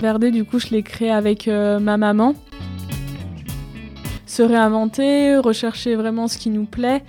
Verdé, 0.00 0.30
du 0.30 0.44
coup, 0.44 0.58
je 0.58 0.68
l'ai 0.68 0.82
créé 0.82 1.10
avec 1.10 1.46
ma 1.48 1.96
maman. 1.96 2.34
Se 4.26 4.42
réinventer, 4.42 5.38
rechercher 5.38 5.94
vraiment 5.94 6.28
ce 6.28 6.36
qui 6.38 6.50
nous 6.50 6.64
plaît. 6.64 7.02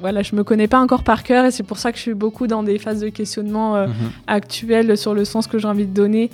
Voilà, 0.00 0.22
je 0.22 0.34
me 0.36 0.44
connais 0.44 0.68
pas 0.68 0.80
encore 0.80 1.02
par 1.02 1.24
cœur 1.24 1.44
et 1.44 1.50
c'est 1.50 1.64
pour 1.64 1.78
ça 1.78 1.90
que 1.90 1.98
je 1.98 2.02
suis 2.02 2.14
beaucoup 2.14 2.46
dans 2.46 2.62
des 2.62 2.78
phases 2.78 3.00
de 3.00 3.08
questionnement 3.08 3.86
mhm. 3.86 3.92
actuelles 4.26 4.96
sur 4.96 5.12
le 5.12 5.24
sens 5.24 5.46
que 5.46 5.58
j'ai 5.58 5.68
envie 5.68 5.86
de 5.86 5.94
donner. 5.94 6.30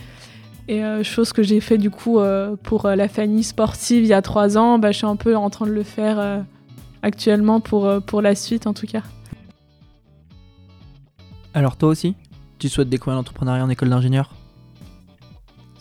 Et 0.67 0.83
euh, 0.83 1.03
chose 1.03 1.33
que 1.33 1.43
j'ai 1.43 1.61
fait 1.61 1.77
du 1.77 1.91
coup 1.91 2.19
euh, 2.19 2.57
pour 2.63 2.87
euh, 2.87 2.97
la 2.97 3.09
famille 3.09 3.43
sportive 3.43 4.03
il 4.03 4.09
y 4.09 4.15
a 4.15 4.23
trois 4.23 4.57
ans, 4.57 4.79
bah, 4.79 4.93
je 4.93 4.99
suis 4.99 5.07
un 5.07 5.17
peu 5.17 5.37
en 5.37 5.51
train 5.51 5.67
de 5.67 5.73
le 5.73 5.83
faire 5.83 6.45
actuellement 7.03 7.61
pour, 7.61 7.91
pour 8.07 8.23
la 8.23 8.35
suite 8.35 8.67
en 8.67 8.73
tout 8.73 8.87
cas. 8.87 9.03
Alors 11.53 11.77
toi 11.77 11.91
aussi, 11.91 12.15
tu 12.59 12.69
souhaites 12.69 12.89
découvrir 12.89 13.17
l'entrepreneuriat 13.17 13.65
en 13.65 13.69
école 13.69 13.91
d'ingénieur? 13.91 14.31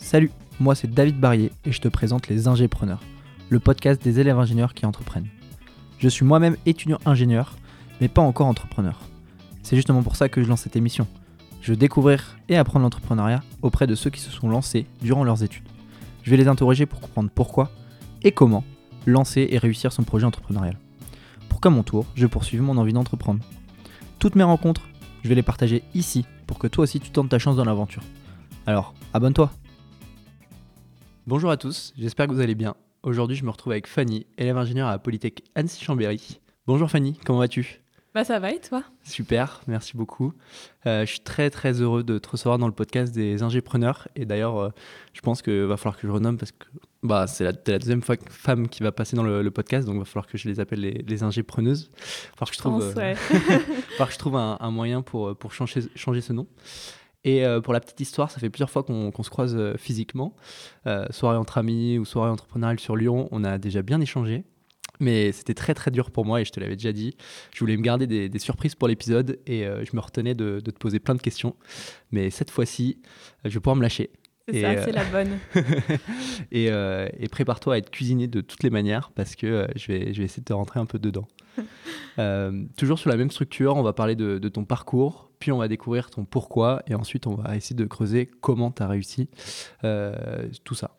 Salut, 0.04 0.30
moi 0.60 0.74
c'est 0.74 0.92
David 0.92 1.18
Barrier 1.18 1.50
et 1.64 1.72
je 1.72 1.80
te 1.80 1.88
présente 1.88 2.28
les 2.28 2.46
Ingépreneurs, 2.46 3.00
le 3.48 3.58
podcast 3.58 4.04
des 4.04 4.20
élèves 4.20 4.38
ingénieurs 4.38 4.74
qui 4.74 4.84
entreprennent. 4.84 5.28
Je 5.98 6.10
suis 6.10 6.26
moi-même 6.26 6.58
étudiant 6.66 6.98
ingénieur, 7.06 7.56
mais 8.02 8.08
pas 8.08 8.20
encore 8.20 8.46
entrepreneur. 8.46 9.00
C'est 9.62 9.76
justement 9.76 10.02
pour 10.02 10.16
ça 10.16 10.28
que 10.28 10.42
je 10.42 10.48
lance 10.48 10.60
cette 10.60 10.76
émission 10.76 11.06
je 11.62 11.72
vais 11.72 11.78
découvrir 11.78 12.36
et 12.50 12.58
apprendre 12.58 12.82
l'entrepreneuriat 12.82 13.42
auprès 13.62 13.86
de 13.86 13.94
ceux 13.94 14.10
qui 14.10 14.20
se 14.20 14.30
sont 14.30 14.50
lancés 14.50 14.84
durant 15.00 15.24
leurs 15.24 15.42
études. 15.42 15.64
Je 16.22 16.30
vais 16.30 16.36
les 16.36 16.48
interroger 16.48 16.84
pour 16.84 17.00
comprendre 17.00 17.30
pourquoi 17.34 17.70
et 18.22 18.32
comment 18.32 18.62
lancer 19.06 19.48
et 19.50 19.56
réussir 19.56 19.90
son 19.90 20.02
projet 20.02 20.26
entrepreneurial. 20.26 20.78
Pour 21.48 21.62
qu'à 21.62 21.70
mon 21.70 21.82
tour, 21.82 22.04
je 22.14 22.26
poursuive 22.26 22.60
mon 22.60 22.76
envie 22.76 22.92
d'entreprendre. 22.92 23.42
Toutes 24.18 24.36
mes 24.36 24.42
rencontres, 24.42 24.82
je 25.22 25.30
vais 25.30 25.34
les 25.34 25.42
partager 25.42 25.82
ici 25.94 26.26
pour 26.46 26.58
que 26.58 26.66
toi 26.66 26.82
aussi 26.82 27.00
tu 27.00 27.08
tentes 27.08 27.30
ta 27.30 27.38
chance 27.38 27.56
dans 27.56 27.64
l'aventure. 27.64 28.02
Alors, 28.66 28.92
abonne-toi 29.14 29.50
Bonjour 31.26 31.50
à 31.50 31.56
tous, 31.56 31.94
j'espère 31.96 32.26
que 32.26 32.32
vous 32.32 32.40
allez 32.40 32.54
bien. 32.54 32.74
Aujourd'hui, 33.02 33.34
je 33.34 33.46
me 33.46 33.50
retrouve 33.50 33.72
avec 33.72 33.86
Fanny, 33.86 34.26
élève 34.36 34.58
ingénieure 34.58 34.88
à 34.88 34.90
la 34.90 34.98
Polytech 34.98 35.42
Annecy-Chambéry. 35.54 36.38
Bonjour 36.66 36.90
Fanny, 36.90 37.18
comment 37.24 37.38
vas-tu? 37.38 37.80
Bah 38.14 38.24
ça 38.24 38.38
va 38.38 38.52
et 38.52 38.60
toi? 38.60 38.84
Super, 39.04 39.62
merci 39.66 39.96
beaucoup. 39.96 40.34
Euh, 40.84 41.06
je 41.06 41.12
suis 41.12 41.20
très 41.20 41.48
très 41.48 41.80
heureux 41.80 42.02
de 42.02 42.18
te 42.18 42.28
recevoir 42.28 42.58
dans 42.58 42.66
le 42.66 42.74
podcast 42.74 43.14
des 43.14 43.42
ingépreneurs. 43.42 44.06
Et 44.16 44.26
d'ailleurs, 44.26 44.58
euh, 44.58 44.68
je 45.14 45.22
pense 45.22 45.40
qu'il 45.40 45.62
va 45.62 45.78
falloir 45.78 45.96
que 45.96 46.06
je 46.06 46.12
renomme 46.12 46.36
parce 46.36 46.52
que 46.52 46.66
bah, 47.02 47.26
c'est 47.26 47.44
la, 47.44 47.52
la, 47.52 47.78
deuxième 47.78 48.02
fois, 48.02 48.16
femme 48.28 48.68
qui 48.68 48.82
va 48.82 48.92
passer 48.92 49.16
dans 49.16 49.24
le, 49.24 49.50
podcast, 49.50 49.86
donc 49.86 49.94
il 49.94 50.00
va 50.00 50.04
falloir 50.04 50.26
que 50.26 50.36
je 50.36 50.46
les 50.46 50.60
appelle 50.60 50.80
les, 50.80 51.02
les 51.08 51.22
ingépreneuses. 51.22 51.90
Il 51.90 52.00
va 52.38 52.46
falloir 52.46 52.50
que 52.50 52.54
je 52.54 52.60
trouve, 52.60 52.94
euh, 52.98 53.14
que 53.98 54.12
je 54.12 54.18
trouve 54.18 54.36
un, 54.36 54.70
moyen 54.70 55.00
pour, 55.00 55.34
pour 55.34 55.54
changer, 55.54 55.80
changer 55.96 56.20
ce 56.20 56.34
nom. 56.34 56.46
Et 57.24 57.42
pour 57.62 57.72
la 57.72 57.80
petite 57.80 58.00
histoire, 58.00 58.30
ça 58.30 58.38
fait 58.38 58.50
plusieurs 58.50 58.70
fois 58.70 58.82
qu'on 58.82 59.22
se 59.22 59.30
croise 59.30 59.56
physiquement, 59.78 60.34
soirée 61.10 61.38
entre 61.38 61.56
amis 61.56 61.98
ou 61.98 62.04
soirée 62.04 62.30
entrepreneuriale 62.30 62.78
sur 62.78 62.96
Lyon, 62.96 63.28
on 63.30 63.44
a 63.44 63.56
déjà 63.56 63.80
bien 63.80 64.00
échangé. 64.00 64.44
Mais 65.00 65.32
c'était 65.32 65.54
très 65.54 65.74
très 65.74 65.90
dur 65.90 66.10
pour 66.10 66.24
moi 66.24 66.40
et 66.40 66.44
je 66.44 66.52
te 66.52 66.60
l'avais 66.60 66.76
déjà 66.76 66.92
dit. 66.92 67.16
Je 67.52 67.60
voulais 67.60 67.76
me 67.76 67.82
garder 67.82 68.06
des, 68.06 68.38
surprises 68.38 68.74
pour 68.74 68.88
l'épisode 68.88 69.38
et 69.46 69.66
euh, 69.66 69.84
je 69.84 69.94
me 69.94 70.00
retenais 70.00 70.34
de, 70.34 70.60
te 70.60 70.70
poser 70.70 71.00
plein 71.00 71.14
de 71.14 71.22
questions. 71.22 71.56
Mais 72.12 72.30
cette 72.30 72.50
fois-ci, 72.50 72.98
je 73.44 73.50
vais 73.50 73.60
pouvoir 73.60 73.76
me 73.76 73.82
lâcher. 73.82 74.10
C'est 74.48 74.60
ça, 74.60 74.84
c'est 74.84 74.92
la 74.92 75.04
bonne. 75.04 75.38
Euh, 76.54 77.08
et, 77.18 77.28
prépare-toi 77.28 77.74
à 77.74 77.78
être 77.78 77.90
cuisiné 77.90 78.28
de 78.28 78.40
toutes 78.40 78.62
les 78.62 78.70
manières 78.70 79.10
parce 79.14 79.34
que 79.34 79.46
euh, 79.46 79.66
je, 79.74 79.90
vais, 79.90 80.12
je 80.12 80.18
vais 80.18 80.24
essayer 80.24 80.40
de 80.40 80.44
te 80.44 80.52
rentrer 80.52 80.78
un 80.78 80.86
peu 80.86 80.98
dedans. 80.98 81.26
toujours 82.76 82.98
sur 82.98 83.10
la 83.10 83.16
même 83.16 83.30
structure, 83.30 83.76
on 83.76 83.82
va 83.82 83.92
parler 83.92 84.16
de, 84.16 84.48
ton 84.48 84.64
parcours, 84.64 85.30
puis 85.38 85.52
on 85.52 85.58
va 85.58 85.68
découvrir 85.68 86.10
ton 86.10 86.24
pourquoi 86.24 86.82
et 86.86 86.94
ensuite 86.94 87.26
on 87.26 87.34
va 87.34 87.56
essayer 87.56 87.76
de 87.76 87.84
creuser 87.84 88.30
comment 88.40 88.70
tu 88.70 88.82
as 88.82 88.88
réussi 88.88 89.28
tout 90.64 90.74
ça. 90.74 90.92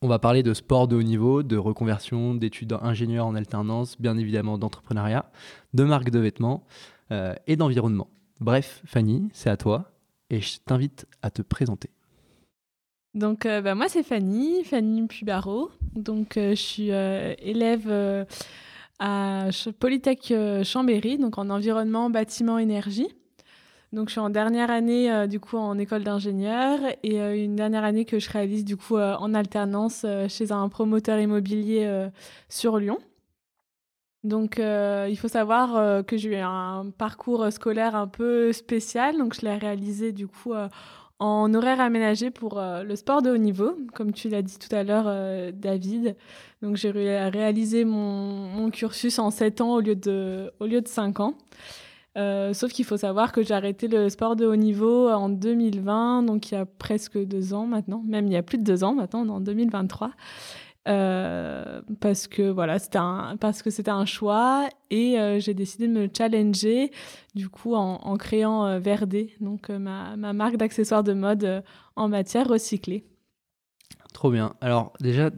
On 0.00 0.06
va 0.06 0.20
parler 0.20 0.44
de 0.44 0.54
sport 0.54 0.86
de 0.86 0.94
haut 0.94 1.02
niveau, 1.02 1.42
de 1.42 1.56
reconversion, 1.56 2.34
d'études 2.34 2.68
d'ingénieur 2.68 3.26
en 3.26 3.34
alternance, 3.34 4.00
bien 4.00 4.16
évidemment 4.16 4.56
d'entrepreneuriat, 4.56 5.28
de 5.74 5.82
marque 5.82 6.10
de 6.10 6.20
vêtements 6.20 6.64
euh, 7.10 7.34
et 7.48 7.56
d'environnement. 7.56 8.08
Bref, 8.38 8.80
Fanny, 8.84 9.28
c'est 9.32 9.50
à 9.50 9.56
toi 9.56 9.90
et 10.30 10.40
je 10.40 10.58
t'invite 10.64 11.06
à 11.22 11.30
te 11.32 11.42
présenter. 11.42 11.90
Donc, 13.14 13.44
euh, 13.44 13.60
bah, 13.60 13.74
moi, 13.74 13.88
c'est 13.88 14.04
Fanny, 14.04 14.62
Fanny 14.62 15.04
Pubaro. 15.08 15.72
Donc, 15.96 16.36
euh, 16.36 16.50
je 16.50 16.62
suis 16.62 16.90
élève 16.90 18.26
à 18.98 19.48
Polytech 19.78 20.32
Chambéry, 20.64 21.18
donc 21.18 21.38
en 21.38 21.50
environnement, 21.50 22.10
bâtiment, 22.10 22.58
énergie. 22.58 23.08
Donc, 23.92 24.08
je 24.08 24.12
suis 24.12 24.20
en 24.20 24.28
dernière 24.28 24.70
année, 24.70 25.10
euh, 25.10 25.26
du 25.26 25.40
coup, 25.40 25.56
en 25.56 25.78
école 25.78 26.04
d'ingénieur 26.04 26.78
et 27.02 27.22
euh, 27.22 27.42
une 27.42 27.56
dernière 27.56 27.84
année 27.84 28.04
que 28.04 28.18
je 28.18 28.30
réalise, 28.30 28.64
du 28.64 28.76
coup, 28.76 28.98
euh, 28.98 29.14
en 29.16 29.32
alternance 29.32 30.04
chez 30.28 30.52
un 30.52 30.68
promoteur 30.68 31.18
immobilier 31.18 32.08
sur 32.48 32.78
Lyon. 32.78 32.98
Donc, 34.24 34.58
il 34.58 35.16
faut 35.16 35.28
savoir 35.28 36.04
que 36.04 36.16
j'ai 36.16 36.30
eu 36.30 36.36
un 36.36 36.90
parcours 36.96 37.50
scolaire 37.52 37.94
un 37.96 38.08
peu 38.08 38.52
spécial. 38.52 39.16
Donc, 39.16 39.34
je 39.34 39.42
l'ai 39.42 39.56
réalisé, 39.56 40.12
du 40.12 40.26
coup, 40.26 40.52
en 41.18 41.52
horaire 41.54 41.80
aménagé 41.80 42.30
pour 42.30 42.60
le 42.60 42.96
sport 42.96 43.22
de 43.22 43.30
haut 43.30 43.38
niveau, 43.38 43.76
comme 43.94 44.12
tu 44.12 44.28
l'as 44.28 44.42
dit 44.42 44.58
tout 44.58 44.74
à 44.74 44.84
l'heure, 44.84 45.52
David. 45.52 46.16
Donc, 46.62 46.76
j'ai 46.76 46.90
réalisé 46.90 47.84
mon, 47.84 48.48
mon, 48.48 48.70
cursus 48.70 49.18
en 49.18 49.30
7 49.30 49.60
ans 49.60 49.74
au 49.74 49.80
lieu 49.80 49.96
de, 49.96 50.52
au 50.60 50.66
lieu 50.66 50.80
de 50.80 50.88
5 50.88 51.20
ans. 51.20 51.34
Euh, 52.18 52.52
sauf 52.52 52.72
qu'il 52.72 52.84
faut 52.84 52.96
savoir 52.96 53.30
que 53.30 53.42
j'ai 53.42 53.54
arrêté 53.54 53.86
le 53.86 54.08
sport 54.08 54.34
de 54.34 54.44
haut 54.44 54.56
niveau 54.56 55.08
en 55.08 55.28
2020, 55.28 56.24
donc 56.24 56.50
il 56.50 56.54
y 56.54 56.56
a 56.58 56.66
presque 56.66 57.16
deux 57.16 57.54
ans 57.54 57.66
maintenant, 57.66 58.02
même 58.06 58.26
il 58.26 58.32
y 58.32 58.36
a 58.36 58.42
plus 58.42 58.58
de 58.58 58.64
deux 58.64 58.82
ans 58.82 58.92
maintenant, 58.92 59.28
en 59.28 59.40
2023. 59.40 60.10
Euh, 60.88 61.82
parce 62.00 62.26
que 62.26 62.50
voilà, 62.50 62.78
c'était 62.78 62.98
un, 62.98 63.36
parce 63.38 63.62
que 63.62 63.70
c'était 63.70 63.90
un 63.90 64.06
choix 64.06 64.68
et 64.90 65.20
euh, 65.20 65.38
j'ai 65.38 65.52
décidé 65.52 65.86
de 65.86 65.92
me 65.92 66.08
challenger 66.16 66.90
du 67.34 67.48
coup 67.48 67.74
en, 67.74 68.16
créant 68.16 68.80
Verdé, 68.80 69.34
donc 69.40 69.68
ma, 69.68 70.16
ma, 70.16 70.32
marque 70.32 70.56
d'accessoires 70.56 71.04
de 71.04 71.12
mode 71.12 71.62
en 71.94 72.08
matière 72.08 72.48
recyclée. 72.48 73.04
Trop 74.14 74.30
bien. 74.30 74.54
Alors 74.60 74.92
déjà 75.00 75.30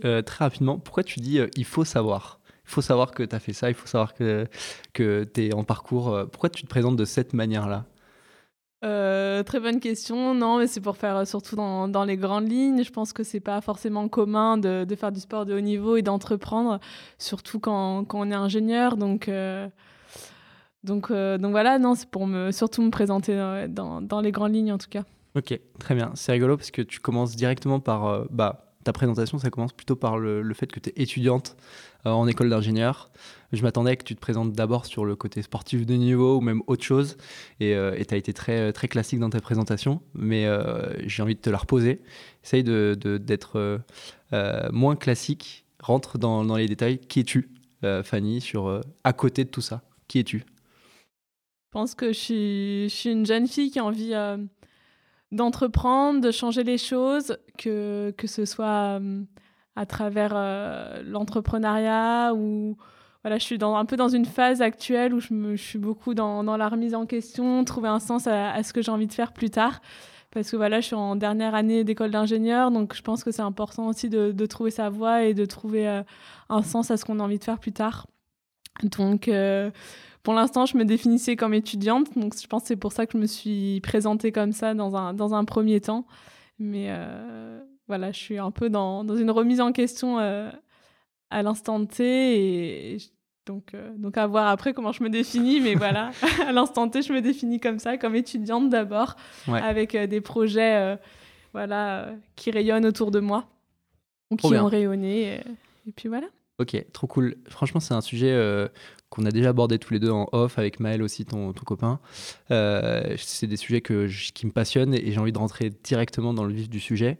très 0.00 0.44
rapidement, 0.44 0.78
pourquoi 0.78 1.04
tu 1.04 1.20
dis 1.20 1.40
il 1.56 1.64
faut 1.64 1.84
savoir? 1.84 2.40
Il 2.66 2.72
faut 2.72 2.82
savoir 2.82 3.12
que 3.12 3.22
tu 3.22 3.34
as 3.34 3.38
fait 3.38 3.52
ça, 3.52 3.68
il 3.70 3.74
faut 3.74 3.86
savoir 3.86 4.12
que, 4.14 4.48
que 4.92 5.24
tu 5.24 5.46
es 5.46 5.54
en 5.54 5.62
parcours. 5.62 6.12
Euh, 6.12 6.24
pourquoi 6.26 6.50
tu 6.50 6.64
te 6.64 6.68
présentes 6.68 6.96
de 6.96 7.04
cette 7.04 7.32
manière-là? 7.32 7.84
Euh, 8.86 9.42
très 9.42 9.60
bonne 9.60 9.80
question. 9.80 10.34
Non, 10.34 10.58
mais 10.58 10.66
c'est 10.66 10.80
pour 10.80 10.96
faire 10.96 11.16
euh, 11.16 11.24
surtout 11.24 11.56
dans, 11.56 12.04
les 12.04 12.16
grandes 12.16 12.48
lignes. 12.48 12.82
Je 12.82 12.90
pense 12.90 13.12
que 13.12 13.22
c'est 13.22 13.40
pas 13.40 13.60
forcément 13.60 14.08
commun 14.08 14.56
de, 14.56 14.86
faire 14.96 15.12
du 15.12 15.20
sport 15.20 15.44
de 15.44 15.54
haut 15.54 15.60
niveau 15.60 15.96
et 15.96 16.02
d'entreprendre, 16.02 16.80
surtout 17.18 17.58
quand, 17.58 18.06
on 18.14 18.30
est 18.30 18.34
ingénieur. 18.34 18.96
Donc, 18.96 19.30
donc, 20.84 21.12
donc 21.12 21.50
voilà, 21.50 21.78
non, 21.78 21.94
c'est 21.94 22.08
pour 22.08 22.26
me, 22.26 22.52
surtout 22.52 22.82
me 22.82 22.90
présenter 22.90 23.66
dans, 23.68 24.20
les 24.22 24.32
grandes 24.32 24.54
lignes 24.54 24.72
en 24.72 24.78
tout 24.78 24.88
cas. 24.88 25.02
Ok, 25.34 25.58
très 25.78 25.94
bien. 25.94 26.12
C'est 26.14 26.32
rigolo 26.32 26.56
parce 26.56 26.70
que 26.70 26.80
tu 26.80 27.00
commences 27.00 27.36
directement 27.36 27.80
par 27.80 28.24
bah, 28.30 28.66
ta 28.86 28.92
présentation, 28.92 29.38
ça 29.38 29.50
commence 29.50 29.72
plutôt 29.72 29.96
par 29.96 30.16
le, 30.16 30.54
fait 30.54 30.70
que 30.70 30.78
tu 30.78 30.90
es 30.90 31.02
étudiante 31.02 31.56
euh, 31.56 31.95
en 32.14 32.26
école 32.26 32.48
d'ingénieur. 32.48 33.10
Je 33.52 33.62
m'attendais 33.62 33.96
que 33.96 34.04
tu 34.04 34.14
te 34.14 34.20
présentes 34.20 34.52
d'abord 34.52 34.86
sur 34.86 35.04
le 35.04 35.16
côté 35.16 35.42
sportif 35.42 35.86
de 35.86 35.94
niveau 35.94 36.38
ou 36.38 36.40
même 36.40 36.62
autre 36.66 36.84
chose. 36.84 37.16
Et 37.60 37.74
euh, 37.74 37.96
tu 38.06 38.14
as 38.14 38.16
été 38.16 38.32
très, 38.32 38.72
très 38.72 38.88
classique 38.88 39.20
dans 39.20 39.30
ta 39.30 39.40
présentation, 39.40 40.00
mais 40.14 40.46
euh, 40.46 40.94
j'ai 41.06 41.22
envie 41.22 41.34
de 41.34 41.40
te 41.40 41.50
la 41.50 41.58
reposer. 41.58 42.00
Essaye 42.44 42.64
d'être 42.64 43.80
moins 44.72 44.96
classique. 44.96 45.64
Rentre 45.80 46.18
dans, 46.18 46.56
les 46.56 46.66
détails. 46.66 46.98
Qui 46.98 47.20
es-tu, 47.20 47.50
Fanny, 48.02 48.40
sur, 48.40 48.80
à 49.04 49.12
côté 49.12 49.44
de 49.44 49.50
tout 49.50 49.60
ça? 49.60 49.82
Qui 50.08 50.20
es-tu? 50.20 50.38
Je 50.38 51.70
pense 51.70 51.94
que 51.94 52.08
je 52.08 52.18
suis, 52.18 52.88
je 52.88 52.94
suis, 52.94 53.10
une 53.10 53.26
jeune 53.26 53.46
fille 53.46 53.70
qui 53.70 53.78
a 53.78 53.84
envie 53.84 54.14
d'entreprendre, 55.32 56.20
de 56.20 56.30
changer 56.30 56.64
les 56.64 56.78
choses, 56.78 57.36
que, 57.58 58.12
que 58.16 58.26
ce 58.26 58.44
soit 58.44 58.98
euh, 59.00 59.22
à 59.76 59.86
travers 59.86 60.32
euh, 60.34 61.02
l'entrepreneuriat 61.06 62.32
ou 62.34 62.76
voilà, 63.22 63.38
je 63.38 63.44
suis 63.44 63.58
un 63.62 63.84
peu 63.84 63.96
dans 63.96 64.08
une 64.08 64.24
phase 64.24 64.62
actuelle 64.62 65.12
où 65.12 65.20
je, 65.20 65.34
me, 65.34 65.56
suis 65.56 65.78
beaucoup 65.78 66.14
dans, 66.14 66.42
la 66.56 66.68
remise 66.68 66.94
en 66.94 67.06
question, 67.06 67.64
trouver 67.64 67.88
un 67.88 67.98
sens 67.98 68.26
à, 68.28 68.62
ce 68.62 68.72
que 68.72 68.82
j'ai 68.82 68.92
envie 68.92 69.08
de 69.08 69.12
faire 69.12 69.32
plus 69.32 69.50
tard. 69.50 69.80
Parce 70.30 70.50
que 70.50 70.56
voilà, 70.56 70.80
je 70.80 70.86
suis 70.86 70.94
en 70.94 71.16
dernière 71.16 71.54
année 71.54 71.82
d'école 71.82 72.10
d'ingénieur, 72.12 72.70
donc 72.70 72.94
je 72.94 73.02
pense 73.02 73.24
que 73.24 73.32
c'est 73.32 73.42
important 73.42 73.88
aussi 73.88 74.08
de, 74.08 74.46
trouver 74.46 74.70
sa 74.70 74.90
voie 74.90 75.24
et 75.24 75.34
de 75.34 75.44
trouver 75.44 75.88
euh, 75.88 76.02
un 76.50 76.62
sens 76.62 76.90
à 76.92 76.96
ce 76.96 77.04
qu'on 77.04 77.18
a 77.18 77.22
envie 77.22 77.38
de 77.38 77.44
faire 77.44 77.58
plus 77.58 77.72
tard. 77.72 78.06
Donc, 78.82 79.28
pour 80.26 80.34
l'instant, 80.34 80.66
je 80.66 80.76
me 80.76 80.84
définissais 80.84 81.36
comme 81.36 81.54
étudiante, 81.54 82.18
donc 82.18 82.34
je 82.36 82.48
pense 82.48 82.62
que 82.62 82.66
c'est 82.66 82.74
pour 82.74 82.90
ça 82.90 83.06
que 83.06 83.12
je 83.12 83.18
me 83.18 83.26
suis 83.26 83.80
présentée 83.80 84.32
comme 84.32 84.50
ça 84.50 84.74
dans 84.74 84.96
un, 84.96 85.14
dans 85.14 85.34
un 85.34 85.44
premier 85.44 85.80
temps. 85.80 86.04
Mais 86.58 86.88
euh, 86.88 87.62
voilà, 87.88 88.12
je 88.12 88.18
suis 88.18 88.38
un 88.38 88.50
peu 88.50 88.68
dans, 88.68 89.04
dans 89.04 89.16
une 89.16 89.30
remise 89.30 89.60
en 89.60 89.72
question 89.72 90.18
euh, 90.18 90.50
à 91.30 91.42
l'instant 91.42 91.84
T 91.84 92.94
et 92.94 92.98
Donc, 93.46 93.74
euh, 93.74 93.90
donc 93.96 94.16
à 94.18 94.26
voir 94.26 94.48
après 94.48 94.74
comment 94.74 94.92
je 94.92 95.02
me 95.02 95.08
définis, 95.08 95.60
mais 95.60 95.74
voilà, 95.74 96.10
à 96.46 96.52
l'instant 96.52 96.88
T, 96.88 97.02
je 97.02 97.12
me 97.12 97.20
définis 97.20 97.60
comme 97.60 97.78
ça, 97.78 97.96
comme 97.96 98.16
étudiante 98.16 98.70
d'abord, 98.70 99.16
avec 99.46 99.94
euh, 99.94 100.06
des 100.06 100.20
projets 100.20 100.98
voilà, 101.52 102.10
qui 102.34 102.50
rayonnent 102.50 102.86
autour 102.86 103.10
de 103.10 103.20
moi, 103.20 103.46
ou 104.30 104.36
qui 104.36 104.46
ont 104.46 104.66
rayonné, 104.66 105.40
et, 105.86 105.92
puis 105.94 106.08
voilà. 106.08 106.26
Ok, 106.58 106.74
trop 106.92 107.06
cool. 107.06 107.36
Franchement, 107.48 107.80
c'est 107.80 107.94
un 107.94 108.00
sujet 108.00 108.34
qu'on 109.10 109.24
a 109.24 109.30
déjà 109.30 109.50
abordé 109.50 109.78
tous 109.78 109.92
les 109.92 110.00
deux 110.00 110.10
en 110.10 110.26
off, 110.32 110.58
avec 110.58 110.80
Maël 110.80 111.02
aussi, 111.02 111.24
ton, 111.24 111.52
ton 111.52 111.64
copain. 111.64 112.00
c'est 112.48 113.46
des 113.46 113.56
sujets 113.56 113.80
que 113.80 114.08
qui 114.32 114.46
me 114.46 114.52
passionnent 114.52 114.94
et 114.94 115.12
j'ai 115.12 115.18
envie 115.18 115.32
de 115.32 115.38
rentrer 115.38 115.70
directement 115.84 116.34
dans 116.34 116.44
le 116.44 116.52
vif 116.52 116.68
du 116.68 116.80
sujet. 116.80 117.18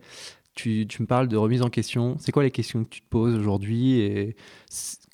Tu, 0.57 0.89
me 1.01 1.07
parles 1.07 1.29
de 1.29 1.37
remise 1.37 1.63
en 1.63 1.69
question. 1.69 2.17
C'est 2.19 2.33
quoi 2.33 2.43
les 2.43 2.51
questions 2.51 2.83
que 2.83 2.89
tu 2.89 3.03
te 3.03 3.09
poses 3.09 3.35
aujourd'hui 3.37 4.01
et 4.01 4.37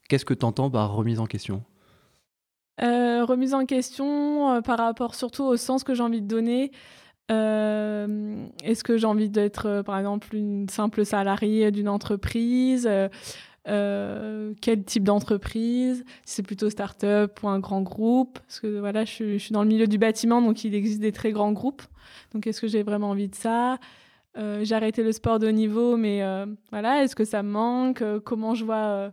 Qu'est-ce 0.09 0.25
que 0.25 0.35
tu 0.35 0.45
entends 0.45 0.71
par 0.71 0.93
remise 0.95 1.21
en 1.21 1.27
question? 1.27 1.65
Euh, 2.83 3.25
Remise 3.25 3.55
en 3.55 3.65
question 3.65 4.51
euh, 4.51 4.61
par 4.61 4.79
rapport 4.79 5.15
surtout 5.15 5.45
au 5.45 5.57
sens 5.57 5.85
que 5.85 5.95
j'ai 5.95 6.03
envie 6.03 6.21
de 6.21 6.27
donner. 6.27 6.71
Euh, 7.31 8.45
est-ce 8.63 8.85
que 8.85 8.99
j'ai 8.99 9.07
envie 9.07 9.31
d'être, 9.31 9.83
par 9.87 9.99
exemple, 9.99 10.37
une 10.37 10.69
simple 10.69 11.07
salariée 11.07 11.71
d'une 11.71 11.89
entreprise? 11.89 12.87
Quel 13.65 14.85
type 14.85 15.05
d'entreprise? 15.05 16.05
Si 16.27 16.35
c'est 16.37 16.43
plutôt 16.43 16.69
start-up 16.69 17.43
ou 17.43 17.49
un 17.49 17.59
grand 17.59 17.81
groupe? 17.81 18.39
Parce 18.41 18.61
que 18.61 18.81
voilà, 18.81 19.07
je, 19.07 19.39
suis 19.39 19.53
dans 19.53 19.63
le 19.63 19.69
milieu 19.69 19.87
du 19.87 19.97
bâtiment, 19.97 20.43
donc 20.43 20.63
il 20.63 20.75
existe 20.75 21.01
des 21.01 21.13
très 21.13 21.33
grands 21.33 21.53
groupes. 21.53 21.83
Donc 22.35 22.47
est-ce 22.47 22.61
que 22.61 22.69
j'ai 22.69 22.83
vraiment 22.83 23.11
envie 23.11 23.29
de 23.29 23.35
ça? 23.35 23.79
J'ai 24.35 24.75
arrêté 24.75 25.03
le 25.03 25.13
sport 25.13 25.39
de 25.39 25.49
haut 25.49 25.53
niveau, 25.53 25.97
mais 25.97 26.23
voilà, 26.71 27.03
est-ce 27.05 27.15
que 27.15 27.25
ça 27.25 27.43
me 27.43 27.51
manque? 27.51 28.03
Comment 28.25 28.55
je 28.55 28.65
vois 28.65 29.13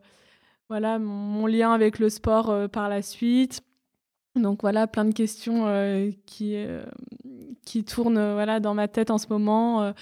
voilà 0.70 1.00
mon, 1.00 1.48
lien 1.48 1.74
avec 1.74 2.00
le 2.00 2.10
sport 2.10 2.50
euh, 2.50 2.68
par 2.68 2.90
la 2.90 3.02
suite? 3.02 3.62
Donc 4.36 4.62
voilà, 4.62 4.88
plein 4.88 5.06
de 5.06 5.14
questions 5.14 5.66
euh, 5.66 6.12
qui, 6.28 6.56
euh, 6.56 6.86
qui 7.66 7.84
tournent 7.84 8.34
voilà, 8.34 8.60
dans 8.60 8.76
ma 8.76 8.88
tête 8.88 9.10
en 9.10 9.18
ce 9.18 9.28
moment, 9.30 9.94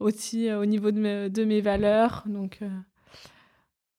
aussi 0.00 0.52
au 0.52 0.66
niveau 0.66 0.90
de, 0.90 1.28
de, 1.28 1.44
mes 1.44 1.60
valeurs. 1.60 2.24
Donc, 2.26 2.60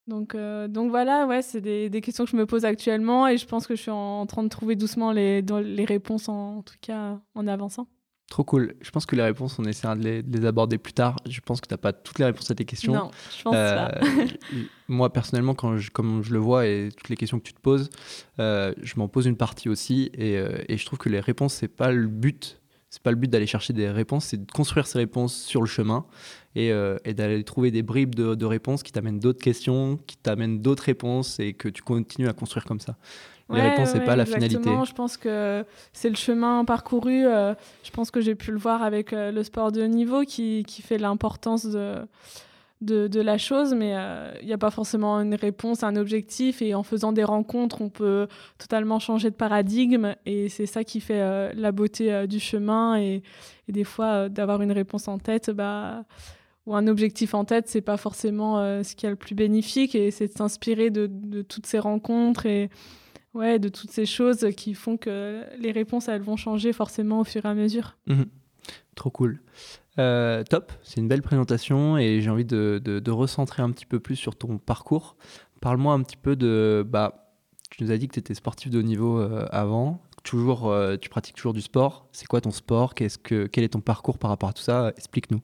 donc, 0.07 0.35
donc 0.35 0.89
voilà, 0.89 1.25
ouais, 1.25 1.41
c'est 1.41 1.61
des, 1.61 1.89
des, 1.89 2.01
questions 2.01 2.25
que 2.25 2.31
je 2.31 2.35
me 2.35 2.45
pose 2.45 2.65
actuellement 2.65 3.27
et 3.27 3.37
je 3.37 3.47
pense 3.47 3.65
que 3.65 3.75
je 3.75 3.81
suis 3.81 3.91
en, 3.91 4.25
train 4.25 4.43
de 4.43 4.49
trouver 4.49 4.75
doucement 4.75 5.13
les, 5.13 5.41
les 5.41 5.85
réponses, 5.85 6.27
en 6.29 6.61
tout 6.61 6.75
cas 6.81 7.19
en 7.33 7.47
avançant. 7.47 7.87
Trop 8.29 8.43
cool. 8.43 8.75
Je 8.81 8.91
pense 8.91 9.05
que 9.05 9.15
les 9.15 9.23
réponses, 9.23 9.57
on 9.57 9.63
essaiera 9.63 9.95
de 9.95 10.21
les, 10.27 10.45
aborder 10.45 10.77
plus 10.77 10.91
tard. 10.91 11.15
Je 11.29 11.39
pense 11.39 11.61
que 11.61 11.67
tu 11.67 11.73
n'as 11.73 11.77
pas 11.77 11.93
toutes 11.93 12.19
les 12.19 12.25
réponses 12.25 12.51
à 12.51 12.55
tes 12.55 12.65
questions. 12.65 12.93
Non, 12.93 13.11
je 13.37 13.43
pense 13.43 13.53
pas. 13.53 13.91
Euh, 14.03 14.27
moi, 14.89 15.13
personnellement, 15.13 15.55
quand 15.55 15.77
je, 15.77 15.89
comme 15.91 16.21
je 16.23 16.33
le 16.33 16.39
vois 16.39 16.67
et 16.67 16.89
toutes 16.95 17.07
les 17.07 17.15
questions 17.15 17.39
que 17.39 17.45
tu 17.45 17.53
te 17.53 17.61
poses, 17.61 17.89
euh, 18.39 18.73
je 18.81 18.95
m'en 18.97 19.07
pose 19.07 19.27
une 19.27 19.37
partie 19.37 19.69
aussi. 19.69 20.11
Euh, 20.19 20.57
et, 20.67 20.77
je 20.77 20.85
trouve 20.85 20.99
que 20.99 21.07
les 21.07 21.21
réponses, 21.21 21.53
c'est 21.53 21.69
pas 21.69 21.91
le 21.91 22.07
but. 22.07 22.59
C'est 22.89 23.01
pas 23.01 23.11
le 23.11 23.17
but 23.17 23.29
d'aller 23.29 23.47
chercher 23.47 23.73
des 23.73 23.89
réponses, 23.89 24.25
c'est 24.25 24.45
de 24.45 24.51
construire 24.51 24.87
ces 24.87 24.97
réponses 24.97 25.35
sur 25.35 25.61
le 25.61 25.67
chemin 25.67 26.05
et, 26.55 26.71
d'aller 27.13 27.43
trouver 27.43 27.69
des 27.69 27.83
bribes 27.83 28.15
de, 28.15 28.33
de 28.33 28.45
réponses 28.45 28.81
qui 28.81 28.91
t'amènent 28.91 29.19
d'autres 29.19 29.41
questions, 29.41 29.99
qui 30.07 30.17
t'amènent 30.17 30.61
d'autres 30.61 30.83
réponses 30.83 31.39
et 31.39 31.53
que 31.53 31.67
tu 31.67 31.83
continues 31.83 32.29
à 32.29 32.33
construire 32.33 32.65
comme 32.65 32.79
ça 32.79 32.97
les 33.55 33.61
réponses, 33.61 33.89
c'est 33.91 34.03
pas 34.03 34.15
la 34.15 34.25
finalité. 34.25 34.69
Je 34.85 34.93
pense 34.93 35.17
que 35.17 35.65
c'est 35.93 36.09
le 36.09 36.15
chemin 36.15 36.65
parcouru. 36.65 37.25
Euh, 37.25 37.53
je 37.83 37.91
pense 37.91 38.11
que 38.11 38.21
j'ai 38.21 38.35
pu 38.35 38.51
le 38.51 38.57
voir 38.57 38.83
avec 38.83 39.13
euh, 39.13 39.31
le 39.31 39.43
sport 39.43 39.71
de 39.71 39.83
haut 39.83 39.87
niveau 39.87 40.23
qui, 40.23 40.63
qui 40.67 40.81
fait 40.81 40.97
l'importance 40.97 41.65
de, 41.65 41.95
de, 42.81 43.21
la 43.21 43.37
chose, 43.37 43.73
mais 43.73 43.95
euh, 43.95 44.31
il 44.41 44.47
n'y 44.47 44.53
a 44.53 44.57
pas 44.57 44.69
forcément 44.69 45.19
une 45.19 45.35
réponse, 45.35 45.83
un 45.83 45.95
objectif. 45.95 46.61
Et 46.61 46.75
en 46.75 46.83
faisant 46.83 47.11
des 47.11 47.23
rencontres, 47.23 47.81
on 47.81 47.89
peut 47.89 48.27
totalement 48.57 48.99
changer 48.99 49.29
de 49.29 49.35
paradigme. 49.35 50.15
Et 50.25 50.49
c'est 50.49 50.65
ça 50.65 50.83
qui 50.83 50.99
fait 50.99 51.53
la 51.53 51.71
beauté 51.71 52.27
du 52.27 52.39
chemin. 52.39 52.97
Et, 52.99 53.23
des 53.67 53.83
fois, 53.83 54.29
d'avoir 54.29 54.61
une 54.61 54.71
réponse 54.71 55.07
en 55.07 55.17
tête, 55.17 55.51
bah 55.51 56.05
ou 56.65 56.75
un 56.75 56.87
objectif 56.87 57.33
en 57.33 57.45
tête, 57.45 57.69
c'est 57.69 57.81
pas 57.81 57.95
forcément 57.97 58.57
ce 58.83 58.95
qui 58.95 59.05
est 59.05 59.09
le 59.09 59.15
plus 59.15 59.35
bénéfique 59.35 59.95
et 59.95 60.11
c'est 60.11 60.27
de 60.27 60.33
s'inspirer 60.33 60.89
de, 60.89 61.41
toutes 61.41 61.65
ces 61.65 61.79
rencontres 61.79 62.45
et, 62.45 62.69
ouais, 63.33 63.57
de 63.57 63.69
toutes 63.69 63.91
ces 63.91 64.05
choses 64.05 64.47
qui 64.55 64.73
font 64.73 64.97
que 64.97 65.43
les 65.59 65.71
réponses, 65.71 66.09
elles 66.09 66.21
vont 66.21 66.35
changer 66.35 66.73
forcément 66.73 67.21
au 67.21 67.23
fur 67.23 67.45
et 67.45 67.49
à 67.49 67.53
mesure. 67.53 67.97
Mhm. 68.07 68.25
Trop 68.95 69.09
cool. 69.11 69.39
Euh, 69.99 70.43
top, 70.43 70.71
c'est 70.83 70.99
une 70.99 71.07
belle 71.07 71.21
présentation 71.21 71.97
et 71.97 72.21
j'ai 72.21 72.29
envie 72.29 72.45
de, 72.45 73.09
recentrer 73.09 73.63
un 73.63 73.71
petit 73.71 73.85
peu 73.85 73.99
plus 73.99 74.15
sur 74.15 74.35
ton 74.35 74.57
parcours. 74.57 75.15
Parle-moi 75.61 75.93
un 75.93 76.03
petit 76.03 76.17
peu 76.17 76.35
de... 76.35 76.85
Bah, 76.87 77.33
tu 77.71 77.83
nous 77.83 77.91
as 77.91 77.97
dit 77.97 78.07
que 78.07 78.13
tu 78.13 78.19
étais 78.19 78.33
sportif 78.33 78.69
de 78.69 78.79
haut 78.79 78.83
niveau 78.83 79.19
euh, 79.19 79.45
avant. 79.51 80.01
Toujours, 80.23 80.69
euh, 80.69 80.97
tu 80.97 81.09
pratiques 81.09 81.35
toujours 81.35 81.53
du 81.53 81.61
sport. 81.61 82.07
C'est 82.11 82.27
quoi 82.27 82.41
ton 82.41 82.51
sport? 82.51 82.93
Qu'est-ce 82.93 83.17
que, 83.17 83.47
Quel 83.47 83.63
est 83.63 83.69
ton 83.69 83.81
parcours 83.81 84.17
par 84.17 84.29
rapport 84.29 84.49
à 84.49 84.53
tout 84.53 84.61
ça? 84.61 84.91
Explique-nous. 84.97 85.41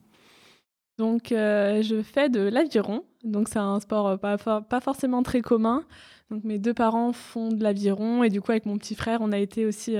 Donc, 0.98 1.26
je 1.30 2.02
fais 2.04 2.28
de 2.28 2.40
l'aviron. 2.40 3.02
Donc, 3.24 3.48
c'est 3.48 3.58
un 3.58 3.80
sport 3.80 4.18
pas, 4.20 4.36
pas 4.36 4.80
forcément 4.80 5.22
très 5.22 5.40
commun. 5.40 5.84
Donc 6.30 6.42
mes 6.42 6.58
deux 6.58 6.72
parents 6.72 7.12
font 7.12 7.50
de 7.50 7.62
l'aviron 7.62 8.24
et 8.24 8.30
du 8.30 8.40
coup 8.40 8.50
avec 8.50 8.64
mon 8.64 8.78
petit 8.78 8.94
frère, 8.94 9.20
on 9.20 9.30
a 9.30 9.38
été 9.38 9.66
aussi 9.66 9.94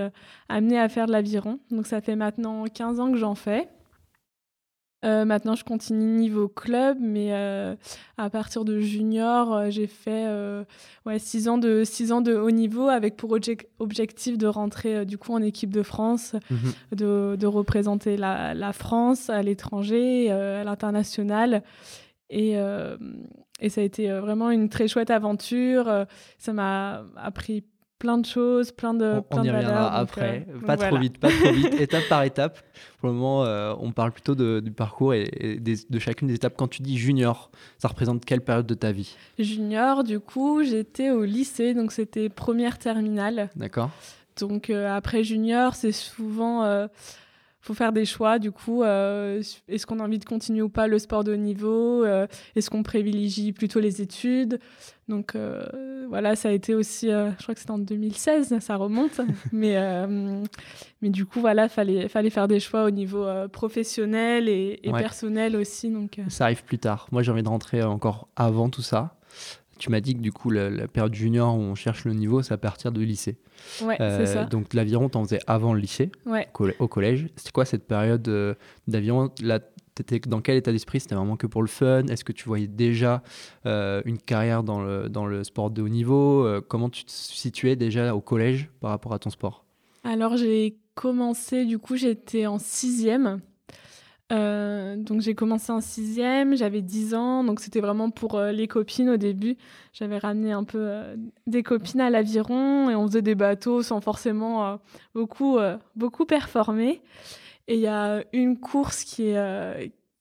amenés 0.48 0.80
à 0.80 0.88
faire 0.88 1.06
de 1.06 1.12
l'aviron. 1.12 1.60
Donc 1.70 1.86
ça 1.86 2.00
fait 2.00 2.16
maintenant 2.16 2.64
15 2.64 2.98
ans 2.98 3.12
que 3.12 3.18
j'en 3.18 3.34
fais. 3.34 3.68
Euh, 5.04 5.24
maintenant, 5.24 5.54
je 5.54 5.64
continue 5.64 6.18
niveau 6.18 6.48
club, 6.48 6.96
mais 7.00 7.28
euh, 7.32 7.76
à 8.16 8.30
partir 8.30 8.64
de 8.64 8.80
junior, 8.80 9.70
j'ai 9.70 9.86
fait 9.86 10.26
ouais, 11.06 11.18
6 11.18 11.48
ans, 11.48 11.58
de, 11.58 11.84
six 11.84 12.12
ans 12.12 12.20
de 12.20 12.34
haut 12.34 12.50
niveau 12.50 12.88
avec 12.88 13.16
pour 13.16 13.36
objectif 13.78 14.38
de 14.38 14.46
rentrer 14.46 15.04
du 15.04 15.18
coup 15.18 15.32
en 15.32 15.42
équipe 15.42 15.70
de 15.70 15.82
France, 15.82 16.34
mhm. 16.50 16.72
de, 16.92 17.36
de, 17.38 17.46
représenter 17.46 18.16
la, 18.16 18.54
la 18.54 18.72
France 18.72 19.30
à 19.30 19.42
l'étranger, 19.42 20.30
à 20.30 20.64
l'international. 20.64 21.62
Et, 22.30 22.56
et 23.60 23.68
ça 23.68 23.80
a 23.80 23.84
été 23.84 24.10
euh, 24.10 24.20
vraiment 24.20 24.50
une 24.50 24.68
très 24.68 24.88
chouette 24.88 25.10
aventure. 25.10 25.88
Euh, 25.88 26.04
ça 26.38 26.52
m'a 26.52 27.04
appris 27.16 27.64
plein 27.98 28.18
de 28.18 28.26
choses, 28.26 28.72
plein 28.72 28.94
de 28.94 29.22
On, 29.30 29.38
on 29.38 29.42
y 29.42 29.50
reviendra 29.50 29.96
après, 29.96 30.46
euh, 30.48 30.60
pas 30.60 30.76
trop 30.76 30.98
vite, 30.98 31.18
pas 31.18 31.30
trop 31.30 31.52
vite, 31.52 31.74
étape 31.80 32.04
par 32.08 32.22
étape. 32.22 32.58
Pour 32.98 33.08
le 33.08 33.14
moment, 33.14 33.42
on 33.80 33.92
parle 33.92 34.12
plutôt 34.12 34.34
du 34.34 34.70
parcours 34.72 35.14
et, 35.14 35.58
de 35.60 35.98
chacune 35.98 36.28
des 36.28 36.34
étapes. 36.34 36.54
Quand 36.56 36.68
tu 36.68 36.82
dis 36.82 36.98
junior, 36.98 37.50
ça 37.78 37.88
représente 37.88 38.24
quelle 38.24 38.40
période 38.40 38.66
de 38.66 38.74
ta 38.74 38.92
vie? 38.92 39.16
Junior, 39.38 40.04
du 40.04 40.20
coup, 40.20 40.62
j'étais 40.62 41.10
au 41.10 41.24
lycée, 41.24 41.74
donc 41.74 41.92
c'était 41.92 42.28
première 42.28 42.78
terminale. 42.78 43.50
D'accord. 43.56 43.90
Donc 44.38 44.70
après 44.70 45.22
junior, 45.22 45.74
c'est 45.74 45.92
souvent 45.92 46.88
faut 47.64 47.74
faire 47.74 47.92
des 47.92 48.04
choix. 48.04 48.38
Du 48.38 48.52
coup, 48.52 48.82
euh, 48.82 49.42
est-ce 49.68 49.86
qu'on 49.86 49.98
a 50.00 50.04
envie 50.04 50.18
de 50.18 50.24
continuer 50.26 50.60
ou 50.60 50.68
pas 50.68 50.86
le 50.86 50.98
sport 50.98 51.24
de 51.24 51.32
haut 51.32 51.36
niveau 51.36 52.04
euh, 52.04 52.26
Est-ce 52.56 52.68
qu'on 52.68 52.82
privilégie 52.82 53.52
plutôt 53.52 53.80
les 53.80 54.02
études? 54.02 54.60
Donc 55.08 55.34
euh, 55.34 56.06
voilà, 56.08 56.36
ça 56.36 56.50
a 56.50 56.52
été 56.52 56.74
aussi, 56.74 57.08
je 57.08 57.42
crois 57.42 57.54
que 57.54 57.60
c'était 57.60 57.72
en 57.72 57.78
2016, 57.78 58.58
ça 58.58 58.76
remonte. 58.76 59.20
mais, 59.52 59.78
mais 61.00 61.08
du 61.08 61.24
coup, 61.24 61.40
voilà, 61.40 61.70
fallait 61.70 62.08
fallait 62.08 62.30
faire 62.30 62.48
des 62.48 62.60
choix 62.60 62.84
au 62.84 62.90
niveau 62.90 63.26
professionnel 63.50 64.48
et, 64.48 64.80
personnel 64.84 65.56
aussi. 65.56 65.90
Donc 65.90 66.20
ça 66.28 66.44
arrive 66.44 66.64
plus 66.64 66.78
tard. 66.78 67.08
Moi, 67.12 67.22
j'ai 67.22 67.32
envie 67.32 67.42
de 67.42 67.48
rentrer 67.48 67.82
encore 67.82 68.28
avant 68.36 68.68
tout 68.68 68.82
ça. 68.82 69.16
Tu 69.78 69.90
m'as 69.90 70.00
dit 70.00 70.14
que 70.14 70.20
du 70.20 70.32
coup, 70.32 70.50
la, 70.50 70.88
période 70.88 71.14
junior 71.14 71.56
où 71.56 71.60
on 71.60 71.74
cherche 71.74 72.04
le 72.04 72.12
niveau, 72.12 72.42
c'est 72.42 72.54
à 72.54 72.58
partir 72.58 72.92
du 72.92 73.04
lycée. 73.04 73.36
Ouais, 73.82 73.96
c'est 73.98 74.02
euh, 74.02 74.26
ça. 74.26 74.44
Donc 74.44 74.74
l'aviron, 74.74 75.08
t'en 75.08 75.24
faisais 75.24 75.40
avant 75.46 75.74
le 75.74 75.80
lycée, 75.80 76.10
ouais. 76.26 76.48
au 76.78 76.88
collège. 76.88 77.28
C'était 77.36 77.50
quoi 77.50 77.64
cette 77.64 77.86
période 77.86 78.26
euh, 78.28 78.54
d'aviron? 78.88 79.30
Là, 79.42 79.60
t'étais 79.94 80.20
dans 80.20 80.40
quel 80.40 80.56
état 80.56 80.72
d'esprit? 80.72 81.00
C'était 81.00 81.14
vraiment 81.14 81.36
que 81.36 81.46
pour 81.46 81.62
le 81.62 81.68
fun? 81.68 82.06
Est-ce 82.06 82.24
que 82.24 82.32
tu 82.32 82.44
voyais 82.44 82.66
déjà 82.66 83.22
euh, 83.66 84.02
une 84.04 84.18
carrière 84.18 84.62
dans 84.62 84.82
le, 84.82 85.08
dans 85.08 85.26
le 85.26 85.44
sport 85.44 85.70
de 85.70 85.82
haut 85.82 85.88
niveau? 85.88 86.48
Comment 86.68 86.90
tu 86.90 87.04
te 87.04 87.10
situais 87.10 87.76
déjà 87.76 88.14
au 88.14 88.20
collège 88.20 88.70
par 88.80 88.90
rapport 88.90 89.12
à 89.12 89.18
ton 89.18 89.30
sport? 89.30 89.64
Alors 90.04 90.36
j'ai 90.36 90.76
commencé, 90.94 91.64
du 91.64 91.78
coup, 91.78 91.96
j'étais 91.96 92.46
en 92.46 92.58
sixième. 92.58 93.40
Euh, 94.32 94.96
donc 94.96 95.20
j'ai 95.20 95.34
commencé 95.34 95.70
en 95.70 95.82
sixième, 95.82 96.56
j'avais 96.56 96.80
10 96.80 97.14
ans, 97.14 97.44
donc 97.44 97.60
c'était 97.60 97.80
vraiment 97.80 98.10
pour 98.10 98.36
euh, 98.36 98.52
les 98.52 98.66
copines 98.66 99.10
au 99.10 99.16
début. 99.16 99.56
J'avais 99.92 100.18
ramené 100.18 100.52
un 100.52 100.64
peu 100.64 100.78
euh, 100.80 101.16
des 101.46 101.62
copines 101.62 102.00
à 102.00 102.08
l'aviron 102.08 102.88
et 102.88 102.94
on 102.94 103.06
faisait 103.06 103.22
des 103.22 103.34
bateaux 103.34 103.82
sans 103.82 104.00
forcément 104.00 104.78
beaucoup, 105.14 105.58
beaucoup 105.96 106.24
performer. 106.24 107.02
Et 107.68 107.74
il 107.74 107.80
y 107.80 107.86
a 107.86 108.24
une 108.32 108.58
course 108.58 109.04
qui, 109.04 109.34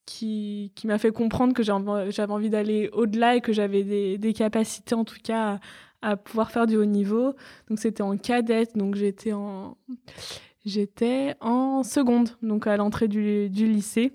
qui, 0.06 0.72
m'a 0.86 0.98
fait 0.98 1.12
comprendre 1.12 1.54
que 1.54 1.64
j'avais 1.64 2.34
envie 2.34 2.50
d'aller 2.50 2.90
au-delà 2.94 3.36
et 3.36 3.42
que 3.42 3.54
j'avais 3.54 3.84
des, 4.18 4.34
capacités 4.34 4.96
en 4.96 5.06
tout 5.06 5.20
cas 5.24 5.60
à 6.02 6.18
pouvoir 6.18 6.52
faire 6.52 6.68
du 6.68 6.76
haut 6.78 6.86
niveau. 6.86 7.34
Donc 7.70 7.80
c'était 7.80 8.04
en 8.04 8.18
cadette, 8.18 8.78
donc 8.78 8.96
j'étais 8.96 9.32
en 9.34 9.78
J'étais 10.66 11.36
en 11.42 11.84
seconde, 11.84 12.30
donc 12.42 12.68
à 12.68 12.78
l'entrée 12.78 13.08
du, 13.08 13.50
du, 13.50 13.68
lycée. 13.68 14.14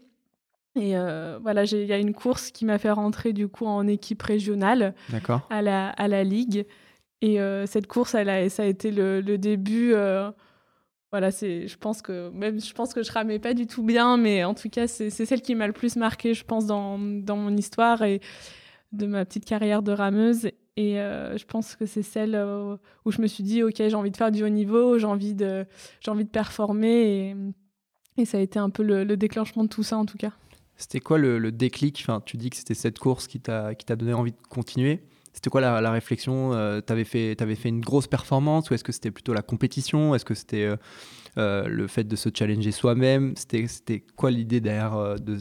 Et 0.76 0.96
euh, 0.96 1.38
voilà, 1.42 1.64
il 1.64 1.86
y 1.86 1.92
a 1.92 1.98
une 1.98 2.14
course 2.14 2.50
qui 2.50 2.64
m'a 2.64 2.78
fait 2.78 2.90
rentrer 2.90 3.32
du 3.32 3.48
coup 3.48 3.66
en 3.66 3.86
équipe 3.86 4.22
régionale 4.22 4.94
à 5.50 5.62
la, 5.62 5.90
à 5.90 6.08
la 6.08 6.24
Ligue. 6.24 6.66
Et 7.20 7.38
cette 7.66 7.88
course, 7.88 8.14
elle 8.14 8.28
a, 8.28 8.48
ça 8.48 8.62
a 8.62 8.66
été 8.66 8.92
le, 8.92 9.20
le 9.20 9.38
début 9.38 9.92
voilà, 11.10 11.30
c'est, 11.30 11.66
je 11.68 11.78
pense 11.78 12.02
que 12.02 12.30
même 12.30 12.60
je 12.60 12.72
pense 12.74 12.92
que 12.92 13.02
je 13.02 13.10
ramais 13.10 13.38
pas 13.38 13.54
du 13.54 13.66
tout 13.66 13.82
bien, 13.82 14.18
mais 14.18 14.44
en 14.44 14.54
tout 14.54 14.68
cas, 14.68 14.86
c'est, 14.86 15.10
celle 15.10 15.40
qui 15.40 15.54
m'a 15.54 15.66
le 15.66 15.72
plus 15.72 15.96
marqué, 15.96 16.34
je 16.34 16.44
pense, 16.44 16.66
dans, 16.66 16.98
dans, 16.98 17.36
mon 17.36 17.56
histoire 17.56 18.02
et 18.02 18.20
de 18.92 19.06
ma 19.06 19.24
petite 19.24 19.46
carrière 19.46 19.82
de 19.82 19.92
rameuse. 19.92 20.50
Et 20.78 21.00
euh, 21.00 21.36
je 21.36 21.44
pense 21.44 21.74
que 21.74 21.86
c'est 21.86 22.04
celle 22.04 22.36
euh, 22.36 22.76
où 23.04 23.10
je 23.10 23.20
me 23.20 23.26
suis 23.26 23.42
dit, 23.42 23.64
ok, 23.64 23.74
j'ai 23.78 23.94
envie 23.96 24.12
de 24.12 24.16
faire 24.16 24.30
du 24.30 24.44
haut 24.44 24.48
niveau, 24.48 24.96
j'ai 24.96 25.06
envie 25.06 25.34
de, 25.34 25.66
envie 26.06 26.24
de 26.24 26.30
performer, 26.30 27.34
et, 28.16 28.24
ça 28.24 28.38
a 28.38 28.40
été 28.40 28.60
un 28.60 28.70
peu 28.70 28.84
le, 28.84 29.16
déclenchement 29.16 29.64
de 29.64 29.68
tout 29.68 29.82
ça, 29.82 29.98
en 29.98 30.06
tout 30.06 30.18
cas. 30.18 30.30
C'était 30.76 31.00
quoi 31.00 31.18
le, 31.18 31.50
déclic? 31.50 31.98
Enfin, 32.00 32.22
tu 32.24 32.36
dis 32.36 32.48
que 32.48 32.56
c'était 32.56 32.74
cette 32.74 33.00
course 33.00 33.26
qui 33.26 33.40
t'a, 33.40 33.74
donné 33.96 34.12
envie 34.12 34.30
de 34.30 34.36
continuer. 34.48 35.02
C'était 35.32 35.50
quoi 35.50 35.60
la, 35.60 35.90
réflexion? 35.90 36.52
Euh, 36.52 36.80
Tu 36.80 36.92
avais, 36.92 37.02
fait, 37.02 37.42
avais 37.42 37.56
fait 37.56 37.70
une 37.70 37.80
grosse 37.80 38.06
performance 38.06 38.70
ou 38.70 38.74
est-ce 38.74 38.84
que 38.84 38.92
c'était 38.92 39.10
plutôt 39.10 39.34
la 39.34 39.42
compétition? 39.42 40.14
Est-ce 40.14 40.24
que 40.24 40.34
c'était 40.34 40.72
euh, 41.38 41.66
le 41.66 41.88
fait 41.88 42.04
de 42.04 42.14
se 42.14 42.28
challenger 42.32 42.70
soi-même? 42.70 43.34
C'était 43.36 44.04
quoi 44.14 44.30
l'idée 44.30 44.60
derrière 44.60 45.16
de, 45.18 45.38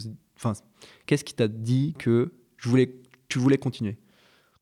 Qu'est-ce 1.06 1.22
qui 1.22 1.34
t'a 1.34 1.46
dit 1.46 1.94
que 1.96 2.32
je 2.56 2.68
voulais, 2.68 2.92
tu 3.28 3.38
voulais 3.38 3.58
continuer? 3.58 3.98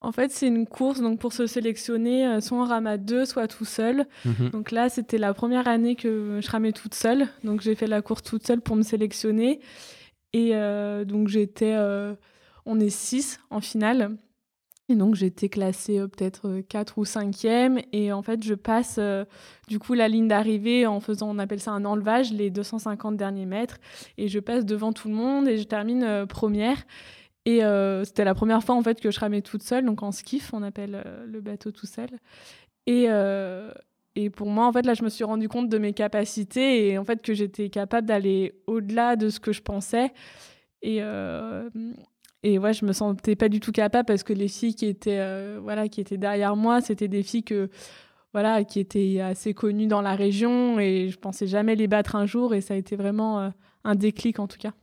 En 0.00 0.12
fait, 0.12 0.30
c'est 0.30 0.46
une 0.46 0.66
course 0.66 1.00
donc 1.00 1.18
pour 1.18 1.32
se 1.32 1.46
sélectionner, 1.46 2.40
soit 2.40 2.58
en 2.58 2.64
rama 2.64 2.98
deux, 2.98 3.24
soit 3.24 3.48
tout 3.48 3.64
seul. 3.64 4.06
Mhm. 4.24 4.50
Donc 4.50 4.70
là, 4.70 4.88
c'était 4.88 5.18
la 5.18 5.34
première 5.34 5.66
année 5.66 5.96
que 5.96 6.38
je 6.40 6.50
ramais 6.50 6.72
toute 6.72 6.94
seule. 6.94 7.28
Donc 7.44 7.60
j'ai 7.60 7.74
fait 7.74 7.86
la 7.86 8.02
course 8.02 8.22
toute 8.22 8.46
seule 8.46 8.60
pour 8.60 8.76
me 8.76 8.82
sélectionner. 8.82 9.60
Et 10.32 10.52
donc 11.06 11.28
j'étais, 11.28 11.76
on 12.66 12.78
est 12.78 12.90
six 12.90 13.40
en 13.50 13.60
finale. 13.60 14.16
Et 14.88 14.94
donc 14.94 15.16
j'étais 15.16 15.48
classée 15.48 15.98
euh, 15.98 16.06
peut-être 16.06 16.60
4 16.68 16.94
euh, 16.98 17.00
ou 17.00 17.04
5e 17.04 17.82
et 17.92 18.12
en 18.12 18.22
fait 18.22 18.44
je 18.44 18.54
passe 18.54 18.96
euh, 18.98 19.24
du 19.66 19.80
coup 19.80 19.94
la 19.94 20.06
ligne 20.06 20.28
d'arrivée 20.28 20.86
en 20.86 21.00
faisant 21.00 21.28
on 21.28 21.38
appelle 21.40 21.58
ça 21.58 21.72
un 21.72 21.84
enlevage 21.84 22.32
les 22.32 22.50
250 22.50 23.16
derniers 23.16 23.46
mètres 23.46 23.78
et 24.16 24.28
je 24.28 24.38
passe 24.38 24.64
devant 24.64 24.92
tout 24.92 25.08
le 25.08 25.14
monde 25.14 25.48
et 25.48 25.58
je 25.58 25.64
termine 25.64 26.24
première 26.28 26.84
et 27.46 27.60
c'était 28.04 28.24
la 28.24 28.34
première 28.34 28.62
fois 28.62 28.74
en 28.74 28.82
fait 28.82 29.00
que 29.00 29.10
je 29.10 29.18
ramais 29.18 29.40
toute 29.40 29.62
seule 29.62 29.84
donc 29.84 30.02
en 30.02 30.12
skiff 30.12 30.52
on 30.52 30.62
appelle 30.62 31.02
le 31.26 31.40
bateau 31.40 31.70
tout 31.70 31.86
seul 31.86 32.08
et 32.86 33.06
et 34.16 34.30
pour 34.30 34.48
moi 34.48 34.66
en 34.66 34.72
fait 34.72 34.84
là 34.84 34.94
je 34.94 35.04
me 35.04 35.08
suis 35.08 35.24
rendu 35.24 35.48
compte 35.48 35.68
de 35.68 35.78
mes 35.78 35.92
capacités 35.92 36.88
et 36.88 36.98
en 36.98 37.04
fait 37.04 37.22
que 37.22 37.34
j'étais 37.34 37.70
capable 37.70 38.06
d'aller 38.06 38.60
au-delà 38.66 39.16
de 39.16 39.28
ce 39.28 39.38
que 39.38 39.52
je 39.52 39.62
pensais 39.62 40.12
et 40.82 41.00
et 42.46 42.60
ouais, 42.60 42.72
je 42.72 42.84
me 42.84 42.92
sentais 42.92 43.34
pas 43.34 43.48
du 43.48 43.58
tout 43.58 43.72
capable 43.72 44.06
parce 44.06 44.22
que 44.22 44.32
les 44.32 44.46
filles 44.46 44.76
qui 44.76 44.86
étaient, 44.86 45.18
euh, 45.18 45.58
voilà, 45.60 45.88
qui 45.88 46.00
étaient 46.00 46.16
derrière 46.16 46.54
moi, 46.54 46.80
c'était 46.80 47.08
des 47.08 47.24
filles 47.24 47.42
que, 47.42 47.68
voilà, 48.32 48.62
qui 48.62 48.78
étaient 48.78 49.20
assez 49.20 49.52
connues 49.52 49.88
dans 49.88 50.00
la 50.00 50.14
région 50.14 50.78
et 50.78 51.08
je 51.08 51.18
pensais 51.18 51.48
jamais 51.48 51.74
les 51.74 51.88
battre 51.88 52.14
un 52.14 52.24
jour 52.24 52.54
et 52.54 52.60
ça 52.60 52.74
a 52.74 52.76
été 52.76 52.94
vraiment 52.94 53.40
euh, 53.40 53.48
un 53.82 53.96
déclic 53.96 54.38
en 54.38 54.46
tout 54.46 54.58
cas. 54.58 54.74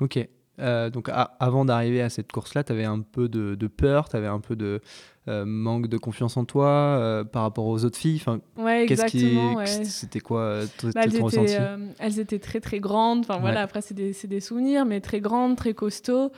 Ok. 0.00 0.26
Euh, 0.60 0.88
donc 0.88 1.10
avant 1.12 1.64
d'arriver 1.64 2.00
à 2.00 2.08
cette 2.08 2.30
course-là, 2.30 2.62
tu 2.64 2.72
avais 2.72 2.84
un 2.84 3.00
peu 3.00 3.28
de, 3.28 3.66
peur, 3.66 4.08
tu 4.08 4.16
avais 4.16 4.26
un 4.26 4.40
peu 4.40 4.56
de 4.56 4.80
manque 5.26 5.88
de 5.88 5.96
confiance 5.96 6.36
en 6.36 6.44
toi 6.44 7.24
par 7.32 7.42
rapport 7.42 7.66
aux 7.66 7.84
autres 7.84 7.98
filles. 7.98 8.20
Enfin, 8.20 8.40
ouais, 8.56 8.84
exactement. 8.84 9.64
C'était 9.66 10.20
quoi 10.20 10.60
bah, 10.82 11.02
elles, 11.02 11.16
étaient, 11.16 11.58
elles 11.98 12.18
étaient 12.20 12.38
très 12.38 12.60
très 12.60 12.80
grandes. 12.80 13.20
Enfin 13.20 13.38
voilà, 13.38 13.62
après 13.62 13.80
c'est 13.80 13.94
des, 13.94 14.14
des, 14.24 14.40
souvenirs, 14.40 14.84
mais 14.84 15.00
très 15.00 15.20
grandes, 15.20 15.56
très 15.56 15.74
costauds 15.74 16.30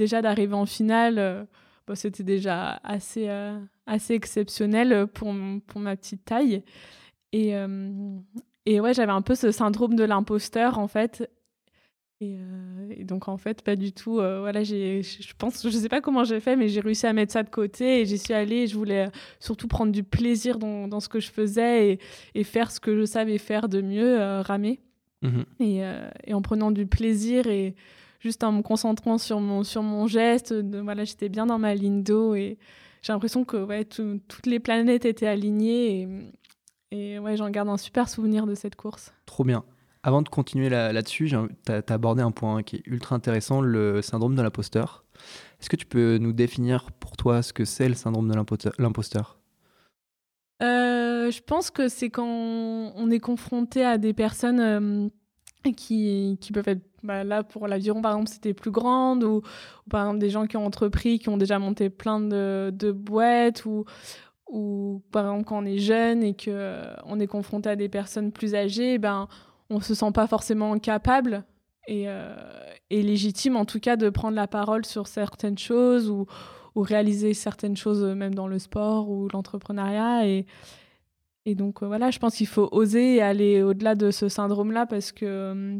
déjà 0.00 0.22
d'arriver 0.22 0.54
en 0.54 0.66
finale, 0.66 1.18
euh, 1.18 1.44
bah, 1.86 1.94
c'était 1.94 2.22
déjà 2.22 2.80
assez, 2.82 3.28
euh, 3.28 3.58
assez 3.86 4.14
exceptionnel 4.14 5.06
pour, 5.06 5.34
pour 5.66 5.80
ma 5.80 5.96
petite 5.96 6.24
taille. 6.24 6.62
Et, 7.32 7.54
euh, 7.54 7.90
et 8.66 8.80
ouais, 8.80 8.94
j'avais 8.94 9.12
un 9.12 9.22
peu 9.22 9.34
ce 9.34 9.50
syndrome 9.50 9.94
de 9.94 10.04
l'imposteur, 10.04 10.78
en 10.78 10.88
fait. 10.88 11.30
Et, 12.22 13.04
donc, 13.04 13.28
en 13.28 13.38
fait, 13.38 13.62
pas 13.62 13.76
du 13.76 13.92
tout. 13.92 14.14
voilà, 14.14 14.62
j'ai, 14.62 15.02
je 15.02 15.32
pense, 15.38 15.62
je 15.62 15.70
sais 15.70 15.88
pas 15.88 16.00
comment 16.00 16.24
j'ai 16.24 16.40
fait, 16.40 16.54
mais 16.54 16.68
j'ai 16.68 16.80
réussi 16.80 17.06
à 17.06 17.12
mettre 17.12 17.32
ça 17.32 17.42
de 17.42 17.48
côté 17.48 18.00
et 18.00 18.06
j'y 18.06 18.18
suis 18.18 18.34
allée. 18.34 18.56
Et 18.56 18.66
je 18.66 18.76
voulais 18.76 19.08
surtout 19.38 19.68
prendre 19.68 19.90
du 19.90 20.02
plaisir 20.02 20.58
dans, 20.58 20.86
dans 20.86 21.00
ce 21.00 21.08
que 21.08 21.20
je 21.20 21.30
faisais 21.30 21.92
et, 21.92 21.98
et, 22.34 22.44
faire 22.44 22.70
ce 22.70 22.78
que 22.78 22.94
je 22.94 23.04
savais 23.06 23.38
faire 23.38 23.68
de 23.68 23.80
mieux, 23.80 24.18
ramer. 24.40 24.80
Mmh 25.22 25.42
et, 25.60 25.82
et, 26.26 26.34
en 26.34 26.40
prenant 26.42 26.70
du 26.70 26.86
plaisir 26.86 27.46
et 27.46 27.74
juste 28.20 28.44
en 28.44 28.52
me 28.52 28.62
concentrant 28.62 29.18
sur 29.18 29.40
mon, 29.40 29.64
sur 29.64 29.82
mon 29.82 30.06
geste. 30.06 30.54
voilà, 30.54 31.04
j'étais 31.04 31.28
bien 31.28 31.46
dans 31.46 31.58
ma 31.58 31.74
ligne 31.74 32.02
d'eau 32.02 32.34
et 32.34 32.58
j'ai 33.02 33.12
l'impression 33.12 33.44
que 33.44 33.56
ouais, 33.56 33.84
toutes 33.84 34.46
les 34.46 34.60
planètes 34.60 35.04
étaient 35.04 35.26
alignées 35.26 36.02
et, 36.02 37.14
et 37.14 37.18
ouais, 37.18 37.36
j'en 37.36 37.50
garde 37.50 37.68
un 37.68 37.76
super 37.76 38.08
souvenir 38.08 38.46
de 38.46 38.54
cette 38.54 38.76
course. 38.76 39.12
Trop 39.26 39.44
bien. 39.44 39.64
Avant 40.02 40.22
de 40.22 40.28
continuer 40.28 40.70
là-dessus, 40.70 41.28
tu 41.28 41.72
as, 41.72 41.82
abordé 41.92 42.22
un 42.22 42.30
point 42.30 42.62
qui 42.62 42.76
est 42.76 42.86
ultra 42.86 43.14
intéressant, 43.14 43.60
le 43.60 44.00
syndrome 44.00 44.34
de 44.34 44.42
l'imposteur. 44.42 45.04
Est-ce 45.60 45.68
que 45.68 45.76
tu 45.76 45.84
peux 45.84 46.16
nous 46.16 46.32
définir 46.32 46.90
pour 46.92 47.18
toi 47.18 47.42
ce 47.42 47.52
que 47.52 47.66
c'est 47.66 47.88
le 47.88 47.94
syndrome 47.94 48.28
de 48.28 48.34
l'imposteur? 48.78 49.38
Euh, 50.62 51.30
Je 51.30 51.42
pense 51.42 51.70
que 51.70 51.88
c'est 51.88 52.08
quand 52.08 52.26
on 52.26 53.10
est 53.10 53.20
confronté 53.20 53.84
à 53.84 53.98
des 53.98 54.14
personnes 54.14 54.60
euh, 54.60 55.08
qui, 55.76 56.38
peuvent 56.54 56.68
être 56.68 56.82
bah, 57.02 57.24
là 57.24 57.42
pour 57.42 57.66
l'aviron 57.66 58.00
par 58.02 58.12
exemple 58.12 58.30
c'était 58.30 58.54
plus 58.54 58.70
grande 58.70 59.24
ou, 59.24 59.42
par 59.90 60.02
exemple 60.02 60.18
des 60.18 60.30
gens 60.30 60.46
qui 60.46 60.56
ont 60.56 60.66
entrepris 60.66 61.18
qui 61.18 61.28
ont 61.28 61.36
déjà 61.36 61.58
monté 61.58 61.90
plein 61.90 62.20
de, 62.20 62.70
de 62.74 62.92
boîtes 62.92 63.64
ou 63.64 63.84
ou 64.50 65.02
par 65.12 65.26
exemple 65.26 65.44
quand 65.44 65.62
on 65.62 65.66
est 65.66 65.78
jeune 65.78 66.22
et 66.22 66.34
que 66.34 66.50
euh, 66.50 66.94
on 67.04 67.20
est 67.20 67.26
confronté 67.26 67.70
à 67.70 67.76
des 67.76 67.88
personnes 67.88 68.32
plus 68.32 68.54
âgées 68.54 68.98
ben 68.98 69.28
on 69.70 69.80
se 69.80 69.94
sent 69.94 70.12
pas 70.12 70.26
forcément 70.26 70.78
capable 70.78 71.44
et, 71.88 72.04
euh, 72.06 72.34
et 72.90 73.02
légitime 73.02 73.56
en 73.56 73.64
tout 73.64 73.80
cas 73.80 73.96
de 73.96 74.10
prendre 74.10 74.36
la 74.36 74.46
parole 74.46 74.84
sur 74.84 75.06
certaines 75.06 75.58
choses 75.58 76.10
ou, 76.10 76.26
ou 76.74 76.82
réaliser 76.82 77.34
certaines 77.34 77.76
choses 77.76 78.02
même 78.02 78.34
dans 78.34 78.48
le 78.48 78.58
sport 78.58 79.08
ou 79.08 79.28
l'entrepreneuriat 79.28 80.26
et 80.26 80.46
et 81.46 81.54
donc 81.54 81.82
euh, 81.82 81.86
voilà, 81.86 82.10
je 82.10 82.18
pense 82.18 82.36
qu'il 82.36 82.46
faut 82.46 82.68
oser 82.72 83.22
aller 83.22 83.62
au-delà 83.62 83.94
de 83.94 84.10
ce 84.10 84.28
syndrome-là 84.28 84.86
parce 84.86 85.12
que 85.12 85.24
euh, 85.26 85.78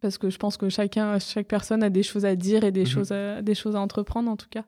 parce 0.00 0.18
que 0.18 0.30
je 0.30 0.38
pense 0.38 0.56
que 0.56 0.68
chacun, 0.68 1.18
chaque 1.20 1.46
personne 1.46 1.82
a 1.82 1.90
des 1.90 2.02
choses 2.02 2.24
à 2.24 2.34
dire 2.34 2.64
et 2.64 2.72
des, 2.72 2.80
mhm. 2.80 2.86
choses, 2.86 3.12
à, 3.12 3.40
des 3.40 3.54
choses 3.54 3.76
à 3.76 3.80
entreprendre 3.80 4.30
en 4.30 4.36
tout 4.36 4.48
cas. 4.50 4.64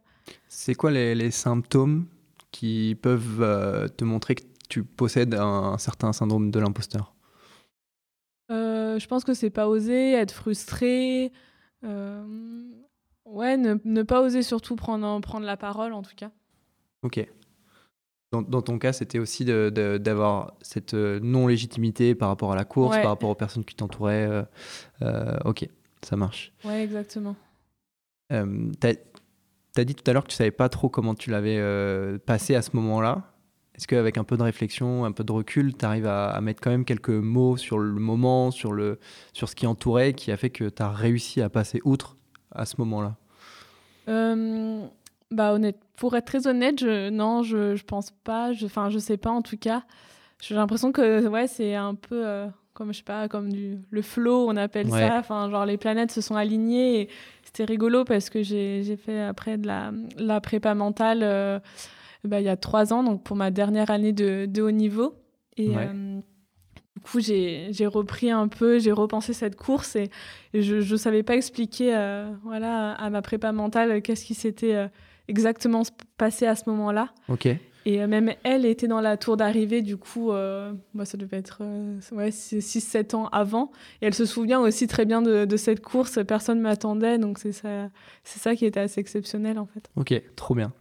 C'est 0.48 0.74
quoi 0.74 0.92
les, 0.92 1.14
les, 1.14 1.32
symptômes 1.32 2.06
qui 2.52 2.96
peuvent 3.02 3.40
euh, 3.40 3.88
te 3.88 4.04
montrer 4.04 4.36
que 4.36 4.44
tu 4.68 4.84
possèdes 4.84 5.34
un, 5.34 5.76
certain 5.78 6.12
syndrome 6.12 6.50
de 6.52 6.60
l'imposteur? 6.60 7.13
Je 8.50 9.06
pense 9.06 9.24
que 9.24 9.34
c'est 9.34 9.50
pas 9.50 9.68
oser, 9.68 10.12
être 10.12 10.32
frustré. 10.32 11.32
ouais, 11.82 13.56
ne, 13.56 13.76
ne, 13.84 14.02
pas 14.02 14.20
oser 14.22 14.42
surtout 14.42 14.76
prendre, 14.76 15.20
prendre 15.20 15.46
la 15.46 15.56
parole 15.56 15.92
en 15.92 16.02
tout 16.02 16.14
cas. 16.16 16.30
Ok 17.02 17.26
dans, 18.42 18.62
ton 18.62 18.78
cas, 18.78 18.92
c'était 18.92 19.18
aussi 19.18 19.44
d'avoir 19.44 20.54
cette 20.60 20.94
euh, 20.94 21.20
non-légitimité 21.20 22.14
par 22.14 22.28
rapport 22.28 22.52
à 22.52 22.56
la 22.56 22.64
course, 22.64 22.96
par 22.96 23.10
rapport 23.10 23.30
aux 23.30 23.34
personnes 23.34 23.64
qui 23.64 23.74
t'entouraient. 23.74 24.26
Euh, 24.26 24.42
euh, 25.02 25.36
ok, 25.44 25.68
ça 26.02 26.16
marche. 26.16 26.52
Ouais, 26.64 26.82
exactement. 26.82 27.36
Euh, 28.32 28.70
tu 28.80 28.86
as, 29.80 29.84
dit 29.84 29.94
tout 29.94 30.08
à 30.08 30.12
l'heure 30.12 30.24
que 30.24 30.30
tu 30.30 30.36
savais 30.36 30.50
pas 30.50 30.68
trop 30.68 30.88
comment 30.88 31.14
tu 31.14 31.30
l'avais 31.30 32.18
passé 32.20 32.54
à 32.54 32.62
ce 32.62 32.70
moment-là. 32.74 33.33
Est-ce 33.76 33.88
qu'avec 33.88 34.18
un 34.18 34.24
peu 34.24 34.36
de 34.36 34.42
réflexion, 34.42 35.04
un 35.04 35.12
peu 35.12 35.24
de 35.24 35.32
recul, 35.32 35.76
tu 35.76 35.84
arrives 35.84 36.06
à, 36.06 36.40
mettre 36.40 36.60
quand 36.60 36.70
même 36.70 36.84
quelques 36.84 37.08
mots 37.08 37.56
sur 37.56 37.78
le 37.78 37.92
moment, 37.92 38.50
sur, 38.50 38.72
le, 38.72 39.00
sur 39.32 39.48
ce 39.48 39.56
qui 39.56 39.66
entourait, 39.66 40.12
qui 40.12 40.30
a 40.30 40.36
fait 40.36 40.50
que 40.50 40.68
tu 40.68 40.82
as 40.82 40.90
réussi 40.90 41.42
à 41.42 41.48
passer 41.48 41.80
outre 41.84 42.16
à 42.52 42.66
ce 42.66 42.76
moment-là? 42.78 43.16
Bah 45.34 45.52
honnête, 45.52 45.78
pour 45.96 46.14
être 46.14 46.26
très 46.26 46.46
honnête, 46.46 46.78
je, 46.78 47.10
non, 47.10 47.42
je, 47.42 47.74
je 47.74 47.84
pense 47.84 48.12
pas. 48.22 48.52
Enfin, 48.62 48.88
je, 48.90 48.98
sais 48.98 49.16
pas 49.16 49.30
en 49.30 49.42
tout 49.42 49.56
cas. 49.56 49.82
J'ai 50.40 50.54
l'impression 50.54 50.92
que 50.92 51.26
ouais, 51.26 51.48
c'est 51.48 51.74
un 51.74 51.96
peu 51.96 52.24
euh, 52.24 52.46
comme 52.72 52.92
je 52.92 52.98
sais 52.98 53.04
pas, 53.04 53.28
comme 53.28 53.52
du 53.52 53.78
le 53.90 54.02
flow, 54.02 54.46
on 54.48 54.56
appelle 54.56 54.90
ça. 54.90 55.18
Enfin, 55.18 55.50
genre 55.50 55.66
les 55.66 55.76
planètes 55.76 56.12
se 56.12 56.20
sont 56.20 56.36
alignées. 56.36 57.08
C'était 57.42 57.64
rigolo 57.64 58.04
parce 58.04 58.30
que 58.30 58.42
j'ai 58.42 58.96
fait 58.96 59.22
après 59.22 59.58
de 59.58 59.66
la, 59.66 59.90
la 60.18 60.40
prépa 60.40 60.74
mentale. 60.74 61.20
Euh, 61.22 61.58
bah, 62.24 62.40
il 62.40 62.44
y 62.44 62.48
a 62.48 62.56
trois 62.56 62.92
ans, 62.92 63.02
donc 63.02 63.22
pour 63.22 63.36
ma 63.36 63.50
dernière 63.50 63.90
année 63.90 64.12
de, 64.12 64.46
de 64.46 64.62
haut 64.62 64.70
niveau. 64.70 65.14
Et 65.56 65.70
euh, 65.76 66.20
du 66.96 67.02
coup, 67.02 67.20
j'ai 67.20 67.86
repris 67.86 68.30
un 68.30 68.48
peu, 68.48 68.78
j'ai 68.78 68.92
repensé 68.92 69.32
cette 69.32 69.56
course 69.56 69.96
et, 69.96 70.10
je 70.52 70.76
ne 70.76 70.96
savais 70.96 71.22
pas 71.22 71.36
expliquer 71.36 71.90
voilà, 72.42 72.92
à 72.92 73.10
ma 73.10 73.22
prépa 73.22 73.52
mentale 73.52 74.02
qu'est-ce 74.02 74.24
qui 74.24 74.34
s'était 74.34 74.88
exactement 75.28 75.82
passé 76.16 76.46
à 76.46 76.56
ce 76.56 76.68
moment-là. 76.70 77.10
Ok. 77.28 77.48
Et 77.86 78.02
euh, 78.02 78.06
même 78.06 78.32
elle 78.44 78.64
était 78.64 78.88
dans 78.88 79.00
la 79.00 79.16
tour 79.16 79.36
d'arrivée, 79.36 79.82
du 79.82 79.96
coup, 79.96 80.32
euh, 80.32 80.72
bah, 80.94 81.04
ça 81.04 81.18
devait 81.18 81.36
être 81.36 81.58
euh, 81.60 81.98
ouais, 82.12 82.30
6-7 82.30 83.14
ans 83.14 83.28
avant. 83.28 83.72
Et 84.00 84.06
elle 84.06 84.14
se 84.14 84.24
souvient 84.24 84.60
aussi 84.60 84.86
très 84.86 85.04
bien 85.04 85.22
de, 85.22 85.56
cette 85.56 85.80
course, 85.80 86.18
personne 86.26 86.58
ne 86.58 86.62
m'attendait, 86.62 87.18
donc 87.18 87.38
c'est 87.38 87.52
ça, 87.52 87.88
ça 88.24 88.56
qui 88.56 88.66
était 88.66 88.80
assez 88.80 89.00
exceptionnel 89.00 89.58
en 89.58 89.66
fait. 89.66 89.90
Ok, 89.96 90.20
trop 90.36 90.54
bien. 90.54 90.72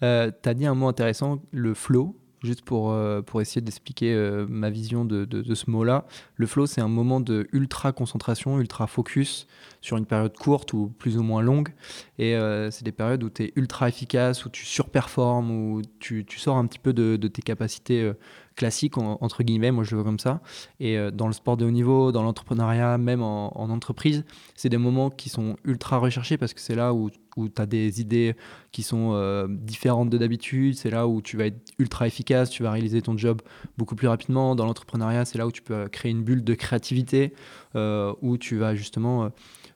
tu 0.00 0.06
as 0.06 0.54
dit 0.54 0.66
un 0.66 0.74
mot 0.74 0.88
intéressant, 0.88 1.40
le 1.52 1.74
flow. 1.74 2.16
Juste 2.46 2.62
pour, 2.62 2.90
euh, 2.90 3.20
pour 3.20 3.40
essayer 3.40 3.60
d'expliquer 3.60 4.14
euh, 4.14 4.46
ma 4.48 4.70
vision 4.70 5.04
de, 5.04 5.24
de, 5.24 5.54
ce 5.54 5.70
mot-là. 5.70 6.06
Le 6.36 6.46
flow, 6.46 6.66
c'est 6.66 6.80
un 6.80 6.88
moment 6.88 7.20
de 7.20 7.46
ultra 7.52 7.92
concentration, 7.92 8.58
ultra 8.58 8.86
focus 8.86 9.46
sur 9.80 9.96
une 9.96 10.06
période 10.06 10.36
courte 10.36 10.72
ou 10.72 10.92
plus 10.98 11.18
ou 11.18 11.22
moins 11.22 11.42
longue. 11.42 11.70
Et 12.18 12.34
euh, 12.34 12.70
c'est 12.70 12.84
des 12.84 12.92
périodes 12.92 13.22
où 13.22 13.30
tu 13.30 13.44
es 13.44 13.52
ultra 13.56 13.88
efficace, 13.88 14.44
où 14.46 14.48
tu 14.48 14.64
surperformes, 14.64 15.50
où 15.50 15.82
tu, 15.98 16.24
tu 16.24 16.38
sors 16.38 16.56
un 16.56 16.66
petit 16.66 16.78
peu 16.78 16.92
de, 16.92 17.16
de 17.16 17.28
tes 17.28 17.42
capacités 17.42 18.10
classiques, 18.54 18.96
entre 18.96 19.42
guillemets, 19.42 19.70
moi 19.70 19.84
je 19.84 19.90
le 19.90 19.96
vois 19.96 20.04
comme 20.04 20.18
ça. 20.18 20.40
Et 20.80 20.96
dans 21.12 21.26
le 21.26 21.34
sport 21.34 21.58
de 21.58 21.66
haut 21.66 21.70
niveau, 21.70 22.10
dans 22.10 22.22
l'entrepreneuriat, 22.22 22.96
même 22.96 23.22
en, 23.22 23.56
en 23.60 23.68
entreprise, 23.68 24.24
c'est 24.54 24.70
des 24.70 24.78
moments 24.78 25.10
qui 25.10 25.28
sont 25.28 25.56
ultra 25.64 25.98
recherchés 25.98 26.38
parce 26.38 26.54
que 26.54 26.60
c'est 26.60 26.74
là 26.74 26.94
où 26.94 27.10
où 27.36 27.48
tu 27.48 27.60
as 27.60 27.66
des 27.66 28.00
idées 28.00 28.34
qui 28.72 28.82
sont 28.82 29.12
euh, 29.12 29.46
différentes 29.48 30.10
de 30.10 30.18
d'habitude. 30.18 30.74
C'est 30.74 30.90
là 30.90 31.06
où 31.06 31.22
tu 31.22 31.36
vas 31.36 31.46
être 31.46 31.60
ultra 31.78 32.06
efficace, 32.06 32.50
tu 32.50 32.62
vas 32.62 32.70
réaliser 32.70 33.02
ton 33.02 33.16
job 33.16 33.42
beaucoup 33.78 33.94
plus 33.94 34.08
rapidement. 34.08 34.56
Dans 34.56 34.66
l'entrepreneuriat, 34.66 35.24
c'est 35.24 35.38
là 35.38 35.46
où 35.46 35.52
tu 35.52 35.62
peux 35.62 35.88
créer 35.88 36.10
une 36.10 36.22
bulle 36.22 36.42
de 36.42 36.54
créativité, 36.54 37.34
euh, 37.74 38.12
où 38.22 38.38
tu 38.38 38.56
vas 38.56 38.74
justement 38.74 39.30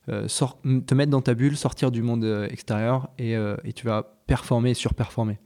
euh, 0.08 0.26
te 0.26 0.94
mettre 0.94 1.10
dans 1.10 1.20
ta 1.20 1.34
bulle, 1.34 1.56
sortir 1.56 1.90
du 1.90 2.02
monde 2.02 2.24
extérieur 2.50 3.10
et, 3.18 3.32
et, 3.32 3.72
tu 3.72 3.86
vas 3.86 4.14
performer 4.26 4.70
et 4.70 4.74
surperformer. 4.74 5.38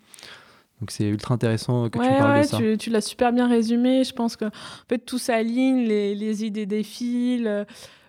Donc 0.81 0.91
c'est 0.91 1.09
ultra 1.09 1.35
intéressant 1.35 1.89
que 1.89 1.99
tu 1.99 2.05
parles 2.05 2.43
de 2.43 2.47
ça. 2.47 2.59
Tu, 2.59 2.79
tu 2.79 2.91
l'as 2.91 3.01
super 3.01 3.33
bien 3.33 3.49
résumé. 3.49 4.05
Je 4.05 4.13
pense 4.13 4.37
que 4.37 4.47
en 4.47 4.89
fait, 4.89 4.99
tout 4.99 5.19
s'aligne, 5.19 5.85
les, 5.85 6.15
les 6.15 6.45
idées 6.45 6.67
défilent. 6.67 7.67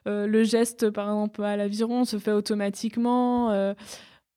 Euh, 0.08 0.28
le 0.28 0.44
geste, 0.44 0.90
par 0.92 1.08
exemple, 1.08 1.44
à 1.44 1.58
l'aviron 1.58 2.06
se 2.06 2.18
fait 2.20 2.32
automatiquement. 2.32 3.52
Il 3.52 3.56
euh, 3.56 3.74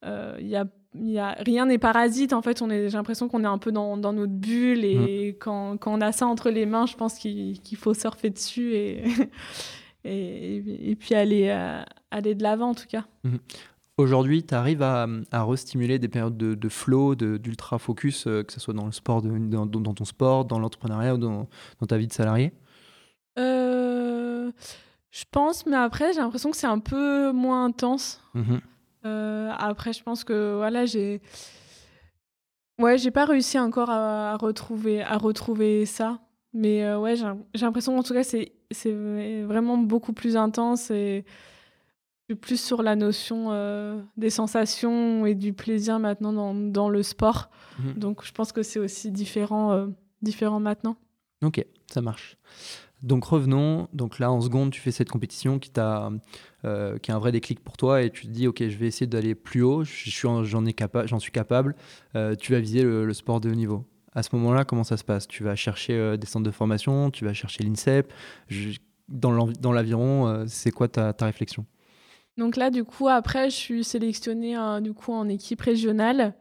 euh, 0.04 0.36
y 0.40 0.56
a 0.56 0.66
y 0.94 1.18
a, 1.18 1.36
rien 1.38 1.66
n'est 1.66 1.78
parasite. 1.78 2.32
En 2.32 2.42
fait, 2.42 2.62
on 2.62 2.70
est, 2.70 2.88
j'ai 2.88 2.96
l'impression 2.96 3.28
qu'on 3.28 3.44
est 3.44 3.48
un 3.48 3.58
peu 3.58 3.70
dans, 3.70 3.96
dans 3.96 4.12
notre 4.12 4.32
bulle 4.32 4.84
et 4.84 5.32
mmh. 5.32 5.38
quand, 5.38 5.76
quand, 5.76 5.92
on 5.92 6.00
a 6.00 6.12
ça 6.12 6.26
entre 6.26 6.50
les 6.50 6.66
mains, 6.66 6.86
je 6.86 6.96
pense 6.96 7.18
qu'il, 7.18 7.60
faut 7.76 7.94
surfer 7.94 8.30
dessus 8.30 8.74
et, 8.74 9.04
et, 10.04 10.90
et, 10.90 10.96
puis 10.96 11.14
aller, 11.14 11.50
aller 12.10 12.34
de 12.34 12.42
l'avant 12.42 12.70
en 12.70 12.74
tout 12.74 12.86
cas. 12.88 13.04
Mmh. 13.22 13.36
Aujourd'hui, 13.98 14.42
tu 14.42 14.54
arrives 14.54 14.82
à, 14.82 15.06
à 15.30 15.44
restimuler 15.44 15.98
des 15.98 16.08
périodes 16.08 16.38
de, 16.38 16.54
de 16.54 16.68
flow, 16.68 17.14
d'ultra 17.14 17.78
focus, 17.78 18.24
que 18.24 18.46
ce 18.48 18.58
soit 18.58 18.74
dans 18.74 18.86
le 18.86 18.92
sport, 18.92 19.22
dans, 19.22 19.66
dans, 19.66 19.94
ton 19.94 20.04
sport, 20.06 20.46
dans 20.46 20.58
l'entrepreneuriat 20.58 21.14
ou 21.14 21.18
dans, 21.18 21.48
dans, 21.80 21.86
ta 21.86 21.98
vie 21.98 22.06
de 22.06 22.12
salarié? 22.12 22.52
Euh... 23.38 24.50
Je 25.10 25.24
pense, 25.30 25.64
mais 25.66 25.76
après, 25.76 26.12
j'ai 26.12 26.20
l'impression 26.20 26.50
que 26.50 26.56
c'est 26.56 26.66
un 26.66 26.78
peu 26.78 27.32
moins 27.32 27.64
intense. 27.64 28.20
Mhm. 28.34 28.60
Euh, 29.06 29.50
après, 29.56 29.92
je 29.92 30.02
pense 30.02 30.24
que 30.24 30.56
voilà, 30.56 30.86
j'ai. 30.86 31.20
Ouais, 32.78 32.98
j'ai 32.98 33.10
pas 33.10 33.24
réussi 33.24 33.58
encore 33.58 33.90
à, 33.90 34.36
retrouver, 34.36 35.02
à 35.02 35.16
retrouver 35.16 35.86
ça. 35.86 36.20
Mais 36.52 36.84
euh, 36.84 36.98
ouais, 36.98 37.16
j'ai 37.16 37.64
l'impression 37.64 37.98
en 37.98 38.02
tout 38.02 38.14
cas, 38.14 38.22
c'est 38.22 38.52
vraiment 39.44 39.78
beaucoup 39.78 40.12
plus 40.12 40.36
intense 40.36 40.90
et 40.90 41.24
plus 42.40 42.60
sur 42.60 42.82
la 42.82 42.94
notion 42.94 43.48
euh, 43.50 44.00
des 44.16 44.30
sensations 44.30 45.26
et 45.26 45.34
du 45.34 45.52
plaisir 45.52 45.98
maintenant 45.98 46.32
dans, 46.32 46.54
dans 46.54 46.88
le 46.88 47.02
sport. 47.02 47.50
Mhm. 47.78 47.94
Donc, 47.94 48.24
je 48.24 48.32
pense 48.32 48.52
que 48.52 48.62
c'est 48.62 48.78
aussi 48.78 49.10
différent, 49.10 49.88
différent 50.22 50.60
maintenant. 50.60 50.96
Ok, 51.42 51.64
ça 51.90 52.00
marche. 52.00 52.36
Donc 53.02 53.24
revenons, 53.24 53.86
donc 53.92 54.18
là 54.18 54.32
en 54.32 54.40
seconde 54.40 54.72
tu 54.72 54.80
fais 54.80 54.90
cette 54.90 55.08
compétition 55.08 55.60
qui, 55.60 55.70
t'a, 55.70 56.10
euh, 56.64 56.98
qui 56.98 57.12
est 57.12 57.14
un 57.14 57.20
vrai 57.20 57.30
déclic 57.30 57.60
pour 57.60 57.76
toi 57.76 58.02
et 58.02 58.10
tu 58.10 58.26
te 58.26 58.32
dis 58.32 58.48
ok 58.48 58.68
je 58.68 58.76
vais 58.76 58.88
essayer 58.88 59.06
d'aller 59.06 59.36
plus 59.36 59.62
haut, 59.62 59.84
j'en, 59.84 61.18
suis 61.20 61.30
capable, 61.30 61.76
euh, 62.16 62.34
tu 62.34 62.52
vas 62.52 62.58
viser 62.58 62.82
le, 62.82 63.12
sport 63.12 63.40
de 63.40 63.50
haut 63.50 63.54
niveau. 63.54 63.84
À 64.14 64.24
ce 64.24 64.34
moment-là 64.34 64.64
comment 64.64 64.82
ça 64.82 64.96
se 64.96 65.04
passe? 65.04 65.28
Tu 65.28 65.44
vas 65.44 65.54
chercher 65.54 65.92
euh, 65.92 66.16
des 66.16 66.26
centres 66.26 66.44
de 66.44 66.50
formation, 66.50 67.12
tu 67.12 67.24
vas 67.24 67.32
chercher 67.32 67.62
l'INSEP, 67.62 68.12
dans, 69.08 69.72
l'aviron 69.72 70.44
c'est 70.48 70.72
quoi 70.72 70.88
ta, 70.88 71.12
ta, 71.12 71.26
réflexion? 71.26 71.66
Donc 72.36 72.56
là 72.56 72.70
du 72.70 72.82
coup 72.82 73.08
après 73.08 73.48
je 73.48 73.54
suis 73.54 73.84
sélectionnée 73.84 74.56
du 74.82 74.92
coup 74.92 75.12
en 75.12 75.28
équipe 75.28 75.60
régionale, 75.60 76.34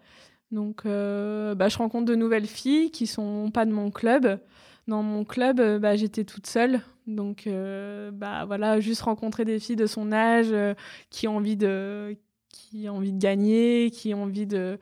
donc 0.51 0.85
bah, 0.85 1.69
je 1.69 1.77
rencontre 1.77 2.05
de 2.05 2.15
nouvelles 2.15 2.47
filles 2.47 2.89
qui 2.89 3.05
sont 3.05 3.51
pas 3.51 3.65
de 3.65 3.71
mon 3.71 3.91
club 3.91 4.39
dans 4.87 5.03
mon 5.03 5.25
club, 5.25 5.59
euh, 5.59 5.79
bah, 5.79 5.95
j'étais 5.95 6.23
toute 6.23 6.47
seule. 6.47 6.81
Donc, 7.05 7.47
euh, 7.47 8.11
bah, 8.11 8.45
voilà, 8.45 8.79
juste 8.79 9.01
rencontrer 9.01 9.45
des 9.45 9.59
filles 9.59 9.75
de 9.75 9.85
son 9.85 10.11
âge 10.11 10.47
euh, 10.51 10.73
qui, 11.09 11.27
ont 11.27 11.37
envie 11.37 11.57
de, 11.57 12.17
qui 12.49 12.89
ont 12.89 12.97
envie 12.97 13.13
de 13.13 13.19
gagner, 13.19 13.91
qui 13.91 14.13
ont 14.13 14.23
envie 14.23 14.47
de, 14.47 14.79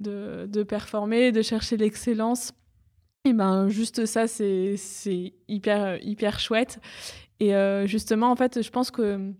de, 0.00 0.62
performer, 0.62 1.32
de 1.32 1.42
chercher 1.42 1.76
l'excellence. 1.76 2.52
Et 3.24 3.32
ben, 3.32 3.68
juste 3.68 4.06
ça, 4.06 4.28
c'est 4.28 4.76
hyper, 5.48 6.02
hyper 6.02 6.38
chouette. 6.38 6.78
Et 7.40 7.52
justement, 7.86 8.30
en 8.30 8.36
fait, 8.36 8.62
je 8.62 8.70
pense 8.70 8.90
que 8.90 9.32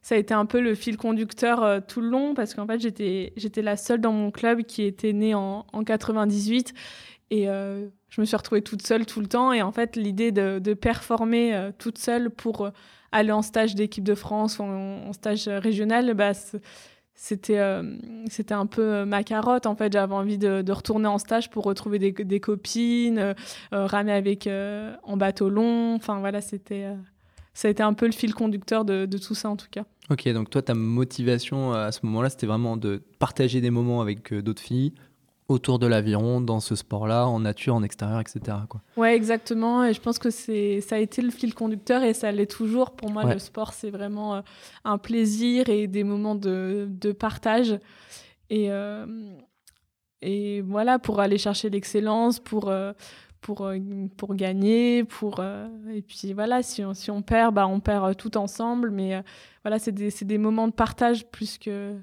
ça 0.00 0.14
a 0.14 0.18
été 0.18 0.32
un 0.32 0.46
peu 0.46 0.60
le 0.60 0.74
fil 0.74 0.96
conducteur 0.96 1.86
tout 1.86 2.00
le 2.00 2.08
long 2.08 2.34
parce 2.34 2.54
qu'en 2.54 2.66
fait, 2.66 2.80
j'étais 2.80 3.62
la 3.62 3.76
seule 3.76 4.00
dans 4.00 4.12
mon 4.12 4.30
club 4.30 4.62
qui 4.62 4.82
était 4.82 5.12
née 5.12 5.34
en, 5.34 5.66
en 5.70 5.84
98. 5.84 6.72
Et 7.30 7.46
je 8.16 8.22
me 8.22 8.24
suis 8.24 8.36
retrouvée 8.36 8.62
toute 8.62 8.86
seule 8.86 9.04
tout 9.04 9.20
le 9.20 9.26
temps. 9.26 9.52
Et 9.52 9.60
en 9.60 9.72
fait, 9.72 9.94
l'idée 9.94 10.32
de, 10.32 10.74
performer 10.74 11.54
euh, 11.54 11.70
toute 11.76 11.98
seule 11.98 12.30
pour 12.30 12.62
euh, 12.62 12.70
aller 13.12 13.32
en 13.32 13.42
stage 13.42 13.74
d'équipe 13.74 14.04
de 14.04 14.14
France 14.14 14.58
ou 14.58 14.62
en, 14.62 15.12
stage 15.12 15.48
régional, 15.48 16.14
bah, 16.14 16.32
c'était 17.14 17.58
euh, 17.58 17.96
c'était 18.30 18.54
un 18.54 18.64
peu 18.64 19.04
ma 19.04 19.22
carotte. 19.22 19.66
En 19.66 19.76
fait, 19.76 19.92
j'avais 19.92 20.14
envie 20.14 20.38
de, 20.38 20.72
retourner 20.72 21.08
en 21.08 21.18
stage 21.18 21.50
pour 21.50 21.64
retrouver 21.64 21.98
des, 21.98 22.40
copines, 22.40 23.34
ramer 23.70 24.12
avec 24.12 24.48
en 25.02 25.16
bateau 25.18 25.50
long. 25.50 25.94
Enfin, 25.94 26.20
voilà, 26.20 26.40
c'était 26.40 26.86
ça 27.52 27.68
a 27.68 27.70
été 27.70 27.82
un 27.82 27.94
peu 27.94 28.06
le 28.06 28.12
fil 28.12 28.34
conducteur 28.34 28.84
de, 28.84 29.06
de, 29.06 29.18
tout 29.18 29.34
ça 29.34 29.48
en 29.48 29.56
tout 29.56 29.68
cas. 29.70 29.84
Ok, 30.10 30.28
donc 30.28 30.50
toi, 30.50 30.60
ta 30.62 30.74
motivation 30.74 31.72
à 31.72 31.90
ce 31.92 32.00
moment-là, 32.04 32.28
c'était 32.30 32.46
vraiment 32.46 32.76
de 32.76 33.02
partager 33.18 33.60
des 33.60 33.70
moments 33.70 34.00
avec 34.00 34.32
d'autres 34.32 34.62
filles, 34.62 34.92
autour 35.48 35.78
de 35.78 35.86
l'aviron, 35.86 36.40
dans 36.40 36.58
ce 36.58 36.74
sport-là, 36.74 37.26
en 37.26 37.40
nature, 37.40 37.74
en 37.74 37.82
extérieur, 37.82 38.20
etc. 38.20 38.40
Quoi. 38.68 38.82
Ouais, 38.96 39.14
exactement. 39.14 39.84
Et 39.84 39.92
je 39.94 40.00
pense 40.00 40.18
que 40.18 40.30
c'est, 40.30 40.80
ça 40.80 40.96
a 40.96 40.98
été 40.98 41.22
le 41.22 41.30
fil 41.30 41.54
conducteur 41.54 42.02
et 42.02 42.14
ça 42.14 42.32
l'est 42.32 42.50
toujours. 42.50 42.90
Pour 42.92 43.10
moi, 43.10 43.32
le 43.32 43.38
sport, 43.38 43.72
c'est 43.72 43.90
vraiment 43.90 44.36
euh, 44.36 44.40
un 44.84 44.98
plaisir 44.98 45.68
et 45.68 45.86
des 45.86 46.02
moments 46.02 46.34
de, 46.34 46.88
de 46.90 47.12
partage. 47.12 47.78
Et, 48.50 48.72
euh, 48.72 49.06
et 50.20 50.62
voilà, 50.62 50.98
pour 50.98 51.20
aller 51.20 51.38
chercher 51.38 51.70
l'excellence, 51.70 52.40
pour, 52.40 52.68
euh, 52.68 52.92
pour, 53.40 53.70
pour 54.16 54.34
gagner, 54.34 55.04
pour, 55.04 55.44
et 55.92 56.02
puis 56.02 56.32
voilà, 56.32 56.64
si 56.64 56.84
on, 56.84 56.92
si 56.92 57.12
on 57.12 57.22
perd, 57.22 57.54
bah, 57.54 57.68
on 57.68 57.78
perd 57.78 58.16
tout 58.16 58.36
ensemble. 58.36 58.90
Mais 58.90 59.22
voilà, 59.62 59.78
c'est 59.78 59.92
des, 59.92 60.10
c'est 60.10 60.24
des 60.24 60.38
moments 60.38 60.66
de 60.66 60.72
partage 60.72 61.24
plus 61.30 61.56
que 61.56 61.94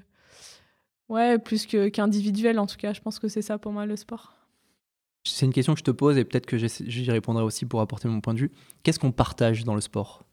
Ouais, 1.08 1.38
plus 1.38 1.66
qu'individuel 1.66 2.58
en 2.58 2.66
tout 2.66 2.76
cas. 2.76 2.92
Je 2.92 3.00
pense 3.00 3.18
que 3.18 3.28
c'est 3.28 3.42
ça 3.42 3.58
pour 3.58 3.72
moi 3.72 3.86
le 3.86 3.96
sport. 3.96 4.34
C'est 5.26 5.46
une 5.46 5.52
question 5.52 5.72
que 5.72 5.78
je 5.78 5.84
te 5.84 5.90
pose 5.90 6.18
et 6.18 6.24
peut-être 6.24 6.46
que 6.46 6.58
j'y 6.58 7.10
répondrai 7.10 7.42
aussi 7.42 7.64
pour 7.64 7.80
apporter 7.80 8.08
mon 8.08 8.20
point 8.20 8.34
de 8.34 8.40
vue. 8.40 8.52
Qu'est-ce 8.82 8.98
qu'on 8.98 9.12
partage 9.12 9.64
dans 9.64 9.74
le 9.74 9.80
sport? 9.80 10.26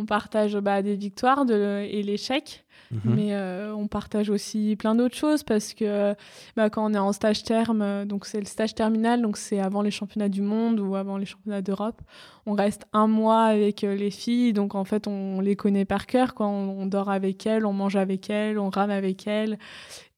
On 0.00 0.06
partage 0.06 0.56
bah, 0.56 0.82
des 0.82 0.96
victoires 0.96 1.44
de, 1.44 1.84
et 1.88 2.02
l'échec, 2.02 2.64
mhm. 2.90 3.00
mais 3.04 3.34
euh, 3.34 3.74
on 3.74 3.86
partage 3.86 4.30
aussi 4.30 4.76
plein 4.76 4.94
d'autres 4.94 5.16
choses 5.16 5.42
parce 5.42 5.74
que 5.74 6.14
bah, 6.56 6.70
quand 6.70 6.90
on 6.90 6.94
est 6.94 6.98
en 6.98 7.12
stage 7.12 7.42
terme, 7.42 8.04
donc 8.06 8.24
c'est 8.24 8.40
le 8.40 8.46
stage 8.46 8.74
terminal, 8.74 9.20
donc 9.20 9.36
c'est 9.36 9.60
avant 9.60 9.82
les 9.82 9.90
championnats 9.90 10.28
du 10.28 10.42
monde 10.42 10.80
ou 10.80 10.96
avant 10.96 11.18
les 11.18 11.26
championnats 11.26 11.62
d'Europe, 11.62 12.00
on 12.46 12.54
reste 12.54 12.86
un 12.92 13.06
mois 13.06 13.44
avec 13.44 13.84
euh, 13.84 13.94
les 13.94 14.10
filles, 14.10 14.52
donc 14.52 14.74
en 14.74 14.84
fait 14.84 15.06
on 15.06 15.40
les 15.40 15.56
connaît 15.56 15.84
par 15.84 16.06
cœur, 16.06 16.34
quand 16.34 16.50
on, 16.50 16.86
dort 16.86 17.10
avec 17.10 17.46
elles, 17.46 17.66
on 17.66 17.72
mange 17.72 17.96
avec 17.96 18.30
elles, 18.30 18.58
on 18.58 18.70
rame 18.70 18.90
avec 18.90 19.26
elles, 19.26 19.58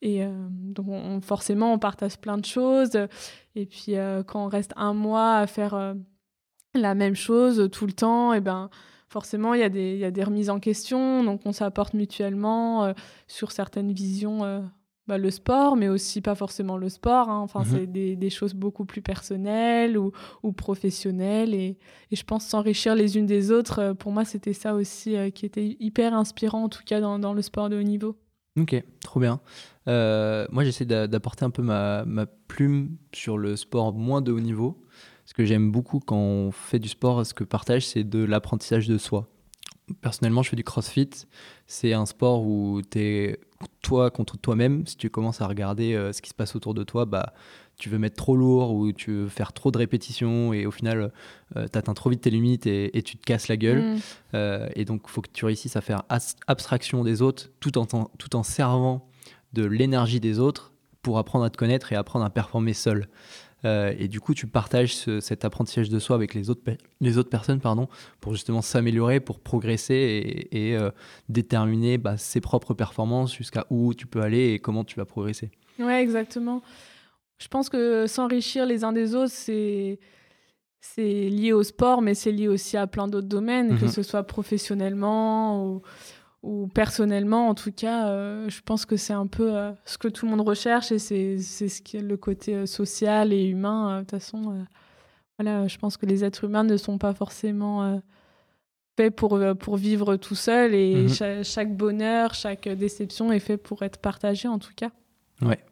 et 0.00 0.22
euh, 0.22 0.30
donc 0.50 1.24
forcément 1.24 1.72
on 1.72 1.78
partage 1.78 2.18
plein 2.18 2.38
de 2.38 2.44
choses, 2.44 2.96
et 3.56 3.66
puis 3.66 3.94
quand 4.26 4.44
on 4.44 4.48
reste 4.48 4.72
un 4.76 4.94
mois 4.94 5.36
à 5.36 5.46
faire 5.46 5.94
la 6.74 6.94
même 6.94 7.14
chose 7.14 7.68
tout 7.70 7.86
le 7.86 7.92
temps, 7.92 8.32
et 8.32 8.40
ben 8.40 8.70
forcément, 9.12 9.52
il 9.52 9.60
y, 9.60 9.64
a 9.64 9.68
des, 9.68 9.96
y 9.96 10.04
a 10.04 10.10
des 10.10 10.24
remises 10.24 10.48
en 10.48 10.58
question, 10.58 11.22
donc 11.22 11.42
on 11.44 11.52
s'apporte 11.52 11.92
mutuellement 11.92 12.84
euh, 12.84 12.92
sur 13.28 13.52
certaines 13.52 13.92
visions, 13.92 14.42
euh, 14.42 14.60
bah, 15.06 15.18
le 15.18 15.30
sport, 15.30 15.76
mais 15.76 15.88
aussi 15.88 16.22
pas 16.22 16.34
forcément 16.34 16.78
le 16.78 16.88
sport. 16.88 17.28
Hein. 17.28 17.40
Enfin, 17.40 17.60
mhm. 17.60 17.66
c'est 17.70 17.86
des, 17.86 18.16
des, 18.16 18.30
choses 18.30 18.54
beaucoup 18.54 18.86
plus 18.86 19.02
personnelles 19.02 19.98
ou, 19.98 20.12
ou 20.42 20.52
professionnelles. 20.52 21.52
Et, 21.54 21.76
et, 22.10 22.16
je 22.16 22.24
pense 22.24 22.46
s'enrichir 22.46 22.94
les 22.94 23.18
unes 23.18 23.26
des 23.26 23.50
autres, 23.50 23.80
euh, 23.80 23.94
pour 23.94 24.12
moi, 24.12 24.24
c'était 24.24 24.54
ça 24.54 24.74
aussi 24.74 25.14
qui 25.32 25.44
était 25.44 25.76
hyper 25.78 26.14
inspirant, 26.14 26.64
en 26.64 26.68
tout 26.70 26.82
cas 26.84 27.00
dans, 27.00 27.18
dans, 27.18 27.34
le 27.34 27.42
sport 27.42 27.68
de 27.68 27.78
haut 27.78 27.82
niveau. 27.82 28.16
Ok, 28.58 28.82
trop 29.02 29.20
bien. 29.20 29.40
moi, 29.86 30.64
j'essaie 30.64 30.86
d'apporter 30.86 31.44
un 31.44 31.50
peu 31.50 31.62
ma, 31.62 32.04
ma 32.06 32.24
plume 32.26 32.96
sur 33.14 33.36
le 33.36 33.56
sport 33.56 33.92
moins 33.92 34.22
de 34.22 34.32
haut 34.32 34.40
niveau 34.40 34.82
ce 35.24 35.34
que 35.34 35.44
j'aime 35.44 35.70
beaucoup 35.70 36.00
quand 36.00 36.16
on 36.16 36.50
fait 36.50 36.78
du 36.78 36.88
sport, 36.88 37.24
ce 37.24 37.34
que 37.34 37.44
partage, 37.44 37.86
c'est 37.86 38.04
de 38.04 38.24
l'apprentissage 38.24 38.88
de 38.88 38.98
soi. 38.98 39.28
Personnellement, 40.00 40.42
je 40.42 40.50
fais 40.50 40.56
du 40.56 40.64
crossfit. 40.64 41.10
C'est 41.66 41.92
un 41.92 42.06
sport 42.06 42.42
où 42.44 42.80
tu 42.90 43.00
es 43.00 43.40
toi 43.82 44.10
contre 44.10 44.38
toi-même. 44.38 44.86
Si 44.86 44.96
tu 44.96 45.10
commences 45.10 45.40
à 45.40 45.46
regarder 45.46 45.94
euh, 45.94 46.12
ce 46.12 46.22
qui 46.22 46.30
se 46.30 46.34
passe 46.34 46.56
autour 46.56 46.74
de 46.74 46.82
toi, 46.82 47.04
bah, 47.04 47.34
tu 47.78 47.88
veux 47.88 47.98
mettre 47.98 48.16
trop 48.16 48.36
lourd 48.36 48.72
ou 48.72 48.92
tu 48.92 49.12
veux 49.12 49.28
faire 49.28 49.52
trop 49.52 49.70
de 49.70 49.78
répétitions 49.78 50.52
et 50.52 50.66
au 50.66 50.70
final, 50.70 51.12
euh, 51.56 51.66
tu 51.70 51.78
atteins 51.78 51.94
trop 51.94 52.10
vite 52.10 52.22
tes 52.22 52.30
limites 52.30 52.66
et, 52.66 53.02
tu 53.02 53.16
te 53.16 53.24
casses 53.24 53.48
la 53.48 53.56
gueule. 53.56 53.96
Mm. 54.32 54.68
et 54.74 54.84
donc, 54.84 55.02
il 55.04 55.10
faut 55.10 55.20
que 55.20 55.30
tu 55.32 55.44
réussisses 55.44 55.76
à 55.76 55.80
faire 55.80 56.02
abstraction 56.46 57.04
des 57.04 57.22
autres 57.22 57.50
tout 57.60 57.78
en, 57.78 57.86
tout 57.86 58.36
en 58.36 58.42
servant 58.42 59.08
de 59.52 59.64
l'énergie 59.64 60.20
des 60.20 60.38
autres 60.38 60.72
pour 61.02 61.18
apprendre 61.18 61.44
à 61.44 61.50
te 61.50 61.56
connaître 61.56 61.92
et 61.92 61.96
apprendre 61.96 62.24
à 62.24 62.30
performer 62.30 62.72
seul. 62.72 63.08
Euh, 63.64 63.94
et 63.98 64.08
du 64.08 64.20
coup, 64.20 64.34
tu 64.34 64.46
partages 64.46 64.94
cet 65.20 65.44
apprentissage 65.44 65.88
de 65.88 65.98
soi 65.98 66.16
avec 66.16 66.34
les 66.34 66.50
autres, 66.50 66.62
les 67.00 67.18
autres 67.18 67.30
personnes 67.30 67.60
pardon, 67.60 67.88
pour 68.20 68.32
justement 68.32 68.62
s'améliorer, 68.62 69.20
pour 69.20 69.40
progresser 69.40 70.48
et, 70.50 70.76
euh, 70.76 70.90
déterminer 71.28 71.98
bah, 71.98 72.16
ses 72.16 72.40
propres 72.40 72.74
performances 72.74 73.34
jusqu'à 73.34 73.66
où 73.70 73.94
tu 73.94 74.06
peux 74.06 74.20
aller 74.20 74.52
et 74.52 74.58
comment 74.58 74.84
tu 74.84 74.96
vas 74.96 75.04
progresser. 75.04 75.50
Ouais, 75.78 76.02
exactement. 76.02 76.62
Je 77.38 77.48
pense 77.48 77.68
que 77.68 78.06
s'enrichir 78.06 78.66
les 78.66 78.84
uns 78.84 78.92
des 78.92 79.14
autres, 79.14 79.32
c'est 79.32 79.98
c'est 80.84 81.28
lié 81.28 81.52
au 81.52 81.62
sport, 81.62 82.02
mais 82.02 82.14
c'est 82.14 82.32
lié 82.32 82.48
aussi 82.48 82.76
à 82.76 82.88
plein 82.88 83.06
d'autres 83.06 83.28
domaines, 83.28 83.78
que 83.78 83.84
mhm. 83.84 83.90
ce 83.90 84.02
soit 84.02 84.24
professionnellement 84.24 85.64
ou, 85.64 85.82
ou 86.42 86.66
personnellement, 86.66 87.48
en 87.48 87.54
tout 87.54 87.70
cas, 87.70 88.08
euh, 88.08 88.48
je 88.48 88.60
pense 88.62 88.84
que 88.84 88.96
c'est 88.96 89.12
un 89.12 89.28
peu 89.28 89.56
euh, 89.56 89.72
ce 89.84 89.96
que 89.96 90.08
tout 90.08 90.26
le 90.26 90.32
monde 90.32 90.46
recherche 90.46 90.90
et 90.90 90.98
c'est 90.98 91.38
ce 91.38 91.82
qui 91.82 91.98
est 91.98 92.02
le 92.02 92.16
côté 92.16 92.54
euh, 92.54 92.66
social 92.66 93.32
et 93.32 93.44
humain. 93.44 93.98
De 93.98 94.00
toute 94.00 94.10
façon, 94.10 94.66
voilà, 95.38 95.68
je 95.68 95.78
pense 95.78 95.96
que 95.96 96.06
les 96.06 96.24
êtres 96.24 96.44
humains 96.44 96.64
ne 96.64 96.76
sont 96.76 96.98
pas 96.98 97.14
forcément 97.14 98.02
faits 98.96 99.14
pour, 99.14 99.40
pour 99.58 99.76
vivre 99.76 100.16
tout 100.16 100.34
seul 100.34 100.74
et 100.74 101.04
mhm. 101.04 101.44
chaque, 101.44 101.76
bonheur, 101.76 102.34
chaque 102.34 102.68
déception 102.68 103.32
est 103.32 103.38
fait 103.38 103.56
pour 103.56 103.82
être 103.82 103.98
partagé 103.98 104.48
en 104.48 104.58
tout 104.58 104.72
cas. 104.74 104.90
Ouais, 105.42 105.64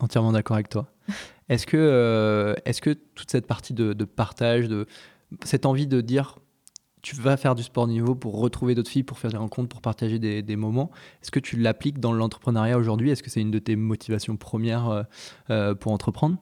entièrement 0.00 0.32
d'accord 0.32 0.56
avec 0.56 0.68
toi. 0.68 0.92
est-ce 1.48 1.66
que, 1.66 2.56
est 2.64 2.80
que 2.80 2.90
toute 3.14 3.30
cette 3.30 3.46
partie 3.46 3.74
de, 3.74 3.92
de 3.92 4.04
partage, 4.04 4.66
de 4.66 4.86
cette 5.44 5.66
envie 5.66 5.86
de 5.86 6.00
dire 6.00 6.40
tu 7.02 7.16
vas 7.16 7.36
faire 7.36 7.54
du 7.54 7.62
sport 7.62 7.86
niveau 7.86 8.14
pour 8.14 8.38
retrouver 8.38 8.74
d'autres 8.74 8.90
filles, 8.90 9.02
pour 9.02 9.18
faire 9.18 9.30
des 9.30 9.36
rencontres, 9.36 9.68
pour 9.68 9.80
partager 9.80 10.18
des, 10.18 10.56
moments. 10.56 10.90
Est-ce 11.22 11.30
que 11.30 11.40
tu 11.40 11.56
l'appliques 11.56 12.00
dans 12.00 12.12
l'entrepreneuriat 12.12 12.76
aujourd'hui? 12.76 13.10
Est-ce 13.10 13.22
que 13.22 13.30
c'est 13.30 13.40
une 13.40 13.50
de 13.50 13.58
tes 13.58 13.76
motivations 13.76 14.36
premières 14.36 14.88
euh, 14.88 15.02
euh, 15.50 15.74
pour 15.74 15.92
entreprendre? 15.92 16.36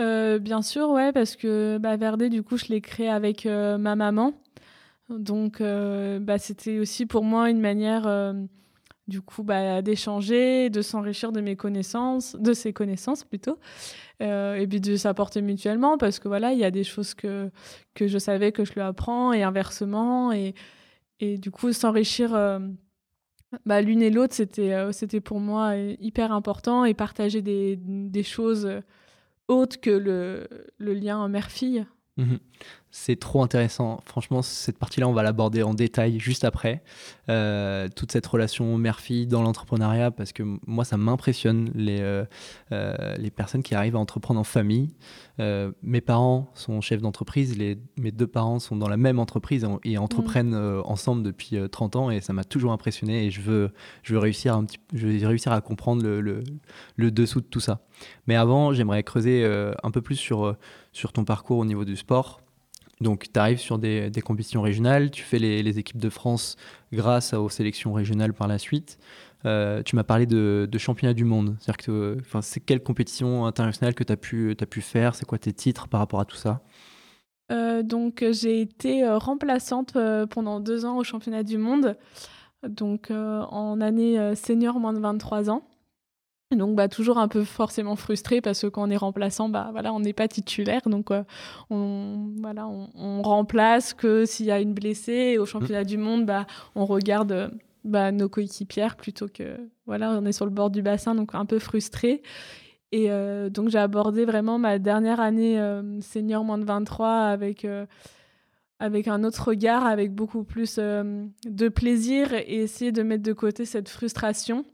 Euh, 0.00 0.38
Bien 0.38 0.62
sûr, 0.62 0.90
ouais, 0.90 1.12
parce 1.12 1.36
que 1.36 1.78
bah, 1.78 1.96
Verdé, 1.96 2.28
du 2.28 2.42
coup, 2.42 2.56
je 2.56 2.66
l'ai 2.66 2.80
créé 2.80 3.08
avec 3.08 3.46
ma 3.46 3.96
maman. 3.96 4.34
Donc, 5.08 5.62
bah, 5.62 6.38
c'était 6.38 6.78
aussi 6.78 7.06
pour 7.06 7.24
moi 7.24 7.48
une 7.48 7.60
manière 7.60 8.34
du 9.08 9.22
coup 9.22 9.42
bah, 9.42 9.82
d'échanger, 9.82 10.68
de 10.70 10.82
s'enrichir 10.82 11.32
de 11.32 11.40
mes 11.40 11.56
connaissances, 11.56 12.36
de 12.36 12.52
ses 12.52 12.72
connaissances 12.72 13.24
plutôt, 13.24 13.58
euh, 14.22 14.56
et 14.56 14.66
puis 14.66 14.80
de 14.80 14.96
s'apporter 14.96 15.42
mutuellement 15.42 15.96
parce 15.98 16.18
que 16.18 16.28
voilà, 16.28 16.52
il 16.52 16.58
y 16.58 16.64
a 16.64 16.70
des 16.70 16.84
choses 16.84 17.14
que, 17.14 17.50
que 17.94 18.08
je 18.08 18.18
savais 18.18 18.52
que 18.52 18.64
je 18.64 18.72
lui 18.72 18.80
apprends 18.80 19.32
et 19.32 19.42
inversement, 19.42 20.32
et, 20.32 20.54
et 21.20 21.38
du 21.38 21.50
coup 21.50 21.72
s'enrichir 21.72 22.34
euh, 22.34 22.58
bah, 23.64 23.80
l'une 23.80 24.02
et 24.02 24.10
l'autre, 24.10 24.34
c'était 24.34 24.72
euh, 24.72 24.92
c'était 24.92 25.20
pour 25.20 25.38
moi 25.40 25.76
hyper 25.76 26.32
important 26.32 26.84
et 26.84 26.94
partager 26.94 27.42
des, 27.42 27.78
des 27.78 28.22
choses 28.24 28.68
autres 29.48 29.80
que 29.80 29.90
le, 29.90 30.48
le 30.78 30.94
lien 30.94 31.28
mère-fille. 31.28 31.86
Mmh 32.16 32.36
c'est 32.98 33.20
trop 33.20 33.42
intéressant. 33.42 34.00
Franchement, 34.06 34.40
cette 34.40 34.78
partie-là, 34.78 35.06
on 35.06 35.12
va 35.12 35.22
l'aborder 35.22 35.62
en 35.62 35.74
détail 35.74 36.18
juste 36.18 36.44
après. 36.44 36.82
Euh, 37.28 37.88
toute 37.94 38.10
cette 38.10 38.26
relation 38.26 38.78
mère-fille 38.78 39.26
dans 39.26 39.42
l'entrepreneuriat, 39.42 40.10
parce 40.10 40.32
que 40.32 40.42
moi, 40.66 40.84
ça 40.84 40.96
m'impressionne 40.96 41.70
les, 41.74 42.00
euh, 42.00 42.24
euh, 42.72 43.16
les 43.18 43.30
personnes 43.30 43.62
qui 43.62 43.74
arrivent 43.74 43.96
à 43.96 43.98
entreprendre 43.98 44.40
en 44.40 44.44
famille. 44.44 44.88
mes 45.38 46.00
parents 46.00 46.50
sont 46.54 46.80
chefs 46.80 47.02
d'entreprise, 47.02 47.56
mes 47.58 48.10
deux 48.10 48.26
parents 48.26 48.58
sont 48.58 48.76
dans 48.76 48.88
la 48.88 48.96
même 48.96 49.18
entreprise 49.18 49.66
et, 49.84 49.98
entreprennent 49.98 50.56
mmh. 50.56 50.82
ensemble 50.86 51.22
depuis 51.22 51.58
30 51.70 51.96
ans 51.96 52.10
et 52.10 52.22
ça 52.22 52.32
m'a 52.32 52.44
toujours 52.44 52.72
impressionné 52.72 53.26
et 53.26 53.30
je 53.30 53.42
veux, 53.42 53.70
je 54.02 54.14
veux, 54.14 54.18
réussir, 54.18 54.56
un 54.56 54.64
petit, 54.64 54.78
je 54.94 55.06
veux 55.06 55.26
réussir 55.26 55.52
à 55.52 55.60
comprendre 55.60 56.02
le, 56.02 56.22
le, 56.22 56.42
le, 56.96 57.10
dessous 57.10 57.42
de 57.42 57.46
tout 57.46 57.60
ça. 57.60 57.80
Mais 58.26 58.36
avant, 58.36 58.72
j'aimerais 58.72 59.02
creuser 59.02 59.44
un 59.82 59.90
peu 59.90 60.00
plus 60.00 60.16
sur, 60.16 60.56
sur 60.92 61.12
ton 61.12 61.24
parcours 61.24 61.58
au 61.58 61.66
niveau 61.66 61.84
du 61.84 61.96
sport 61.96 62.40
donc, 63.00 63.30
tu 63.30 63.38
arrives 63.38 63.58
sur 63.58 63.78
des, 63.78 64.10
compétitions 64.24 64.62
régionales, 64.62 65.10
tu 65.10 65.22
fais 65.22 65.38
les, 65.38 65.78
équipes 65.78 65.98
de 65.98 66.08
France 66.08 66.56
grâce 66.92 67.34
aux 67.34 67.48
sélections 67.48 67.92
régionales 67.92 68.32
par 68.32 68.48
la 68.48 68.58
suite. 68.58 68.98
Euh, 69.44 69.82
tu 69.82 69.96
m'as 69.96 70.02
parlé 70.02 70.26
de, 70.26 70.66
de, 70.70 70.78
championnat 70.78 71.12
du 71.12 71.24
monde. 71.24 71.56
C'est-à-dire 71.60 71.84
que 71.84 72.18
c'est 72.40 72.60
quelle 72.60 72.82
compétition 72.82 73.44
internationale 73.44 73.94
que 73.94 74.02
tu 74.02 74.12
as, 74.12 74.16
pu, 74.16 74.80
faire? 74.80 75.14
C'est 75.14 75.26
quoi 75.26 75.38
tes 75.38 75.52
titres 75.52 75.88
par 75.88 76.00
rapport 76.00 76.20
à 76.20 76.24
tout 76.24 76.36
ça? 76.36 76.62
Euh, 77.52 77.82
Donc, 77.82 78.24
j'ai 78.32 78.62
été 78.62 79.04
euh, 79.04 79.18
remplaçante 79.18 79.96
pendant 80.30 80.60
deux 80.60 80.86
ans 80.86 80.96
au 80.96 81.04
championnat 81.04 81.42
du 81.42 81.58
monde. 81.58 81.96
Donc, 82.66 83.10
en 83.10 83.80
année 83.82 84.34
senior 84.34 84.80
moins 84.80 84.94
de 84.94 85.00
23 85.00 85.50
ans. 85.50 85.62
Donc 86.54 86.76
bah 86.76 86.86
toujours 86.88 87.18
un 87.18 87.26
peu 87.26 87.42
forcément 87.42 87.96
frustré 87.96 88.40
parce 88.40 88.60
que 88.60 88.68
quand 88.68 88.86
on 88.86 88.90
est 88.90 88.96
remplaçant 88.96 89.48
bah 89.48 89.70
voilà 89.72 89.92
on 89.92 89.98
n'est 89.98 90.12
pas 90.12 90.28
titulaire. 90.28 90.82
Donc 90.86 91.10
euh, 91.10 91.24
on 91.70 92.30
voilà 92.40 92.68
on, 92.68 93.22
remplace 93.22 93.94
que 93.94 94.24
s'il 94.24 94.46
y 94.46 94.52
a 94.52 94.60
une 94.60 94.72
blessée. 94.72 95.32
Et 95.34 95.38
au 95.38 95.46
championnat 95.46 95.82
mmh. 95.82 95.86
du 95.86 95.98
monde 95.98 96.26
bah 96.26 96.46
on 96.76 96.86
regarde 96.86 97.50
bah, 97.82 98.12
nos 98.12 98.28
coéquipières 98.28 98.96
plutôt 98.96 99.26
que 99.26 99.56
voilà 99.86 100.12
on 100.12 100.24
est 100.24 100.32
sur 100.32 100.44
le 100.44 100.52
bord 100.52 100.70
du 100.70 100.82
bassin 100.82 101.16
donc 101.16 101.34
un 101.34 101.46
peu 101.46 101.58
frustré. 101.58 102.22
Et 102.92 103.10
euh, 103.10 103.50
donc 103.50 103.68
j'ai 103.70 103.78
abordé 103.78 104.24
vraiment 104.24 104.60
ma 104.60 104.78
dernière 104.78 105.18
année 105.18 105.58
euh, 105.58 106.00
senior 106.00 106.44
moins 106.44 106.58
de 106.58 106.64
23 106.64 107.08
avec 107.08 107.66
avec 108.78 109.08
un 109.08 109.24
autre 109.24 109.48
regard 109.48 109.84
avec 109.84 110.14
beaucoup 110.14 110.44
plus 110.44 110.76
de 110.76 111.68
plaisir 111.70 112.32
et 112.34 112.62
essayer 112.62 112.92
de 112.92 113.02
mettre 113.02 113.24
de 113.24 113.32
côté 113.32 113.64
cette 113.64 113.88
frustration 113.88 114.64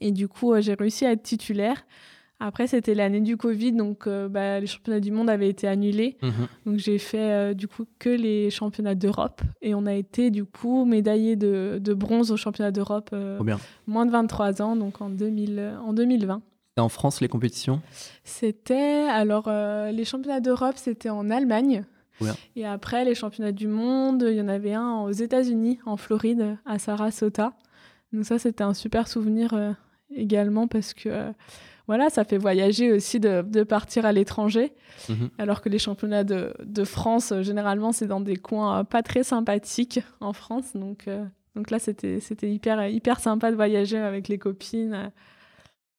et 0.00 0.12
du 0.12 0.28
coup, 0.28 0.52
euh, 0.52 0.60
j'ai 0.60 0.74
réussi 0.74 1.04
à 1.04 1.12
être 1.12 1.22
titulaire. 1.22 1.84
Après, 2.40 2.66
c'était 2.66 2.94
l'année 2.94 3.20
du 3.20 3.36
Covid, 3.36 3.72
donc 3.72 4.06
euh, 4.06 4.28
bah, 4.28 4.60
les 4.60 4.66
championnats 4.66 5.00
du 5.00 5.12
monde 5.12 5.30
avaient 5.30 5.48
été 5.48 5.68
annulés. 5.68 6.16
Mhm. 6.20 6.32
Donc 6.66 6.78
j'ai 6.78 6.98
fait 6.98 7.32
euh, 7.32 7.54
du 7.54 7.68
coup 7.68 7.84
que 7.98 8.10
les 8.10 8.50
championnats 8.50 8.96
d'Europe 8.96 9.40
et 9.62 9.74
on 9.74 9.86
a 9.86 9.94
été 9.94 10.30
du 10.30 10.44
coup 10.44 10.84
médaillé 10.84 11.36
de, 11.36 11.78
de 11.80 11.94
bronze 11.94 12.32
aux 12.32 12.36
championnats 12.36 12.72
d'Europe 12.72 13.14
moins 13.86 14.04
de 14.04 14.10
23 14.10 14.62
ans, 14.62 14.76
donc 14.76 15.00
en, 15.00 15.10
2000, 15.10 15.78
en 15.86 15.92
2020. 15.92 16.42
Et 16.76 16.80
en 16.80 16.88
France, 16.88 17.20
les 17.20 17.28
compétitions? 17.28 17.80
C'était 18.24 19.06
alors 19.08 19.48
les 19.48 20.04
championnats 20.04 20.40
d'Europe, 20.40 20.74
c'était 20.76 21.10
en 21.10 21.30
Allemagne. 21.30 21.84
Et 22.56 22.66
après, 22.66 23.04
les 23.04 23.14
championnats 23.14 23.52
du 23.52 23.68
monde, 23.68 24.26
il 24.28 24.36
y 24.36 24.40
en 24.40 24.48
avait 24.48 24.74
un 24.74 25.00
aux 25.02 25.12
États-Unis, 25.12 25.78
en 25.86 25.96
Floride, 25.96 26.56
à 26.64 26.78
Sarasota. 26.78 27.52
Donc 28.12 28.24
ça, 28.24 28.38
c'était 28.38 28.64
un 28.64 28.74
super 28.74 29.08
souvenir 29.08 29.54
également 30.16 30.68
parce 30.68 30.94
que 30.94 31.08
euh, 31.08 31.32
voilà, 31.86 32.10
ça 32.10 32.24
fait 32.24 32.38
voyager 32.38 32.92
aussi 32.92 33.20
de, 33.20 33.62
partir 33.64 34.06
à 34.06 34.12
l'étranger. 34.12 34.72
Mhm. 35.08 35.30
Alors 35.38 35.60
que 35.60 35.68
les 35.68 35.78
championnats 35.78 36.24
de, 36.24 36.84
France, 36.84 37.32
euh, 37.32 37.42
généralement, 37.42 37.92
c'est 37.92 38.06
dans 38.06 38.20
des 38.20 38.36
coins 38.36 38.84
pas 38.84 39.02
très 39.02 39.22
sympathiques 39.22 40.00
en 40.20 40.32
France. 40.32 40.72
Donc, 40.74 41.08
donc 41.54 41.70
là, 41.70 41.78
c'était 41.78 42.20
hyper, 42.42 42.86
hyper 42.88 43.20
sympa 43.20 43.50
de 43.50 43.56
voyager 43.56 43.98
avec 43.98 44.28
les 44.28 44.38
copines. 44.38 45.12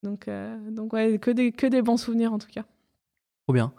Donc, 0.04 0.30
donc 0.71 0.93
ouais, 0.93 1.17
que 1.19 1.32
des, 1.32 1.51
que 1.51 1.67
des 1.67 1.82
bons 1.82 1.97
souvenirs 1.97 2.34
en 2.34 2.39
tout 2.39 2.49
cas. 2.51 2.65
Trop 3.45 3.54
bien. 3.54 3.73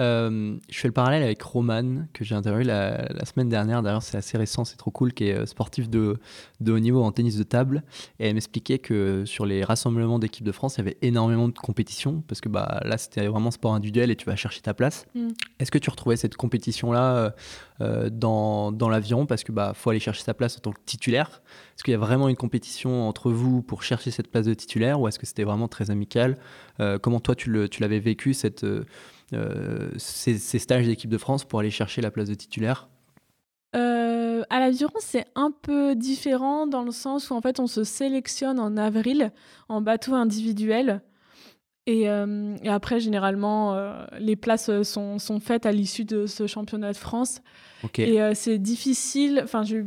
Euh, 0.00 0.56
je 0.70 0.78
fais 0.78 0.88
le 0.88 0.92
parallèle 0.92 1.22
avec 1.22 1.42
Roman, 1.42 2.06
que 2.14 2.24
j'ai 2.24 2.34
interviewé 2.34 2.64
la, 2.64 3.24
semaine 3.26 3.48
dernière. 3.48 3.82
D'ailleurs, 3.82 4.02
c'est 4.02 4.16
assez 4.16 4.38
récent, 4.38 4.64
c'est 4.64 4.76
trop 4.76 4.90
cool, 4.90 5.12
qui 5.12 5.28
est 5.28 5.34
euh, 5.34 5.46
sportif 5.46 5.90
de, 5.90 6.18
de, 6.60 6.72
haut 6.72 6.78
niveau 6.78 7.02
en 7.02 7.12
tennis 7.12 7.36
de 7.36 7.42
table. 7.42 7.82
Et 8.18 8.28
elle 8.28 8.34
m'expliquait 8.34 8.78
que 8.78 9.24
sur 9.26 9.44
les 9.44 9.62
rassemblements 9.62 10.18
d'équipe 10.18 10.44
de 10.44 10.52
France, 10.52 10.76
il 10.76 10.78
y 10.78 10.80
avait 10.82 10.96
énormément 11.02 11.48
de 11.48 11.58
compétition, 11.58 12.22
parce 12.26 12.40
que 12.40 12.48
bah, 12.48 12.80
là, 12.84 12.96
c'était 12.96 13.26
vraiment 13.26 13.50
sport 13.50 13.74
individuel 13.74 14.10
et 14.10 14.16
tu 14.16 14.24
vas 14.24 14.36
chercher 14.36 14.62
ta 14.62 14.72
place. 14.72 15.06
Mm. 15.14 15.28
Est-ce 15.58 15.70
que 15.70 15.78
tu 15.78 15.90
retrouvais 15.90 16.16
cette 16.16 16.36
compétition-là 16.36 17.34
euh, 17.82 18.10
dans, 18.10 18.72
dans 18.72 18.88
l'avion? 18.88 19.26
Parce 19.26 19.44
que 19.44 19.52
bah, 19.52 19.72
faut 19.74 19.90
aller 19.90 20.00
chercher 20.00 20.22
sa 20.22 20.32
place 20.32 20.56
en 20.56 20.60
tant 20.60 20.72
que 20.72 20.80
titulaire. 20.86 21.42
Est-ce 21.76 21.84
qu'il 21.84 21.92
y 21.92 21.94
a 21.94 21.98
vraiment 21.98 22.28
une 22.28 22.36
compétition 22.36 23.06
entre 23.06 23.30
vous 23.30 23.60
pour 23.60 23.82
chercher 23.82 24.10
cette 24.10 24.30
place 24.30 24.46
de 24.46 24.54
titulaire, 24.54 24.98
ou 24.98 25.08
est-ce 25.08 25.18
que 25.18 25.26
c'était 25.26 25.44
vraiment 25.44 25.68
très 25.68 25.90
amical? 25.90 26.38
Comment 27.02 27.20
toi, 27.20 27.34
tu 27.34 27.50
l'avais 27.50 27.98
vécu, 27.98 28.32
cette 28.32 28.64
euh, 29.32 29.90
ces, 29.96 30.38
stages 30.58 30.86
d'équipe 30.86 31.10
de 31.10 31.18
France 31.18 31.44
pour 31.44 31.60
aller 31.60 31.70
chercher 31.70 32.00
la 32.00 32.10
place 32.10 32.28
de 32.28 32.34
titulaire 32.34 32.88
euh, 33.76 34.42
à 34.50 34.58
l'aviron, 34.58 34.98
c'est 34.98 35.26
un 35.36 35.52
peu 35.52 35.94
différent 35.94 36.66
dans 36.66 36.82
le 36.82 36.90
sens 36.90 37.30
où 37.30 37.34
en 37.34 37.40
fait 37.40 37.60
on 37.60 37.68
se 37.68 37.84
sélectionne 37.84 38.58
en 38.58 38.76
avril 38.76 39.30
en 39.68 39.80
bateau 39.80 40.14
individuel. 40.14 41.02
Et, 41.86 42.10
euh, 42.10 42.56
après, 42.66 42.98
généralement, 42.98 43.80
les 44.18 44.34
places 44.34 44.82
sont, 44.82 45.20
sont 45.20 45.38
faites 45.38 45.66
à 45.66 45.72
l'issue 45.72 46.04
de 46.04 46.26
ce 46.26 46.48
championnat 46.48 46.90
de 46.90 46.96
France. 46.96 47.42
Et 47.96 48.18
c'est 48.34 48.58
difficile, 48.58 49.40
enfin, 49.44 49.62
j'ai 49.62 49.76
eu 49.76 49.86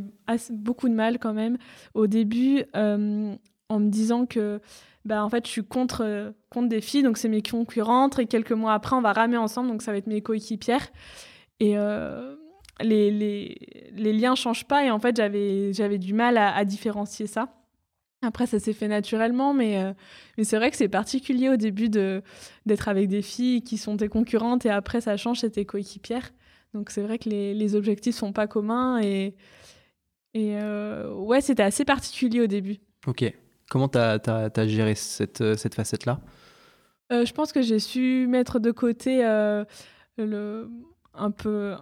beaucoup 0.50 0.88
de 0.88 0.94
mal 0.94 1.18
quand 1.18 1.34
même 1.34 1.58
au 1.92 2.06
début 2.06 2.64
en 2.72 3.80
me 3.80 3.88
disant 3.90 4.24
que 4.24 4.60
bah, 5.04 5.24
en 5.24 5.28
fait, 5.28 5.46
je 5.46 5.50
suis 5.50 5.64
contre, 5.64 6.34
contre 6.50 6.68
des 6.68 6.80
filles, 6.80 7.02
donc 7.02 7.18
c'est 7.18 7.28
mes 7.28 7.42
concurrentes. 7.42 8.18
Et 8.18 8.26
quelques 8.26 8.52
mois 8.52 8.72
après, 8.74 8.96
on 8.96 9.02
va 9.02 9.12
ramer 9.12 9.36
ensemble, 9.36 9.68
donc 9.68 9.82
ça 9.82 9.92
va 9.92 9.98
être 9.98 10.06
mes 10.06 10.22
coéquipières. 10.22 10.88
Et 11.60 11.76
les, 12.80 13.10
les, 13.10 13.90
les, 13.92 14.12
liens 14.12 14.34
changent 14.34 14.66
pas. 14.66 14.84
Et 14.84 14.90
en 14.90 14.98
fait, 14.98 15.16
j'avais 15.16 15.98
du 15.98 16.14
mal 16.14 16.36
à, 16.38 16.64
différencier 16.64 17.26
ça. 17.26 17.48
Après, 18.22 18.46
ça 18.46 18.58
s'est 18.58 18.72
fait 18.72 18.88
naturellement, 18.88 19.52
mais, 19.52 19.82
euh, 19.82 19.92
mais 20.38 20.44
c'est 20.44 20.56
vrai 20.56 20.70
que 20.70 20.78
c'est 20.78 20.88
particulier 20.88 21.50
au 21.50 21.56
début 21.56 21.90
d'être 21.90 22.88
avec 22.88 23.08
des 23.08 23.20
filles 23.20 23.62
qui 23.62 23.76
sont 23.76 23.98
tes 23.98 24.08
concurrentes 24.08 24.64
et 24.64 24.70
après, 24.70 25.02
ça 25.02 25.18
change, 25.18 25.40
c'est 25.40 25.50
tes 25.50 25.66
coéquipières. 25.66 26.30
Donc, 26.72 26.90
c'est 26.90 27.02
vrai 27.02 27.18
que 27.18 27.28
les, 27.28 27.52
les 27.52 27.74
objectifs 27.74 28.16
sont 28.16 28.32
pas 28.32 28.46
communs 28.46 28.98
et, 29.02 29.34
et 30.32 30.56
euh, 30.58 31.12
ouais, 31.12 31.42
c'était 31.42 31.62
assez 31.62 31.84
particulier 31.84 32.40
au 32.40 32.46
début. 32.46 32.78
Ok. 33.06 33.30
Comment 33.70 33.88
tu 33.88 33.98
as, 33.98 34.20
as, 34.26 34.66
géré 34.66 34.94
cette, 34.94 35.40
euh, 35.40 35.56
cette 35.56 35.74
facette-là? 35.74 36.20
Je 37.10 37.32
pense 37.32 37.52
que 37.52 37.62
j'ai 37.62 37.78
su 37.78 38.26
mettre 38.28 38.58
de 38.58 38.72
côté 38.72 39.22
le, 40.18 40.68
un 41.14 41.30
peu 41.30 41.76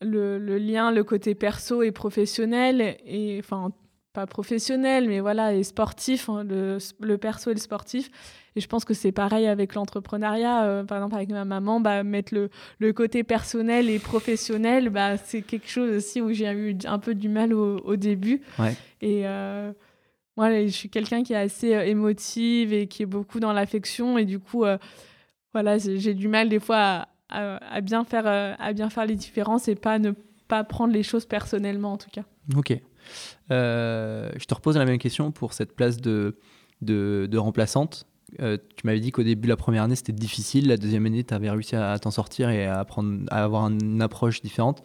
le, 0.00 0.38
le, 0.38 0.58
lien, 0.58 0.92
le 0.92 1.02
côté 1.02 1.34
perso 1.34 1.82
et 1.82 1.90
professionnel, 1.90 2.96
et 3.04 3.40
enfin 3.40 3.72
pas 4.12 4.26
professionnel, 4.26 5.08
mais 5.08 5.20
voilà, 5.20 5.54
et 5.54 5.62
sportif, 5.62 6.28
hein, 6.28 6.44
le, 6.44 6.78
le, 7.00 7.18
perso 7.18 7.50
et 7.50 7.54
le 7.54 7.60
sportif. 7.60 8.10
Et 8.56 8.60
je 8.60 8.66
pense 8.66 8.84
que 8.84 8.94
c'est 8.94 9.12
pareil 9.12 9.46
avec 9.46 9.74
l'entrepreneuriat. 9.74 10.64
Euh, 10.64 10.84
par 10.84 10.98
exemple, 10.98 11.14
avec 11.14 11.28
ma 11.28 11.44
maman, 11.44 11.80
bah, 11.80 12.02
mettre 12.02 12.34
le, 12.34 12.50
le 12.78 12.92
côté 12.92 13.22
personnel 13.22 13.90
et 13.90 13.98
professionnel, 13.98 14.88
bah, 14.88 15.16
c'est 15.16 15.42
quelque 15.42 15.68
chose 15.68 15.94
aussi 15.96 16.20
où 16.20 16.32
j'ai 16.32 16.50
eu 16.50 16.76
un 16.86 16.98
peu 16.98 17.14
du 17.14 17.28
mal 17.28 17.52
au, 17.52 17.78
au 17.78 17.96
début. 17.96 18.40
Ouais. 18.58 18.74
Et 19.00 19.22
euh, 19.26 19.72
moi, 20.38 20.64
je 20.64 20.68
suis 20.68 20.88
quelqu'un 20.88 21.24
qui 21.24 21.32
est 21.32 21.36
assez 21.36 21.74
euh, 21.74 21.84
émotive 21.84 22.72
et 22.72 22.86
qui 22.86 23.02
est 23.02 23.06
beaucoup 23.06 23.40
dans 23.40 23.52
l'affection. 23.52 24.18
Et 24.18 24.24
du 24.24 24.38
coup, 24.38 24.64
euh, 24.64 24.78
voilà, 25.52 25.78
j'ai 25.78 26.14
du 26.14 26.28
mal 26.28 26.48
des 26.48 26.60
fois 26.60 27.08
à, 27.28 27.80
bien 27.80 28.04
faire, 28.04 28.22
euh, 28.26 28.54
à 28.60 28.72
bien 28.72 28.88
faire 28.88 29.04
les 29.04 29.16
différences 29.16 29.66
et 29.66 29.74
pas 29.74 29.98
ne 29.98 30.12
pas 30.46 30.62
prendre 30.62 30.92
les 30.92 31.02
choses 31.02 31.26
personnellement, 31.26 31.94
en 31.94 31.96
tout 31.96 32.10
cas. 32.10 32.22
Ok. 32.56 32.72
Je 33.50 34.44
te 34.44 34.54
repose 34.54 34.76
la 34.76 34.84
même 34.84 34.98
question 34.98 35.32
pour 35.32 35.54
cette 35.54 35.74
place 35.74 35.96
de, 35.96 36.38
de, 36.82 37.36
remplaçante. 37.36 38.06
Tu 38.38 38.84
m'avais 38.84 39.00
dit 39.00 39.10
qu'au 39.10 39.24
début, 39.24 39.48
la 39.48 39.56
première 39.56 39.82
année, 39.82 39.96
c'était 39.96 40.12
difficile. 40.12 40.68
La 40.68 40.76
deuxième 40.76 41.04
année, 41.04 41.24
tu 41.24 41.34
avais 41.34 41.50
réussi 41.50 41.74
à, 41.74 41.98
t'en 41.98 42.12
sortir 42.12 42.48
et 42.50 42.64
à, 42.64 42.78
apprendre, 42.78 43.24
à 43.32 43.42
avoir 43.42 43.64
une 43.66 44.00
approche 44.00 44.40
différente. 44.40 44.84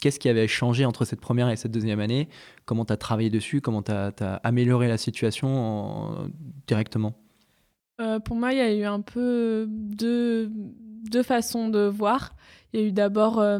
Qu'est-ce 0.00 0.20
qui 0.20 0.28
avait 0.28 0.46
changé 0.46 0.84
entre 0.84 1.04
cette 1.04 1.20
première 1.20 1.48
et 1.48 1.56
cette 1.56 1.72
deuxième 1.72 2.00
année? 2.00 2.28
Comment 2.64 2.84
tu 2.84 2.92
as 2.92 2.96
travaillé 2.96 3.30
dessus? 3.30 3.60
Comment 3.60 3.82
tu 3.82 3.92
as, 3.92 4.40
amélioré 4.44 4.88
la 4.88 4.96
situation 4.96 5.48
en, 5.48 6.28
directement? 6.66 7.14
Euh, 8.00 8.20
Pour 8.20 8.36
moi, 8.36 8.52
il 8.52 8.58
y 8.58 8.60
a 8.60 8.72
eu 8.72 8.84
un 8.84 9.00
peu 9.00 9.66
deux, 9.68 10.50
deux 10.52 11.22
façons 11.22 11.68
de 11.68 11.80
voir. 11.80 12.34
Il 12.72 12.80
y 12.80 12.82
a 12.84 12.86
eu 12.86 12.92
d'abord, 12.92 13.40
euh, 13.40 13.58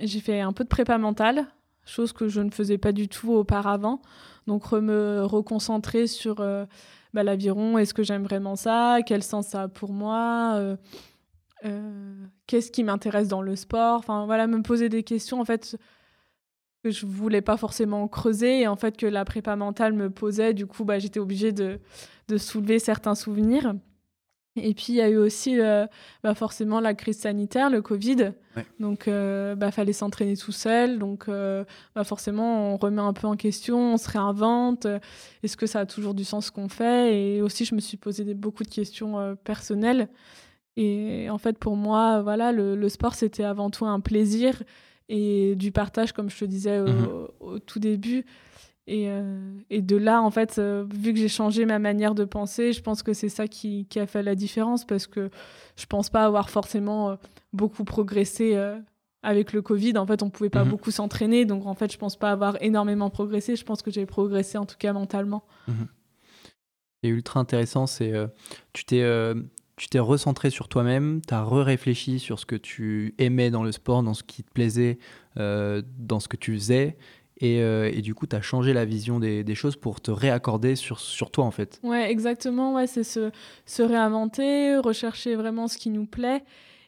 j'ai 0.00 0.20
fait 0.20 0.40
un 0.40 0.52
peu 0.52 0.64
de 0.64 0.68
prépa 0.68 0.98
mentale 0.98 1.46
chose 1.84 2.12
que 2.12 2.28
je 2.28 2.40
ne 2.40 2.50
faisais 2.50 2.78
pas 2.78 2.92
du 2.92 3.08
tout 3.08 3.32
auparavant. 3.32 4.02
Donc 4.46 4.70
me 4.72 5.22
reconcentrer 5.24 6.06
sur 6.06 6.40
euh, 6.40 6.64
bah, 7.14 7.22
l'aviron, 7.22 7.78
est-ce 7.78 7.94
que 7.94 8.02
j'aime 8.02 8.24
vraiment 8.24 8.56
ça? 8.56 8.98
Quel 9.06 9.22
sens 9.22 9.48
ça 9.48 9.62
a 9.62 9.68
pour 9.68 9.92
moi? 9.92 10.76
Euh, 11.64 12.24
Qu'est-ce 12.46 12.70
qui 12.70 12.84
m'intéresse 12.84 13.28
dans 13.28 13.42
le 13.42 13.56
sport? 13.56 13.98
Enfin 13.98 14.26
voilà, 14.26 14.46
me 14.46 14.62
poser 14.62 14.88
des 14.88 15.02
questions 15.02 15.40
en 15.40 15.44
fait 15.44 15.76
que 16.82 16.90
je 16.90 17.06
voulais 17.06 17.42
pas 17.42 17.56
forcément 17.56 18.08
creuser 18.08 18.62
et 18.62 18.68
en 18.68 18.76
fait 18.76 18.96
que 18.96 19.06
la 19.06 19.24
prépa 19.24 19.56
mentale 19.56 19.92
me 19.92 20.10
posait. 20.10 20.54
Du 20.54 20.66
coup, 20.66 20.84
bah, 20.84 20.98
j'étais 20.98 21.20
obligée 21.20 21.52
de, 21.52 21.78
de 22.28 22.38
soulever 22.38 22.78
certains 22.78 23.14
souvenirs. 23.14 23.74
Et 24.56 24.74
puis 24.74 24.86
il 24.90 24.94
y 24.96 25.00
a 25.00 25.08
eu 25.08 25.16
aussi 25.16 25.58
euh, 25.58 25.86
bah 26.22 26.34
forcément 26.34 26.80
la 26.80 26.92
crise 26.92 27.18
sanitaire, 27.20 27.70
le 27.70 27.80
Covid. 27.80 28.32
Ouais. 28.56 28.66
Donc 28.80 29.08
euh, 29.08 29.54
bah 29.54 29.70
fallait 29.70 29.94
s'entraîner 29.94 30.36
tout 30.36 30.52
seul. 30.52 30.98
Donc 30.98 31.28
euh, 31.28 31.64
bah 31.94 32.04
forcément 32.04 32.74
on 32.74 32.76
remet 32.76 33.00
un 33.00 33.14
peu 33.14 33.26
en 33.26 33.36
question, 33.36 33.94
on 33.94 33.96
se 33.96 34.10
réinvente. 34.10 34.86
Est-ce 35.42 35.56
que 35.56 35.66
ça 35.66 35.80
a 35.80 35.86
toujours 35.86 36.12
du 36.12 36.24
sens 36.24 36.46
ce 36.46 36.52
qu'on 36.52 36.68
fait? 36.68 37.16
Et 37.18 37.42
aussi 37.42 37.64
je 37.64 37.74
me 37.74 37.80
suis 37.80 37.96
posé 37.96 38.24
des, 38.24 38.34
beaucoup 38.34 38.62
de 38.62 38.68
questions 38.68 39.36
personnelles. 39.42 40.08
Et 40.76 41.28
en 41.30 41.38
fait 41.38 41.58
pour 41.58 41.76
moi 41.76 42.22
voilà 42.22 42.50
le, 42.52 42.74
le 42.76 42.88
sport 42.88 43.14
c'était 43.14 43.44
avant 43.44 43.68
tout 43.70 43.84
un 43.84 44.00
plaisir 44.00 44.62
et 45.08 45.54
du 45.56 45.70
partage 45.72 46.12
comme 46.12 46.30
je 46.30 46.38
te 46.38 46.44
disais 46.46 46.80
au, 46.80 46.86
Mhm. 46.88 47.08
au, 47.40 47.58
tout 47.58 47.78
début. 47.78 48.24
Et, 48.88 49.08
euh, 49.08 49.52
et, 49.70 49.80
de 49.80 49.94
là, 49.96 50.20
en 50.20 50.30
fait, 50.32 50.58
euh, 50.58 50.84
vu 50.92 51.12
que 51.12 51.18
j'ai 51.20 51.28
changé 51.28 51.66
ma 51.66 51.78
manière 51.78 52.16
de 52.16 52.24
penser, 52.24 52.72
je 52.72 52.82
pense 52.82 53.04
que 53.04 53.12
c'est 53.12 53.28
ça 53.28 53.46
qui, 53.46 53.86
qui, 53.88 54.00
a 54.00 54.08
fait 54.08 54.24
la 54.24 54.34
différence 54.34 54.84
parce 54.84 55.06
que 55.06 55.30
je 55.76 55.86
pense 55.86 56.10
pas 56.10 56.24
avoir 56.24 56.50
forcément 56.50 57.10
euh, 57.10 57.16
beaucoup 57.52 57.84
progressé 57.84 58.58
avec 59.22 59.52
le 59.52 59.62
Covid. 59.62 59.96
En 59.98 60.06
fait, 60.06 60.22
on 60.24 60.30
pouvait 60.30 60.50
pas 60.50 60.64
Mhm. 60.64 60.70
beaucoup 60.70 60.90
s'entraîner, 60.90 61.44
donc 61.44 61.64
en 61.66 61.74
fait, 61.74 61.92
je 61.92 61.98
pense 61.98 62.16
pas 62.16 62.32
avoir 62.32 62.60
énormément 62.60 63.08
progressé. 63.08 63.54
Je 63.54 63.64
pense 63.64 63.82
que 63.82 63.92
j'ai 63.92 64.04
progressé 64.04 64.58
en 64.58 64.66
tout 64.66 64.76
cas 64.78 64.92
mentalement. 64.92 65.44
Mhm. 65.68 65.86
Et 67.04 67.08
ultra 67.08 67.38
intéressant, 67.38 67.86
c'est 67.86 68.12
tu 68.72 68.84
t'es 68.84 69.02
tu 69.82 69.88
t'es 69.88 69.98
recentré 69.98 70.50
sur 70.50 70.68
toi-même, 70.68 71.20
tu 71.26 71.34
as 71.34 71.42
re-réfléchi 71.42 72.20
sur 72.20 72.38
ce 72.38 72.46
que 72.46 72.54
tu 72.54 73.16
aimais 73.18 73.50
dans 73.50 73.64
le 73.64 73.72
sport, 73.72 74.04
dans 74.04 74.14
ce 74.14 74.22
qui 74.22 74.44
te 74.44 74.50
plaisait, 74.52 74.96
euh, 75.38 75.82
dans 75.98 76.20
ce 76.20 76.28
que 76.28 76.36
tu 76.36 76.54
faisais. 76.54 76.96
Et, 77.38 77.60
euh, 77.60 77.90
et, 77.92 78.00
du 78.00 78.14
coup, 78.14 78.28
tu 78.28 78.36
as 78.36 78.42
changé 78.42 78.74
la 78.74 78.84
vision 78.84 79.18
des, 79.18 79.42
des, 79.42 79.54
choses 79.56 79.74
pour 79.74 80.00
te 80.00 80.12
réaccorder 80.12 80.76
sur, 80.76 81.00
sur 81.00 81.32
toi, 81.32 81.44
en 81.44 81.50
fait. 81.50 81.80
Ouais, 81.82 82.12
exactement. 82.12 82.74
Ouais, 82.74 82.86
c'est 82.86 83.02
se, 83.02 83.32
se 83.66 83.82
réinventer, 83.82 84.76
rechercher 84.76 85.34
vraiment 85.34 85.66
ce 85.66 85.78
qui 85.78 85.90
nous 85.90 86.06
plaît. 86.06 86.44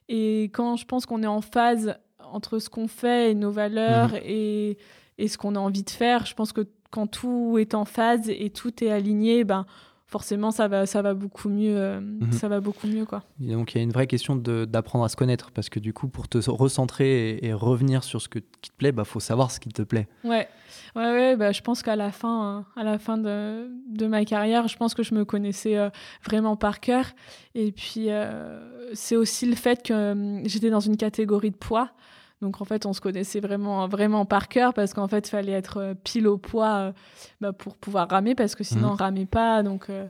Et 0.09 0.45
quand 0.53 0.77
je 0.77 0.87
pense 0.87 1.05
qu'on 1.05 1.25
est 1.25 1.27
en 1.27 1.41
phase 1.41 1.97
entre 2.21 2.61
ce 2.61 2.71
qu'on 2.71 2.87
fait 2.87 3.33
et 3.33 3.35
nos 3.35 3.51
valeurs 3.51 4.13
mmh. 4.13 4.21
et, 4.25 4.79
et 5.19 5.27
ce 5.27 5.37
qu'on 5.37 5.57
a 5.57 5.59
envie 5.59 5.83
de 5.83 5.91
faire, 5.91 6.27
je 6.27 6.35
pense 6.35 6.53
que 6.53 6.65
quand 6.93 7.09
tout 7.09 7.59
est 7.59 7.75
en 7.75 7.87
phase 7.87 8.29
et 8.29 8.51
tout 8.51 8.85
est 8.85 8.91
aligné, 8.91 9.43
ben, 9.43 9.67
forcément 10.15 10.53
ça 10.53 10.69
va 10.69 10.87
ça 10.87 11.03
va 11.03 11.13
beaucoup 11.13 11.49
mieux 11.49 11.77
euh, 11.77 12.01
mmh. 12.01 12.31
ça 12.31 12.47
va 12.47 12.61
beaucoup 12.61 12.87
mieux 12.87 13.05
quoi. 13.05 13.25
Et 13.45 13.53
donc 13.53 13.75
il 13.75 13.79
y 13.79 13.81
a 13.81 13.83
une 13.83 13.91
vraie 13.91 14.07
question 14.07 14.37
d'apprendre 14.37 15.05
à 15.05 15.09
se 15.09 15.17
connaître 15.17 15.51
parce 15.51 15.69
que 15.69 15.81
du 15.81 15.93
coup 15.93 16.07
pour 16.07 16.29
te 16.29 16.39
recentrer 16.49 17.31
et, 17.31 17.47
et 17.47 17.53
revenir 17.53 18.05
sur 18.05 18.23
ce 18.23 18.29
que, 18.29 18.39
qui 18.39 18.71
te 18.71 18.77
plaît 18.77 18.93
bah 18.93 19.03
faut 19.03 19.19
savoir 19.19 19.51
ce 19.51 19.59
qui 19.59 19.71
te 19.71 19.83
plaît. 19.83 20.07
Ouais. 20.23 20.47
Ouais 20.95 21.11
ouais 21.17 21.37
bah, 21.37 21.51
je 21.51 21.63
pense 21.63 21.83
qu'à 21.83 21.97
la 21.97 22.13
fin 22.13 22.59
hein, 22.59 22.65
à 22.77 22.85
la 22.85 23.01
fin 23.01 23.19
de, 23.19 23.69
de 23.89 24.07
ma 24.07 24.25
carrière 24.25 24.69
je 24.69 24.77
pense 24.77 24.95
que 24.95 25.03
je 25.03 25.17
me 25.17 25.25
connaissais 25.25 25.77
euh, 25.77 25.91
vraiment 26.25 26.55
par 26.55 26.79
cœur. 26.79 27.07
Et 27.57 27.73
puis 27.73 28.07
euh, 28.11 28.61
c'est 28.93 29.17
aussi 29.17 29.47
le 29.47 29.57
fait 29.57 29.83
que 29.83 29.93
euh, 29.93 30.43
j'étais 30.45 30.71
dans 30.71 30.79
une 30.91 30.97
catégorie 30.97 31.51
de 31.51 31.57
poids 31.57 31.91
donc 32.45 32.61
en 32.61 32.67
fait, 32.67 32.85
on 32.85 32.93
se 32.93 33.01
connaissait 33.01 33.41
vraiment, 33.41 33.89
vraiment 33.89 34.27
par 34.27 34.49
cœur 34.49 34.75
parce 34.75 34.93
qu'en 34.93 35.09
fait, 35.09 35.27
il 35.27 35.31
fallait 35.31 35.53
être 35.53 35.79
euh, 35.79 35.95
pile 35.95 36.29
au 36.29 36.37
poids 36.37 36.75
euh, 36.75 36.93
bah, 37.41 37.55
pour 37.55 37.75
pouvoir 37.79 38.07
ramer 38.11 38.35
parce 38.35 38.55
que 38.55 38.63
sinon, 38.63 38.89
mmh. 38.89 38.93
on 38.93 38.95
ramait 38.95 39.27
pas. 39.27 39.63
Donc 39.63 39.89
euh, 39.89 40.07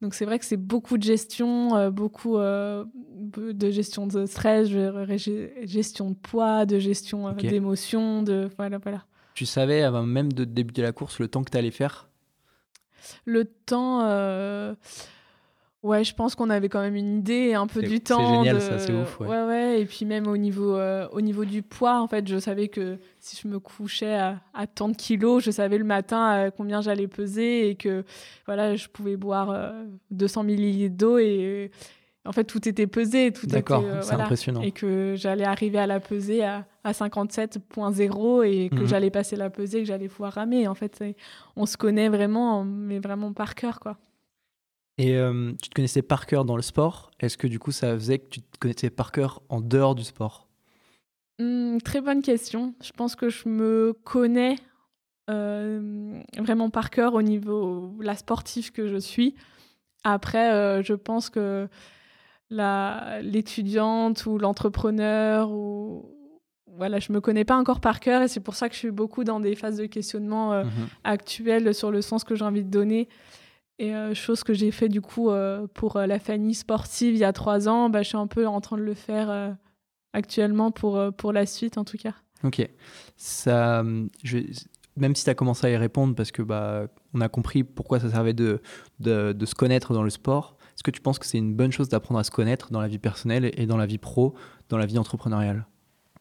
donc 0.00 0.14
c'est 0.14 0.24
vrai 0.24 0.38
que 0.38 0.46
c'est 0.46 0.56
beaucoup 0.56 0.96
de 0.96 1.02
gestion, 1.02 1.76
euh, 1.76 1.90
beaucoup 1.90 2.38
de 2.38 3.70
gestion 3.70 4.06
de 4.06 4.24
stress, 4.24 4.68
gestion 5.64 6.10
de 6.10 6.16
poids, 6.16 6.64
de 6.64 6.78
gestion 6.78 7.26
okay. 7.26 7.48
d'émotions, 7.48 8.22
de 8.22 8.48
voilà 8.56 8.78
voilà. 8.78 9.04
Tu 9.34 9.44
savais 9.44 9.82
avant 9.82 10.02
même 10.02 10.32
de 10.32 10.44
débuter 10.44 10.80
la 10.80 10.92
course 10.92 11.18
le 11.18 11.28
temps 11.28 11.44
que 11.44 11.50
tu 11.50 11.58
allais 11.58 11.70
faire? 11.70 12.08
Le 13.26 13.44
temps. 13.44 14.00
Euh, 15.86 15.88
Ouais, 15.88 16.04
je 16.04 16.14
pense 16.14 16.34
qu'on 16.34 16.50
avait 16.50 16.68
quand 16.68 16.80
même 16.80 16.96
une 16.96 17.18
idée 17.18 17.54
un 17.54 17.66
peu 17.66 17.80
du 17.82 18.00
temps. 18.00 18.18
C'est 18.18 18.26
génial, 18.26 18.54
de... 18.56 18.60
ça, 18.60 18.78
c'est 18.78 18.92
ouf. 18.92 19.20
Ouais. 19.20 19.28
ouais, 19.28 19.42
ouais. 19.44 19.80
Et 19.80 19.84
puis 19.86 20.04
même 20.04 20.26
au 20.26 20.36
niveau, 20.36 20.76
euh, 20.76 21.06
au 21.12 21.20
niveau 21.20 21.44
du 21.44 21.62
poids, 21.62 22.00
en 22.00 22.08
fait, 22.08 22.26
je 22.26 22.38
savais 22.38 22.68
que 22.68 22.98
si 23.20 23.36
je 23.40 23.46
me 23.48 23.58
couchais 23.58 24.14
à, 24.14 24.40
à 24.54 24.66
tant 24.66 24.88
de 24.88 24.96
kilos, 24.96 25.44
je 25.44 25.50
savais 25.50 25.78
le 25.78 25.84
matin 25.84 26.32
euh, 26.46 26.50
combien 26.56 26.80
j'allais 26.80 27.06
peser 27.08 27.68
et 27.70 27.74
que 27.76 28.04
voilà, 28.46 28.74
je 28.76 28.88
pouvais 28.88 29.16
boire 29.16 29.50
euh, 29.50 29.84
200 30.10 30.42
millilitres 30.44 30.96
d'eau 30.96 31.18
et 31.18 31.70
en 32.24 32.32
fait 32.32 32.42
tout 32.44 32.68
était 32.68 32.88
pesé, 32.88 33.30
tout 33.32 33.46
D'accord, 33.46 33.82
euh, 33.84 34.00
c'est 34.00 34.08
voilà. 34.08 34.24
impressionnant. 34.24 34.60
Et 34.62 34.72
que 34.72 35.14
j'allais 35.16 35.44
arriver 35.44 35.78
à 35.78 35.86
la 35.86 36.00
pesée 36.00 36.42
à, 36.44 36.66
à 36.82 36.92
57.0 36.92 38.42
et 38.44 38.68
que 38.70 38.74
Mhm. 38.80 38.86
j'allais 38.86 39.10
passer 39.10 39.36
la 39.36 39.50
pesée, 39.50 39.80
que 39.80 39.86
j'allais 39.86 40.08
pouvoir 40.08 40.32
ramer. 40.32 40.66
En 40.68 40.74
fait, 40.74 41.04
on 41.56 41.66
se 41.66 41.76
connaît 41.76 42.08
vraiment, 42.08 42.64
mais 42.64 42.98
vraiment 42.98 43.32
par 43.32 43.54
cœur, 43.54 43.78
quoi. 43.80 43.96
Et 44.98 45.14
euh, 45.16 45.52
tu 45.62 45.68
te 45.68 45.74
connaissais 45.74 46.02
par 46.02 46.26
cœur 46.26 46.44
dans 46.44 46.56
le 46.56 46.62
sport. 46.62 47.10
Est-ce 47.20 47.36
que 47.36 47.46
du 47.46 47.58
coup, 47.58 47.70
ça 47.72 47.92
faisait 47.94 48.18
que 48.18 48.28
tu 48.28 48.40
te 48.40 48.58
connaissais 48.58 48.88
par 48.90 49.12
cœur 49.12 49.42
en 49.48 49.60
dehors 49.60 49.94
du 49.94 50.04
sport? 50.04 50.48
Mmh, 51.38 51.78
Très 51.84 52.00
bonne 52.00 52.22
question. 52.22 52.74
Je 52.82 52.92
pense 52.92 53.14
que 53.14 53.28
je 53.28 53.46
me 53.48 53.92
connais 54.04 54.56
euh, 55.28 56.18
vraiment 56.38 56.70
par 56.70 56.88
cœur 56.90 57.12
au 57.14 57.20
niveau 57.22 57.92
la 58.00 58.16
sportive 58.16 58.72
que 58.72 58.86
je 58.86 58.96
suis. 58.96 59.34
Après, 60.02 60.52
euh, 60.52 60.82
je 60.82 60.94
pense 60.94 61.28
que 61.30 61.68
l'étudiante 62.48 64.24
ou 64.26 64.38
l'entrepreneur 64.38 65.50
ou 65.50 66.10
voilà, 66.76 67.00
je 67.00 67.12
me 67.12 67.20
connais 67.20 67.44
pas 67.44 67.56
encore 67.56 67.80
par 67.80 68.00
cœur 68.00 68.22
et 68.22 68.28
c'est 68.28 68.40
pour 68.40 68.54
ça 68.54 68.68
que 68.68 68.74
je 68.74 68.78
suis 68.80 68.90
beaucoup 68.90 69.24
dans 69.24 69.40
des 69.40 69.56
phases 69.56 69.78
de 69.78 69.86
questionnement 69.86 70.62
Mhm. 70.64 70.70
actuelles 71.04 71.74
sur 71.74 71.90
le 71.90 72.02
sens 72.02 72.22
que 72.22 72.34
j'ai 72.34 72.44
envie 72.44 72.62
de 72.64 72.70
donner. 72.70 73.08
Et 73.78 73.92
chose 74.14 74.42
que 74.42 74.54
j'ai 74.54 74.70
fait 74.70 74.88
du 74.88 75.02
coup 75.02 75.30
pour 75.74 75.98
la 75.98 76.18
famille 76.18 76.54
sportive 76.54 77.14
il 77.14 77.18
y 77.18 77.24
a 77.24 77.32
trois 77.32 77.68
ans, 77.68 77.90
bah, 77.90 78.02
je 78.02 78.08
suis 78.08 78.16
un 78.16 78.26
peu 78.26 78.46
en 78.46 78.60
train 78.60 78.78
de 78.78 78.82
le 78.82 78.94
faire 78.94 79.54
actuellement 80.14 80.70
pour, 80.70 81.12
pour 81.16 81.32
la 81.32 81.44
suite 81.44 81.76
en 81.76 81.84
tout 81.84 81.98
cas. 81.98 82.14
Ok. 82.42 82.66
Ça, 83.16 83.84
je, 84.24 84.38
même 84.96 85.14
si 85.14 85.24
tu 85.24 85.30
as 85.30 85.34
commencé 85.34 85.66
à 85.66 85.70
y 85.70 85.76
répondre 85.76 86.14
parce 86.14 86.32
que 86.32 86.42
bah, 86.42 86.86
on 87.14 87.20
a 87.20 87.28
compris 87.28 87.64
pourquoi 87.64 88.00
ça 88.00 88.10
servait 88.10 88.32
de, 88.32 88.60
de, 89.00 89.32
de 89.32 89.46
se 89.46 89.54
connaître 89.54 89.92
dans 89.92 90.02
le 90.02 90.10
sport, 90.10 90.56
est-ce 90.74 90.82
que 90.82 90.90
tu 90.90 91.00
penses 91.00 91.18
que 91.18 91.26
c'est 91.26 91.38
une 91.38 91.54
bonne 91.54 91.72
chose 91.72 91.88
d'apprendre 91.88 92.20
à 92.20 92.24
se 92.24 92.30
connaître 92.30 92.70
dans 92.70 92.80
la 92.80 92.88
vie 92.88 92.98
personnelle 92.98 93.50
et 93.54 93.66
dans 93.66 93.76
la 93.76 93.86
vie 93.86 93.98
pro, 93.98 94.34
dans 94.68 94.78
la 94.78 94.86
vie 94.86 94.98
entrepreneuriale? 94.98 95.66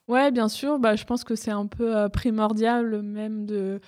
Ouais, 0.08 0.32
bien 0.32 0.50
sûr. 0.50 0.80
Bah, 0.80 0.96
je 0.96 1.04
pense 1.04 1.24
que 1.24 1.36
c'est 1.36 1.52
un 1.52 1.66
peu 1.66 1.96
euh, 1.96 2.10
primordial 2.10 3.02
même 3.02 3.46
de, 3.46 3.80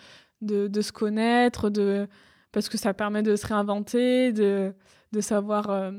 de, 0.41 0.67
de, 0.67 0.81
se 0.81 0.91
connaître, 0.91 1.69
de, 1.69 2.07
parce 2.51 2.69
que 2.69 2.77
ça 2.77 2.93
permet 2.93 3.23
de 3.23 3.35
se 3.35 3.45
réinventer, 3.47 4.31
de, 4.31 4.73
de 5.11 5.21
savoir 5.21 5.69
euh, 5.69 5.91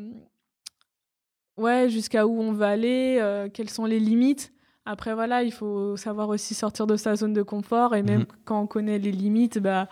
ouais, 1.57 1.89
jusqu'à 1.89 2.27
où 2.27 2.41
on 2.41 2.53
va 2.53 2.69
aller, 2.69 3.19
euh, 3.21 3.49
quelles 3.53 3.71
sont 3.71 3.85
les 3.85 4.01
limites. 4.01 4.53
Après, 4.85 5.15
voilà, 5.15 5.43
il 5.43 5.53
faut 5.53 5.97
savoir 5.97 6.29
aussi 6.31 6.55
sortir 6.55 6.87
de 6.87 6.97
sa 6.97 7.15
zone 7.15 7.35
de 7.35 7.43
confort 7.43 7.95
et 7.95 8.03
même 8.03 8.21
mhm. 8.21 8.27
quand 8.45 8.61
on 8.61 8.67
connaît 8.67 8.99
les 8.99 9.13
limites, 9.13 9.59
bah, 9.59 9.89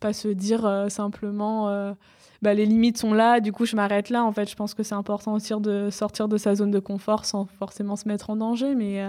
pas 0.00 0.12
se 0.12 0.28
dire 0.28 0.86
simplement 0.88 1.94
bah, 2.42 2.54
les 2.54 2.64
limites 2.64 2.96
sont 2.96 3.12
là, 3.12 3.38
du 3.38 3.52
coup 3.52 3.66
je 3.66 3.76
m'arrête 3.76 4.08
là. 4.08 4.24
En 4.24 4.32
fait, 4.32 4.50
je 4.50 4.56
pense 4.56 4.74
que 4.74 4.82
c'est 4.82 4.94
important 4.94 5.34
aussi 5.34 5.52
de 5.60 5.90
sortir 5.90 6.26
de 6.26 6.36
sa 6.36 6.54
zone 6.54 6.70
de 6.70 6.80
confort 6.80 7.26
sans 7.26 7.44
forcément 7.44 7.96
se 7.96 8.08
mettre 8.08 8.30
en 8.30 8.36
danger, 8.36 8.74
mais 8.74 9.04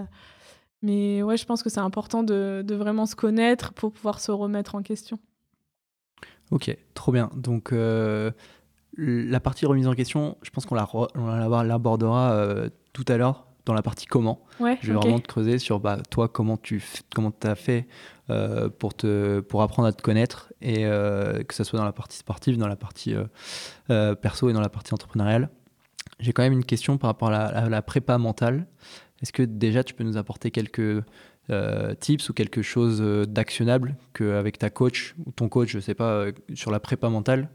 mais 0.82 1.22
ouais, 1.22 1.38
je 1.38 1.46
pense 1.46 1.64
que 1.64 1.70
c'est 1.70 1.80
important 1.80 2.24
de, 2.24 2.64
de, 2.66 2.76
vraiment 2.76 3.06
se 3.06 3.16
connaître 3.16 3.74
pour 3.74 3.92
pouvoir 3.92 4.20
se 4.20 4.32
remettre 4.32 4.76
en 4.76 4.82
question. 4.82 5.20
Ok, 6.52 6.76
trop 6.94 7.12
bien. 7.12 7.30
Donc, 7.36 7.72
euh, 7.72 8.32
la 8.98 9.40
partie 9.40 9.66
remise 9.66 9.88
en 9.88 9.94
question, 9.94 10.38
je 10.42 10.50
pense 10.50 10.66
qu'on 10.66 10.76
l'abordera 10.76 12.34
euh, 12.34 12.70
tout 12.94 13.06
à 13.08 13.18
l'heure 13.18 13.48
dans 13.66 13.74
la 13.74 13.82
partie 13.82 14.06
comment. 14.06 14.44
Ouais, 14.60 14.78
je 14.82 14.92
vais 14.92 14.98
vraiment 14.98 15.20
te 15.20 15.28
creuser 15.28 15.60
sur 15.60 15.80
bah, 15.80 15.98
toi, 16.10 16.28
comment 16.28 16.58
tu 16.58 16.84
comment 17.16 17.32
as 17.44 17.56
fait 17.56 17.88
euh, 18.30 18.70
pour, 18.70 18.94
te, 18.94 19.40
pour 19.40 19.62
apprendre 19.62 19.88
à 19.88 19.94
te 19.94 20.02
connaître, 20.02 20.52
et 20.62 20.84
que 20.84 21.54
ce 21.54 21.64
soit 21.64 21.80
dans 21.80 21.86
la 21.86 21.94
partie 21.94 22.18
sportive, 22.18 22.58
dans 22.58 22.68
la 22.68 22.76
partie 22.76 23.16
perso 23.88 24.50
et 24.50 24.54
dans 24.54 24.62
la 24.62 24.70
partie 24.70 24.94
entrepreneuriale. 24.94 25.50
J'ai 26.20 26.34
quand 26.34 26.44
même 26.44 26.54
une 26.54 26.66
question 26.66 26.98
par 26.98 27.10
rapport 27.10 27.30
à 27.30 27.70
la 27.70 27.82
prépa 27.82 28.18
mentale. 28.18 28.68
Est-ce 29.22 29.32
que 29.32 29.44
déjà 29.44 29.84
tu 29.84 29.94
peux 29.94 30.04
nous 30.04 30.18
apporter 30.18 30.52
quelques 30.52 31.04
euh, 31.50 31.96
tips 31.96 32.30
ou 32.30 32.34
quelque 32.34 32.62
chose 32.62 33.00
euh, 33.02 33.26
d'actionnable 33.26 33.98
qu'avec 34.14 34.60
ta 34.60 34.70
coach 34.70 35.16
ou 35.26 35.32
ton 35.32 35.50
coach, 35.50 35.70
je 35.70 35.78
ne 35.78 35.82
sais 35.82 35.96
pas, 35.96 36.12
euh, 36.12 36.32
sur 36.54 36.70
la 36.70 36.80
prépa 36.80 37.10
mentale 37.10 37.50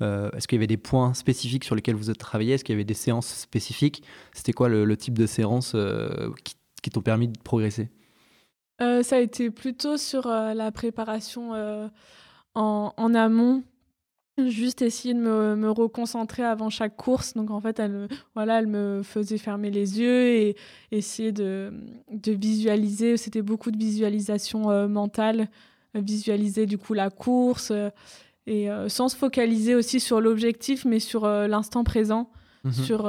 Est-ce 0.00 0.46
qu'il 0.46 0.56
y 0.56 0.60
avait 0.60 0.66
des 0.66 0.76
points 0.76 1.14
spécifiques 1.14 1.64
sur 1.64 1.74
lesquels 1.74 1.94
vous 1.94 2.10
avez 2.10 2.18
travaillé? 2.18 2.54
Est-ce 2.54 2.64
qu'il 2.64 2.74
y 2.74 2.76
avait 2.76 2.84
des 2.84 2.94
séances 2.94 3.28
spécifiques? 3.28 4.02
C'était 4.34 4.52
quoi 4.52 4.68
le, 4.68 4.96
type 4.96 5.18
de 5.18 5.26
séances 5.26 5.74
qui, 6.82 6.90
t'ont 6.90 7.02
permis 7.02 7.28
de 7.28 7.38
progresser? 7.38 7.88
Ça 8.78 9.16
a 9.16 9.18
été 9.18 9.50
plutôt 9.50 9.98
sur 9.98 10.26
la 10.26 10.72
préparation 10.72 11.90
en, 12.54 13.14
amont 13.14 13.62
juste 14.48 14.82
essayer 14.82 15.14
de 15.14 15.20
me, 15.20 15.56
me, 15.56 15.70
reconcentrer 15.70 16.42
avant 16.42 16.70
chaque 16.70 16.96
course. 16.96 17.34
Donc 17.34 17.50
en 17.50 17.60
fait, 17.60 17.78
elle, 17.78 18.08
voilà, 18.34 18.58
elle 18.58 18.66
me 18.66 19.02
faisait 19.02 19.38
fermer 19.38 19.70
les 19.70 20.00
yeux 20.00 20.28
et 20.28 20.56
essayer 20.90 21.32
de, 21.32 21.72
de 22.10 22.32
visualiser. 22.32 23.16
C'était 23.16 23.42
beaucoup 23.42 23.70
de 23.70 23.78
visualisation 23.78 24.70
euh, 24.70 24.88
mentale, 24.88 25.48
visualiser 25.94 26.66
du 26.66 26.78
coup 26.78 26.94
la 26.94 27.10
course 27.10 27.70
euh, 27.70 27.90
et 28.46 28.70
euh, 28.70 28.88
sans 28.88 29.08
se 29.08 29.16
focaliser 29.16 29.74
aussi 29.74 30.00
sur 30.00 30.20
l'objectif, 30.20 30.84
mais 30.84 31.00
sur 31.00 31.26
l'instant 31.26 31.84
présent, 31.84 32.30
mhm. 32.64 32.72
sur 32.72 33.02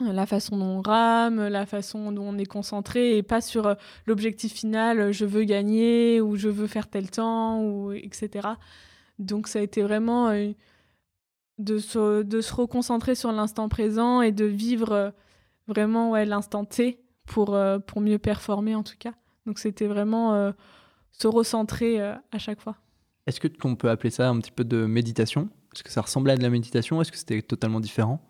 la 0.00 0.26
façon 0.26 0.56
dont 0.56 0.78
on 0.78 0.82
rame, 0.82 1.48
la 1.48 1.66
façon 1.66 2.10
dont 2.12 2.34
on 2.34 2.38
est 2.38 2.46
concentré 2.46 3.16
et 3.16 3.22
pas 3.22 3.40
sur 3.40 3.76
l'objectif 4.06 4.52
final, 4.52 5.12
je 5.12 5.24
veux 5.24 5.44
gagner 5.44 6.20
ou 6.20 6.36
je 6.36 6.48
veux 6.48 6.66
faire 6.66 6.88
tel 6.88 7.10
temps 7.10 7.62
ou 7.62 7.92
etc. 7.92 8.48
Donc 9.18 9.48
ça 9.48 9.58
a 9.58 9.62
été 9.62 9.82
vraiment 9.82 10.28
euh, 10.28 10.52
de, 11.58 11.78
se, 11.78 12.22
de 12.22 12.40
se 12.40 12.54
reconcentrer 12.54 13.14
sur 13.14 13.32
l'instant 13.32 13.68
présent 13.68 14.22
et 14.22 14.32
de 14.32 14.44
vivre 14.44 14.92
euh, 14.92 15.10
vraiment 15.66 16.10
ouais, 16.10 16.24
l'instant 16.24 16.64
T 16.64 17.00
pour, 17.26 17.54
euh, 17.54 17.78
pour 17.78 18.00
mieux 18.00 18.18
performer 18.18 18.74
en 18.74 18.82
tout 18.82 18.96
cas. 18.98 19.12
Donc 19.46 19.58
c'était 19.58 19.86
vraiment 19.86 20.52
se 21.10 21.26
recentrer 21.26 22.02
à 22.02 22.38
chaque 22.38 22.60
fois. 22.60 22.76
Est-ce 23.26 23.40
que 23.40 23.48
on 23.64 23.76
peut 23.76 23.88
appeler 23.88 24.10
ça 24.10 24.28
un 24.28 24.38
petit 24.40 24.50
peu 24.50 24.62
de 24.62 24.84
méditation? 24.84 25.48
Est-ce 25.74 25.82
que 25.82 25.90
ça 25.90 26.02
ressemblait 26.02 26.34
à 26.34 26.36
de 26.36 26.42
la 26.42 26.50
méditation? 26.50 27.00
Est-ce 27.00 27.10
que 27.10 27.16
c'était 27.16 27.40
totalement 27.40 27.80
différent? 27.80 28.20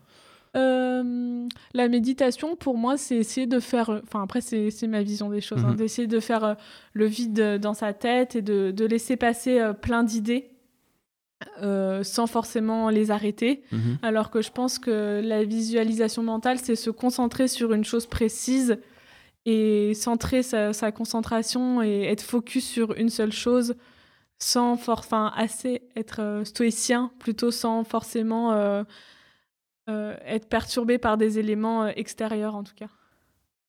La 0.55 1.89
méditation, 1.89 2.55
pour 2.55 2.77
moi, 2.77 2.97
c'est 2.97 3.17
essayer 3.17 3.49
de 3.49 3.59
faire. 3.59 3.91
Enfin, 4.05 4.23
après, 4.23 4.41
c'est 4.41 4.87
ma 4.87 5.03
vision 5.03 5.29
des 5.29 5.41
choses. 5.41 5.65
Hein, 5.65 5.71
mhm. 5.71 5.77
d'essayer 5.77 6.07
de 6.07 6.21
faire 6.21 6.57
le 6.93 7.07
vide 7.07 7.59
dans 7.61 7.75
sa 7.75 7.93
tête 7.93 8.37
et 8.37 8.43
de, 8.43 8.71
de 8.71 8.85
laisser 8.85 9.17
passer 9.17 9.73
plein 9.83 10.05
d'idées 10.05 10.58
euh, 11.63 12.03
sans 12.03 12.27
forcément 12.27 12.91
les 12.91 13.13
arrêter. 13.13 13.63
Mhm. 13.71 13.99
Alors 14.03 14.31
que 14.31 14.43
je 14.43 14.51
pense 14.51 14.79
que 14.81 15.21
la 15.25 15.45
visualisation 15.45 16.25
mentale, 16.25 16.59
c'est 16.59 16.75
se 16.75 16.91
concentrer 16.91 17.47
sur 17.47 17.73
une 17.73 17.85
chose 17.85 18.07
précise 18.07 18.79
et 19.47 19.95
centrer 19.95 20.43
sa, 20.43 20.93
concentration 20.93 21.81
et 21.81 22.05
être 22.05 22.23
focus 22.23 22.67
sur 22.67 22.93
une 22.95 23.09
seule 23.09 23.33
chose 23.33 23.77
sans 24.41 24.73
enfin 24.89 25.33
assez 25.37 25.83
être 25.97 26.21
euh, 26.21 26.45
stoïcien 26.45 27.13
plutôt 27.19 27.51
sans 27.51 27.85
forcément 27.85 28.53
euh, 28.53 28.85
être 29.87 30.49
perturbé 30.49 30.99
par 30.99 31.19
des 31.19 31.39
éléments 31.39 31.87
extérieurs 31.87 32.57
en 32.57 32.65
tout 32.65 32.75
cas. 32.75 32.89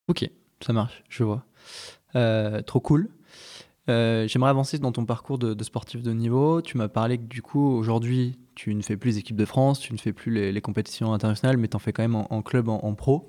Ok, 0.08 0.28
ça 0.60 0.74
marche, 0.74 1.04
je 1.08 1.24
vois. 1.24 1.46
trop 2.66 2.80
cool. 2.80 3.10
Euh, 3.90 4.28
j'aimerais 4.28 4.52
avancer 4.52 4.78
dans 4.78 4.92
ton 4.92 5.06
parcours 5.06 5.40
de, 5.40 5.64
sportif 5.64 6.04
de 6.04 6.12
niveau. 6.12 6.62
Tu 6.62 6.78
m'as 6.78 6.88
parlé 6.88 7.18
que 7.18 7.24
du 7.24 7.42
coup, 7.42 7.76
aujourd'hui, 7.76 8.38
tu 8.54 8.76
ne 8.76 8.82
fais 8.82 8.98
plus 8.98 9.12
les 9.12 9.18
équipes 9.18 9.36
de 9.36 9.46
France, 9.46 9.80
tu 9.80 9.94
ne 9.94 9.98
fais 9.98 10.14
plus 10.14 10.32
les, 10.52 10.62
compétitions 10.62 11.12
internationales, 11.14 11.58
mais 11.58 11.68
tu 11.68 11.76
en 11.76 11.80
fais 11.80 11.92
quand 11.92 12.04
même 12.04 12.16
en, 12.16 12.42
club, 12.44 12.70
en, 12.70 12.94
pro. 12.94 13.28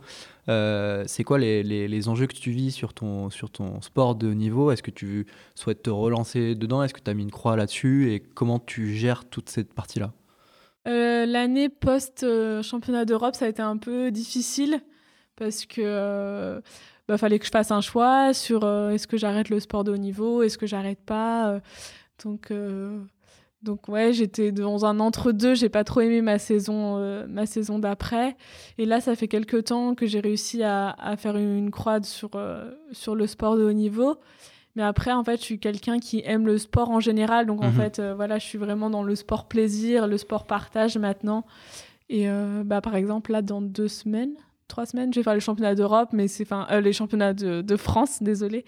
Euh, 0.49 1.05
c'est 1.07 1.25
quoi 1.25 1.39
les, 1.39 2.09
enjeux 2.09 2.27
que 2.27 2.35
tu 2.35 2.51
vis 2.51 2.73
sur 2.73 2.93
ton, 2.93 3.31
sur 3.31 3.51
ton 3.51 3.81
sport 3.81 4.15
de 4.17 4.35
niveau? 4.35 4.71
Est-ce 4.71 4.83
que 4.83 4.91
tu 4.91 5.27
souhaites 5.55 5.83
te 5.83 5.91
relancer 5.91 6.55
dedans? 6.55 6.83
Est-ce 6.83 6.93
que 6.93 7.01
tu 7.01 7.11
as 7.11 7.15
mis 7.15 7.23
une 7.23 7.31
croix 7.31 7.57
là-dessus? 7.57 8.13
Et 8.13 8.21
comment 8.21 8.59
tu 8.59 8.95
gères 8.95 9.25
toute 9.25 9.49
cette 9.49 9.73
partie-là? 9.73 10.13
Euh, 10.89 11.25
L'année 11.25 11.71
post-championnat 11.71 13.07
d'Europe, 13.07 13.35
ça 13.35 13.47
a 13.47 13.49
été 13.49 13.63
un 13.63 13.79
peu 13.79 14.11
difficile 14.11 14.83
parce 15.37 15.65
que 15.65 16.61
bah, 17.11 17.19
fallait 17.19 17.41
que 17.41 17.45
je 17.45 17.51
fasse 17.51 17.73
un 17.73 17.81
choix 17.81 18.33
sur 18.33 18.63
euh, 18.63 18.91
est-ce 18.91 19.09
que 19.09 19.17
j'arrête 19.17 19.49
le 19.49 19.59
sport 19.59 19.83
de 19.83 19.91
haut 19.91 19.97
niveau, 19.97 20.45
est-ce 20.45 20.57
que 20.57 20.69
j'arrête 20.69 21.01
pas. 21.05 21.49
Euh. 21.49 21.61
donc, 22.23 22.53
euh, 22.53 23.01
donc 23.65 23.89
ouais, 23.89 24.13
j'étais 24.13 24.53
dans 24.53 24.85
un 24.85 25.01
entre-deux. 25.01 25.57
J'ai 25.57 25.71
pas 25.71 25.83
trop 25.83 26.03
aimé 26.03 26.23
ma 26.23 26.39
saison, 26.39 27.27
ma 27.27 27.47
saison 27.47 27.81
d'après. 27.81 28.37
Et 28.79 28.87
là, 28.87 29.01
ça 29.01 29.17
fait 29.17 29.27
quelques 29.27 29.65
temps 29.65 29.97
que 29.97 30.07
j'ai 30.07 30.21
réussi 30.21 30.63
à, 30.63 30.91
à, 30.91 31.17
faire 31.17 31.37
une 31.37 31.73
croix 31.73 32.01
sur, 32.05 32.31
sur 32.93 33.17
le 33.17 33.27
sport 33.27 33.57
de 33.57 33.65
haut 33.65 33.73
niveau. 33.73 34.17
Mais 34.77 34.85
après, 34.85 35.11
en 35.11 35.25
fait, 35.25 35.39
je 35.39 35.43
suis 35.43 35.59
quelqu'un 35.59 35.99
qui 35.99 36.23
aime 36.25 36.47
le 36.47 36.59
sport 36.59 36.91
en 36.91 37.01
général. 37.01 37.45
Donc, 37.47 37.61
en 37.65 37.73
mhm. 37.73 37.75
fait, 37.75 38.01
voilà, 38.01 38.39
je 38.39 38.47
suis 38.47 38.57
vraiment 38.57 38.89
dans 38.89 39.03
le 39.03 39.17
sport 39.17 39.49
plaisir, 39.49 40.07
le 40.07 40.17
sport 40.17 40.47
partage 40.47 40.97
maintenant. 40.97 41.45
Et 42.09 42.29
bah, 42.65 42.81
par 42.81 42.95
exemple, 42.95 43.33
là, 43.33 43.43
dans 43.43 43.61
deux 43.61 43.89
semaines, 43.89 44.37
trois 44.71 44.87
semaines, 44.87 45.13
je 45.13 45.21
vais 45.21 45.25
faire 45.25 45.35
les 45.35 45.41
championnats 45.41 45.75
d'Europe, 45.75 46.11
mais 46.13 46.29
c'est 46.29 46.45
enfin 46.45 46.67
euh, 46.71 46.81
les 46.81 46.95
championnats 46.95 47.35
de, 47.35 47.77
France, 47.77 48.23
désolé. 48.23 48.65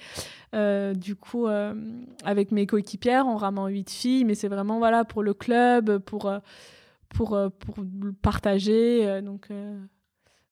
Euh, 0.55 0.93
du 0.93 1.17
coup, 1.17 1.47
euh, 1.47 1.73
avec 2.25 2.53
mes 2.53 2.67
coéquipières, 2.67 3.27
on 3.27 3.37
rame 3.37 3.59
en 3.59 3.69
huit 3.69 3.91
filles, 3.91 4.25
mais 4.25 4.35
c'est 4.35 4.49
vraiment 4.49 4.79
voilà 4.79 5.05
pour 5.05 5.23
le 5.23 5.33
club, 5.33 5.99
pour 5.99 6.31
pour 7.09 7.39
pour 7.59 7.77
partager. 8.21 9.23
donc 9.23 9.49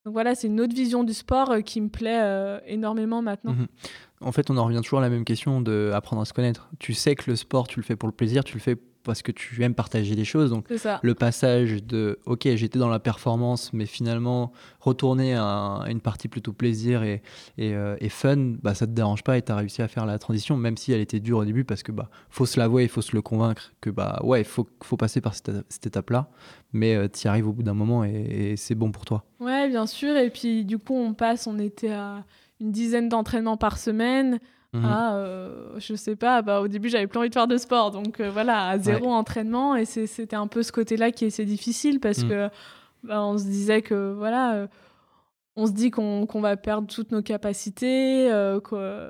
donc 0.05 0.15
voilà, 0.15 0.35
c'est 0.35 0.47
une 0.47 0.61
autre 0.63 0.75
vision 0.75 1.05
du 1.05 1.13
sport 1.13 1.57
qui 1.63 1.83
me 1.83 1.89
plaît 1.89 2.61
énormément 2.67 3.21
maintenant. 3.21 3.53
Mhm. 3.53 3.67
En 4.23 4.33
fait, 4.33 4.51
on 4.51 4.57
en 4.57 4.65
revient 4.65 4.81
toujours 4.83 4.99
à 4.99 5.03
la 5.03 5.11
même 5.11 5.25
question 5.25 5.61
de 5.61 5.91
apprendre 5.95 6.23
à 6.23 6.25
se 6.25 6.33
connaître. 6.33 6.71
Tu 6.79 6.95
sais 6.95 7.15
que 7.15 7.31
le 7.31 7.37
sport, 7.37 7.69
tu 7.69 7.81
le 7.81 7.85
fais 7.85 7.97
pour 7.97 8.09
le 8.09 8.15
plaisir, 8.15 8.45
tu 8.45 8.55
le 8.55 8.61
fais 8.61 8.77
parce 9.11 9.23
que 9.23 9.33
tu 9.33 9.61
aimes 9.65 9.75
partager 9.75 10.15
des 10.15 10.25
choses. 10.25 10.51
Donc, 10.51 10.69
le 11.03 11.15
passage 11.15 11.83
de 11.83 12.21
OK, 12.27 12.47
j'étais 12.55 12.79
dans 12.79 12.89
la 12.89 13.01
performance, 13.01 13.73
mais 13.73 13.85
finalement, 13.85 14.53
retourner 14.79 15.35
à, 15.35 15.83
une 15.89 16.01
partie 16.01 16.29
plutôt 16.29 16.53
plaisir 16.53 17.03
et, 17.03 17.23
euh, 17.59 17.97
et, 17.99 18.09
fun, 18.09 18.55
bah, 18.63 18.75
ça 18.75 18.87
te 18.87 18.93
dérange 18.93 19.25
pas 19.25 19.37
et 19.37 19.43
tu 19.43 19.51
as 19.51 19.57
réussi 19.57 19.83
à 19.83 19.89
faire 19.89 20.07
la 20.07 20.21
transition, 20.21 20.57
même 20.57 20.77
si 20.77 20.93
elle 20.93 21.01
était 21.01 21.19
dure 21.19 21.39
au 21.39 21.45
début, 21.45 21.65
parce 21.65 21.83
que 21.83 21.91
bah, 21.91 22.09
faut 22.29 22.47
se 22.47 22.61
l'avouer, 22.61 22.85
il 22.85 22.89
faut 22.89 23.03
se 23.03 23.17
le 23.17 23.21
convaincre 23.21 23.73
que 23.81 23.91
bah, 23.91 24.21
ouais, 24.23 24.43
il 24.43 24.47
faut, 24.47 24.69
faut 24.85 24.97
passer 24.97 25.21
par 25.21 25.35
cette, 25.35 25.51
étape-là, 25.85 26.31
mais 26.73 26.95
euh, 26.95 27.09
tu 27.09 27.25
y 27.25 27.29
arrives 27.29 27.49
au 27.49 27.53
bout 27.53 27.65
d'un 27.65 27.75
moment 27.75 28.05
et, 28.05 28.53
et 28.53 28.57
c'est 28.57 28.77
bon 28.77 28.93
pour 28.93 29.05
toi. 29.07 29.25
Ouais, 29.41 29.69
bien 29.69 29.87
sûr. 29.87 30.17
Et 30.17 30.31
puis, 30.31 30.65
du 30.65 30.79
coup, 30.79 30.95
on 30.95 31.15
passe, 31.15 31.49
on 31.49 31.59
était 31.59 31.91
à 31.91 32.25
une 32.61 32.71
dizaine 32.71 33.09
d'entraînements 33.09 33.57
par 33.57 33.77
semaine 33.77 34.39
Mhm. 34.73 34.85
Ah, 34.85 35.25
je 35.79 35.95
sais 35.95 36.17
pas, 36.17 36.43
bah, 36.43 36.61
au 36.61 36.69
début, 36.69 36.89
j'avais 36.89 37.07
plus 37.07 37.19
envie 37.19 37.29
de 37.29 37.35
faire 37.35 37.49
de 37.49 37.57
sport. 37.57 37.91
Donc 37.91 38.21
voilà, 38.21 38.69
à 38.69 38.79
zéro 38.79 39.11
entraînement. 39.13 39.75
Et 39.77 39.85
c'était 39.85 40.37
un 40.37 40.47
peu 40.47 40.63
ce 40.63 40.73
côté-là 40.73 41.11
qui 41.11 41.25
est, 41.25 41.41
difficile 41.41 42.01
parce 42.01 42.23
mhm. 42.23 42.29
que 42.29 42.49
bah, 43.03 43.25
on 43.25 43.37
se 43.39 43.45
disait 43.45 43.83
que 43.83 44.13
voilà 44.13 44.69
on 45.57 45.67
se 45.67 45.73
dit 45.73 45.91
qu'on 45.91 46.27
va 46.41 46.57
perdre 46.57 46.87
toutes 46.87 47.13
nos 47.13 47.23
capacités, 47.23 48.31
euh, 48.31 48.61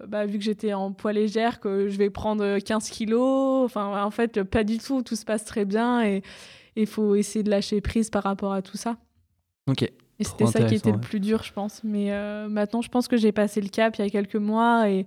bah, 0.09 0.27
vu 0.27 0.39
que 0.39 0.45
j'étais 0.45 0.73
en 0.73 0.93
poids 0.93 1.13
légère, 1.13 1.61
que 1.61 1.89
je 1.89 1.97
vais 1.99 2.11
prendre 2.11 2.59
15 2.59 2.91
kilos. 2.91 3.65
Enfin, 3.65 4.03
en 4.03 4.11
fait, 4.11 4.43
pas 4.43 4.65
du 4.65 4.79
tout. 4.79 5.03
Tout 5.03 5.17
se 5.17 5.25
passe 5.25 5.45
très 5.45 5.65
bien 5.65 6.05
et 6.05 6.23
il 6.77 6.87
faut 6.87 7.15
essayer 7.15 7.43
de 7.43 7.51
lâcher 7.51 7.81
prise 7.81 8.11
par 8.11 8.25
rapport 8.25 8.53
à 8.53 8.63
tout 8.63 8.77
ça. 8.77 8.97
Ok. 9.69 9.83
Et 9.83 10.25
c'était 10.25 10.47
ça 10.47 10.65
qui 10.65 10.75
était 10.75 10.93
le 10.93 11.01
plus 11.01 11.21
dur, 11.21 11.43
je 11.45 11.53
pense. 11.53 11.83
Mais 11.85 12.13
euh, 12.13 12.49
maintenant, 12.49 12.83
je 12.83 12.89
pense 12.89 13.07
que 13.07 13.17
j'ai 13.17 13.33
passé 13.33 13.61
le 13.61 13.69
cap 13.69 13.97
il 13.97 14.05
y 14.05 14.07
a 14.07 14.11
quelques 14.11 14.37
mois 14.37 14.91
et, 14.91 15.07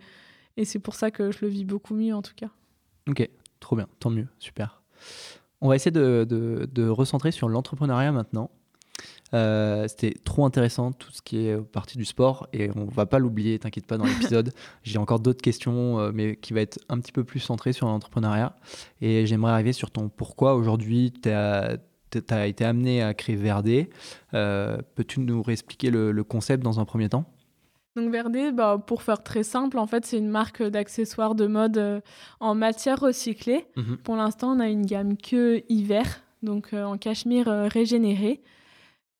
et 0.58 0.66
c'est 0.66 0.80
pour 0.80 0.95
ça 0.95 1.12
que 1.12 1.32
je 1.32 1.39
le 1.41 1.47
vis 1.47 1.66
beaucoup 1.66 1.93
mieux, 1.93 2.14
en 2.14 2.22
tout 2.22 2.36
cas. 2.36 2.49
Ok, 3.10 3.28
trop 3.60 3.76
bien, 3.76 3.88
tant 3.99 4.10
mieux, 4.10 4.28
super. 4.39 4.82
On 5.62 5.70
va 5.70 5.76
essayer 5.76 5.91
de, 5.91 6.26
de, 6.28 6.68
de 6.72 6.88
recentrer 6.88 7.32
sur 7.32 7.49
l'entrepreneuriat 7.49 8.12
maintenant. 8.12 8.49
Euh, 9.34 9.88
c'était 9.88 10.14
trop 10.24 10.45
intéressant 10.45 10.91
tout 10.91 11.12
ce 11.12 11.22
qui 11.22 11.47
est 11.47 11.58
partie 11.58 11.97
du 11.97 12.06
sport 12.06 12.47
et 12.54 12.70
on 12.76 12.86
va 12.86 13.06
pas 13.06 13.18
l'oublier, 13.18 13.58
t'inquiète 13.58 13.88
pas 13.88 13.97
dans 13.97 14.06
l'épisode. 14.22 14.54
J'ai 14.84 14.99
encore 14.99 15.20
d'autres 15.20 15.41
questions, 15.41 15.99
euh, 15.99 16.12
mais 16.14 16.36
qui 16.36 16.54
va 16.54 16.62
être 16.62 16.80
un 16.89 16.99
petit 16.99 17.12
peu 17.12 17.24
plus 17.24 17.39
centré 17.39 17.74
sur 17.74 17.88
l'entrepreneuriat. 17.88 18.56
Et 19.01 19.26
j'aimerais 19.26 19.54
arriver 19.54 19.74
sur 19.74 19.91
ton 19.91 20.10
pourquoi 20.10 20.56
aujourd'hui 20.56 21.14
tu 21.22 21.30
as, 21.30 21.78
été 22.45 22.64
amené 22.64 23.01
à 23.01 23.14
créer 23.14 23.36
Verdé. 23.36 23.89
Euh, 24.34 24.78
peux-tu 24.95 25.20
nous 25.20 25.41
réexpliquer 25.41 25.89
le, 25.89 26.24
concept 26.24 26.64
dans 26.64 26.80
un 26.80 26.86
premier 26.86 27.10
temps? 27.10 27.26
Donc 27.96 28.12
Verdé, 28.12 28.52
bah, 28.52 28.82
pour 28.86 29.04
faire 29.04 29.24
très 29.24 29.44
simple, 29.44 29.78
en 29.78 29.88
fait, 29.88 30.06
c'est 30.06 30.18
une 30.18 30.30
marque 30.30 30.64
d'accessoires 30.64 31.36
de 31.36 31.48
mode 31.48 32.02
en 32.39 32.56
matière 32.56 33.00
recyclée. 33.00 33.66
Mhm. 33.76 33.98
Pour 33.98 34.16
l'instant, 34.16 34.56
on 34.56 34.60
a 34.60 34.68
une 34.68 34.86
gamme 34.86 35.18
que 35.18 35.64
hiver, 35.70 36.24
donc 36.41 36.74
en 36.74 36.98
cachemire 36.98 37.48
régénéré. 37.48 38.41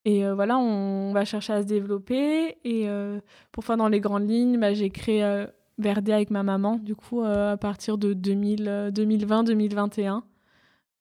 Et 0.06 0.26
euh, 0.26 0.36
voilà, 0.36 0.58
on, 0.58 1.14
va 1.14 1.26
chercher 1.26 1.54
à 1.54 1.62
se 1.62 1.68
développer. 1.68 2.58
Et 2.64 2.90
euh, 2.90 3.20
pour 3.52 3.64
faire 3.64 3.78
dans 3.78 3.88
les 3.88 4.00
grandes 4.00 4.30
lignes, 4.30 4.60
bah, 4.60 4.74
j'ai 4.74 4.90
créé 4.90 5.24
euh, 5.24 5.46
Verdé 5.78 6.14
avec 6.14 6.30
ma 6.30 6.44
maman, 6.44 6.78
du 6.78 6.96
coup, 6.96 7.24
à 7.24 7.58
partir 7.58 7.98
de 7.98 8.14
2020-2021. 8.14 10.22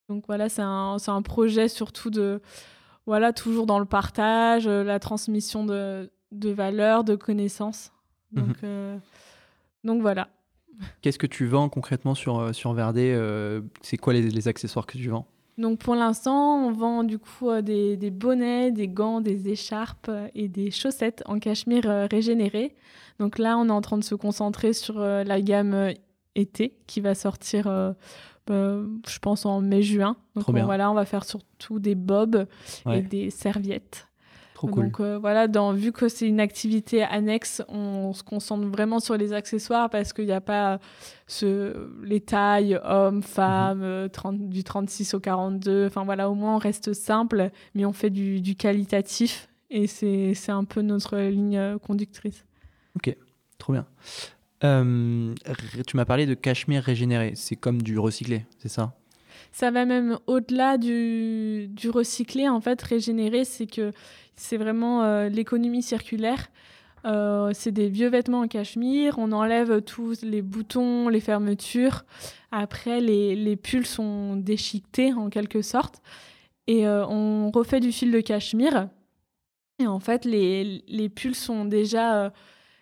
Donc 0.08 0.24
voilà, 0.26 0.48
c'est 0.48 0.62
un, 0.62 0.96
un, 1.06 1.22
projet 1.22 1.68
surtout 1.68 2.08
de, 2.08 2.40
voilà, 3.04 3.34
toujours 3.34 3.66
dans 3.66 3.78
le 3.78 3.84
partage, 3.84 4.66
la 4.66 4.98
transmission 4.98 5.66
de, 5.66 6.10
de 6.32 6.50
valeurs, 6.50 7.04
de 7.04 7.14
connaissances. 7.14 7.92
Mhm. 8.32 8.42
Donc, 8.42 8.56
donc 9.84 10.02
voilà. 10.02 10.28
Qu'est-ce 11.02 11.18
que 11.18 11.26
tu 11.26 11.46
vends 11.46 11.68
concrètement 11.68 12.14
sur, 12.14 12.54
sur 12.54 12.72
Verdé 12.72 13.16
C'est 13.82 13.98
quoi 13.98 14.12
les, 14.12 14.22
les 14.22 14.48
accessoires 14.48 14.86
que 14.86 14.96
tu 14.96 15.08
vends? 15.08 15.26
Donc 15.58 15.78
pour 15.78 15.94
l'instant, 15.94 16.66
on 16.66 16.72
vend 16.72 17.04
du 17.04 17.18
coup 17.18 17.50
euh, 17.50 17.60
des, 17.60 18.10
bonnets, 18.10 18.70
des 18.72 18.88
gants, 18.88 19.20
des 19.20 19.48
écharpes 19.48 20.08
euh, 20.08 20.28
et 20.34 20.48
des 20.48 20.70
chaussettes 20.70 21.22
en 21.26 21.38
cachemire 21.38 21.88
euh, 21.88 22.06
régénéré. 22.10 22.74
Donc 23.18 23.38
là, 23.38 23.58
on 23.58 23.68
est 23.68 23.72
en 23.72 23.82
train 23.82 23.98
de 23.98 24.04
se 24.04 24.14
concentrer 24.14 24.72
sur 24.72 24.98
la 24.98 25.40
gamme 25.40 25.92
été 26.34 26.74
qui 26.86 27.00
va 27.00 27.14
sortir, 27.14 27.64
je 28.48 29.18
pense, 29.20 29.46
en 29.46 29.60
mai-juin. 29.60 30.16
Donc 30.34 30.48
voilà, 30.48 30.90
on 30.90 30.94
va 30.94 31.04
faire 31.04 31.24
surtout 31.24 31.78
des 31.78 31.94
bobs 31.94 32.46
et 32.90 33.02
des 33.02 33.30
serviettes. 33.30 34.08
Donc 34.70 35.00
euh, 35.00 35.18
voilà, 35.18 35.48
dans, 35.48 35.72
vu 35.72 35.92
que 35.92 36.08
c'est 36.08 36.26
une 36.26 36.40
activité 36.40 37.02
annexe, 37.02 37.62
on 37.68 38.12
se 38.12 38.22
concentre 38.22 38.66
vraiment 38.66 39.00
sur 39.00 39.16
les 39.16 39.32
accessoires 39.32 39.90
parce 39.90 40.12
qu'il 40.12 40.26
n'y 40.26 40.32
a 40.32 40.40
pas 40.40 40.78
ce, 41.26 41.90
les 42.02 42.20
tailles 42.20 42.78
hommes, 42.84 43.22
femmes, 43.22 44.08
30, 44.12 44.34
mhm. 44.34 44.44
euh, 44.44 44.48
du 44.48 44.64
36 44.64 45.14
au 45.14 45.20
42. 45.20 45.86
Enfin 45.86 46.04
voilà, 46.04 46.30
au 46.30 46.34
moins 46.34 46.56
on 46.56 46.58
reste 46.58 46.92
simple, 46.92 47.50
mais 47.74 47.84
on 47.84 47.92
fait 47.92 48.10
du, 48.10 48.40
du 48.40 48.54
qualitatif 48.54 49.48
et 49.70 49.86
c'est 49.86 50.52
un 50.52 50.64
peu 50.64 50.82
notre 50.82 51.18
ligne 51.18 51.58
euh, 51.58 51.78
conductrice. 51.78 52.44
Ok, 52.96 53.16
trop 53.58 53.72
bien. 53.72 53.86
tu 54.60 55.96
m'as 55.96 56.04
parlé 56.04 56.26
de 56.26 56.34
cachemire 56.34 56.82
régénéré, 56.82 57.32
c'est 57.34 57.56
comme 57.56 57.82
du 57.82 57.98
recyclé, 57.98 58.46
c'est 58.58 58.68
ça? 58.68 58.94
Ça 59.52 59.70
va 59.70 59.84
même 59.84 60.18
au-delà 60.26 60.78
du, 60.78 61.68
du, 61.68 61.90
recyclé. 61.90 62.48
En 62.48 62.60
fait, 62.60 62.80
régénérer, 62.80 63.44
c'est 63.44 63.66
que 63.66 63.92
c'est 64.34 64.56
vraiment 64.56 65.04
euh, 65.04 65.28
l'économie 65.28 65.82
circulaire. 65.82 66.48
Euh, 67.04 67.50
c'est 67.52 67.72
des 67.72 67.88
vieux 67.88 68.08
vêtements 68.08 68.40
en 68.40 68.48
cachemire. 68.48 69.18
On 69.18 69.30
enlève 69.32 69.82
tous 69.82 70.22
les 70.22 70.40
boutons, 70.40 71.08
les 71.08 71.20
fermetures. 71.20 72.04
Après, 72.50 73.00
les, 73.00 73.36
les 73.36 73.56
pulls 73.56 73.86
sont 73.86 74.36
déchiquetés 74.36 75.12
en 75.12 75.28
quelque 75.28 75.60
sorte. 75.60 76.00
Et 76.66 76.86
euh, 76.86 77.06
on 77.06 77.50
refait 77.50 77.80
du 77.80 77.92
fil 77.92 78.10
de 78.10 78.20
cachemire. 78.20 78.88
Et 79.78 79.86
en 79.86 80.00
fait, 80.00 80.24
les, 80.24 80.82
les 80.86 81.08
pulls 81.10 81.34
sont 81.34 81.66
déjà 81.66 82.32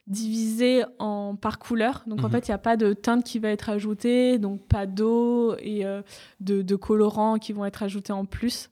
divisé 0.06 0.84
en 0.98 1.36
par 1.36 1.58
couleur. 1.58 2.02
Donc 2.06 2.20
en 2.20 2.24
mhm. 2.24 2.30
fait, 2.32 2.48
il 2.48 2.50
n'y 2.50 2.54
a 2.54 2.58
pas 2.58 2.76
de 2.76 2.92
teinte 2.92 3.24
qui 3.24 3.38
va 3.38 3.50
être 3.50 3.68
ajoutée, 3.68 4.38
donc 4.38 4.66
pas 4.66 4.86
d'eau 4.86 5.56
et 5.58 5.84
euh, 5.84 6.02
de, 6.40 6.76
colorants 6.76 7.38
qui 7.38 7.52
vont 7.52 7.64
être 7.64 7.82
ajoutés 7.82 8.12
en 8.12 8.24
plus. 8.24 8.70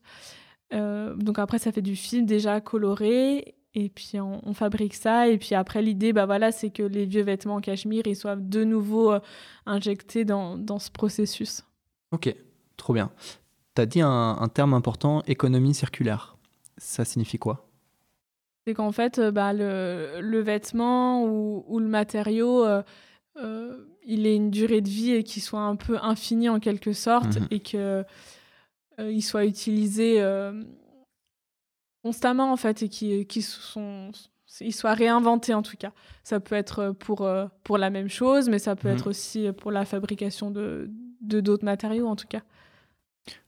Euh, 0.73 1.15
donc 1.15 1.39
après, 1.39 1.59
ça 1.59 1.71
fait 1.71 1.81
du 1.81 1.95
film 1.95 2.25
déjà 2.25 2.61
coloré 2.61 3.55
et 3.73 3.89
puis 3.89 4.19
on, 4.19 4.53
fabrique 4.53 4.95
ça. 4.95 5.27
Et 5.27 5.37
puis 5.37 5.55
après, 5.55 5.81
l'idée, 5.81 6.13
bah 6.13 6.25
voilà, 6.25 6.51
c'est 6.51 6.69
que 6.69 6.83
les 6.83 7.05
vieux 7.05 7.23
vêtements 7.23 7.55
en 7.55 7.61
cachemire, 7.61 8.03
ils 8.05 8.15
soient 8.15 8.35
de 8.35 8.63
nouveau 8.63 9.13
euh, 9.13 9.19
injectés 9.65 10.25
dans, 10.25 10.57
dans, 10.57 10.79
ce 10.79 10.91
processus. 10.91 11.63
Ok, 12.11 12.35
trop 12.77 12.93
bien. 12.93 13.11
Tu 13.75 13.81
as 13.81 13.85
dit 13.85 14.01
un, 14.01 14.37
un 14.39 14.47
terme 14.47 14.73
important, 14.73 15.23
économie 15.27 15.73
circulaire. 15.73 16.37
Ça 16.77 17.05
signifie 17.05 17.37
quoi? 17.37 17.68
C'est 18.65 18.73
qu'en 18.73 18.91
fait, 18.91 19.19
euh, 19.19 19.31
bah, 19.31 19.53
le, 19.53 20.19
le, 20.21 20.39
vêtement 20.39 21.23
ou, 21.25 21.63
ou 21.67 21.79
le 21.79 21.87
matériau, 21.87 22.65
euh, 22.65 22.83
euh, 23.37 23.85
il 24.03 24.27
ait 24.27 24.35
une 24.35 24.51
durée 24.51 24.81
de 24.81 24.89
vie 24.89 25.11
et 25.11 25.23
qu'il 25.23 25.41
soit 25.41 25.61
un 25.61 25.75
peu 25.75 25.97
infini 26.01 26.49
en 26.49 26.59
quelque 26.59 26.93
sorte 26.93 27.39
mhm. 27.39 27.47
et 27.51 27.59
qu'il 27.59 28.05
il 28.99 29.21
soit 29.21 29.45
utilisé 29.45 30.21
constamment 32.03 32.51
en 32.51 32.57
fait 32.57 32.83
et 32.83 32.89
qu'il 32.89 33.43
sont 33.43 34.11
il 34.59 34.73
soit 34.73 34.93
réinventé 34.93 35.53
en 35.53 35.61
tout 35.61 35.77
cas. 35.77 35.93
Ça 36.23 36.41
peut 36.41 36.55
être 36.55 36.91
pour, 36.99 37.29
pour 37.63 37.77
la 37.77 37.89
même 37.89 38.09
chose, 38.09 38.49
mais 38.49 38.59
ça 38.59 38.75
peut 38.75 38.89
mhm. 38.89 38.95
être 38.95 39.07
aussi 39.07 39.51
pour 39.53 39.71
la 39.71 39.85
fabrication 39.85 40.51
de 40.51 40.89
d'autres 41.21 41.63
matériaux 41.63 42.07
en 42.07 42.15
tout 42.17 42.27
cas. 42.27 42.41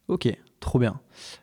Ok, 0.08 0.28
trop 0.60 0.78
bien. 0.78 1.00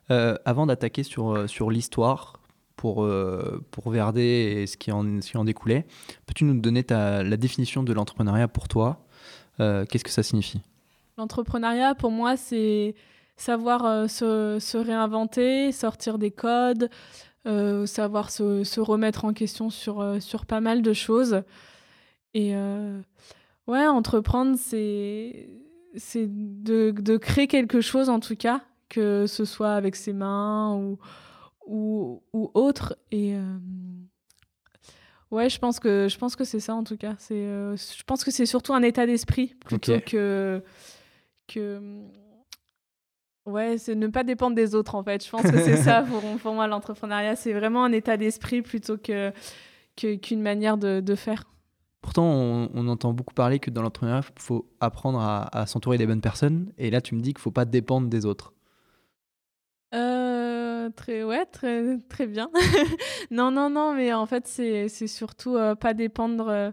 avant 0.07 0.65
d'attaquer 0.65 1.03
sur, 1.03 1.47
sur 1.47 1.70
l'histoire, 1.70 2.39
pour, 2.80 3.04
euh, 3.04 3.62
pour 3.72 3.90
Verdé 3.90 4.22
et 4.62 4.66
ce 4.66 4.78
qui 4.78 4.94
en, 4.94 5.06
en 5.36 5.44
découlait. 5.44 5.86
Peux-tu 6.26 6.46
nous 6.46 6.58
donner 6.58 6.86
ta, 6.86 7.24
la 7.24 7.36
définition 7.36 7.84
de 7.84 7.92
l'entrepreneuriat 7.92 8.48
pour 8.48 8.70
toi? 8.70 9.06
Euh, 9.60 9.84
Qu'est-ce 9.84 10.06
que 10.06 10.10
ça 10.10 10.24
signifie? 10.24 10.62
L'entrepreneuriat, 11.18 11.94
pour 11.94 12.10
moi, 12.10 12.38
c'est 12.38 12.96
savoir 13.36 13.86
euh, 13.86 14.08
se, 14.08 14.60
se, 14.62 14.78
réinventer, 14.78 15.74
sortir 15.74 16.18
des 16.18 16.32
codes, 16.32 16.90
savoir 17.86 18.30
se, 18.30 18.64
se, 18.64 18.80
remettre 18.80 19.26
en 19.26 19.34
question 19.34 19.70
sur, 19.70 20.16
sur 20.22 20.46
pas 20.46 20.62
mal 20.62 20.82
de 20.82 20.94
choses. 20.94 21.42
Et 22.34 22.54
ouais, 23.68 23.88
entreprendre, 23.88 24.56
c'est 24.58 25.50
de, 26.16 26.92
de 26.92 27.18
créer 27.18 27.48
quelque 27.48 27.82
chose 27.82 28.08
en 28.08 28.22
tout 28.22 28.36
cas, 28.36 28.62
que 28.88 29.26
ce 29.26 29.44
soit 29.44 29.74
avec 29.74 29.96
ses 29.96 30.14
mains 30.14 30.76
ou 30.76 31.00
ou, 31.70 32.24
ou 32.34 32.51
autre. 32.53 32.97
Et 33.11 33.36
euh, 33.36 33.57
ouais, 35.32 35.49
je 35.49 35.59
pense 35.59 35.80
que 35.80 36.07
je 36.09 36.17
pense 36.17 36.36
que 36.36 36.43
c'est 36.43 36.59
ça 36.59 36.76
en 36.76 36.84
tout 36.84 36.97
cas. 36.97 37.15
C'est, 37.20 37.36
euh, 37.36 37.78
je 37.78 38.03
pense 38.03 38.24
que 38.24 38.32
c'est 38.32 38.45
surtout 38.45 38.74
un 38.74 38.82
état 38.82 39.05
d'esprit 39.05 39.55
plutôt 39.65 39.99
que 40.05 40.61
que 41.47 41.82
ouais, 43.45 43.78
c'est 43.78 43.95
ne 43.95 44.07
pas 44.07 44.24
dépendre 44.24 44.55
des 44.55 44.76
autres 44.76 44.95
en 44.95 45.03
fait. 45.03 45.24
Je 45.24 45.30
pense 45.30 45.43
que 45.43 45.57
c'est 45.57 45.78
ça 45.84 46.01
pour, 46.01 46.22
pour 46.39 46.53
moi 46.53 46.67
l'entrepreneuriat, 46.67 47.36
c'est 47.36 47.53
vraiment 47.53 47.84
un 47.84 47.91
état 47.91 48.17
d'esprit 48.17 48.61
plutôt 48.61 48.97
que, 48.97 49.32
qu'une 49.95 50.41
manière 50.41 50.78
de, 50.78 50.99
de 50.99 51.15
faire. 51.15 51.43
Pourtant, 52.01 52.24
on, 52.24 52.88
entend 52.88 53.11
beaucoup 53.11 53.34
parler 53.34 53.59
que 53.59 53.70
dans 53.70 53.82
l'entrepreneuriat, 53.82 54.24
il 54.38 54.41
faut 54.41 54.70
apprendre 54.80 55.20
à, 55.20 55.49
à 55.55 55.65
s'entourer 55.65 55.97
des 55.97 56.07
bonnes 56.07 56.22
personnes. 56.22 56.72
Et 56.78 56.89
là, 56.91 57.01
tu 57.01 57.13
me 57.13 57.20
dis 57.20 57.34
qu'il 57.34 57.39
ne 57.39 57.41
faut 57.41 57.51
pas 57.51 57.65
dépendre 57.65 58.07
des 58.07 58.26
autres. 58.26 58.53
Très, 60.96 61.24
ouais, 61.24 61.46
très, 61.46 61.98
très 62.10 62.28
bien. 62.28 62.50
non, 63.32 63.52
non, 63.52 63.70
non, 63.70 63.94
mais 63.94 64.14
en 64.14 64.26
fait, 64.26 64.48
c'est 64.48 64.88
surtout 65.08 65.56
euh, 65.56 65.76
pas 65.76 65.94
dépendre. 65.94 66.48
Euh, 66.50 66.72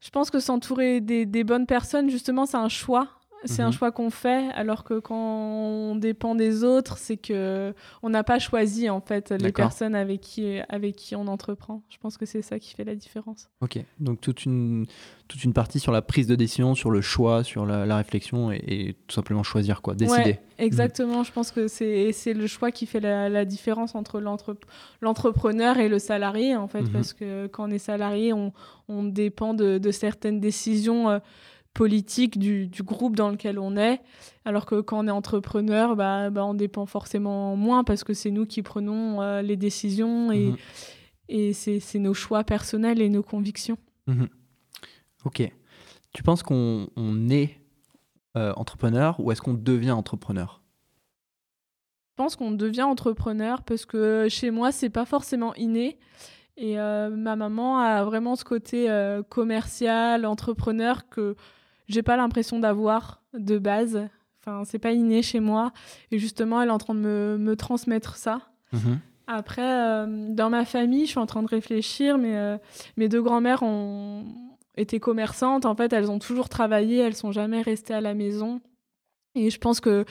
je 0.00 0.10
pense 0.10 0.30
que 0.30 0.40
s'entourer 0.40 1.00
des, 1.00 1.26
des, 1.26 1.44
bonnes 1.44 1.66
personnes, 1.66 2.10
justement, 2.10 2.46
c'est 2.46 2.56
un 2.56 2.68
choix. 2.68 3.08
C'est 3.44 3.62
un 3.62 3.66
Mhm. 3.66 3.72
choix 3.72 3.92
qu'on 3.92 4.10
fait, 4.10 4.48
alors 4.54 4.82
que 4.82 4.98
quand 4.98 5.14
on 5.14 5.94
dépend 5.96 6.34
des 6.34 6.64
autres, 6.64 6.98
c'est 6.98 7.16
que 7.16 7.74
on 8.02 8.08
n'a 8.10 8.24
pas 8.24 8.38
choisi 8.38 8.88
en 8.90 9.00
fait 9.00 9.30
les 9.30 9.52
personnes 9.52 9.94
avec 9.94 10.20
qui 10.20 10.58
avec 10.68 10.96
qui 10.96 11.14
on 11.14 11.26
entreprend. 11.28 11.82
Je 11.90 11.98
pense 11.98 12.16
que 12.16 12.26
c'est 12.26 12.42
ça 12.42 12.58
qui 12.58 12.74
fait 12.74 12.84
la 12.84 12.94
différence. 12.94 13.48
Ok, 13.60 13.78
donc 14.00 14.20
toute 14.20 14.44
une, 14.46 14.86
toute 15.28 15.44
une 15.44 15.52
partie 15.52 15.78
sur 15.80 15.92
la 15.92 16.02
prise 16.02 16.26
de 16.26 16.34
décision, 16.34 16.74
sur 16.74 16.90
le 16.90 17.00
choix, 17.00 17.44
sur 17.44 17.66
la, 17.66 17.86
la 17.86 17.96
réflexion 17.98 18.50
et, 18.50 18.62
et 18.66 18.94
tout 19.06 19.14
simplement 19.14 19.42
choisir, 19.42 19.82
quoi, 19.82 19.94
décider. 19.94 20.22
Ouais, 20.22 20.40
exactement. 20.58 21.22
Je 21.22 21.30
pense 21.32 21.50
que 21.52 21.68
c'est 21.68 22.12
c'est 22.12 22.32
le 22.34 22.46
choix 22.46 22.70
qui 22.72 22.86
fait 22.86 23.00
la, 23.00 23.28
la 23.28 23.44
différence 23.44 23.94
entre 23.94 24.18
l'entre- 24.20 24.56
l'entrepreneur 25.00 25.78
et 25.78 25.88
le 25.88 25.98
salarié, 25.98 26.56
en 26.56 26.68
fait, 26.68 26.82
Mhm. 26.82 26.90
parce 26.92 27.12
que 27.12 27.46
quand 27.46 27.68
on 27.68 27.70
est 27.70 27.78
salarié, 27.78 28.32
on, 28.32 28.52
on 28.88 29.04
dépend 29.04 29.54
de, 29.54 29.78
de 29.78 29.90
certaines 29.90 30.40
décisions 30.40 31.08
euh, 31.10 31.18
politiques 31.76 32.38
du, 32.38 32.66
du 32.68 32.82
groupe 32.82 33.16
dans 33.16 33.28
lequel 33.30 33.58
on 33.58 33.76
est, 33.76 34.00
alors 34.46 34.64
que 34.64 34.80
quand 34.80 34.98
on 35.04 35.06
est 35.08 35.10
entrepreneur, 35.10 35.94
bah, 35.94 36.30
bah, 36.30 36.44
on 36.44 36.54
dépend 36.54 36.86
forcément 36.86 37.54
moins 37.54 37.84
parce 37.84 38.02
que 38.02 38.14
c'est 38.14 38.30
nous 38.30 38.46
qui 38.46 38.62
prenons 38.62 39.20
euh, 39.20 39.42
les 39.42 39.56
décisions 39.56 40.32
et, 40.32 40.46
Mhm. 40.46 40.56
et 41.28 41.52
c'est 41.52 41.78
c'est 41.80 41.98
nos 41.98 42.14
choix 42.14 42.44
personnels 42.44 43.00
et 43.02 43.08
nos 43.10 43.22
convictions. 43.22 43.76
Mhm. 44.06 44.28
Ok. 45.26 45.52
Tu 46.14 46.22
penses 46.22 46.42
qu'on 46.42 46.88
on 46.96 47.28
est 47.28 47.60
euh, 48.36 48.52
entrepreneur 48.56 49.20
ou 49.20 49.30
est-ce 49.30 49.42
qu'on 49.42 49.54
devient 49.54 49.90
entrepreneur? 49.92 50.62
Je 52.10 52.22
pense 52.22 52.36
qu'on 52.36 52.52
devient 52.52 52.82
entrepreneur 52.84 53.62
parce 53.62 53.84
que 53.84 54.28
chez 54.30 54.50
moi, 54.50 54.72
c'est 54.72 54.88
pas 54.90 55.04
forcément 55.04 55.54
inné. 55.56 55.98
Et 56.56 56.78
euh, 56.80 57.10
ma 57.10 57.36
maman 57.36 57.78
a 57.80 58.02
vraiment 58.04 58.34
ce 58.36 58.44
côté 58.44 58.88
commercial, 59.28 60.24
entrepreneur 60.24 61.06
que 61.10 61.36
j'ai 61.88 62.02
pas 62.02 62.16
l'impression 62.16 62.58
d'avoir 62.58 63.22
de 63.34 63.58
base. 63.58 64.08
Enfin, 64.40 64.64
c'est 64.64 64.78
pas 64.78 64.92
inné 64.92 65.22
chez 65.22 65.40
moi. 65.40 65.72
Et 66.10 66.18
justement, 66.18 66.62
elle 66.62 66.68
est 66.68 66.72
en 66.72 66.78
train 66.78 66.94
de 66.94 67.00
me, 67.00 67.36
me 67.38 67.56
transmettre 67.56 68.16
ça. 68.16 68.40
Mhm. 68.72 69.00
Après, 69.26 69.62
euh, 69.62 70.28
dans 70.30 70.50
ma 70.50 70.64
famille, 70.64 71.06
je 71.06 71.10
suis 71.10 71.18
en 71.18 71.26
train 71.26 71.42
de 71.42 71.48
réfléchir, 71.48 72.16
mais 72.16 72.36
euh, 72.36 72.58
mes 72.96 73.08
deux 73.08 73.22
grand-mères 73.22 73.62
ont 73.62 74.24
été 74.76 75.00
commerçantes. 75.00 75.66
En 75.66 75.74
fait, 75.74 75.92
elles 75.92 76.10
ont 76.10 76.20
toujours 76.20 76.48
travaillé, 76.48 76.98
elles 76.98 77.16
sont 77.16 77.32
jamais 77.32 77.62
restées 77.62 77.94
à 77.94 78.00
la 78.00 78.14
maison. 78.14 78.60
Et 79.34 79.50
je 79.50 79.58
pense 79.58 79.80
que 79.80 80.04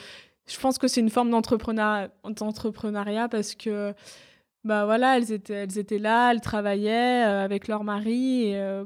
je 0.48 0.60
pense 0.60 0.78
que 0.78 0.88
c'est 0.88 1.02
une 1.02 1.10
forme 1.10 1.32
d'entrepreneuriat, 1.32 3.28
parce 3.30 3.56
que 3.56 3.94
bah 4.64 4.86
voilà, 4.86 5.18
elles 5.18 5.32
étaient 5.32 5.54
elles 5.54 5.78
étaient 5.78 6.00
là, 6.00 6.32
elles 6.32 6.42
travaillaient 6.42 7.26
euh, 7.26 7.44
avec 7.44 7.68
leur 7.68 7.84
mari 7.84 8.50
et 8.50 8.58
euh, 8.58 8.86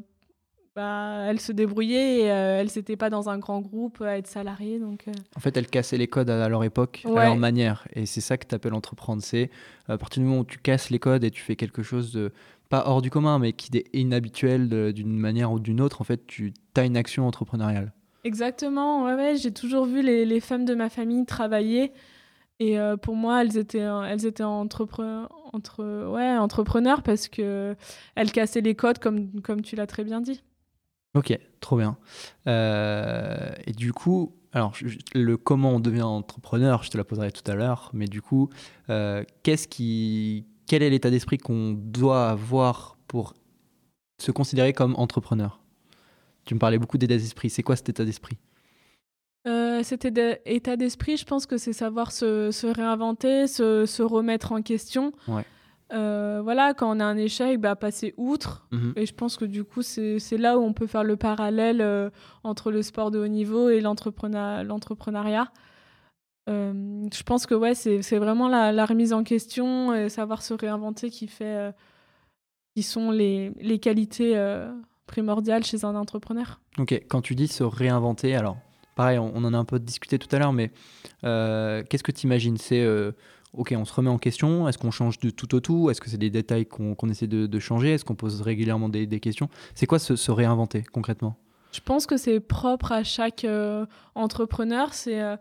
bah 0.79 1.25
elles 1.25 1.41
se 1.41 1.51
débrouillaient 1.51 2.21
et 2.21 2.31
euh, 2.31 2.61
elles 2.61 2.69
n'étaient 2.73 2.95
pas 2.95 3.09
dans 3.09 3.27
un 3.29 3.37
grand 3.37 3.59
groupe 3.59 4.01
à 4.01 4.17
être 4.17 4.27
salariées 4.27 4.79
donc 4.79 5.07
euh, 5.09 5.11
En 5.35 5.41
fait, 5.41 5.57
elles 5.57 5.67
cassaient 5.67 5.97
les 5.97 6.07
codes 6.07 6.29
à, 6.29 6.47
leur 6.47 6.63
époque, 6.63 7.05
à 7.05 7.25
leur 7.25 7.35
manière. 7.35 7.85
Et 7.93 8.05
c'est 8.05 8.21
ça 8.21 8.37
que 8.37 8.47
tu 8.47 8.55
appelles 8.55 8.73
entreprendre. 8.73 9.21
C'est 9.21 9.49
à 9.89 9.97
partir 9.97 10.21
du 10.23 10.29
moment 10.29 10.41
où 10.41 10.45
tu 10.45 10.57
casses 10.57 10.89
les 10.89 10.99
codes 10.99 11.25
et 11.25 11.31
tu 11.31 11.41
fais 11.41 11.57
quelque 11.57 11.83
chose 11.83 12.13
de 12.13 12.31
pas 12.69 12.83
hors 12.85 13.01
du 13.01 13.09
commun, 13.09 13.39
mais 13.39 13.51
qui 13.51 13.75
est 13.77 13.87
inhabituel 13.93 14.93
d'une 14.93 15.17
manière 15.17 15.51
ou 15.51 15.59
d'une 15.59 15.81
autre, 15.81 15.99
en 15.99 16.05
fait, 16.05 16.25
tu 16.27 16.53
as 16.77 16.85
une 16.85 16.95
action 16.95 17.27
entrepreneuriale. 17.27 17.91
Exactement, 18.23 19.03
ouais, 19.05 19.15
ouais, 19.15 19.35
j'ai 19.35 19.51
toujours 19.51 19.85
vu 19.85 20.01
les, 20.01 20.25
les 20.25 20.39
femmes 20.39 20.65
de 20.65 20.75
ma 20.75 20.89
famille 20.89 21.25
travailler. 21.25 21.91
Et 22.59 22.79
euh, 22.79 22.95
pour 22.95 23.15
moi, 23.15 23.41
elles 23.41 23.57
étaient, 23.57 23.79
elles 23.79 24.25
étaient 24.25 24.43
entrepre- 24.43 25.27
entre, 25.53 26.07
ouais, 26.13 26.37
entrepreneurs 26.37 27.01
parce 27.01 27.27
que 27.27 27.75
elles 28.15 28.31
cassaient 28.31 28.61
les 28.61 28.75
codes, 28.75 28.99
comme, 28.99 29.41
comme 29.41 29.61
tu 29.61 29.75
l'as 29.75 29.87
très 29.87 30.03
bien 30.03 30.21
dit. 30.21 30.41
Ok, 31.15 31.37
trop 31.59 31.77
bien. 31.77 31.97
Euh, 32.47 33.51
et 33.65 33.71
du 33.71 33.93
coup, 33.93 34.35
alors 34.53 34.73
je- 34.75 34.97
le 35.15 35.37
comment 35.37 35.71
on 35.71 35.79
devient 35.79 36.03
entrepreneur, 36.03 36.83
je 36.83 36.89
te 36.91 36.97
la 36.97 37.03
poserai 37.03 37.31
tout 37.31 37.49
à 37.49 37.55
l'heure, 37.55 37.89
mais 37.93 38.05
du 38.05 38.21
coup, 38.21 38.49
euh, 38.89 39.23
qu'est-ce 39.43 39.67
qui, 39.67 40.45
quel 40.67 40.83
est 40.83 40.89
l'état 40.89 41.09
d'esprit 41.09 41.37
qu'on 41.37 41.73
doit 41.73 42.29
avoir 42.29 42.97
pour 43.07 43.33
se 44.21 44.31
considérer 44.31 44.73
comme 44.73 44.95
entrepreneur? 44.97 45.59
Tu 46.45 46.53
me 46.53 46.59
parlais 46.59 46.77
beaucoup 46.77 46.97
d'état 46.97 47.17
d'esprit. 47.17 47.49
C'est 47.49 47.63
quoi 47.63 47.75
cet 47.75 47.89
état 47.89 48.05
d'esprit? 48.05 48.37
Euh, 49.47 49.81
cet 49.83 50.05
état 50.05 50.75
d'esprit, 50.75 51.17
je 51.17 51.25
pense 51.25 51.45
que 51.45 51.57
c'est 51.57 51.73
savoir 51.73 52.11
se, 52.11 52.51
se 52.51 52.67
réinventer, 52.67 53.47
se, 53.47 53.85
se 53.85 54.03
remettre 54.03 54.51
en 54.51 54.61
question. 54.61 55.13
Ouais. 55.27 55.45
Euh, 55.91 56.41
voilà, 56.43 56.73
quand 56.75 56.95
on 56.95 56.99
a 56.99 57.05
un 57.05 57.17
échec, 57.17 57.59
bah, 57.59 57.75
passer 57.75 58.13
outre. 58.17 58.67
Mhm. 58.71 58.93
Et 58.95 59.05
je 59.07 59.13
pense 59.13 59.37
que 59.37 59.45
du 59.45 59.63
coup, 59.63 59.81
c'est 59.81 60.19
là 60.37 60.59
où 60.59 60.61
on 60.61 60.73
peut 60.73 60.85
faire 60.87 61.03
le 61.03 61.15
parallèle 61.15 61.81
euh, 61.81 62.09
entre 62.43 62.71
le 62.71 62.83
sport 62.83 63.09
de 63.09 63.17
haut 63.19 63.27
niveau 63.27 63.69
et 63.69 63.81
l'entrepreneur- 63.81 64.63
l'entrepreneuriat. 64.63 65.51
Euh, 66.49 67.07
je 67.13 67.23
pense 67.23 67.45
que 67.45 67.55
ouais, 67.55 67.75
c'est 67.75 68.01
c'est 68.01 68.17
vraiment 68.17 68.47
la, 68.49 68.71
la 68.71 68.85
remise 68.85 69.13
en 69.13 69.23
question 69.23 69.93
et 69.93 70.09
savoir 70.09 70.41
se 70.41 70.53
réinventer 70.53 71.09
qui 71.09 71.27
fait, 71.27 71.71
qui 72.75 72.83
sont 72.83 73.11
les, 73.11 73.51
les 73.59 73.79
qualités 73.79 74.35
primordiales 75.07 75.63
chez 75.63 75.85
un 75.85 75.95
entrepreneur. 75.95 76.59
Ok, 76.77 76.93
quand 77.07 77.21
tu 77.21 77.35
dis 77.35 77.47
se 77.47 77.63
réinventer, 77.63 78.35
alors 78.35 78.57
pareil, 78.95 79.17
on, 79.19 79.31
on 79.35 79.43
en 79.43 79.53
a 79.53 79.57
un 79.57 79.65
peu 79.65 79.79
discuté 79.79 80.17
tout 80.19 80.33
à 80.35 80.39
l'heure, 80.39 80.53
mais 80.53 80.71
qu'est-ce 81.21 82.03
que 82.03 82.11
tu 82.11 82.25
imagines? 82.27 82.57
C'est 82.57 82.83
ok, 83.53 83.73
on 83.77 83.85
se 83.85 83.93
remet 83.93 84.09
en 84.09 84.17
question, 84.17 84.67
est-ce 84.67 84.77
qu'on 84.77 84.91
change 84.91 85.19
de 85.19 85.29
tout 85.29 85.53
au 85.55 85.59
tout? 85.59 85.89
Est-ce 85.89 86.01
que 86.01 86.09
c'est 86.09 86.17
des 86.17 86.29
détails 86.29 86.65
qu'on 86.65 86.95
essaie 87.09 87.27
de, 87.27 87.47
de 87.47 87.59
changer? 87.59 87.93
Est-ce 87.93 88.05
qu'on 88.05 88.15
pose 88.15 88.41
régulièrement 88.41 88.89
des, 88.89 89.05
des 89.07 89.19
questions? 89.19 89.49
C'est 89.75 89.85
quoi 89.87 89.99
se, 89.99 90.15
se 90.15 90.31
réinventer 90.31 90.83
concrètement? 90.83 91.35
Je 91.71 91.79
pense 91.81 92.05
que 92.07 92.17
c'est 92.17 92.39
propre 92.39 92.91
à 92.91 93.03
chaque 93.03 93.45
euh, 93.45 93.85
entrepreneur. 94.15 94.93
C'est 94.93 95.21
euh, 95.21 95.35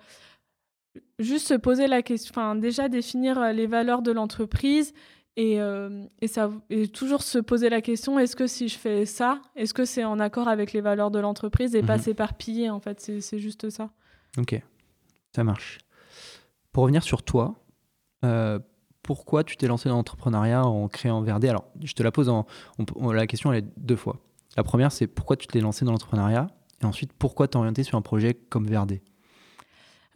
juste 1.19 1.49
se 1.49 1.55
poser 1.55 1.87
la 1.87 2.03
question, 2.03 2.33
enfin 2.33 2.55
déjà 2.55 2.89
définir 2.89 3.39
euh, 3.39 3.53
les 3.53 3.67
valeurs 3.67 4.03
de 4.03 4.11
l'entreprise 4.13 4.93
et, 5.37 5.61
euh, 5.61 6.05
et, 6.21 6.27
ça, 6.29 6.51
et 6.71 6.89
toujours 6.89 7.23
se 7.23 7.39
poser 7.39 7.69
la 7.71 7.81
question 7.81 8.19
est-ce 8.19 8.35
que 8.37 8.47
si 8.47 8.69
je 8.69 8.77
fais 8.77 9.07
ça, 9.07 9.41
est-ce 9.57 9.73
que 9.73 9.85
c'est 9.85 10.05
en 10.05 10.19
accord 10.19 10.49
avec 10.49 10.73
les 10.73 10.81
valeurs 10.81 11.11
de 11.11 11.19
l'entreprise 11.19 11.75
et 11.75 11.83
pas 11.83 11.97
Mhm. 11.97 12.03
s'éparpiller 12.03 12.71
en 12.71 12.81
fait, 12.81 13.01
c'est 13.21 13.39
juste 13.39 13.71
ça. 13.71 13.91
Ok, 14.37 14.61
ça 15.35 15.45
marche. 15.45 15.79
Pour 16.73 16.83
revenir 16.85 17.03
sur 17.03 17.23
toi, 17.23 17.55
euh, 18.25 18.59
pourquoi 19.03 19.45
tu 19.45 19.57
t'es 19.57 19.66
lancé 19.69 19.89
dans 19.89 19.97
l'entrepreneuriat 19.97 20.64
en 20.64 20.89
créant 20.89 21.21
Verdé 21.23 21.49
Alors, 21.49 21.64
je 21.83 21.93
te 21.95 22.03
la 22.03 22.11
pose 22.11 22.29
en, 22.29 22.47
on 22.79 22.85
peut- 22.85 22.95
on- 22.97 23.11
la 23.12 23.27
question 23.27 23.53
elle 23.53 23.61
est 23.64 23.69
deux 23.79 23.97
fois. 23.97 24.19
La 24.57 24.62
première, 24.64 24.93
c'est 24.93 25.07
pourquoi 25.07 25.37
tu 25.37 25.47
t'es 25.47 25.61
lancé 25.61 25.85
dans 25.85 25.93
l'entrepreneuriat? 25.93 26.49
Et 26.83 26.85
ensuite, 26.85 27.12
pourquoi 27.12 27.49
t'es 27.49 27.57
orienté 27.57 27.83
sur 27.85 27.97
un 27.97 28.03
projet 28.03 28.35
comme 28.35 28.66
Verdé 28.66 29.03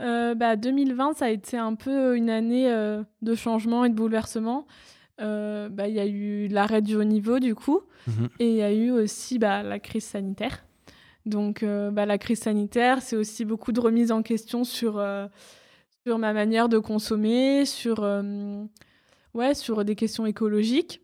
Euh, 0.01 0.35
bah, 0.35 0.57
2020, 0.57 1.15
ça 1.15 1.27
a 1.27 1.29
été 1.31 1.57
un 1.57 1.75
peu 1.75 2.17
une 2.17 2.31
année 2.31 2.71
euh, 2.71 3.03
de 3.23 3.35
changement 3.35 3.85
et 3.85 3.89
de 3.89 3.95
bouleversement. 3.95 4.67
Euh, 5.21 5.69
bah, 5.69 5.87
Il 5.89 5.95
y 5.95 6.01
a 6.01 6.07
eu 6.07 6.49
l'arrêt 6.49 6.83
du 6.83 6.97
haut 6.97 7.05
niveau, 7.05 7.39
du 7.39 7.55
coup, 7.55 7.81
Mhm. 8.09 8.29
et 8.41 8.49
il 8.51 8.57
y 8.57 8.63
a 8.63 8.73
eu 8.73 8.91
aussi 8.91 9.39
bah, 9.39 9.63
la 9.63 9.79
crise 9.79 10.05
sanitaire. 10.05 10.65
Donc, 11.25 11.65
bah, 11.65 12.05
la 12.05 12.19
crise 12.19 12.41
sanitaire, 12.41 13.01
c'est 13.01 13.15
aussi 13.15 13.45
beaucoup 13.45 13.71
de 13.71 13.79
remise 13.81 14.11
en 14.11 14.23
question 14.23 14.65
sur, 14.65 15.01
sur 16.07 16.19
ma 16.19 16.33
manière 16.33 16.69
de 16.69 16.79
consommer, 16.79 17.65
sur, 17.65 18.03
euh, 18.03 18.65
ouais, 19.35 19.55
sur 19.55 19.85
des 19.85 19.95
questions 19.95 20.27
écologiques. 20.27 21.01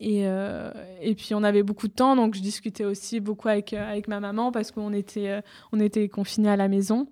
Et, 0.00 0.26
euh, 0.26 0.70
et 1.00 1.14
puis, 1.14 1.34
on 1.34 1.42
avait 1.42 1.62
beaucoup 1.62 1.88
de 1.88 1.92
temps, 1.92 2.16
donc 2.16 2.34
je 2.34 2.40
discutais 2.40 2.84
aussi 2.84 3.20
beaucoup 3.20 3.48
avec, 3.48 3.72
euh, 3.72 3.90
avec 3.90 4.08
ma 4.08 4.20
maman 4.20 4.50
parce 4.50 4.70
qu'on 4.70 4.92
était, 4.92 5.40
on 5.72 5.80
était 5.80 6.08
confinés 6.08 6.50
à 6.50 6.56
la 6.56 6.68
maison. 6.68 7.08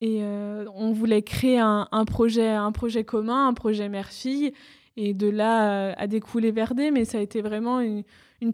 Et 0.00 0.22
on 0.22 0.92
voulait 0.92 1.22
créer 1.22 1.58
un, 1.58 1.88
un 1.90 2.04
projet, 2.04 2.50
un 2.50 2.70
projet 2.70 3.02
commun, 3.02 3.48
un 3.48 3.54
projet 3.54 3.88
mère-fille. 3.88 4.52
Et 4.96 5.12
de 5.12 5.28
là 5.28 5.92
a 5.94 6.06
découlé 6.06 6.52
Verdé, 6.52 6.92
mais 6.92 7.04
ça 7.04 7.18
a 7.18 7.20
été 7.20 7.42
vraiment 7.42 7.80
une, 7.80 8.04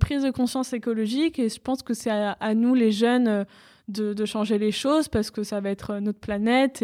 prise 0.01 0.23
de 0.23 0.31
conscience 0.31 0.73
écologique. 0.73 1.39
Et 1.39 1.51
je 1.51 1.61
pense 1.61 1.83
que 1.83 1.93
c'est 1.93 2.09
à, 2.09 2.33
à 2.41 2.55
nous, 2.55 2.75
les 2.75 2.93
jeunes, 2.93 3.45
de, 3.89 4.25
changer 4.25 4.59
les 4.59 4.73
choses 4.73 5.09
parce 5.09 5.31
que 5.31 5.43
ça 5.43 5.61
va 5.61 5.71
être 5.71 5.99
notre 5.99 6.19
planète 6.19 6.83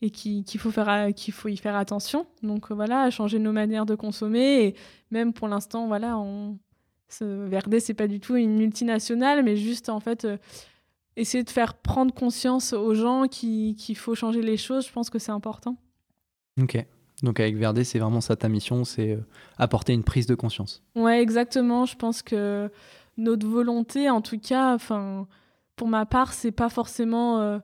et 0.00 0.10
qu'il 0.10 0.44
faut, 0.60 0.70
faire, 0.70 1.12
qu'il 1.14 1.34
faut 1.34 1.48
y 1.48 1.56
faire 1.56 1.76
attention. 1.76 2.26
Donc 2.42 2.70
euh, 2.70 2.74
voilà, 2.74 3.10
changer 3.10 3.38
nos 3.38 3.52
manières 3.52 3.86
de 3.86 3.94
consommer. 3.94 4.64
Et 4.66 4.74
même 5.10 5.32
pour 5.32 5.48
l'instant, 5.48 5.86
voilà, 5.88 6.16
on, 6.18 6.58
ce 7.08 7.24
Verdé, 7.24 7.80
c'est 7.80 7.94
pas 7.94 8.06
du 8.06 8.20
tout 8.20 8.36
une 8.36 8.56
multinationale, 8.56 9.42
mais 9.42 9.56
juste 9.56 9.88
en 9.88 10.00
fait. 10.00 10.24
euh, 10.24 10.36
essayer 11.16 11.42
de 11.42 11.50
faire 11.50 11.74
prendre 11.74 12.14
conscience 12.14 12.72
aux 12.72 12.94
gens 12.94 13.26
qui- 13.26 13.74
qu'il 13.76 13.96
faut 13.96 14.14
changer 14.14 14.40
les 14.40 14.56
choses, 14.56 14.86
je 14.86 14.92
pense 14.92 15.10
que 15.10 15.18
c'est 15.18 15.32
important. 15.32 15.76
Ok. 16.62 16.84
Donc 17.24 17.40
avec 17.40 17.56
Verdé, 17.56 17.82
c'est 17.82 17.98
vraiment 17.98 18.20
ça 18.20 18.36
ta 18.36 18.48
mission, 18.48 18.84
c'est 18.84 19.14
euh, 19.14 19.20
apporter 19.56 19.92
une 19.94 20.04
prise 20.04 20.26
de 20.26 20.36
conscience. 20.36 20.80
Ouais, 20.94 21.20
exactement. 21.20 21.86
Je 21.86 21.96
pense 21.96 22.22
que 22.22 22.70
notre 23.16 23.48
volonté, 23.48 24.08
en 24.08 24.20
tout 24.20 24.38
cas, 24.38 24.72
enfin, 24.76 25.26
pour 25.74 25.88
ma 25.88 26.06
part, 26.06 26.32
c'est 26.32 26.52
pas 26.52 26.68
forcément, 26.68 27.40
euh, 27.40 27.58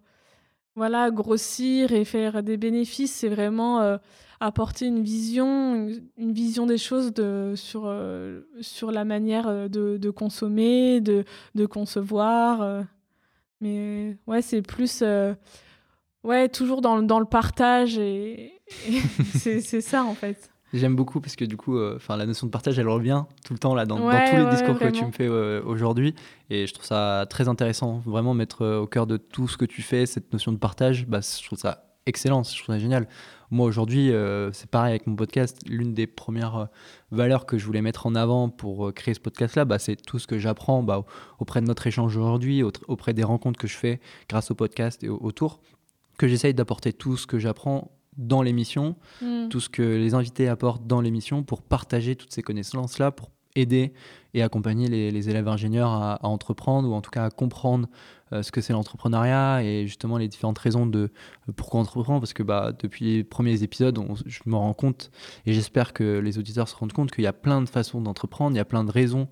voilà, 0.76 1.10
grossir 1.10 1.92
et 1.92 2.04
faire 2.04 2.42
des 2.42 2.56
bénéfices. 2.56 3.12
C'est 3.12 3.28
vraiment 3.28 3.80
euh, 3.80 3.96
apporter 4.40 4.86
une 4.86 5.02
vision, 5.02 5.88
une, 6.16 6.32
vision 6.32 6.66
des 6.66 6.78
choses 6.78 7.12
sur, 7.54 7.84
euh, 7.86 8.40
sur 8.60 8.90
la 8.90 9.04
manière 9.04 9.46
euh, 9.48 9.68
de, 9.68 10.10
consommer, 10.10 11.00
de, 11.00 11.24
concevoir. 11.66 12.84
Mais 13.60 14.16
ouais, 14.26 14.42
c'est 14.42 14.62
plus. 14.62 15.02
ouais, 16.24 16.48
toujours 16.48 16.80
dans, 16.80 17.02
dans, 17.02 17.20
le 17.20 17.26
partage 17.26 17.98
et, 17.98 18.52
c'est 19.34 19.80
ça 19.80 20.04
en 20.04 20.14
fait. 20.14 20.50
J'aime 20.74 20.96
beaucoup 20.96 21.20
parce 21.20 21.36
que 21.36 21.44
du 21.44 21.56
coup, 21.56 21.80
enfin 21.80 22.16
la 22.16 22.26
notion 22.26 22.46
de 22.46 22.52
partage, 22.52 22.78
elle 22.78 22.88
revient 22.88 23.24
tout 23.44 23.52
le 23.52 23.58
temps 23.58 23.74
là 23.74 23.86
dans, 23.86 23.98
dans 23.98 24.10
tous 24.10 24.36
les 24.36 24.50
discours 24.50 24.78
que 24.78 24.90
tu 24.90 25.04
me 25.04 25.12
fais 25.12 25.28
aujourd'hui, 25.28 26.14
et 26.50 26.66
je 26.66 26.74
trouve 26.74 26.84
ça 26.84 27.26
très 27.30 27.48
intéressant, 27.48 28.02
vraiment 28.04 28.34
mettre 28.34 28.66
au 28.66 28.86
cœur 28.86 29.06
de 29.06 29.16
tout 29.16 29.48
ce 29.48 29.56
que 29.56 29.64
tu 29.64 29.82
fais 29.82 30.04
cette 30.04 30.32
notion 30.32 30.52
de 30.52 30.58
partage. 30.58 31.06
Bah, 31.06 31.20
je 31.20 31.46
trouve 31.46 31.58
ça 31.58 31.84
excellent, 32.06 32.42
je 32.42 32.62
trouve 32.62 32.74
ça 32.74 32.78
génial. 32.78 33.08
Moi 33.50 33.66
aujourd'hui, 33.66 34.10
euh, 34.10 34.52
c'est 34.52 34.68
pareil 34.68 34.90
avec 34.90 35.06
mon 35.06 35.16
podcast. 35.16 35.60
L'une 35.66 35.94
des 35.94 36.06
premières 36.06 36.56
euh, 36.56 36.66
valeurs 37.10 37.46
que 37.46 37.58
je 37.58 37.64
voulais 37.64 37.82
mettre 37.82 38.06
en 38.06 38.14
avant 38.14 38.48
pour 38.48 38.88
euh, 38.88 38.92
créer 38.92 39.14
ce 39.14 39.20
podcast-là, 39.20 39.64
bah, 39.64 39.78
c'est 39.78 39.96
tout 39.96 40.18
ce 40.18 40.26
que 40.26 40.38
j'apprends 40.38 40.82
bah, 40.82 41.04
auprès 41.38 41.60
de 41.60 41.66
notre 41.66 41.86
échange 41.86 42.16
aujourd'hui, 42.16 42.62
auprès 42.62 43.14
des 43.14 43.24
rencontres 43.24 43.58
que 43.58 43.68
je 43.68 43.76
fais 43.76 44.00
grâce 44.28 44.50
au 44.50 44.54
podcast 44.54 45.04
et 45.04 45.08
autour, 45.08 45.60
que 46.18 46.26
j'essaye 46.26 46.54
d'apporter 46.54 46.92
tout 46.92 47.16
ce 47.16 47.26
que 47.26 47.38
j'apprends 47.38 47.92
dans 48.16 48.42
l'émission, 48.42 48.96
mm. 49.22 49.48
tout 49.48 49.60
ce 49.60 49.68
que 49.68 49.82
les 49.82 50.14
invités 50.14 50.48
apportent 50.48 50.86
dans 50.86 51.00
l'émission 51.00 51.42
pour 51.42 51.62
partager 51.62 52.16
toutes 52.16 52.32
ces 52.32 52.42
connaissances-là, 52.42 53.10
pour 53.10 53.30
aider 53.54 53.92
et 54.34 54.42
accompagner 54.42 54.88
les, 54.88 55.30
élèves 55.30 55.46
ingénieurs 55.48 55.90
à, 55.90 56.18
entreprendre 56.26 56.88
ou 56.88 56.92
en 56.92 57.00
tout 57.00 57.10
cas 57.10 57.24
à 57.24 57.30
comprendre 57.30 57.88
euh, 58.32 58.42
ce 58.42 58.50
que 58.50 58.60
c'est 58.60 58.72
l'entrepreneuriat 58.72 59.62
et 59.62 59.86
justement 59.86 60.18
les 60.18 60.26
différentes 60.26 60.58
raisons 60.58 60.86
de 60.86 61.10
euh, 61.48 61.52
pourquoi 61.54 61.80
entreprendre. 61.80 62.20
Parce 62.20 62.32
que 62.32 62.42
bah, 62.42 62.72
depuis 62.76 63.04
les 63.04 63.24
premiers 63.24 63.62
épisodes 63.62 63.98
je 64.26 64.40
me 64.46 64.56
rends 64.56 64.74
compte 64.74 65.10
et 65.46 65.52
j'espère 65.52 65.92
que 65.92 66.18
les 66.18 66.38
auditeurs 66.38 66.68
se 66.68 66.74
rendent 66.74 66.92
compte 66.92 67.12
qu'il 67.12 67.22
y 67.22 67.28
a 67.28 67.32
plein 67.32 67.62
de 67.62 67.68
façons 67.68 68.00
d'entreprendre, 68.00 68.54
il 68.54 68.56
y 68.56 68.60
a 68.60 68.64
plein 68.64 68.82
de 68.82 68.90
raisons 68.90 69.28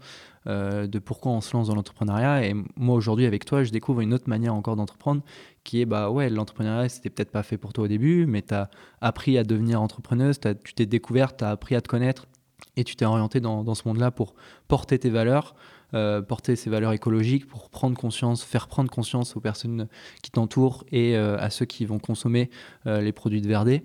euh, 0.47 0.87
de 0.87 0.99
pourquoi 1.01 1.33
on 1.33 1.41
se 1.41 1.57
lance 1.57 1.67
dans 1.67 1.75
l'entrepreneuriat. 1.75 2.47
Et 2.47 2.55
moi 2.77 2.95
aujourd'hui 2.95 3.27
avec 3.27 3.45
toi 3.45 3.65
je 3.65 3.73
découvre 3.73 4.03
une 4.03 4.15
autre 4.15 4.29
manière 4.29 4.55
encore 4.55 4.77
d'entreprendre 4.77 5.23
qui 5.65 5.81
est 5.81 5.87
bah 5.87 6.11
ouais 6.11 6.31
l'entrepreneuriat 6.31 6.89
c'était 6.89 7.11
peut-être 7.11 7.33
pas 7.33 7.43
fait 7.43 7.59
pour 7.59 7.73
toi 7.73 7.85
au 7.85 7.89
début 7.89 8.27
mais 8.27 8.43
tu 8.43 8.55
as 8.55 8.71
appris 9.01 9.37
à 9.37 9.43
devenir 9.43 9.83
entrepreneuse, 9.83 10.39
tu 10.63 10.75
t'es 10.75 10.87
découverte, 10.87 11.39
tu 11.39 11.45
as 11.45 11.51
appris 11.51 11.75
à 11.75 11.81
te 11.81 11.89
connaître 11.89 12.29
et 12.77 12.85
tu 12.85 12.97
t'es 12.97 13.05
orienté 13.05 13.41
dans, 13.41 13.65
dans 13.65 13.75
ce 13.75 13.87
monde-là 13.87 14.11
pour 14.11 14.35
porter 14.69 14.99
tes 14.99 15.11
valeurs, 15.11 15.55
euh, 15.95 16.23
porter 16.23 16.57
ces 16.57 16.71
valeurs 16.71 16.93
écologiques, 16.93 17.47
pour 17.47 17.69
prendre 17.69 17.97
conscience, 17.97 18.43
faire 18.43 18.67
prendre 18.67 18.91
conscience 18.91 19.37
aux 19.37 19.41
personnes 19.41 19.89
qui 20.23 20.31
t'entourent 20.31 20.85
et 20.91 21.17
euh, 21.17 21.37
à 21.39 21.51
ceux 21.51 21.67
qui 21.67 21.85
vont 21.85 21.99
consommer 21.99 22.51
euh, 22.87 23.03
les 23.03 23.13
produits 23.13 23.43
de 23.43 23.49
Verdé, 23.49 23.83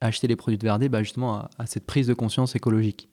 acheter 0.00 0.26
les 0.26 0.34
produits 0.34 0.58
de 0.58 0.64
Verdé, 0.64 0.88
bah 0.88 1.04
justement 1.04 1.48
à, 1.58 1.66
cette 1.66 1.86
prise 1.86 2.08
de 2.08 2.14
conscience 2.14 2.56
écologique. 2.56 3.08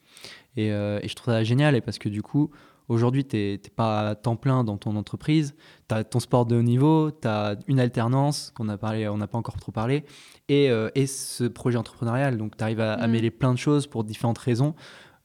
Et, 0.57 0.67
et, 0.67 1.07
je 1.07 1.15
trouve 1.15 1.33
ça 1.33 1.43
génial 1.43 1.81
parce 1.81 1.97
que 1.97 2.09
du 2.09 2.21
coup, 2.21 2.51
Aujourd'hui, 2.93 3.25
tu 3.25 3.35
n'es 3.35 3.59
pas 3.75 4.09
à 4.09 4.15
temps 4.15 4.35
plein 4.35 4.63
dans 4.63 4.77
ton 4.77 4.95
entreprise, 4.95 5.55
tu 5.89 5.95
as 5.95 6.03
ton 6.03 6.19
sport 6.19 6.45
de 6.45 6.55
haut 6.55 6.61
niveau, 6.61 7.09
tu 7.09 7.27
as 7.27 7.55
une 7.67 7.79
alternance 7.79 8.51
qu'on 8.55 8.69
a 8.69 8.77
parlé, 8.77 9.07
on 9.07 9.17
n'a 9.17 9.25
pas 9.25 9.39
encore 9.39 9.57
trop 9.57 9.71
parlé, 9.71 10.03
et, 10.47 10.69
euh, 10.69 10.91
et 10.93 11.07
ce 11.07 11.45
projet 11.45 11.79
entrepreneurial. 11.79 12.37
Donc, 12.37 12.55
tu 12.55 12.63
arrives 12.63 12.81
à, 12.81 13.07
mm. 13.07 13.11
mêler 13.11 13.31
plein 13.31 13.51
de 13.51 13.57
choses 13.57 13.87
pour 13.87 14.03
différentes 14.03 14.37
raisons, 14.37 14.75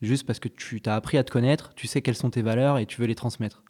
juste 0.00 0.26
parce 0.26 0.38
que 0.38 0.48
tu 0.48 0.80
t'as 0.80 0.96
appris 0.96 1.18
à 1.18 1.24
te 1.24 1.30
connaître, 1.30 1.74
tu 1.74 1.86
sais 1.86 2.00
quelles 2.00 2.16
sont 2.16 2.30
tes 2.30 2.40
valeurs 2.40 2.78
et 2.78 2.86
tu 2.86 3.02
veux 3.02 3.06
les 3.06 3.14
transmettre. 3.14 3.62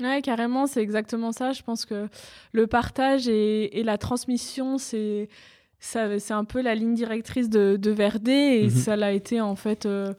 Ouais, 0.00 0.20
carrément, 0.20 0.66
c'est 0.66 0.82
exactement 0.82 1.30
ça. 1.30 1.52
Je 1.52 1.62
pense 1.62 1.84
que 1.84 2.08
le 2.50 2.66
partage 2.66 3.28
et, 3.28 3.82
la 3.84 3.98
transmission, 3.98 4.78
c'est 4.78 5.28
c'est 5.78 6.32
un 6.32 6.44
peu 6.44 6.60
la 6.62 6.74
ligne 6.74 6.94
directrice 6.94 7.50
de, 7.50 7.76
de 7.76 7.90
Verdé 7.90 8.32
et 8.32 8.66
mm-hmm. 8.66 8.70
ça 8.70 8.96
l'a 8.96 9.12
été 9.12 9.40
en 9.40 9.54
fait. 9.54 9.86
Euh, 9.86 10.12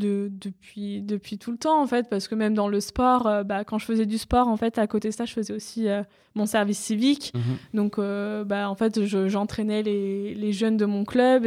depuis, 0.00 1.02
depuis 1.02 1.38
tout 1.38 1.50
le 1.52 1.58
temps, 1.58 1.80
en 1.80 1.86
fait, 1.86 2.08
parce 2.08 2.28
que 2.28 2.34
même 2.34 2.54
dans 2.54 2.68
le 2.68 2.80
sport, 2.80 3.26
euh, 3.26 3.44
bah, 3.44 3.64
quand 3.64 3.78
je 3.78 3.84
faisais 3.84 4.06
du 4.06 4.18
sport, 4.18 4.48
en 4.48 4.56
fait, 4.56 4.78
à 4.78 4.86
côté 4.86 5.08
de 5.08 5.14
ça, 5.14 5.24
je 5.24 5.32
faisais 5.32 5.52
aussi 5.52 5.88
euh, 5.88 6.02
mon 6.34 6.46
service 6.46 6.78
civique. 6.78 7.32
Mhm. 7.34 7.42
Donc, 7.74 7.98
euh, 7.98 8.44
bah, 8.44 8.68
en 8.68 8.74
fait, 8.74 9.04
j'entraînais 9.04 9.82
les, 9.82 10.34
les, 10.34 10.52
jeunes 10.52 10.76
de 10.76 10.84
mon 10.84 11.04
club. 11.04 11.46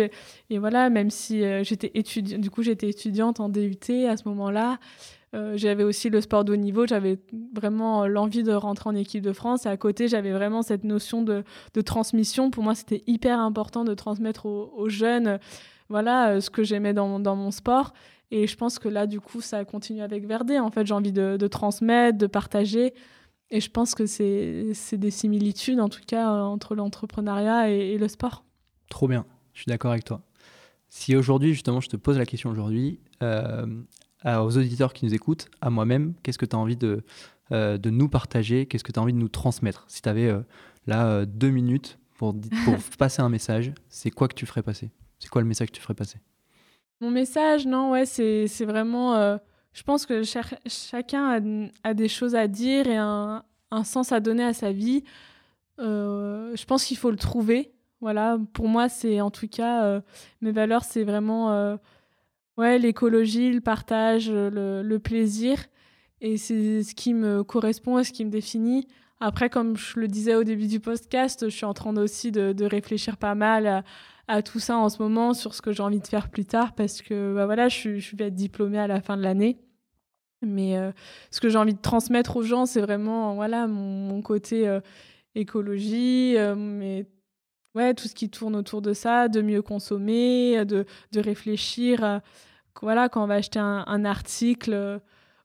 Et, 0.50 0.58
voilà, 0.58 0.90
même 0.90 1.10
si 1.10 1.44
j'étais 1.64 1.92
étudiante, 1.96 2.42
du 2.42 2.50
coup, 2.50 2.64
j'étais 2.64 2.90
étudiante 2.90 3.40
en 3.40 3.50
DUT 3.50 3.78
à 4.08 4.18
ce 4.18 4.28
moment-là. 4.30 4.80
j'avais 5.56 5.84
aussi 5.84 6.10
le 6.10 6.22
sport 6.22 6.46
de 6.46 6.54
haut 6.54 6.58
niveau, 6.58 6.86
j'avais 6.86 7.18
vraiment 7.56 8.06
l'envie 8.06 8.44
de 8.44 8.54
rentrer 8.54 8.90
en 8.90 8.96
équipe 8.96 9.24
de 9.24 9.34
France. 9.34 9.66
Et 9.66 9.70
à 9.70 9.78
côté, 9.78 10.08
j'avais 10.08 10.32
vraiment 10.32 10.62
cette 10.62 10.84
notion 10.84 11.22
de, 11.24 11.44
de 11.74 11.82
transmission. 11.82 12.52
Pour 12.52 12.64
moi, 12.64 12.76
c'était 12.76 13.04
hyper 13.08 13.40
important 13.40 13.84
de 13.84 13.94
transmettre 13.94 14.46
aux, 14.46 14.72
aux 14.78 14.90
jeunes 14.90 15.40
voilà 15.90 16.42
ce 16.42 16.50
que 16.50 16.64
j'aimais 16.64 16.94
dans, 16.94 17.20
dans, 17.20 17.36
mon 17.36 17.52
sport. 17.52 17.94
Et 18.32 18.48
je 18.48 18.56
pense 18.56 18.80
que 18.80 18.90
là, 18.90 19.06
du 19.06 19.20
coup, 19.20 19.42
ça 19.42 19.64
continue 19.64 20.02
avec 20.02 20.26
Verdé. 20.26 20.60
En 20.60 20.72
fait, 20.72 20.88
j'ai 20.88 20.94
envie 20.94 21.12
de, 21.12 21.48
transmettre, 21.48 22.18
de 22.18 22.28
partager. 22.28 22.94
Et 23.52 23.60
je 23.60 23.70
pense 23.70 23.94
que 23.94 24.06
c'est 24.08 24.98
des 24.98 25.12
similitudes, 25.12 25.80
en 25.80 25.90
tout 25.90 26.02
cas, 26.06 26.34
euh, 26.34 26.42
entre 26.42 26.74
l'entrepreneuriat 26.74 27.70
et, 27.70 27.98
le 27.98 28.08
sport. 28.08 28.44
Trop 28.90 29.08
bien, 29.08 29.26
je 29.54 29.62
suis 29.62 29.70
d'accord 29.70 29.92
avec 29.92 30.04
toi. 30.04 30.22
Si 30.90 31.16
aujourd'hui, 31.16 31.54
justement, 31.54 31.80
je 31.80 31.90
te 31.90 31.96
pose 31.96 32.18
la 32.18 32.26
question 32.26 32.50
aujourd'hui, 32.50 33.00
euh, 33.22 33.66
aux 34.26 34.58
auditeurs 34.58 34.94
qui 34.94 35.06
nous 35.06 35.14
écoutent, 35.14 35.50
à 35.62 35.70
moi-même, 35.70 36.16
qu'est-ce 36.24 36.40
que 36.40 36.46
tu 36.46 36.56
as 36.56 36.60
envie 36.60 36.78
de, 36.78 37.04
euh, 37.52 37.78
de 37.78 37.90
nous 37.92 38.10
partager? 38.10 38.66
Qu'est-ce 38.66 38.84
que 38.84 38.92
tu 38.92 39.00
as 39.00 39.04
envie 39.04 39.14
de 39.14 39.20
nous 39.20 39.30
transmettre? 39.30 39.86
Si 39.88 40.02
tu 40.02 40.10
avais 40.10 40.34
là 40.88 41.26
deux 41.26 41.50
minutes 41.50 42.00
pour, 42.18 42.36
pour 42.66 42.76
passer 42.98 43.22
un 43.22 43.30
message, 43.30 43.74
c'est 43.90 44.10
quoi 44.10 44.28
que 44.28 44.36
tu 44.36 44.48
ferais 44.48 44.64
passer? 44.64 44.90
C'est 45.20 45.30
quoi 45.30 45.42
le 45.42 45.48
message 45.48 45.68
que 45.68 45.76
tu 45.76 45.82
ferais 45.82 45.94
passer? 45.94 46.18
Mon 47.04 47.12
message, 47.12 47.66
non, 47.66 47.92
ouais, 47.92 48.06
c'est 48.06 48.66
vraiment. 48.66 49.16
Euh, 49.16 49.38
je 49.74 49.84
pense 49.84 50.06
que 50.06 50.24
chacun 50.24 51.42
a, 51.84 51.94
des 51.94 52.08
choses 52.08 52.34
à 52.34 52.48
dire 52.48 52.88
et 52.88 52.96
un, 52.96 53.44
sens 53.84 54.14
à 54.14 54.22
donner 54.22 54.46
à 54.46 54.54
sa 54.54 54.72
vie. 54.72 55.04
Euh, 55.80 56.56
je 56.56 56.66
pense 56.66 56.86
qu'il 56.86 56.98
faut 56.98 57.12
le 57.12 57.18
trouver. 57.18 57.74
Voilà, 58.00 58.38
pour 58.54 58.70
moi, 58.70 58.88
c'est 58.88 59.20
en 59.20 59.32
tout 59.32 59.48
cas 59.48 59.84
euh, 59.84 60.02
mes 60.42 60.52
valeurs, 60.52 60.86
c'est 60.86 61.04
vraiment 61.04 61.78
ouais 62.58 62.80
l'écologie, 62.80 63.52
le 63.52 63.62
partage, 63.62 64.32
le, 64.32 64.98
plaisir, 64.98 65.58
et 66.22 66.38
c'est 66.38 66.84
ce 66.84 66.96
qui 66.96 67.14
me 67.14 67.44
correspond 67.44 68.00
et 68.00 68.06
ce 68.06 68.14
qui 68.14 68.24
me 68.24 68.30
définit. 68.30 68.88
Après, 69.20 69.50
comme 69.50 69.76
je 69.76 70.00
le 70.00 70.08
disais 70.08 70.36
au 70.36 70.44
début 70.46 70.68
du 70.68 70.80
podcast, 70.80 71.50
je 71.50 71.56
suis 71.56 71.66
en 71.66 71.74
train 71.74 71.96
aussi 71.98 72.32
de, 72.32 72.54
de 72.54 72.66
réfléchir 72.66 73.18
pas 73.18 73.36
mal 73.36 73.68
à, 73.68 73.84
à 74.28 74.42
tout 74.42 74.60
ça 74.60 74.78
en 74.78 74.90
ce 74.90 75.02
moment 75.02 75.34
sur 75.34 75.54
ce 75.54 75.62
que 75.62 75.72
j'ai 75.72 75.84
envie 75.84 76.00
de 76.00 76.08
faire 76.08 76.30
plus 76.30 76.46
tard 76.46 76.74
parce 76.74 77.02
que 77.02 77.34
bah 77.36 77.46
voilà, 77.46 77.68
je, 77.70 78.16
vais 78.16 78.28
être 78.28 78.36
diplômée 78.36 78.80
à 78.80 78.88
la 78.88 79.02
fin 79.02 79.18
de 79.18 79.22
l'année. 79.22 79.58
Mais 80.42 80.78
euh, 80.78 80.92
ce 81.32 81.40
que 81.40 81.50
j'ai 81.50 81.58
envie 81.58 81.74
de 81.74 81.82
transmettre 81.82 82.36
aux 82.36 82.44
gens, 82.44 82.66
c'est 82.66 82.82
vraiment 82.82 83.36
voilà 83.36 83.68
mon, 83.68 84.22
côté 84.22 84.68
euh, 84.68 84.82
écologie, 85.36 86.36
euh, 86.38 86.56
mais 86.56 87.06
ouais 87.76 87.94
tout 87.94 88.08
ce 88.08 88.16
qui 88.16 88.30
tourne 88.30 88.56
autour 88.56 88.82
de 88.82 88.94
ça, 88.94 89.30
de 89.30 89.42
mieux 89.42 89.62
consommer, 89.62 90.66
de, 90.66 90.86
de 91.12 91.20
réfléchir. 91.20 92.22
voilà, 92.82 93.10
quand 93.10 93.24
on 93.24 93.28
va 93.28 93.36
acheter 93.36 93.60
un, 93.60 93.84
un 93.88 94.06
article, 94.06 95.00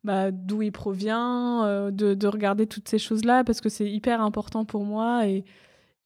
bah, 0.04 0.30
d'où 0.32 0.62
il 0.62 0.72
provient, 0.72 1.90
de, 1.90 2.14
de, 2.14 2.26
regarder 2.26 2.66
toutes 2.66 2.88
ces 2.88 2.98
choses-là 2.98 3.44
parce 3.44 3.60
que 3.60 3.68
c'est 3.68 3.88
hyper 3.88 4.20
important 4.20 4.64
pour 4.64 4.84
moi 4.84 5.26
et 5.26 5.44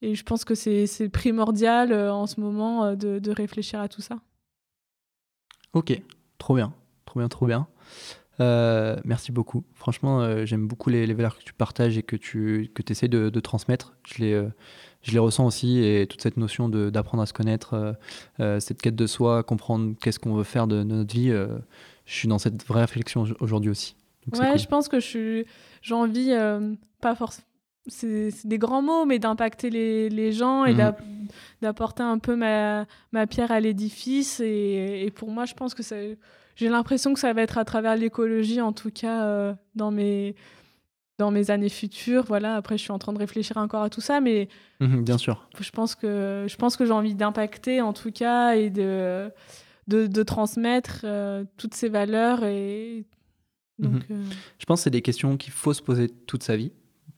et 0.03 0.17
je 0.17 0.25
pense 0.25 0.45
que 0.45 0.55
c'est 0.55 1.09
primordial 1.09 1.93
euh, 1.93 2.13
en 2.13 2.27
ce 2.27 2.41
moment 2.41 2.85
euh, 2.85 2.95
de, 2.97 3.21
de, 3.21 3.31
réfléchir 3.31 3.81
à 3.81 3.89
tout 3.89 4.03
ça. 4.03 4.19
Ok, 5.73 5.99
trop 6.39 6.57
bien, 6.57 6.75
trop 7.07 7.21
bien, 7.21 7.29
trop 7.29 7.47
bien. 7.47 7.69
Euh, 8.41 8.97
merci 9.05 9.31
beaucoup. 9.31 9.65
Franchement, 9.75 10.45
j'aime 10.45 10.67
beaucoup 10.67 10.91
les, 10.91 11.07
les, 11.07 11.15
valeurs 11.15 11.39
que 11.39 11.45
tu 11.45 11.53
partages 11.53 11.97
et 11.97 12.03
que 12.03 12.17
tu 12.17 12.71
que 12.75 12.83
essaies 12.91 13.09
de, 13.09 13.31
de, 13.31 13.41
transmettre. 13.41 13.95
Je 14.05 14.23
les, 14.23 14.49
je 15.03 15.13
les 15.13 15.19
ressens 15.19 15.47
aussi 15.47 15.79
et 15.79 16.07
toute 16.07 16.21
cette 16.21 16.37
notion 16.37 16.69
d'apprendre 16.69 17.23
à 17.23 17.27
se 17.27 17.33
connaître, 17.33 17.97
cette 18.39 18.83
quête 18.83 18.97
de 18.97 19.07
soi, 19.07 19.43
comprendre 19.43 19.95
qu'est-ce 20.01 20.19
qu'on 20.19 20.35
veut 20.35 20.45
faire 20.45 20.67
de, 20.67 20.83
notre 20.83 21.15
vie. 21.15 21.29
je 21.29 22.15
suis 22.15 22.29
dans 22.29 22.39
cette 22.39 22.67
vraie 22.67 22.81
réflexion 22.81 23.25
aujourd'hui 23.41 23.71
aussi. 23.71 23.97
ouais, 24.33 24.59
je 24.59 24.67
pense 24.67 24.89
que 24.89 24.99
j'ai 24.99 25.47
envie, 25.95 26.33
pas 27.01 27.15
forcément 27.15 27.47
c'est 27.87 28.47
des 28.47 28.59
grands 28.59 28.83
mots, 28.83 29.05
mais 29.05 29.19
d'impacter 29.19 29.71
les, 29.71 30.09
les, 30.09 30.33
gens 30.33 30.65
et 30.65 30.75
mhm. 30.75 30.95
d'apporter 31.61 32.03
un 32.03 32.19
peu 32.19 32.37
ma, 32.37 32.87
ma 33.11 33.27
pierre 33.27 33.51
à 33.51 33.61
l'édifice. 33.61 34.41
Et, 34.41 35.05
et, 35.05 35.11
pour 35.11 35.31
moi, 35.31 35.47
je 35.47 35.55
pense 35.55 35.75
que 35.75 35.83
j'ai 36.55 36.69
l'impression 36.69 37.13
que 37.13 37.21
ça 37.21 37.33
va 37.33 37.43
être 37.43 37.59
à 37.59 37.65
travers 37.65 37.97
l'écologie, 37.97 38.61
en 38.61 38.73
tout 38.73 38.91
cas, 38.91 39.25
euh, 39.25 39.55
dans, 39.75 39.91
mes, 39.91 40.37
dans 41.19 41.33
mes 41.33 41.51
années 41.51 41.69
futures. 41.69 42.25
Voilà, 42.25 42.55
après, 42.55 42.79
je 42.79 42.83
suis 42.83 42.93
en 42.93 42.99
train 42.99 43.13
de 43.13 43.19
réfléchir 43.19 43.57
encore 43.57 43.83
à 43.83 43.91
tout 43.91 44.01
ça, 44.01 44.21
mais. 44.21 44.49
Mhm, 44.81 45.05
bien 45.05 45.19
sûr. 45.19 45.49
Je 45.59 45.71
pense 45.71 45.97
que, 45.97 46.47
je 46.49 46.57
pense 46.57 46.77
que 46.77 46.87
j'ai 46.87 46.93
envie 46.93 47.17
d'impacter, 47.17 47.81
en 47.81 47.93
tout 47.93 48.13
cas, 48.13 48.55
et 48.55 48.71
de, 48.71 49.29
de, 49.89 50.07
de 50.07 50.23
transmettre 50.23 51.01
euh, 51.03 51.45
toutes 51.57 51.75
ces 51.75 51.89
valeurs. 51.89 52.45
Et, 52.45 53.07
donc, 53.81 54.09
mhm. 54.09 54.17
euh, 54.19 54.25
Je 54.61 54.67
pense 54.67 54.81
que 54.81 54.85
c'est 54.85 54.91
des 54.91 55.03
questions 55.03 55.37
qu'il 55.37 55.53
faut 55.53 55.75
se 55.75 55.83
poser 55.83 56.09
toute 56.09 56.45
sa 56.45 56.57
vie 56.57 56.71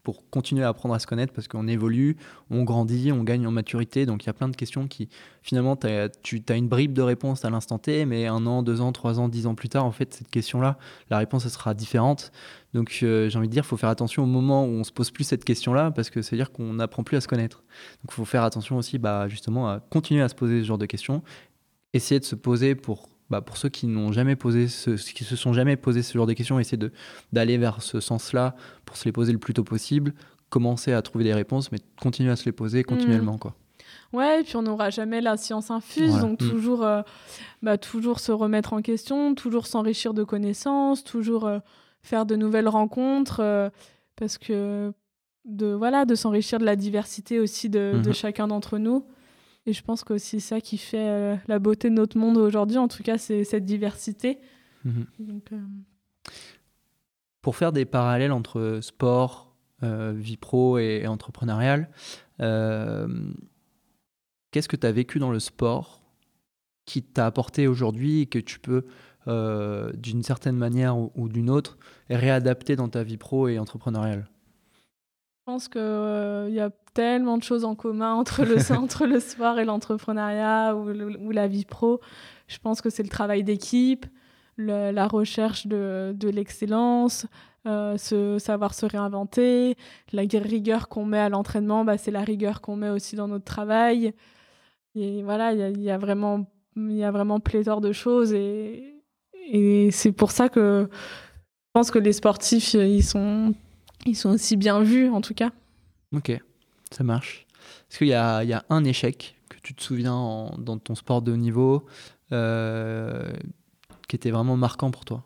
pour 0.04 0.28
continuer 0.30 0.62
à 0.62 0.68
apprendre 0.68 0.94
à 0.94 0.98
se 1.00 1.06
connaître 1.06 1.32
parce 1.32 1.48
qu'on 1.48 1.66
évolue, 1.66 2.16
on 2.50 2.62
grandit, 2.62 3.10
on 3.10 3.24
gagne 3.24 3.46
en 3.46 3.50
maturité. 3.50 4.06
Donc 4.06 4.22
il 4.22 4.26
y 4.26 4.30
a 4.30 4.34
plein 4.34 4.48
de 4.48 4.54
questions 4.54 4.86
qui, 4.86 5.08
finalement, 5.42 5.76
tu 5.76 5.88
as 6.48 6.54
une 6.54 6.68
bribe 6.68 6.92
de 6.92 7.02
réponse 7.02 7.44
à 7.44 7.50
l'instant 7.50 7.78
T, 7.78 8.04
mais 8.04 8.26
un 8.26 8.46
an, 8.46 8.62
deux 8.62 8.80
ans, 8.80 8.92
trois 8.92 9.18
ans, 9.18 9.28
dix 9.28 9.46
ans 9.46 9.54
plus 9.54 9.70
tard, 9.70 9.84
en 9.84 9.92
fait, 9.92 10.14
cette 10.14 10.30
question-là, 10.30 10.78
la 11.10 11.18
réponse, 11.18 11.48
sera 11.48 11.74
différente. 11.74 12.30
Donc 12.74 13.00
euh, 13.02 13.28
j'ai 13.28 13.38
envie 13.38 13.48
de 13.48 13.52
dire, 13.52 13.62
il 13.64 13.66
faut 13.66 13.76
faire 13.76 13.88
attention 13.88 14.24
au 14.24 14.26
moment 14.26 14.64
où 14.64 14.68
on 14.68 14.84
se 14.84 14.92
pose 14.92 15.10
plus 15.10 15.24
cette 15.24 15.44
question-là 15.44 15.90
parce 15.90 16.10
que 16.10 16.22
c'est-à-dire 16.22 16.52
qu'on 16.52 16.74
n'apprend 16.74 17.02
plus 17.02 17.16
à 17.16 17.20
se 17.20 17.28
connaître. 17.28 17.64
Donc 18.02 18.10
il 18.10 18.14
faut 18.14 18.24
faire 18.24 18.42
attention 18.42 18.76
aussi, 18.76 18.98
bah, 18.98 19.28
justement, 19.28 19.68
à 19.68 19.80
continuer 19.80 20.22
à 20.22 20.28
se 20.28 20.34
poser 20.34 20.60
ce 20.60 20.66
genre 20.66 20.78
de 20.78 20.86
questions, 20.86 21.22
essayer 21.92 22.20
de 22.20 22.24
se 22.24 22.34
poser 22.34 22.74
pour 22.74 23.08
bah, 23.30 23.40
pour 23.40 23.56
ceux 23.56 23.68
qui 23.68 23.86
n'ont 23.86 24.12
jamais 24.12 24.36
posé 24.36 24.68
ce, 24.68 24.90
qui 24.90 25.24
se 25.24 25.36
sont 25.36 25.52
jamais 25.52 25.76
posé 25.76 26.02
ce 26.02 26.16
genre 26.16 26.26
de 26.26 26.34
questions, 26.34 26.58
essayer 26.58 26.76
de 26.76 26.92
d'aller 27.32 27.56
vers 27.58 27.82
ce 27.82 28.00
sens-là 28.00 28.54
pour 28.84 28.96
se 28.96 29.04
les 29.06 29.12
poser 29.12 29.32
le 29.32 29.38
plus 29.38 29.54
tôt 29.54 29.64
possible, 29.64 30.12
commencer 30.50 30.92
à 30.92 31.02
trouver 31.02 31.24
des 31.24 31.34
réponses, 31.34 31.72
mais 31.72 31.78
continuer 32.00 32.30
à 32.30 32.36
se 32.36 32.44
les 32.44 32.52
poser 32.52 32.80
mmh. 32.80 32.84
continuellement, 32.84 33.38
quoi. 33.38 33.54
Ouais, 34.12 34.40
et 34.40 34.44
puis 34.44 34.56
on 34.56 34.62
n'aura 34.62 34.90
jamais 34.90 35.20
la 35.20 35.36
science 35.36 35.70
infuse, 35.70 36.20
donc 36.20 36.40
mmh. 36.40 36.48
toujours, 36.50 36.84
euh, 36.84 37.02
bah, 37.62 37.78
toujours 37.78 38.20
se 38.20 38.30
remettre 38.30 38.72
en 38.72 38.82
question, 38.82 39.34
toujours 39.34 39.66
s'enrichir 39.66 40.14
de 40.14 40.22
connaissances, 40.22 41.02
toujours 41.02 41.46
euh, 41.46 41.58
faire 42.02 42.26
de 42.26 42.36
nouvelles 42.36 42.68
rencontres, 42.68 43.40
euh, 43.40 43.70
parce 44.14 44.38
que 44.38 44.92
de 45.44 45.66
voilà, 45.72 46.04
de 46.04 46.14
s'enrichir 46.14 46.58
de 46.58 46.64
la 46.64 46.76
diversité 46.76 47.40
aussi 47.40 47.68
de, 47.68 48.00
de 48.02 48.10
mmh. 48.10 48.14
chacun 48.14 48.46
d'entre 48.46 48.78
nous. 48.78 49.04
Et 49.66 49.72
je 49.72 49.82
pense 49.82 50.04
que 50.04 50.18
c'est 50.18 50.40
ça 50.40 50.60
qui 50.60 50.76
fait 50.76 51.08
euh, 51.08 51.36
la 51.48 51.58
beauté 51.58 51.88
de 51.88 51.94
notre 51.94 52.18
monde 52.18 52.36
aujourd'hui, 52.36 52.76
en 52.76 52.88
tout 52.88 53.02
cas, 53.02 53.16
c'est 53.16 53.44
cette 53.44 53.64
diversité. 53.64 54.38
Mhm. 54.84 55.06
Euh, 55.52 55.56
Pour 57.40 57.56
faire 57.56 57.72
des 57.72 57.86
parallèles 57.86 58.32
entre 58.32 58.80
sport, 58.82 59.54
euh, 59.82 60.12
vie 60.14 60.36
pro 60.36 60.78
et, 60.78 61.06
entrepreneuriale, 61.06 61.88
qu'est-ce 64.50 64.68
que 64.68 64.76
tu 64.76 64.86
as 64.86 64.92
vécu 64.92 65.18
dans 65.18 65.30
le 65.30 65.40
sport 65.40 66.02
qui 66.84 67.02
t'a 67.02 67.26
apporté 67.26 67.66
aujourd'hui 67.66 68.20
et 68.20 68.26
que 68.26 68.38
tu 68.38 68.58
peux, 68.58 68.84
d'une 69.26 70.22
certaine 70.22 70.56
manière 70.56 70.98
ou 70.98 71.28
d'une 71.30 71.48
autre, 71.48 71.78
réadapter 72.10 72.76
dans 72.76 72.88
ta 72.88 73.02
vie 73.02 73.16
pro 73.16 73.48
et 73.48 73.58
entrepreneuriale? 73.58 74.28
Je 75.46 75.52
pense 75.52 75.68
qu'il 75.68 75.82
euh, 75.82 76.48
y 76.48 76.60
a 76.60 76.70
tellement 76.94 77.36
de 77.36 77.42
choses 77.42 77.66
en 77.66 77.74
commun 77.74 78.14
entre 78.14 78.44
le, 78.44 78.56
entre 78.72 79.04
le 79.04 79.20
sport 79.20 79.58
et 79.58 79.66
l'entrepreneuriat 79.66 80.74
ou, 80.74 81.30
la 81.32 81.48
vie 81.48 81.66
pro. 81.66 82.00
Je 82.46 82.56
pense 82.58 82.80
que 82.80 82.88
c'est 82.88 83.02
le 83.02 83.10
travail 83.10 83.44
d'équipe, 83.44 84.06
la 84.56 85.06
recherche 85.06 85.66
de, 85.66 86.16
l'excellence, 86.30 87.26
euh, 87.66 87.98
savoir 88.38 88.72
se 88.72 88.86
réinventer. 88.86 89.76
La 90.14 90.22
rigueur 90.22 90.88
qu'on 90.88 91.04
met 91.04 91.18
à 91.18 91.28
l'entraînement, 91.28 91.84
bah, 91.84 91.98
c'est 91.98 92.10
la 92.10 92.24
rigueur 92.24 92.62
qu'on 92.62 92.76
met 92.76 92.88
aussi 92.88 93.14
dans 93.14 93.28
notre 93.28 93.44
travail. 93.44 94.14
Et 94.94 95.22
voilà, 95.24 95.52
il 95.52 95.78
y, 95.78 95.82
y 95.82 95.90
a, 95.90 95.98
vraiment, 95.98 96.46
y 96.76 97.04
a 97.04 97.10
vraiment 97.10 97.38
pléthore 97.38 97.82
de 97.82 97.92
choses. 97.92 98.32
Et 98.32 99.90
c'est 99.90 100.12
pour 100.12 100.30
ça 100.30 100.48
que 100.48 100.88
je 100.90 101.70
pense 101.74 101.90
que 101.90 101.98
les 101.98 102.14
sportifs, 102.14 102.72
ils 102.72 103.02
sont 103.02 103.52
ils 104.06 104.16
sont 104.16 104.30
aussi 104.30 104.56
bien 104.56 104.82
vus, 104.82 105.08
en 105.08 105.20
tout 105.20 105.34
cas. 105.34 105.50
Ok, 106.14 106.32
ça 106.90 107.04
marche. 107.04 107.46
Est-ce 107.90 107.98
qu'il 107.98 108.08
y, 108.08 108.10
y 108.10 108.14
a, 108.14 108.64
un 108.68 108.84
échec 108.84 109.36
que 109.48 109.56
tu 109.62 109.74
te 109.74 109.82
souviens 109.82 110.50
dans 110.58 110.78
ton 110.78 110.94
sport 110.94 111.22
de 111.22 111.32
haut 111.32 111.36
niveau 111.36 111.86
euh, 112.32 113.32
qui 114.08 114.16
était 114.16 114.30
vraiment 114.30 114.56
marquant 114.56 114.90
pour 114.90 115.04
toi? 115.04 115.24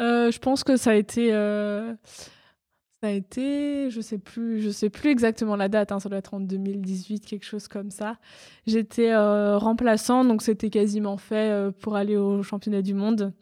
Euh, 0.00 0.30
Je 0.30 0.38
pense 0.38 0.64
que 0.64 0.76
ça 0.76 0.90
a 0.90 0.94
été. 0.94 1.32
Euh, 1.32 1.94
ça 3.02 3.08
a 3.08 3.12
été, 3.12 3.90
je 3.90 4.00
sais 4.00 4.16
plus, 4.16 4.62
je 4.62 4.70
sais 4.70 4.88
plus 4.88 5.10
exactement 5.10 5.56
la 5.56 5.68
date, 5.68 5.92
hein, 5.92 6.00
ça 6.00 6.08
doit 6.08 6.16
être 6.16 6.32
en 6.32 6.40
2018, 6.40 7.26
quelque 7.26 7.44
chose 7.44 7.68
comme 7.68 7.90
ça. 7.90 8.16
J'étais 8.66 9.14
remplaçant, 9.14 10.24
donc 10.24 10.40
c'était 10.40 10.70
quasiment 10.70 11.18
fait 11.18 11.70
pour 11.80 11.96
aller 11.96 12.16
au 12.16 12.42
championnat 12.42 12.80
du 12.80 12.94
monde. 12.94 13.34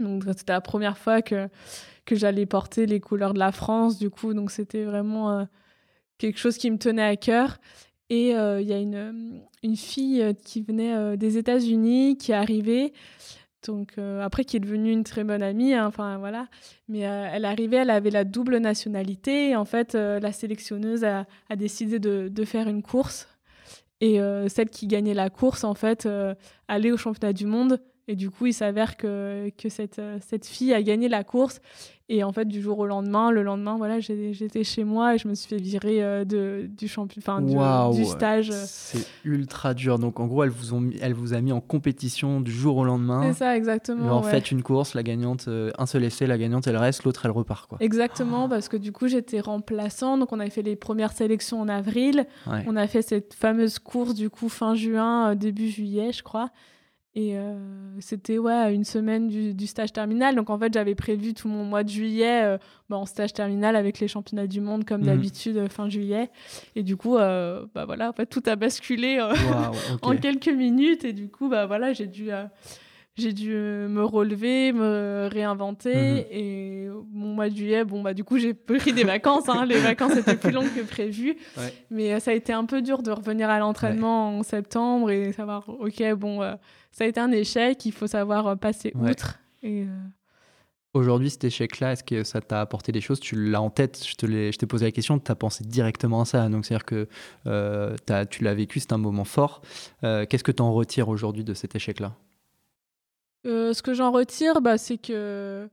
Donc 0.00 0.24
c'était 0.36 0.52
la 0.52 0.62
première 0.62 0.96
fois 0.96 1.20
que 1.20 1.50
que 2.04 2.16
j'allais 2.16 2.46
porter 2.46 2.86
les 2.86 3.00
couleurs 3.00 3.34
de 3.34 3.38
la 3.38 3.52
France, 3.52 3.98
du 3.98 4.10
coup, 4.10 4.34
donc 4.34 4.50
c'était 4.50 4.84
vraiment 4.84 5.30
euh, 5.30 5.44
quelque 6.18 6.38
chose 6.38 6.58
qui 6.58 6.70
me 6.70 6.78
tenait 6.78 7.02
à 7.02 7.16
cœur. 7.16 7.58
Et 8.10 8.36
euh, 8.36 8.60
il 8.60 8.68
y 8.68 8.72
a 8.72 8.78
une, 8.78 9.42
une 9.62 9.76
fille 9.76 10.22
euh, 10.22 10.32
qui 10.32 10.62
venait 10.62 11.16
des 11.16 11.38
États-Unis, 11.38 12.18
qui 12.18 12.32
est 12.32 12.36
arrivée, 12.36 12.92
donc 13.66 13.96
après 14.20 14.44
qui 14.44 14.58
est 14.58 14.60
devenue 14.60 14.92
une 14.92 15.04
très 15.04 15.24
bonne 15.24 15.42
amie, 15.42 15.72
hein, 15.72 15.86
enfin 15.86 16.18
voilà. 16.18 16.48
Mais 16.88 16.98
elle 16.98 17.46
arrivait, 17.46 17.78
elle 17.78 17.90
avait 17.90 18.10
la 18.10 18.24
double 18.24 18.58
nationalité. 18.58 19.50
Et 19.50 19.56
en 19.56 19.64
fait, 19.64 19.94
la 19.94 20.32
sélectionneuse 20.32 21.02
a, 21.02 21.24
décidé 21.56 21.98
de, 21.98 22.28
de, 22.28 22.44
faire 22.44 22.68
une 22.68 22.82
course. 22.82 23.26
Et 24.02 24.18
celle 24.48 24.68
qui 24.68 24.86
gagnait 24.86 25.14
la 25.14 25.30
course, 25.30 25.64
en 25.64 25.72
fait, 25.72 26.06
allait 26.68 26.92
au 26.92 26.98
championnat 26.98 27.32
du 27.32 27.46
monde 27.46 27.80
et 28.06 28.16
du 28.16 28.30
coup, 28.30 28.46
il 28.46 28.52
s'avère 28.52 28.96
que, 28.96 29.50
que 29.56 29.68
cette, 29.68 29.98
euh, 29.98 30.18
cette 30.20 30.46
fille 30.46 30.74
a 30.74 30.82
gagné 30.82 31.08
la 31.08 31.24
course. 31.24 31.60
Et 32.10 32.22
en 32.22 32.32
fait, 32.32 32.44
du 32.44 32.60
jour 32.60 32.78
au 32.80 32.86
lendemain, 32.86 33.30
le 33.30 33.42
lendemain, 33.42 33.76
voilà, 33.78 33.98
j'étais 33.98 34.62
chez 34.62 34.84
moi 34.84 35.14
et 35.14 35.18
je 35.18 35.26
me 35.26 35.34
suis 35.34 35.48
fait 35.48 35.56
virer 35.56 36.04
euh, 36.04 36.26
de, 36.26 36.68
du, 36.68 36.86
champion, 36.86 37.40
du, 37.40 37.56
du, 37.96 38.04
stage. 38.04 38.50
C'est 38.52 39.06
ultra 39.24 39.72
dur. 39.72 39.98
Donc, 39.98 40.20
en 40.20 40.26
gros, 40.26 40.44
elle 40.44 40.50
vous, 40.50 40.74
ont 40.74 40.90
elle 41.00 41.14
vous 41.14 41.32
a 41.32 41.40
mis 41.40 41.50
en 41.50 41.62
compétition 41.62 42.42
du 42.42 42.52
jour 42.52 42.76
au 42.76 42.84
lendemain. 42.84 43.22
C'est 43.32 43.38
ça, 43.38 43.56
exactement. 43.56 44.12
En 44.12 44.22
fait, 44.22 44.50
une 44.50 44.62
course, 44.62 44.92
la 44.92 45.02
gagnante, 45.02 45.46
euh, 45.48 45.70
un 45.78 45.86
seul 45.86 46.04
essai, 46.04 46.26
la 46.26 46.36
gagnante, 46.36 46.66
elle 46.66 46.76
reste, 46.76 47.04
l'autre, 47.04 47.24
elle 47.24 47.30
repart. 47.30 47.66
Quoi. 47.70 47.78
Exactement, 47.80 48.50
parce 48.50 48.68
que 48.68 48.76
du 48.76 48.92
coup, 48.92 49.08
j'étais 49.08 49.40
remplaçant. 49.40 50.18
Donc, 50.18 50.30
on 50.32 50.40
avait 50.40 50.50
fait 50.50 50.60
les 50.60 50.76
premières 50.76 51.12
sélections 51.12 51.62
en 51.62 51.68
avril. 51.68 52.26
On 52.66 52.76
a 52.76 52.86
fait 52.86 53.00
cette 53.00 53.32
fameuse 53.32 53.78
course, 53.78 54.12
du 54.12 54.28
coup, 54.28 54.50
fin 54.50 54.74
juin, 54.74 55.34
début 55.34 55.70
juillet, 55.70 56.12
je 56.12 56.22
crois. 56.22 56.50
Et 57.16 57.38
euh, 57.38 57.54
c'était 58.00 58.38
ouais, 58.38 58.74
une 58.74 58.82
semaine 58.82 59.28
du, 59.28 59.54
du, 59.54 59.68
stage 59.68 59.92
terminal. 59.92 60.34
Donc 60.34 60.50
en 60.50 60.58
fait, 60.58 60.72
j'avais 60.74 60.96
prévu 60.96 61.32
tout 61.32 61.46
mon 61.46 61.64
mois 61.64 61.84
de 61.84 61.88
juillet 61.88 62.42
euh, 62.42 62.58
bah, 62.88 62.96
en 62.96 63.06
stage 63.06 63.32
terminal 63.32 63.76
avec 63.76 64.00
les 64.00 64.08
championnats 64.08 64.48
du 64.48 64.60
monde 64.60 64.84
comme 64.84 65.02
mhm. 65.02 65.06
d'habitude 65.06 65.56
euh, 65.56 65.68
fin 65.68 65.88
juillet. 65.88 66.28
Et 66.74 66.82
du 66.82 66.96
coup, 66.96 67.14
bah 67.14 67.84
voilà, 67.86 68.10
en 68.10 68.12
fait, 68.12 68.26
tout 68.26 68.42
a 68.46 68.56
basculé 68.56 69.20
en 70.02 70.16
quelques 70.16 70.48
minutes. 70.48 71.04
Et 71.04 71.12
du 71.12 71.28
coup, 71.28 71.48
bah 71.48 71.66
voilà, 71.66 71.92
j'ai 71.92 72.08
dû 72.08 72.30
j'ai 73.16 73.32
dû 73.32 73.52
me 73.52 74.02
relever, 74.02 74.72
me 74.72 75.28
réinventer. 75.30 75.94
Mhm. 75.94 76.24
Et 76.30 76.88
mon 77.12 77.34
mois 77.34 77.48
de 77.48 77.56
juillet, 77.56 77.84
bon, 77.84 78.02
bah, 78.02 78.14
du 78.14 78.24
coup, 78.24 78.38
j'ai 78.38 78.54
pris 78.54 78.92
des 78.92 79.04
vacances. 79.04 79.48
Hein. 79.48 79.66
Les 79.66 79.78
vacances 79.78 80.16
étaient 80.16 80.36
plus 80.36 80.52
longues 80.52 80.72
que 80.74 80.82
prévu. 80.82 81.36
Mais 81.90 82.18
ça 82.20 82.32
a 82.32 82.34
été 82.34 82.52
un 82.52 82.64
peu 82.64 82.82
dur 82.82 83.02
de 83.02 83.10
revenir 83.10 83.50
à 83.50 83.58
l'entraînement 83.58 84.38
en 84.38 84.42
septembre 84.42 85.10
et 85.10 85.32
savoir, 85.32 85.68
OK, 85.68 86.02
bon, 86.14 86.40
ça 86.94 87.02
a 87.02 87.06
été 87.08 87.18
un 87.18 87.32
échec, 87.32 87.84
il 87.84 87.92
faut 87.92 88.06
savoir 88.06 88.46
euh, 88.46 88.54
passer 88.54 88.92
outre. 88.94 89.40
Et, 89.64 89.82
euh, 89.82 89.86
Aujourd'hui, 90.92 91.28
cet 91.28 91.42
échec-là, 91.42 91.90
est-ce 91.90 92.04
que 92.04 92.22
ça 92.22 92.40
t'a 92.40 92.60
apporté 92.60 92.92
des 92.92 93.00
choses? 93.00 93.18
Tu 93.18 93.34
l'as 93.50 93.60
en 93.60 93.68
tête, 93.68 94.06
je 94.06 94.56
t'ai 94.56 94.66
posé 94.66 94.84
la 94.84 94.92
question, 94.92 95.18
tu 95.18 95.32
as 95.32 95.34
pensé 95.34 95.64
directement 95.64 96.20
à 96.20 96.24
ça. 96.24 96.48
Donc, 96.48 96.64
c'est-à-dire 96.64 96.84
que 96.84 97.08
euh, 97.48 97.96
tu 98.30 98.44
l'as 98.44 98.54
vécu, 98.54 98.78
c'est 98.78 98.92
un 98.92 98.98
moment 98.98 99.24
fort. 99.24 99.60
Qu'est-ce 100.02 100.44
que 100.44 100.52
tu 100.52 100.62
en 100.62 100.72
retires 100.72 101.08
aujourd'hui 101.08 101.42
de 101.42 101.52
cet 101.52 101.74
échec-là? 101.74 102.14
Ce 103.44 103.82
que 103.82 103.94
j'en 103.94 104.10
retire, 104.10 104.60
bah, 104.60 104.78
c'est 104.78 104.98
que. 104.98 105.68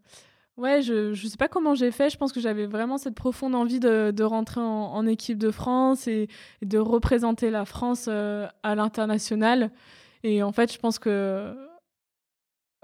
Ouais, 0.58 0.82
je 0.82 1.10
ne 1.10 1.16
sais 1.16 1.38
pas 1.38 1.48
comment 1.48 1.74
j'ai 1.74 1.92
fait. 1.92 2.10
Je 2.10 2.18
pense 2.18 2.32
que 2.34 2.40
j'avais 2.40 2.66
vraiment 2.66 2.98
cette 2.98 3.16
profonde 3.16 3.56
envie 3.56 3.80
de, 3.80 4.24
rentrer 4.24 4.62
en, 4.62 5.08
équipe 5.08 5.38
de 5.38 5.50
France 5.52 6.08
et, 6.08 6.28
de 6.62 6.78
représenter 6.78 7.50
la 7.50 7.66
France 7.66 8.08
à 8.08 8.76
l'international. 8.76 9.72
Et 10.24 10.44
en 10.44 10.52
fait, 10.52 10.72
je 10.72 10.78
pense 10.78 11.00
que 11.00 11.56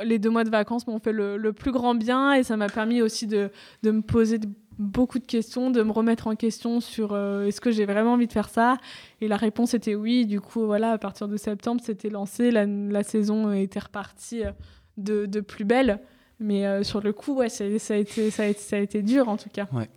les 0.04 0.20
deux 0.20 0.30
mois 0.30 0.44
de 0.44 0.50
vacances 0.50 0.88
m'ont 0.88 1.00
fait 1.00 1.12
le, 1.12 1.52
plus 1.54 1.72
grand 1.72 1.96
bien 1.96 2.34
et 2.34 2.44
ça 2.44 2.58
m'a 2.58 2.68
permis 2.68 3.02
aussi 3.02 3.28
de, 3.28 3.52
me 3.84 4.02
poser 4.02 4.40
beaucoup 4.78 5.18
de 5.18 5.26
questions, 5.26 5.72
de 5.72 5.82
me 5.82 5.92
remettre 5.92 6.28
en 6.28 6.36
question 6.36 6.80
sur 6.80 7.14
euh, 7.14 7.46
est-ce 7.46 7.60
que 7.60 7.72
j'ai 7.72 7.86
vraiment 7.86 8.14
envie 8.14 8.28
de 8.28 8.32
faire 8.32 8.50
ça? 8.50 8.78
Et 9.22 9.28
la 9.28 9.38
réponse 9.38 9.74
était 9.74 9.96
oui. 9.96 10.28
Du 10.28 10.40
coup, 10.40 10.66
voilà, 10.68 10.92
à 10.92 10.98
partir 11.00 11.28
de 11.28 11.36
septembre, 11.36 11.82
c'était 11.84 12.12
lancé, 12.12 12.52
la, 12.52 13.04
saison 13.04 13.52
était 13.52 13.80
repartie 13.80 14.44
euh, 14.46 14.52
de, 14.98 15.26
de 15.26 15.40
plus 15.40 15.66
belle. 15.66 16.00
Mais 16.40 16.66
euh, 16.66 16.84
sur 16.84 17.02
le 17.02 17.14
coup, 17.14 17.36
ouais, 17.36 17.50
ça, 17.50 17.64
a 17.64 17.68
été, 17.68 17.80
ça, 17.80 18.44
a 18.44 18.48
été, 18.48 18.60
ça 18.60 18.76
a 18.76 18.80
été 18.80 19.02
dur 19.02 19.28
en 19.30 19.38
tout 19.38 19.50
cas. 19.50 19.68
Ouais. 19.74 19.90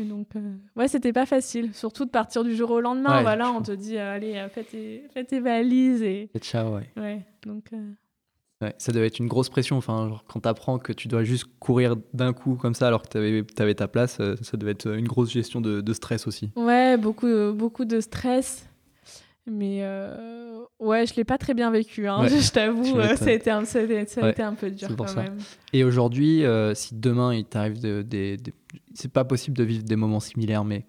Et 0.00 0.04
donc, 0.04 0.28
euh, 0.36 0.54
ouais, 0.76 0.88
c'était 0.88 1.12
pas 1.12 1.26
facile. 1.26 1.74
Surtout 1.74 2.04
de 2.04 2.10
partir 2.10 2.44
du 2.44 2.54
jour 2.56 2.70
au 2.70 2.80
lendemain. 2.80 3.22
voilà, 3.22 3.50
on 3.50 3.62
te 3.62 3.72
dit, 3.72 3.96
euh, 3.96 4.14
allez, 4.14 4.44
fais 4.52 4.64
tes, 4.64 5.04
fais 5.12 5.24
tes, 5.24 5.40
valises. 5.40 6.02
Et, 6.02 6.30
et 6.34 6.38
ciao, 6.38 6.74
ouais. 6.74 6.90
Ouais, 6.96 7.22
donc. 7.46 7.70
Ouais, 8.60 8.74
ça 8.78 8.90
devait 8.90 9.06
être 9.06 9.20
une 9.20 9.28
grosse 9.28 9.48
pression. 9.48 9.76
Enfin, 9.76 10.08
genre, 10.08 10.24
quand 10.24 10.40
tu 10.40 10.48
apprends 10.48 10.78
que 10.78 10.92
tu 10.92 11.06
dois 11.06 11.22
juste 11.22 11.46
courir 11.60 11.94
d'un 12.12 12.32
coup 12.32 12.56
comme 12.56 12.74
ça 12.74 12.88
alors 12.88 13.02
que 13.02 13.08
tu 13.08 13.16
avais, 13.16 13.44
avais, 13.58 13.74
ta 13.74 13.86
place, 13.86 14.20
ça 14.42 14.56
devait 14.56 14.72
être 14.72 14.88
une 14.88 15.06
grosse 15.06 15.30
gestion 15.30 15.60
de, 15.60 15.80
de 15.80 15.92
stress 15.92 16.26
aussi. 16.26 16.50
Ouais, 16.56 16.96
beaucoup, 16.96 17.28
beaucoup 17.54 17.84
de 17.84 18.00
stress. 18.00 18.67
Mais 19.50 19.82
Ouais, 20.80 21.06
je 21.06 21.14
l'ai 21.16 21.24
pas 21.24 21.38
très 21.38 21.54
bien 21.54 21.70
vécu, 21.72 22.06
hein, 22.06 22.20
Ouais, 22.22 22.28
je 22.40 22.52
t'avoue, 22.52 22.98
euh, 22.98 23.16
ça 23.16 23.26
a 23.26 23.32
été 23.32 23.50
un, 23.50 23.64
ça 23.64 23.80
a 23.80 23.82
été- 23.82 24.06
ça 24.06 24.20
a 24.20 24.24
Ouais, 24.24 24.30
été 24.30 24.42
un 24.42 24.54
peu 24.54 24.70
dur 24.70 24.88
quand 24.96 25.08
ça. 25.08 25.22
même. 25.24 25.36
Et 25.72 25.82
aujourd'hui, 25.82 26.44
euh, 26.44 26.72
si 26.74 26.94
demain 26.94 27.34
il 27.34 27.44
t'arrive 27.44 27.80
de- 27.82 28.02
des. 28.02 28.36
des- 28.36 28.52
c'est 28.94 29.10
pas 29.12 29.24
possible 29.24 29.56
de 29.56 29.64
vivre 29.64 29.82
des 29.82 29.96
moments 29.96 30.20
similaires, 30.20 30.64
mais 30.64 30.84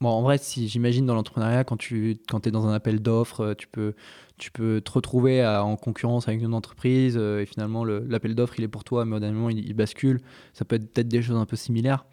bon, 0.00 0.08
en 0.08 0.22
vrai, 0.22 0.38
si 0.38 0.66
j'imagine 0.68 1.06
dans 1.06 1.14
l'entrepreneuriat, 1.14 1.62
quand 1.64 1.76
tu 1.76 2.16
quand 2.28 2.46
es 2.46 2.50
dans 2.50 2.66
un 2.66 2.72
appel 2.74 3.00
d'offres, 3.00 3.40
euh, 3.42 3.54
tu 3.54 3.68
peux, 3.68 3.94
tu 4.36 4.50
peux 4.50 4.80
te 4.80 4.90
retrouver 4.90 5.42
à- 5.42 5.62
en 5.64 5.76
concurrence 5.76 6.26
avec 6.26 6.42
une 6.42 6.54
entreprise 6.54 7.16
euh, 7.16 7.40
et 7.42 7.46
finalement 7.46 7.84
le- 7.84 8.00
l'appel 8.08 8.34
d'offres 8.34 8.54
il 8.58 8.64
est 8.64 8.68
pour 8.68 8.82
toi, 8.82 9.04
mais 9.04 9.14
au 9.16 9.20
dernier 9.20 9.36
moment 9.36 9.50
il, 9.50 9.60
il 9.64 9.74
bascule. 9.74 10.20
Ça 10.54 10.64
peut 10.64 10.74
être 10.76 10.92
peut-être 10.92 11.08
des 11.08 11.22
choses 11.22 11.36
un 11.36 11.46
peu 11.46 11.56
similaires. 11.56 12.04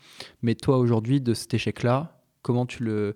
Mais 0.43 0.53
toi 0.53 0.77
aujourd'hui, 0.77 1.19
de 1.19 1.33
cet 1.33 1.53
échec-là, 1.55 2.21
comment 2.43 2.65
tu 2.67 2.83
le 2.83 3.15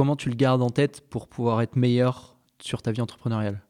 comment 0.00 0.16
tu 0.16 0.30
le 0.30 0.34
gardes 0.34 0.62
en 0.62 0.70
tête 0.70 1.02
pour 1.10 1.28
pouvoir 1.28 1.60
être 1.60 1.76
meilleur 1.76 2.34
sur 2.62 2.80
ta 2.80 2.90
vie 2.90 3.02
entrepreneuriale? 3.02 3.60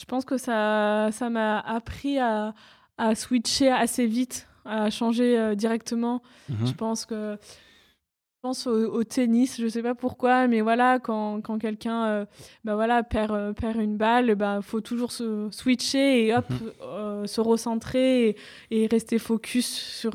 Je 0.00 0.04
pense 0.04 0.24
que 0.24 0.38
ça 0.38 1.08
ça 1.10 1.30
m'a 1.30 1.58
appris 1.58 2.20
à, 2.20 2.54
à 2.96 3.16
switcher 3.16 3.68
assez 3.72 4.06
vite, 4.06 4.46
à 4.64 4.88
changer 4.90 5.36
euh, 5.36 5.56
directement. 5.56 6.22
Je 6.64 6.72
pense 6.72 7.04
que 7.06 7.36
je 7.42 8.40
pense 8.40 8.68
au, 8.68 8.92
au 8.98 9.02
tennis, 9.02 9.60
je 9.60 9.66
sais 9.66 9.82
pas 9.82 9.96
pourquoi, 9.96 10.46
mais 10.46 10.60
voilà, 10.60 11.00
quand, 11.00 11.40
quand 11.42 11.58
quelqu'un 11.58 12.04
euh, 12.04 12.24
bah 12.62 12.76
voilà, 12.76 13.02
perd, 13.02 13.32
euh, 13.32 13.52
perd 13.52 13.80
une 13.80 13.96
balle, 13.96 14.36
bah 14.36 14.60
faut 14.62 14.80
toujours 14.80 15.10
se 15.10 15.48
switcher 15.50 16.26
et 16.26 16.36
hop, 16.36 16.48
Mhm. 16.50 16.70
euh, 16.82 17.26
se 17.26 17.40
recentrer 17.40 18.28
et, 18.28 18.36
et 18.70 18.86
rester 18.86 19.18
focus 19.18 19.66
sur, 19.66 20.12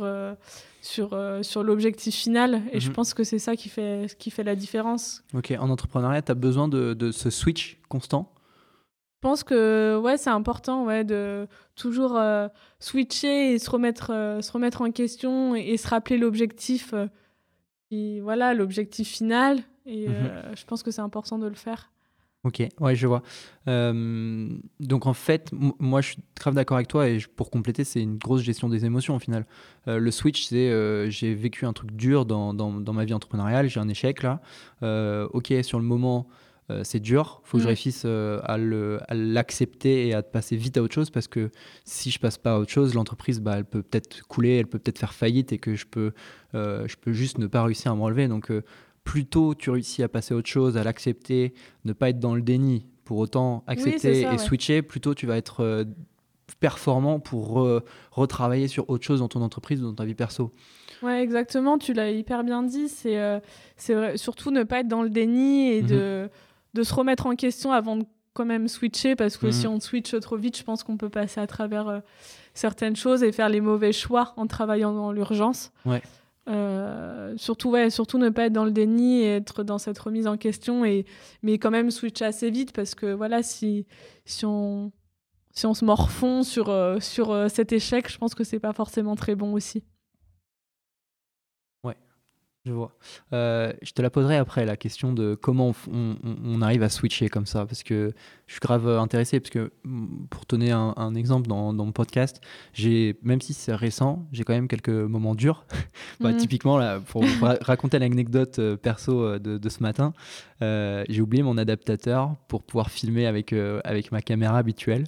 sur, 0.84 1.14
euh, 1.14 1.42
sur 1.44 1.64
l'objectif 1.64 2.14
final. 2.14 2.62
Et 2.74 2.80
je 2.82 2.90
Mhm. 2.90 2.94
pense 2.96 3.14
que 3.14 3.24
c'est 3.24 3.40
ça 3.40 3.56
qui 3.56 3.70
fait, 3.70 4.14
qui 4.20 4.30
fait 4.32 4.44
la 4.44 4.56
différence. 4.56 5.24
Ok, 5.34 5.54
en 5.58 5.70
entrepreneuriat, 5.70 6.22
tu 6.22 6.32
as 6.32 6.36
besoin 6.36 6.68
de, 6.68 6.94
de 6.94 7.12
ce 7.12 7.30
switch 7.30 7.80
constant? 7.88 8.34
Je 9.24 9.30
pense 9.30 9.44
que 9.46 9.98
ouais, 10.04 10.18
c'est 10.18 10.30
important 10.30 10.84
ouais, 10.86 11.06
de 11.06 11.48
toujours 11.78 12.18
euh, 12.18 12.50
switcher 12.80 13.54
et 13.54 13.60
se 13.60 13.70
remettre, 13.70 14.12
euh, 14.12 14.42
se 14.42 14.52
remettre 14.52 14.82
en 14.82 14.92
question 14.92 15.56
et, 15.56 15.62
et 15.62 15.78
se 15.78 15.88
rappeler 15.88 16.18
l'objectif. 16.18 16.94
qui- 17.90 18.20
voilà, 18.20 18.54
l'objectif 18.54 19.08
final. 19.08 19.60
Et 19.86 20.08
Mhm. 20.10 20.56
je 20.58 20.66
pense 20.66 20.84
que 20.84 20.92
c'est 20.92 21.02
important 21.02 21.40
de 21.40 21.48
le 21.48 21.56
faire. 21.56 21.92
Ok, 22.46 22.62
ouais, 22.82 22.94
je 22.94 23.08
vois. 23.08 23.24
Euh, 23.70 24.50
donc 24.82 25.06
en 25.08 25.14
fait, 25.14 25.50
moi 25.80 26.02
je 26.02 26.08
suis 26.10 26.18
grave 26.38 26.54
d'accord 26.56 26.76
avec 26.76 26.90
toi 26.90 27.08
et 27.08 27.18
je- 27.20 27.30
pour 27.30 27.50
compléter, 27.50 27.86
c'est 27.86 28.02
une 28.02 28.18
grosse 28.18 28.42
gestion 28.42 28.68
des 28.68 28.84
émotions 28.84 29.16
au 29.16 29.20
final. 29.20 29.46
Euh, 29.88 29.98
le 29.98 30.12
switch, 30.12 30.44
c'est 30.48 30.70
euh, 30.70 31.10
j'ai 31.10 31.34
vécu 31.36 31.66
un 31.66 31.72
truc 31.72 31.92
dur 31.94 32.26
dans, 32.26 32.54
dans, 32.54 32.74
dans 32.74 32.92
ma 32.92 33.06
vie 33.06 33.14
entrepreneuriale, 33.14 33.70
j'ai 33.70 33.80
un 33.80 33.88
échec 33.88 34.24
là. 34.24 34.42
Euh, 34.84 35.26
ok, 35.32 35.54
sur 35.62 35.80
le 35.80 35.86
moment, 35.86 36.28
c'est 36.84 37.00
dur, 37.02 37.42
faut 37.44 37.58
que 37.58 37.62
je 37.62 37.68
Mm. 37.68 37.68
réussisse 37.68 38.06
à 38.06 38.58
l'accepter 39.14 40.08
et 40.08 40.14
à 40.14 40.24
passer 40.24 40.56
vite 40.56 40.76
à 40.78 40.82
autre 40.82 40.94
chose 40.96 41.12
parce 41.12 41.28
que 41.28 41.52
si 41.86 42.10
je 42.10 42.20
passe 42.20 42.38
pas 42.40 42.56
à 42.56 42.58
autre 42.58 42.72
chose, 42.72 42.94
l'entreprise, 42.96 43.42
bah, 43.42 43.56
elle 43.58 43.66
peut 43.66 43.84
peut-être 43.84 44.26
couler, 44.28 44.58
elle 44.58 44.66
peut 44.68 44.80
peut-être 44.80 44.98
faire 44.98 45.14
faillite 45.14 45.52
et 45.54 45.60
que 45.60 45.76
je 45.76 45.86
peux, 45.86 46.14
je 46.54 46.96
peux 47.00 47.14
juste 47.14 47.38
ne 47.38 47.48
pas 47.48 47.64
réussir 47.64 47.92
à 47.92 47.96
me 47.96 48.02
relever. 48.02 48.28
Donc 48.28 48.52
plus 49.04 49.26
tôt 49.26 49.54
tu 49.56 49.70
réussis 49.70 50.02
à 50.04 50.08
passer 50.08 50.34
à 50.34 50.38
autre 50.38 50.50
chose, 50.50 50.78
à 50.78 50.84
l'accepter, 50.84 51.54
ne 51.86 51.94
pas 51.94 52.10
être 52.10 52.20
dans 52.20 52.36
le 52.36 52.42
déni, 52.42 52.86
pour 53.06 53.18
autant 53.18 53.64
accepter 53.68 54.00
ça, 54.24 54.28
et 54.28 54.32
ouais. 54.32 54.38
switcher, 54.38 54.82
plutôt 54.82 55.14
tu 55.14 55.26
vas 55.28 55.36
être 55.38 55.60
euh, 55.62 55.84
performant 56.60 57.20
pour 57.20 57.58
re- 57.58 57.82
retravailler 58.12 58.68
sur 58.68 58.90
autre 58.90 59.04
chose 59.04 59.20
dans 59.20 59.28
ton 59.28 59.42
entreprise 59.42 59.82
ou 59.82 59.88
dans 59.88 59.94
ta 59.96 60.06
vie 60.06 60.14
perso. 60.16 60.52
Ouais, 61.02 61.22
exactement. 61.22 61.78
Tu 61.78 61.94
l'as 61.94 62.12
hyper 62.12 62.44
bien 62.44 62.64
dit. 62.64 62.88
C'est 62.88 63.18
euh, 63.20 63.40
surtout 64.16 64.52
ne 64.52 64.64
pas 64.64 64.80
être 64.80 64.88
dans 64.88 65.04
le 65.04 65.10
déni 65.10 65.70
et 65.72 65.82
Mhm. 65.82 65.88
de, 65.90 66.30
de 66.76 66.84
se 66.84 66.94
remettre 66.94 67.26
en 67.26 67.36
question 67.36 67.72
avant 67.74 67.98
de 67.98 68.06
quand 68.34 68.46
même 68.46 68.68
switcher 68.68 69.16
parce 69.16 69.38
que 69.38 69.52
si 69.52 69.68
on 69.68 69.80
switch 69.80 70.18
trop 70.20 70.38
vite, 70.38 70.58
je 70.58 70.64
pense 70.64 70.84
qu'on 70.84 70.98
peut 70.98 71.10
passer 71.10 71.40
à 71.40 71.46
travers 71.46 71.88
euh, 71.88 72.00
certaines 72.56 72.96
choses 72.96 73.22
et 73.22 73.32
faire 73.32 73.50
les 73.50 73.62
mauvais 73.62 73.92
choix 73.92 74.34
en 74.38 74.48
travaillant 74.48 74.94
dans 74.94 75.12
l'urgence. 75.12 75.72
Ouais. 75.86 76.02
Euh, 76.50 77.34
surtout, 77.38 77.70
ouais, 77.72 77.90
surtout 77.90 78.18
ne 78.18 78.30
pas 78.30 78.46
être 78.48 78.54
dans 78.54 78.66
le 78.66 78.72
déni 78.72 79.22
et 79.22 79.36
être 79.36 79.64
dans 79.64 79.78
cette 79.78 79.98
remise 79.98 80.28
en 80.28 80.38
question, 80.38 80.84
et, 80.84 81.06
mais 81.42 81.58
quand 81.58 81.72
même 81.72 81.90
switcher 81.90 82.26
assez 82.26 82.52
vite 82.52 82.74
parce 82.74 82.96
que 82.96 83.14
voilà, 83.14 83.44
si, 83.44 83.86
si, 84.26 84.46
on, 84.46 84.92
si 85.52 85.66
on 85.66 85.74
se 85.74 85.86
morfond 85.86 86.44
sur, 86.44 86.70
euh, 86.70 87.00
sur 87.00 87.32
euh, 87.32 87.48
cet 87.48 87.72
échec, 87.72 88.12
je 88.12 88.18
pense 88.18 88.36
que 88.36 88.44
c'est 88.44 88.60
pas 88.60 88.74
forcément 88.74 89.16
très 89.16 89.36
bon 89.36 89.54
aussi. 89.54 89.84
Je 92.66 92.72
vois. 92.72 92.96
Euh, 93.34 93.74
je 93.82 93.92
te 93.92 94.02
la 94.02 94.10
poserai 94.10 94.38
après, 94.38 94.66
la 94.66 94.78
question 94.78 95.12
de 95.12 95.36
comment 95.36 95.74
on, 95.92 96.62
arrive 96.62 96.82
à 96.82 96.88
switcher 96.88 97.28
comme 97.28 97.46
ça, 97.46 97.66
parce 97.66 97.84
que 97.84 98.14
je 98.48 98.54
suis 98.54 98.62
grave 98.62 98.88
intéressé, 98.88 99.42
parce 99.42 99.50
que 99.50 99.74
mm, 99.84 100.28
pour 100.30 100.46
donner 100.48 100.72
un, 100.72 100.94
un 100.96 101.14
exemple 101.14 101.48
dans, 101.48 101.74
dans 101.74 101.84
mon 101.86 101.92
podcast, 101.92 102.40
j'ai, 102.72 103.20
même 103.22 103.42
si 103.42 103.54
c'est 103.54 103.76
récent, 103.76 104.26
j'ai 104.32 104.46
quand 104.46 104.54
même 104.54 104.70
quelques 104.70 104.90
moments 104.90 105.36
durs. 105.36 105.66
Bah, 106.22 106.32
Mhm. 106.32 106.38
Typiquement, 106.38 106.78
là, 106.78 107.00
pour 107.02 107.24
raconter 107.62 108.00
l'anecdote 108.00 108.60
euh, 108.60 108.78
perso 108.78 109.20
euh, 109.22 109.40
de, 109.40 109.58
de 109.58 109.70
ce 109.70 109.82
matin, 109.84 110.14
euh, 110.62 111.04
j'ai 111.10 111.22
oublié 111.22 111.44
mon 111.44 111.58
adaptateur 111.58 112.36
pour 112.48 112.64
pouvoir 112.64 112.90
filmer 112.92 113.26
avec, 113.26 113.52
euh, 113.52 113.82
avec 113.84 114.12
ma 114.12 114.22
caméra 114.22 114.58
habituelle. 114.58 115.04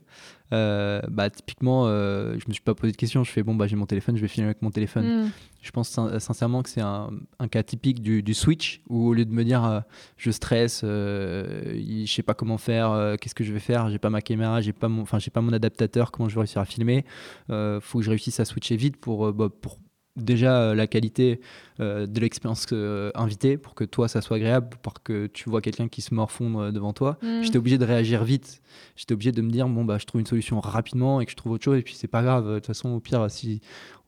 Euh, 0.53 1.01
bah, 1.09 1.29
typiquement, 1.29 1.87
euh, 1.87 2.35
je 2.37 2.45
me 2.47 2.53
suis 2.53 2.61
pas 2.61 2.75
posé 2.75 2.91
de 2.91 2.97
questions. 2.97 3.23
Je 3.23 3.31
fais 3.31 3.41
bon, 3.43 3.55
bah, 3.55 3.67
j'ai 3.67 3.75
mon 3.75 3.85
téléphone, 3.87 4.15
je 4.15 4.21
vais 4.21 4.27
filmer 4.27 4.45
avec 4.47 4.61
mon 4.61 4.71
téléphone. 4.71 5.25
Mm. 5.25 5.31
Je 5.61 5.71
pense 5.71 5.89
sin- 5.89 6.19
sincèrement 6.19 6.61
que 6.61 6.69
c'est 6.69 6.81
un, 6.81 7.09
un 7.39 7.47
cas 7.47 7.63
typique 7.63 8.01
du, 8.01 8.21
du 8.21 8.33
switch 8.35 8.81
où 8.87 9.07
au 9.07 9.13
lieu 9.13 9.25
de 9.25 9.33
me 9.33 9.43
dire 9.43 9.65
euh, 9.65 9.79
je 10.17 10.29
stresse, 10.29 10.81
euh, 10.83 11.73
il- 11.75 12.05
je 12.05 12.13
sais 12.13 12.21
pas 12.23 12.35
comment 12.35 12.57
faire, 12.59 13.15
qu'est-ce 13.19 13.33
que 13.35 13.43
je 13.43 13.51
vais 13.51 13.59
faire, 13.59 13.89
j'ai 13.89 13.97
pas 13.97 14.11
ma 14.11 14.21
caméra, 14.21 14.61
j'ai 14.61 14.73
pas 14.73 14.87
mon, 14.89 15.01
enfin 15.01 15.17
j'ai 15.17 15.31
pas 15.31 15.41
mon 15.41 15.53
adaptateur, 15.53 16.11
comment 16.11 16.29
je 16.29 16.35
vais 16.35 16.41
réussir 16.41 16.61
à 16.61 16.65
filmer, 16.65 17.03
euh, 17.49 17.79
faut 17.81 17.97
que 17.99 18.05
je 18.05 18.11
réussisse 18.11 18.39
à 18.39 18.45
switcher 18.45 18.75
vite 18.75 18.97
pour, 18.97 19.33
bah, 19.33 19.49
pour 19.61 19.79
déjà 20.15 20.61
euh, 20.61 20.75
la 20.75 20.87
qualité 20.87 21.39
euh, 21.79 22.05
de 22.05 22.19
l'expérience 22.19 22.65
euh, 22.71 23.11
invitée, 23.15 23.57
pour 23.57 23.75
que 23.75 23.83
toi 23.83 24.07
ça 24.07 24.21
soit 24.21 24.37
agréable, 24.37 24.69
pour 24.81 25.01
que 25.03 25.27
tu 25.27 25.49
vois 25.49 25.61
quelqu'un 25.61 25.87
qui 25.87 26.01
se 26.01 26.13
morfondre 26.13 26.71
devant 26.71 26.93
toi. 26.93 27.17
Mm. 27.21 27.43
J'étais 27.43 27.57
obligé 27.57 27.77
de 27.77 27.85
réagir 27.85 28.23
vite. 28.23 28.61
J'étais 28.95 29.13
obligé 29.13 29.31
de 29.31 29.41
me 29.41 29.51
dire 29.51 29.67
bon 29.67 29.85
bah 29.85 29.97
je 29.99 30.05
trouve 30.05 30.21
une 30.21 30.27
solution 30.27 30.59
rapidement 30.59 31.21
et 31.21 31.25
que 31.25 31.31
je 31.31 31.35
trouve 31.35 31.53
autre 31.53 31.63
chose 31.63 31.79
et 31.79 31.81
puis 31.81 31.95
c'est 31.95 32.07
pas 32.07 32.23
grave. 32.23 32.47
De 32.47 32.55
toute 32.55 32.67
façon 32.67 32.89
au 32.89 32.99
pire 32.99 33.29
si 33.29 33.61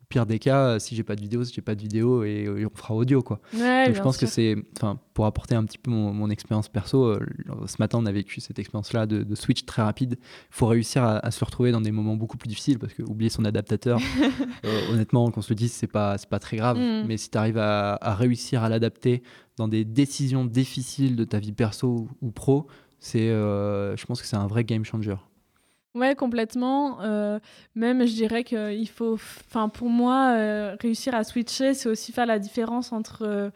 pire 0.10 0.26
des 0.26 0.39
cas 0.39 0.80
si 0.80 0.95
j'ai 0.95 1.03
pas 1.03 1.16
de 1.16 1.22
vidéo 1.22 1.43
si 1.43 1.53
j'ai 1.53 1.62
pas 1.62 1.76
de 1.76 1.82
vidéo 1.82 2.24
et, 2.24 2.43
et 2.43 2.66
on 2.66 2.70
fera 2.74 2.93
audio 2.95 3.22
quoi. 3.22 3.39
Ouais, 3.53 3.88
Donc 3.88 3.95
je 3.95 4.01
pense 4.01 4.18
que 4.18 4.26
c'est 4.26 4.55
enfin 4.78 4.99
pour 5.14 5.26
apporter 5.26 5.55
un 5.55 5.66
petit 5.66 5.78
peu 5.78 5.91
mon, 5.91 6.14
mon 6.14 6.30
expérience 6.30 6.70
perso. 6.70 7.05
euh, 7.05 7.20
ce 7.66 7.76
matin 7.80 7.97
on 8.01 8.05
a 8.05 8.12
vécu 8.12 8.39
cette 8.39 8.58
expérience 8.60 8.93
là 8.93 9.05
de, 9.05 9.24
de 9.24 9.36
switch 9.36 9.66
très 9.66 9.82
rapide. 9.82 10.18
Il 10.20 10.55
faut 10.55 10.68
réussir 10.68 11.03
à, 11.03 11.18
à 11.18 11.32
se 11.32 11.43
retrouver 11.43 11.72
dans 11.72 11.82
des 11.82 11.91
moments 11.91 12.16
beaucoup 12.16 12.38
plus 12.38 12.47
difficiles 12.47 12.80
parce 12.80 12.93
que 12.93 13.03
oublier 13.03 13.30
son 13.30 13.43
adaptateur 13.45 13.99
euh, 14.66 14.91
honnêtement 14.91 15.30
qu'on 15.32 15.41
se 15.41 15.49
le 15.49 15.55
dise 15.55 15.74
c'est 15.74 15.88
pas 15.88 16.18
c'est 16.18 16.30
pas 16.30 16.39
très 16.39 16.58
grave. 16.58 16.78
Mm. 16.78 17.05
Mais 17.08 17.18
si 17.18 17.30
tu 17.30 17.38
arrives 17.38 17.58
à, 17.58 17.95
à 18.01 18.16
réussir 18.16 18.64
à 18.64 18.70
l'adapter 18.70 19.24
dans 19.58 19.68
des 19.68 19.84
décisions 19.86 20.45
difficiles 20.45 21.16
de 21.16 21.24
ta 21.26 21.39
vie 21.39 21.51
perso 21.51 21.88
ou, 21.88 22.10
ou 22.28 22.32
pro 22.32 22.68
c'est 22.99 23.30
euh, 23.30 23.95
je 23.97 24.05
pense 24.05 24.22
que 24.22 24.28
c'est 24.28 24.38
un 24.38 24.47
vrai 24.47 24.64
game 24.64 24.84
changer. 24.86 25.16
Ouais, 25.98 26.16
complètement. 26.16 27.00
Euh, 27.02 27.39
même, 27.76 28.06
je 28.06 28.14
dirais 28.14 28.43
qu'il 28.43 28.89
faut, 28.89 29.14
enfin, 29.16 29.70
pour 29.70 29.89
moi, 29.89 30.34
euh, 30.36 30.76
réussir 30.82 31.16
à 31.16 31.24
switcher, 31.24 31.74
c'est 31.74 31.89
aussi 31.89 32.12
faire 32.12 32.26
la 32.26 32.39
différence 32.39 32.91
entre 32.91 33.24
euh, 33.24 33.50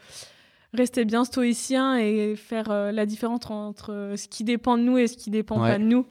rester 0.74 1.06
bien 1.06 1.24
stoïcien 1.26 1.98
et 1.98 2.36
faire 2.36 2.70
la 2.92 3.06
différence 3.06 3.50
entre 3.50 4.14
ce 4.16 4.28
qui 4.28 4.44
dépend 4.44 4.78
de 4.78 4.84
nous 4.84 4.98
et 4.98 5.08
ce 5.08 5.18
qui 5.18 5.30
dépend 5.30 5.62
Ouais. 5.62 5.74
pas 5.74 5.78
de 5.78 5.84
nous. 5.84 6.06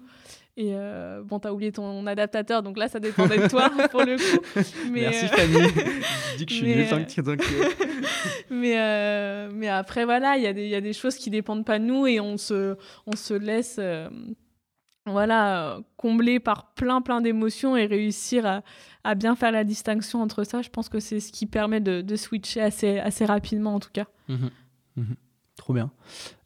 Et 0.56 0.72
euh, 0.74 1.22
bon, 1.24 1.38
t'as 1.38 1.52
oublié 1.52 1.72
ton 1.72 2.06
adaptateur, 2.06 2.62
donc 2.62 2.76
là, 2.76 2.86
ça 2.88 3.00
dépendait 3.00 3.38
de 3.38 3.48
toi 3.48 3.70
pour 3.90 4.02
le 4.02 4.16
coup. 4.18 4.44
Mais, 4.90 5.02
Merci 5.02 5.24
euh, 5.24 5.28
Fanny. 5.28 5.54
je 6.32 6.36
dis 6.38 6.46
que 6.46 6.52
je 6.52 6.56
suis 6.58 6.66
mais, 6.66 6.76
euh, 6.90 7.66
mais, 8.50 8.74
euh, 8.76 9.48
mais 9.54 9.68
après, 9.68 10.04
voilà, 10.04 10.36
il 10.36 10.42
y, 10.42 10.46
a 10.46 10.52
des- 10.52 10.64
il 10.64 10.68
y 10.68 10.74
a 10.74 10.80
des 10.82 10.92
choses 10.92 11.16
qui 11.16 11.30
dépendent 11.30 11.64
pas 11.64 11.78
de 11.78 11.84
nous 11.84 12.06
et 12.06 12.20
on 12.20 12.36
se, 12.36 12.76
on 13.06 13.16
se 13.16 13.32
laisse 13.32 13.80
voilà, 15.10 15.74
euh, 15.76 15.80
combler 15.96 16.40
par 16.40 16.72
plein, 16.74 17.00
plein 17.02 17.20
d'émotions 17.20 17.76
et 17.76 17.86
réussir 17.86 18.46
à, 18.46 18.62
à 19.04 19.14
bien 19.14 19.36
faire 19.36 19.52
la 19.52 19.64
distinction 19.64 20.22
entre 20.22 20.44
ça. 20.44 20.62
Je 20.62 20.70
pense 20.70 20.88
que 20.88 21.00
c'est 21.00 21.20
ce 21.20 21.32
qui 21.32 21.46
permet 21.46 21.80
de, 21.80 22.00
de 22.00 22.16
switcher 22.16 22.60
assez, 22.60 22.98
assez 22.98 23.24
rapidement, 23.24 23.74
en 23.74 23.80
tout 23.80 23.90
cas. 23.92 24.06
Mhm. 24.28 24.50
Mhm. 24.96 25.16
Trop 25.56 25.74
bien. 25.74 25.90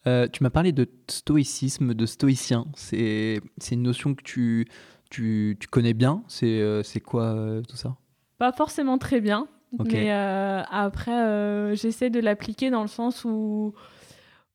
Euh, 0.07 0.27
tu 0.27 0.43
m'as 0.43 0.51
parlé 0.51 0.73
de 0.73 0.91
stoïcisme, 1.09 1.95
de 1.95 2.07
stoïcien. 2.07 2.67
C'est 2.75 3.41
une 3.71 3.83
notion 3.83 4.15
que 4.15 4.23
tu, 4.23 4.67
tu, 5.09 5.57
tu 5.61 5.69
connais 5.69 5.95
bien. 5.95 6.25
C'est 6.27 6.61
euh, 6.61 6.83
quoi 7.05 7.27
euh, 7.27 7.63
tout 7.63 7.77
ça? 7.77 7.97
Pas 8.39 8.51
forcément 8.53 8.99
très 8.99 9.21
bien, 9.21 9.47
mais 9.79 10.11
après, 10.11 11.77
j'essaie 11.77 12.11
de 12.11 12.19
l'appliquer 12.19 12.71
dans 12.71 12.83
le 12.83 12.89
sens 12.89 13.25
où, 13.25 13.73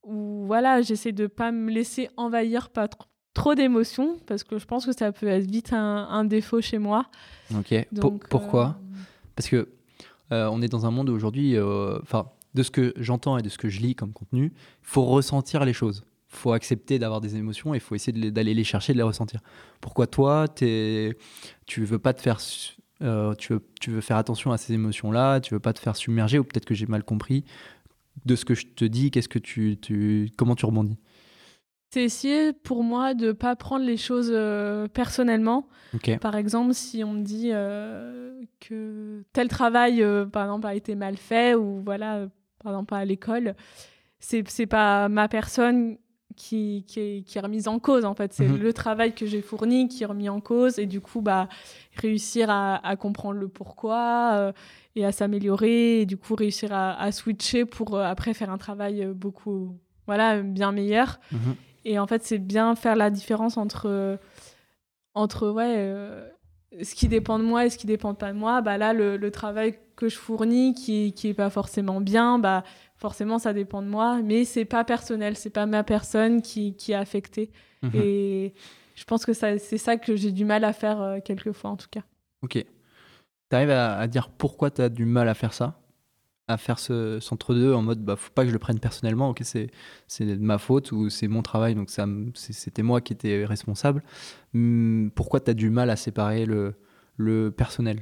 où 0.03 0.43
voilà, 0.45 0.81
j'essaie 0.81 1.13
de 1.13 1.27
pas 1.27 1.51
me 1.53 1.71
laisser 1.71 2.09
envahir 2.17 2.69
par 2.69 2.89
trop 3.33 3.55
d'émotions, 3.55 4.17
parce 4.27 4.43
que 4.43 4.59
je 4.59 4.65
pense 4.65 4.85
que 4.85 4.91
ça 4.91 5.11
peut 5.11 5.27
être 5.27 5.49
vite 5.49 5.73
un, 5.73 6.07
un 6.09 6.25
défaut 6.25 6.61
chez 6.61 6.77
moi. 6.77 7.05
Ok. 7.55 7.73
Donc, 7.91 8.27
pourquoi 8.27 8.77
euh, 8.79 8.97
Parce 9.35 9.49
que 9.49 9.69
euh, 10.31 10.49
on 10.51 10.61
est 10.61 10.67
dans 10.67 10.85
un 10.85 10.91
monde 10.91 11.09
aujourd'hui, 11.09 11.55
euh, 11.55 11.99
enfin, 12.01 12.29
de 12.53 12.63
ce 12.63 12.71
que 12.71 12.93
j'entends 12.97 13.37
et 13.37 13.41
de 13.41 13.49
ce 13.49 13.57
que 13.57 13.69
je 13.69 13.79
lis 13.79 13.95
comme 13.95 14.13
contenu, 14.13 14.51
il 14.55 14.87
faut 14.87 15.05
ressentir 15.05 15.65
les 15.65 15.73
choses. 15.73 16.03
faut 16.27 16.53
accepter 16.53 16.99
d'avoir 16.99 17.21
des 17.21 17.35
émotions 17.35 17.73
et 17.73 17.77
il 17.77 17.81
faut 17.81 17.95
essayer 17.95 18.31
d'aller 18.31 18.53
les 18.53 18.63
chercher, 18.63 18.93
de 18.93 18.97
les 18.97 19.03
ressentir. 19.03 19.41
Pourquoi 19.81 20.07
toi, 20.07 20.45
es, 20.61 21.17
tu 21.65 21.85
veux 21.85 21.99
pas 21.99 22.13
te 22.13 22.21
faire, 22.21 22.39
tu, 22.39 23.53
veux, 23.53 23.63
tu 23.79 23.91
veux 23.91 24.01
faire 24.01 24.17
attention 24.17 24.51
à 24.51 24.57
ces 24.57 24.73
émotions-là, 24.73 25.39
tu 25.39 25.53
veux 25.53 25.59
pas 25.59 25.73
te 25.73 25.79
faire 25.79 25.95
submerger 25.95 26.39
ou 26.39 26.43
peut-être 26.43 26.65
que 26.65 26.75
j'ai 26.75 26.87
mal 26.87 27.03
compris 27.03 27.45
de 28.25 28.35
ce 28.35 28.45
que 28.45 28.55
je 28.55 28.67
te 28.67 28.85
dis. 28.85 29.11
Qu'est-ce 29.11 29.29
que 29.29 29.39
tu, 29.39 29.77
tu, 29.81 30.29
comment 30.37 30.55
tu 30.55 30.65
rebondis? 30.65 30.97
C'est 31.89 32.03
essayer 32.03 32.53
pour 32.53 32.83
moi 32.83 33.13
de 33.13 33.31
pas 33.31 33.55
prendre 33.55 33.85
les 33.85 33.97
choses 33.97 34.31
euh, 34.31 34.87
personnellement. 34.87 35.67
Par 36.21 36.35
exemple, 36.35 36.73
si 36.73 37.03
on 37.03 37.13
me 37.13 37.21
dit 37.21 37.49
euh, 37.51 38.39
que 38.59 39.23
tel 39.33 39.47
travail, 39.47 40.05
par 40.31 40.43
exemple, 40.43 40.67
a 40.67 40.75
été 40.75 40.95
mal 40.95 41.17
fait 41.17 41.55
ou 41.55 41.81
voilà, 41.83 42.27
par 42.63 42.73
exemple 42.73 42.93
à 42.93 43.05
l'école, 43.05 43.55
c'est 44.19 44.47
c'est 44.47 44.67
pas 44.67 45.09
ma 45.09 45.27
personne 45.27 45.97
qui, 46.35 46.85
qui, 46.87 46.99
est, 46.99 47.21
qui, 47.23 47.37
est, 47.37 47.41
remise 47.41 47.67
en 47.67 47.79
cause 47.79 48.05
en 48.05 48.15
fait 48.15 48.33
c'est 48.33 48.47
mhm. 48.47 48.59
le 48.59 48.73
travail 48.73 49.13
que 49.13 49.25
j'ai 49.25 49.41
fourni 49.41 49.89
qui 49.89 50.03
est 50.03 50.05
remis 50.05 50.29
en 50.29 50.39
cause 50.39 50.79
et 50.79 50.85
du 50.85 51.01
coup 51.01 51.21
bah 51.21 51.49
réussir 51.95 52.49
à, 52.49 52.75
à 52.87 52.95
comprendre 52.95 53.39
le 53.39 53.49
pourquoi 53.49 54.31
euh, 54.35 54.51
et 54.95 55.05
à 55.05 55.11
s'améliorer 55.11 56.01
et 56.01 56.05
du 56.05 56.15
coup 56.15 56.35
réussir 56.35 56.71
à, 56.71 56.99
à 56.99 57.11
switcher 57.11 57.65
pour 57.65 57.95
euh, 57.95 58.03
après 58.03 58.33
faire 58.33 58.49
un 58.49 58.57
travail 58.57 59.03
euh, 59.03 59.13
beaucoup 59.13 59.77
voilà 60.07 60.41
bien 60.41 60.71
meilleur 60.71 61.19
mhm. 61.31 61.55
Et 61.85 61.99
en 61.99 62.07
fait 62.07 62.23
c'est 62.23 62.37
bien 62.37 62.75
faire 62.75 62.95
la 62.95 63.09
différence 63.09 63.57
entre 63.57 64.19
entre 65.13 65.49
ouais 65.49 65.93
ce 66.83 66.95
qui 66.95 67.07
dépend 67.07 67.39
de 67.39 67.43
moi 67.43 67.65
et 67.65 67.69
ce 67.69 67.77
qui 67.77 67.87
dépend 67.87 68.13
pas 68.13 68.31
de 68.31 68.37
moi 68.37 68.61
bah 68.61 68.77
là 68.77 68.93
le, 68.93 69.17
le 69.17 69.31
travail 69.31 69.79
que 69.95 70.07
je 70.07 70.17
fournis 70.17 70.73
qui 70.73 71.13
qui 71.13 71.29
est 71.29 71.33
pas 71.33 71.49
forcément 71.49 72.01
bien 72.01 72.39
bah 72.39 72.63
forcément 72.99 73.39
ça 73.39 73.53
dépend 73.53 73.81
de 73.81 73.87
moi, 73.87 74.21
mais 74.21 74.45
c'est 74.45 74.65
pas 74.65 74.83
personnel, 74.83 75.35
c'est 75.35 75.49
pas 75.49 75.65
ma 75.65 75.83
personne 75.83 76.41
qui, 76.41 76.75
qui 76.75 76.91
est 76.91 76.95
affectée. 76.95 77.49
Mhm. 77.81 77.91
Et 77.95 78.53
je 78.95 79.03
pense 79.05 79.25
que 79.25 79.33
c'est 79.33 79.57
ça 79.77 79.97
que 79.97 80.15
j'ai 80.15 80.31
du 80.31 80.45
mal 80.45 80.63
à 80.65 80.73
faire 80.73 81.01
euh, 81.01 81.19
quelquefois 81.23 81.71
en 81.71 81.77
tout 81.77 81.87
cas. 81.89 82.03
Ok. 82.43 82.53
Tu 82.53 83.55
arrives 83.55 83.71
à, 83.71 84.05
dire 84.07 84.29
pourquoi 84.29 84.69
tu 84.69 84.81
as 84.81 84.89
du 84.89 85.05
mal 85.05 85.27
à 85.29 85.33
faire 85.33 85.53
ça? 85.53 85.79
À 86.49 86.57
faire 86.57 86.79
ce 86.79 87.19
centre-deux 87.19 87.73
en 87.73 87.83
mode 87.83 88.03
bah 88.03 88.15
faut 88.15 88.31
pas 88.33 88.41
que 88.41 88.49
je 88.49 88.53
le 88.53 88.59
prenne 88.59 88.79
personnellement, 88.79 89.29
ok, 89.29 89.41
c'est 89.43 90.25
de 90.25 90.35
ma 90.35 90.57
faute 90.57 90.91
ou 90.91 91.09
c'est 91.09 91.27
mon 91.27 91.43
travail, 91.43 91.75
donc 91.75 91.89
c'était 92.33 92.83
moi 92.83 93.01
qui 93.01 93.13
étais 93.13 93.45
responsable. 93.45 94.03
Hum, 94.55 95.11
pourquoi 95.13 95.39
tu 95.39 95.51
as 95.51 95.53
du 95.53 95.69
mal 95.69 95.91
à 95.91 95.95
séparer 95.95 96.45
le, 96.45 96.73
le 97.17 97.51
personnel? 97.51 98.01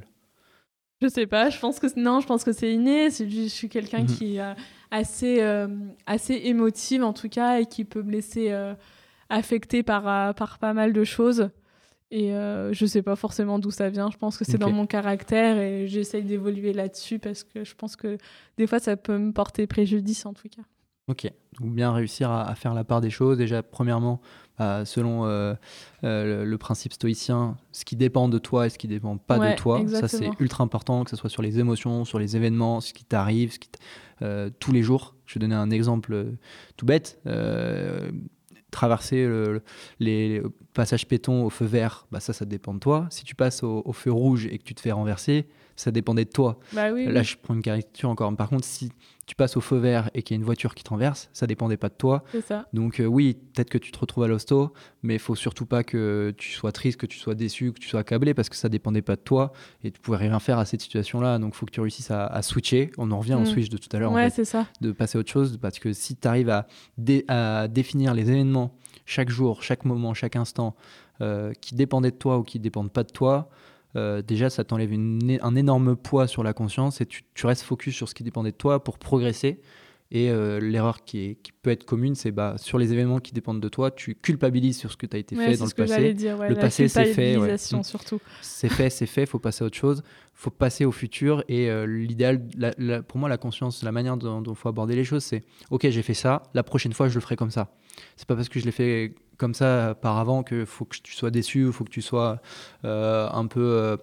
Je 1.00 1.08
sais 1.08 1.26
pas, 1.26 1.50
je 1.50 1.58
pense 1.60 1.78
que 1.78 1.86
non, 2.00 2.20
je 2.20 2.26
pense 2.26 2.42
que 2.42 2.52
c'est 2.52 2.72
inné. 2.72 3.10
Je 3.10 3.46
suis 3.48 3.68
quelqu'un 3.68 4.00
mhm. 4.00 4.06
qui 4.06 4.36
est 4.38 4.54
assez, 4.90 5.40
euh, 5.40 5.68
assez 6.06 6.34
émotive 6.44 7.04
en 7.04 7.12
tout 7.12 7.28
cas 7.28 7.60
et 7.60 7.66
qui 7.66 7.84
peut 7.84 8.02
me 8.02 8.10
laisser 8.10 8.50
euh, 8.50 8.74
affecter 9.28 9.82
par, 9.82 10.08
euh, 10.08 10.32
par 10.32 10.58
pas 10.58 10.72
mal 10.72 10.92
de 10.92 11.04
choses. 11.04 11.50
Et 12.10 12.30
je 12.30 12.86
sais 12.86 13.02
pas 13.02 13.16
forcément 13.16 13.58
d'où 13.58 13.70
ça 13.70 13.90
vient. 13.90 14.10
Je 14.10 14.16
pense 14.16 14.38
que 14.38 14.44
c'est 14.44 14.56
dans 14.56 14.72
mon 14.72 14.86
caractère 14.86 15.58
et 15.58 15.86
j'essaye 15.88 16.22
d'évoluer 16.22 16.72
là-dessus 16.72 17.18
parce 17.18 17.44
que 17.44 17.64
je 17.64 17.74
pense 17.74 17.96
que 17.96 18.16
des 18.56 18.66
fois 18.66 18.78
ça 18.78 18.96
peut 18.96 19.18
me 19.18 19.32
porter 19.32 19.66
préjudice 19.66 20.24
en 20.24 20.32
tout 20.32 20.48
cas. 20.48 20.62
Ok, 21.08 21.26
donc 21.58 21.74
bien 21.74 21.90
réussir 21.90 22.30
à, 22.30 22.54
faire 22.54 22.74
la 22.74 22.84
part 22.84 23.00
des 23.00 23.08
choses. 23.08 23.38
Déjà, 23.38 23.62
premièrement, 23.62 24.20
bah, 24.58 24.84
selon 24.84 25.24
euh, 25.24 25.54
euh, 26.04 26.44
le, 26.44 26.58
principe 26.58 26.92
stoïcien, 26.92 27.56
ce 27.72 27.86
qui 27.86 27.96
dépend 27.96 28.28
de 28.28 28.38
toi 28.38 28.66
et 28.66 28.70
ce 28.70 28.76
qui 28.76 28.88
dépend 28.88 29.16
pas 29.16 29.38
de 29.38 29.56
toi, 29.56 29.82
ça 29.88 30.06
c'est 30.06 30.28
ultra 30.38 30.62
important, 30.62 31.04
que 31.04 31.10
ce 31.10 31.16
soit 31.16 31.30
sur 31.30 31.40
les 31.40 31.58
émotions, 31.58 32.04
sur 32.04 32.18
les 32.18 32.36
événements, 32.36 32.82
ce 32.82 32.92
qui 32.92 33.04
t'arrive, 33.04 33.54
euh, 34.20 34.50
tous 34.60 34.70
les 34.70 34.82
jours. 34.82 35.14
Je 35.24 35.34
vais 35.34 35.40
donner 35.40 35.54
un 35.54 35.70
exemple 35.70 36.34
tout 36.76 36.84
bête. 36.84 37.18
traverser 38.70 39.26
les 39.98 40.42
passages 40.78 41.08
piétons 41.08 41.44
au 41.44 41.50
feu 41.50 41.64
vert, 41.64 42.06
bah 42.12 42.20
ça, 42.20 42.32
ça 42.32 42.44
dépend 42.44 42.72
de 42.72 42.78
toi. 42.78 43.08
Si 43.10 43.24
tu 43.24 43.34
passes 43.34 43.64
au, 43.64 43.82
au 43.84 43.92
feu 43.92 44.12
rouge 44.12 44.46
et 44.46 44.58
que 44.58 44.62
tu 44.62 44.76
te 44.76 44.80
fais 44.80 44.92
renverser, 44.92 45.48
ça 45.74 45.90
dépendait 45.90 46.24
de 46.24 46.30
toi. 46.30 46.60
Bah 46.72 46.90
Là, 46.90 47.22
je 47.24 47.34
prends 47.40 47.54
une 47.54 47.62
caricature 47.62 48.08
encore. 48.08 48.34
Par 48.36 48.48
contre, 48.48 48.64
si 48.64 48.92
tu 49.26 49.34
passes 49.34 49.56
au 49.56 49.60
feu 49.60 49.76
vert 49.76 50.08
et 50.14 50.22
qu'il 50.22 50.34
y 50.34 50.36
a 50.36 50.38
une 50.38 50.44
voiture 50.44 50.76
qui 50.76 50.84
te 50.84 50.90
renverse, 50.90 51.30
ça 51.32 51.48
dépendait 51.48 51.76
pas 51.76 51.88
de 51.88 51.94
toi. 51.94 52.22
Ça. 52.46 52.68
Donc 52.72 53.00
euh, 53.00 53.06
oui, 53.06 53.34
peut-être 53.54 53.70
que 53.70 53.78
tu 53.78 53.90
te 53.90 53.98
retrouves 53.98 54.22
à 54.22 54.28
l'hosto, 54.28 54.72
mais 55.02 55.14
il 55.14 55.18
faut 55.20 55.34
surtout 55.34 55.66
pas 55.66 55.82
que 55.82 56.32
tu 56.36 56.52
sois 56.52 56.70
triste, 56.70 56.98
que 56.98 57.06
tu 57.06 57.18
sois 57.18 57.34
déçu, 57.34 57.72
que 57.72 57.80
tu 57.80 57.88
sois 57.88 58.00
accablé, 58.00 58.34
parce 58.34 58.48
que 58.48 58.56
ça 58.56 58.68
dépendait 58.68 59.02
pas 59.02 59.16
de 59.16 59.20
toi 59.20 59.52
et 59.82 59.90
tu 59.90 60.00
pouvais 60.00 60.16
rien 60.16 60.38
faire 60.38 60.58
à 60.58 60.64
cette 60.64 60.80
situation-là. 60.80 61.38
Donc 61.40 61.54
il 61.54 61.56
faut 61.56 61.66
que 61.66 61.72
tu 61.72 61.80
réussisses 61.80 62.12
à, 62.12 62.40
switcher. 62.42 62.92
On 62.98 63.10
en 63.10 63.18
revient 63.18 63.34
au 63.34 63.40
mm. 63.40 63.46
switch 63.46 63.68
de 63.68 63.78
tout 63.78 63.88
à 63.96 63.98
l'heure. 63.98 64.12
Ouais, 64.12 64.30
c'est 64.30 64.44
ça. 64.44 64.66
De 64.80 64.92
passer 64.92 65.18
à 65.18 65.20
autre 65.20 65.30
chose, 65.30 65.58
parce 65.60 65.80
que 65.80 65.92
si 65.92 66.14
tu 66.16 66.28
arrives 66.28 66.50
à, 66.50 66.68
à, 67.26 67.68
définir 67.68 68.14
les 68.14 68.30
événements 68.30 68.76
chaque 69.08 69.30
jour, 69.30 69.62
chaque 69.62 69.84
moment, 69.86 70.12
chaque 70.12 70.36
instant, 70.36 70.76
euh, 71.22 71.52
qui 71.60 71.74
dépendaient 71.74 72.10
de 72.10 72.16
toi 72.16 72.38
ou 72.38 72.42
qui 72.42 72.58
dépendent 72.58 72.92
pas 72.92 73.04
de 73.04 73.10
toi, 73.10 73.48
euh, 73.96 74.20
déjà 74.20 74.50
ça 74.50 74.64
t'enlève 74.64 74.92
un 74.92 75.56
énorme 75.56 75.96
poids 75.96 76.26
sur 76.26 76.42
la 76.42 76.52
conscience 76.52 77.00
et 77.00 77.06
tu, 77.06 77.24
restes 77.42 77.62
focus 77.62 77.96
sur 77.96 78.06
ce 78.08 78.14
qui 78.14 78.22
dépendait 78.22 78.52
de 78.52 78.56
toi 78.56 78.84
pour 78.84 78.98
progresser. 78.98 79.60
Et 80.10 80.30
euh, 80.30 80.58
l'erreur 80.58 81.04
qui, 81.04 81.36
peut 81.60 81.70
être 81.70 81.84
commune, 81.84 82.14
c'est 82.14 82.30
bah, 82.30 82.54
sur 82.56 82.78
les 82.78 82.94
événements 82.94 83.18
qui 83.18 83.32
dépendent 83.32 83.60
de 83.60 83.68
toi, 83.68 83.90
tu 83.90 84.14
culpabilises 84.14 84.78
sur 84.78 84.90
ce 84.90 84.96
que 84.96 85.04
tu 85.04 85.16
as 85.16 85.18
été 85.18 85.36
fait 85.36 85.56
dans 85.56 85.66
le 85.66 85.70
passé. 85.70 86.14
le 86.14 86.54
passé, 86.54 86.88
c'est 86.88 87.12
fait. 87.12 87.58
surtout. 87.58 88.18
C'est 88.40 88.70
fait, 88.70 88.88
c'est 88.88 89.06
fait, 89.06 89.22
il 89.22 89.26
faut 89.26 89.38
passer 89.38 89.64
à 89.64 89.66
autre 89.66 89.76
chose. 89.76 90.02
Il 90.06 90.40
faut 90.40 90.50
passer 90.50 90.86
au 90.86 90.92
futur. 90.92 91.44
Et 91.48 91.68
euh, 91.68 91.84
l'idéal, 91.84 92.42
pour 93.06 93.18
moi, 93.18 93.28
la 93.28 93.36
conscience, 93.36 93.82
la 93.82 93.92
manière 93.92 94.16
dont 94.16 94.42
il 94.42 94.54
faut 94.54 94.70
aborder 94.70 94.96
les 94.96 95.04
choses, 95.04 95.24
c'est 95.24 95.44
OK, 95.70 95.86
j'ai 95.88 96.02
fait 96.02 96.14
ça, 96.14 96.42
la 96.54 96.62
prochaine 96.62 96.94
fois, 96.94 97.08
je 97.08 97.14
le 97.14 97.20
ferai 97.20 97.36
comme 97.36 97.50
ça. 97.50 97.70
C'est 98.16 98.26
pas 98.26 98.36
parce 98.36 98.48
que 98.48 98.60
je 98.60 98.64
l'ai 98.64 98.72
fait 98.72 99.14
comme 99.38 99.54
ça 99.54 99.94
par 100.00 100.18
avant 100.18 100.42
qu'il 100.42 100.66
faut 100.66 100.84
que 100.84 100.96
tu 101.02 101.14
sois 101.14 101.30
déçu, 101.30 101.66
il 101.66 101.72
faut 101.72 101.84
que 101.84 101.90
tu 101.90 102.02
sois 102.02 102.40
euh, 102.84 103.28
un 103.32 103.46
peu 103.46 103.60
euh, 103.60 103.96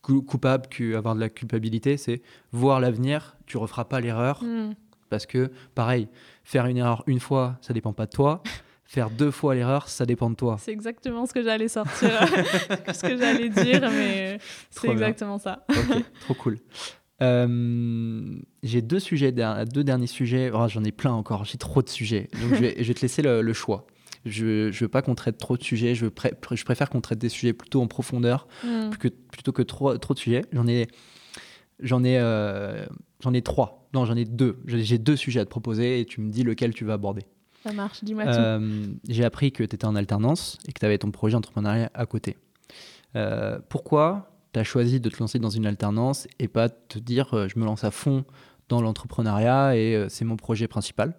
coupable 0.00 0.68
qu'avoir 0.68 1.14
de 1.14 1.20
la 1.20 1.28
culpabilité. 1.28 1.96
C'est 1.96 2.22
voir 2.52 2.80
l'avenir, 2.80 3.36
tu 3.46 3.56
referas 3.56 3.84
pas 3.84 4.00
l'erreur. 4.00 4.42
Hmm. 4.42 4.74
Parce 5.10 5.26
que, 5.26 5.50
pareil, 5.74 6.08
faire 6.42 6.64
une 6.66 6.78
erreur 6.78 7.02
une 7.06 7.20
fois, 7.20 7.58
ça 7.60 7.74
dépend 7.74 7.92
pas 7.92 8.06
de 8.06 8.12
toi. 8.12 8.42
Faire 8.84 9.08
deux 9.08 9.30
fois 9.30 9.54
l'erreur, 9.54 9.88
ça 9.88 10.04
dépend 10.04 10.28
de 10.28 10.34
toi. 10.34 10.58
C'est 10.58 10.72
exactement 10.72 11.24
ce 11.24 11.32
que 11.32 11.42
j'allais 11.42 11.68
sortir, 11.68 12.10
ce 12.92 13.00
que 13.00 13.16
j'allais 13.16 13.48
dire, 13.48 13.88
mais 13.90 14.36
c'est 14.70 14.88
exactement 14.88 15.38
ça. 15.38 15.64
ok, 15.70 16.04
trop 16.20 16.34
cool. 16.34 16.58
Euh, 17.22 18.34
j'ai 18.62 18.82
deux 18.82 19.00
sujets, 19.00 19.32
deux 19.32 19.84
derniers 19.84 20.06
sujets. 20.06 20.50
Oh, 20.52 20.66
J'en 20.68 20.84
ai 20.84 20.92
plein 20.92 21.12
encore, 21.12 21.44
j'ai 21.44 21.58
trop 21.58 21.82
de 21.82 21.88
sujets. 21.88 22.28
Donc 22.40 22.54
je 22.54 22.60
vais, 22.60 22.74
je 22.78 22.88
vais 22.88 22.94
te 22.94 23.00
laisser 23.00 23.22
le, 23.22 23.52
choix. 23.52 23.86
Je 24.26 24.66
ne 24.66 24.70
veux 24.72 24.88
pas 24.88 25.02
qu'on 25.02 25.14
traite 25.14 25.38
trop 25.38 25.56
de 25.56 25.62
sujets. 25.62 25.94
Je, 25.94 26.06
je 26.06 26.64
préfère 26.64 26.90
qu'on 26.90 27.00
traite 27.00 27.18
des 27.18 27.28
sujets 27.28 27.52
plutôt 27.52 27.80
en 27.80 27.86
profondeur 27.86 28.48
hmm. 28.64 28.90
plutôt 29.30 29.52
que 29.52 29.62
trop, 29.62 29.96
trop 29.98 30.14
de 30.14 30.18
sujets. 30.18 30.42
J'en 30.52 30.66
ai, 30.66 30.88
j'en 31.80 32.02
ai, 32.04 32.18
euh, 32.18 32.84
j'en 33.20 33.32
ai 33.32 33.42
trois. 33.42 33.88
Non, 33.94 34.04
j'en 34.04 34.16
ai 34.16 34.24
deux. 34.24 34.58
J'ai 34.66 34.98
deux 34.98 35.16
sujets 35.16 35.40
à 35.40 35.44
te 35.44 35.50
proposer 35.50 36.00
et 36.00 36.04
tu 36.04 36.20
me 36.20 36.30
dis 36.30 36.42
lequel 36.42 36.74
tu 36.74 36.84
vas 36.84 36.94
aborder. 36.94 37.22
Ça 37.62 37.72
marche, 37.72 38.02
dis-moi 38.02 38.24
euh, 38.24 38.86
J'ai 39.08 39.24
appris 39.24 39.52
que 39.52 39.62
tu 39.62 39.74
étais 39.74 39.84
en 39.84 39.94
alternance 39.94 40.58
et 40.66 40.72
que 40.72 40.80
tu 40.80 40.86
avais 40.86 40.98
ton 40.98 41.12
projet 41.12 41.36
entrepreneurial 41.36 41.90
à 41.94 42.06
côté. 42.06 42.36
pourquoi 43.68 44.31
tu 44.52 44.60
as 44.60 44.64
choisi 44.64 45.00
de 45.00 45.08
te 45.08 45.18
lancer 45.18 45.38
dans 45.38 45.50
une 45.50 45.66
alternance 45.66 46.28
et 46.38 46.48
pas 46.48 46.68
te 46.68 46.98
dire 46.98 47.34
euh, 47.34 47.48
je 47.48 47.58
me 47.58 47.64
lance 47.64 47.84
à 47.84 47.90
fond 47.90 48.24
dans 48.68 48.80
l'entrepreneuriat 48.80 49.76
et 49.76 49.94
euh, 49.94 50.08
c'est 50.08 50.24
mon 50.24 50.36
projet 50.36 50.68
principal. 50.68 51.14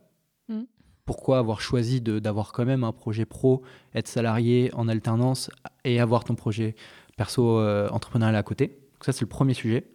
Mm. 0.49 0.63
Pourquoi 1.05 1.39
avoir 1.39 1.59
choisi 1.59 1.99
d'avoir 1.99 2.53
quand 2.53 2.65
même 2.65 2.83
un 2.83 2.93
projet 2.93 3.25
pro, 3.25 3.61
être 3.93 4.07
salarié 4.07 4.71
en 4.73 4.87
alternance 4.87 5.49
et 5.83 5.99
avoir 5.99 6.23
ton 6.23 6.35
projet 6.35 6.75
perso 7.17 7.59
euh, 7.59 7.89
entrepreneurial 7.89 8.35
à 8.35 8.43
côté? 8.43 8.79
Ça, 9.01 9.11
c'est 9.11 9.21
le 9.21 9.29
premier 9.29 9.53
sujet. 9.53 9.91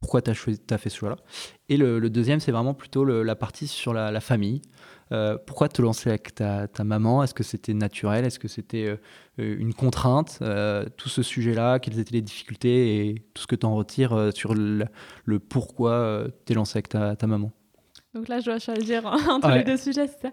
Pourquoi 0.00 0.20
tu 0.20 0.30
as, 0.30 0.34
as, 0.34 0.78
fait 0.78 0.90
ce 0.90 0.98
choix-là? 0.98 1.16
Et 1.70 1.78
le, 1.78 2.10
deuxième, 2.10 2.38
c'est 2.38 2.52
vraiment 2.52 2.74
plutôt 2.74 3.02
la 3.04 3.34
partie 3.34 3.66
sur 3.66 3.94
la 3.94 4.20
famille. 4.20 4.60
Euh, 5.12 5.38
pourquoi 5.46 5.68
te 5.68 5.80
lancer 5.80 6.08
avec 6.08 6.34
ta, 6.34 6.68
maman? 6.84 7.22
Est-ce 7.22 7.34
que 7.34 7.44
c'était 7.44 7.74
naturel? 7.74 8.24
Est-ce 8.24 8.38
que 8.38 8.48
c'était 8.48 8.86
euh, 8.86 8.96
une 9.36 9.72
contrainte 9.72 10.38
euh, 10.42 10.86
Tout 10.96 11.08
ce 11.08 11.22
sujet-là, 11.22 11.78
quelles 11.78 11.98
étaient 11.98 12.14
les 12.14 12.22
difficultés 12.22 13.08
et 13.08 13.14
tout 13.34 13.42
ce 13.42 13.46
que 13.46 13.56
tu 13.56 13.66
en 13.66 13.76
retires 13.76 14.30
sur 14.34 14.54
le, 14.54 14.88
pourquoi 15.38 16.26
tu 16.44 16.52
es 16.52 16.56
lancé 16.56 16.78
avec 16.78 16.88
ta, 16.88 17.26
maman? 17.26 17.52
Donc 18.14 18.28
là, 18.28 18.40
je 18.40 18.46
dois 18.46 18.58
choisir 18.58 19.06
entre 19.28 19.50
les 19.50 19.64
deux 19.64 19.76
sujets, 19.76 20.08
c'est 20.08 20.28
ça? 20.28 20.32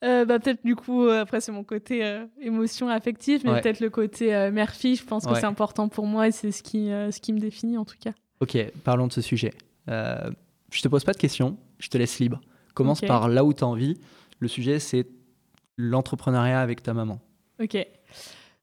Bah, 0.00 0.38
peut-être 0.38 0.64
du 0.64 0.76
coup, 0.76 1.08
après 1.08 1.40
c'est 1.40 1.50
mon 1.50 1.64
côté 1.64 2.18
émotion 2.40 2.88
affective, 2.88 3.42
mais 3.44 3.60
peut-être 3.60 3.80
le 3.80 3.90
côté 3.90 4.50
mère-fille, 4.50 4.96
je 4.96 5.04
pense 5.04 5.26
que 5.26 5.34
c'est 5.34 5.44
important 5.44 5.88
pour 5.88 6.06
moi 6.06 6.28
et 6.28 6.32
c'est 6.32 6.52
ce 6.52 6.62
qui, 6.62 6.86
ce 6.86 7.20
qui 7.20 7.32
me 7.32 7.40
définit 7.40 7.76
en 7.76 7.84
tout 7.84 7.96
cas. 8.00 8.12
Ok, 8.40 8.56
parlons 8.84 9.08
de 9.08 9.12
ce 9.12 9.20
sujet. 9.20 9.52
je 9.86 10.80
te 10.82 10.88
pose 10.88 11.04
pas 11.04 11.12
de 11.12 11.18
questions, 11.18 11.58
je 11.78 11.88
te 11.88 11.98
laisse 11.98 12.20
libre. 12.20 12.40
Commence 12.78 13.00
par 13.00 13.28
là 13.28 13.44
où 13.44 13.52
tu 13.52 13.64
as 13.64 13.66
envie. 13.66 13.98
Le 14.38 14.46
sujet, 14.46 14.78
c'est 14.78 15.06
l'entrepreneuriat 15.76 16.60
avec 16.60 16.82
ta 16.82 16.94
maman. 16.94 17.18
Ok. 17.60 17.76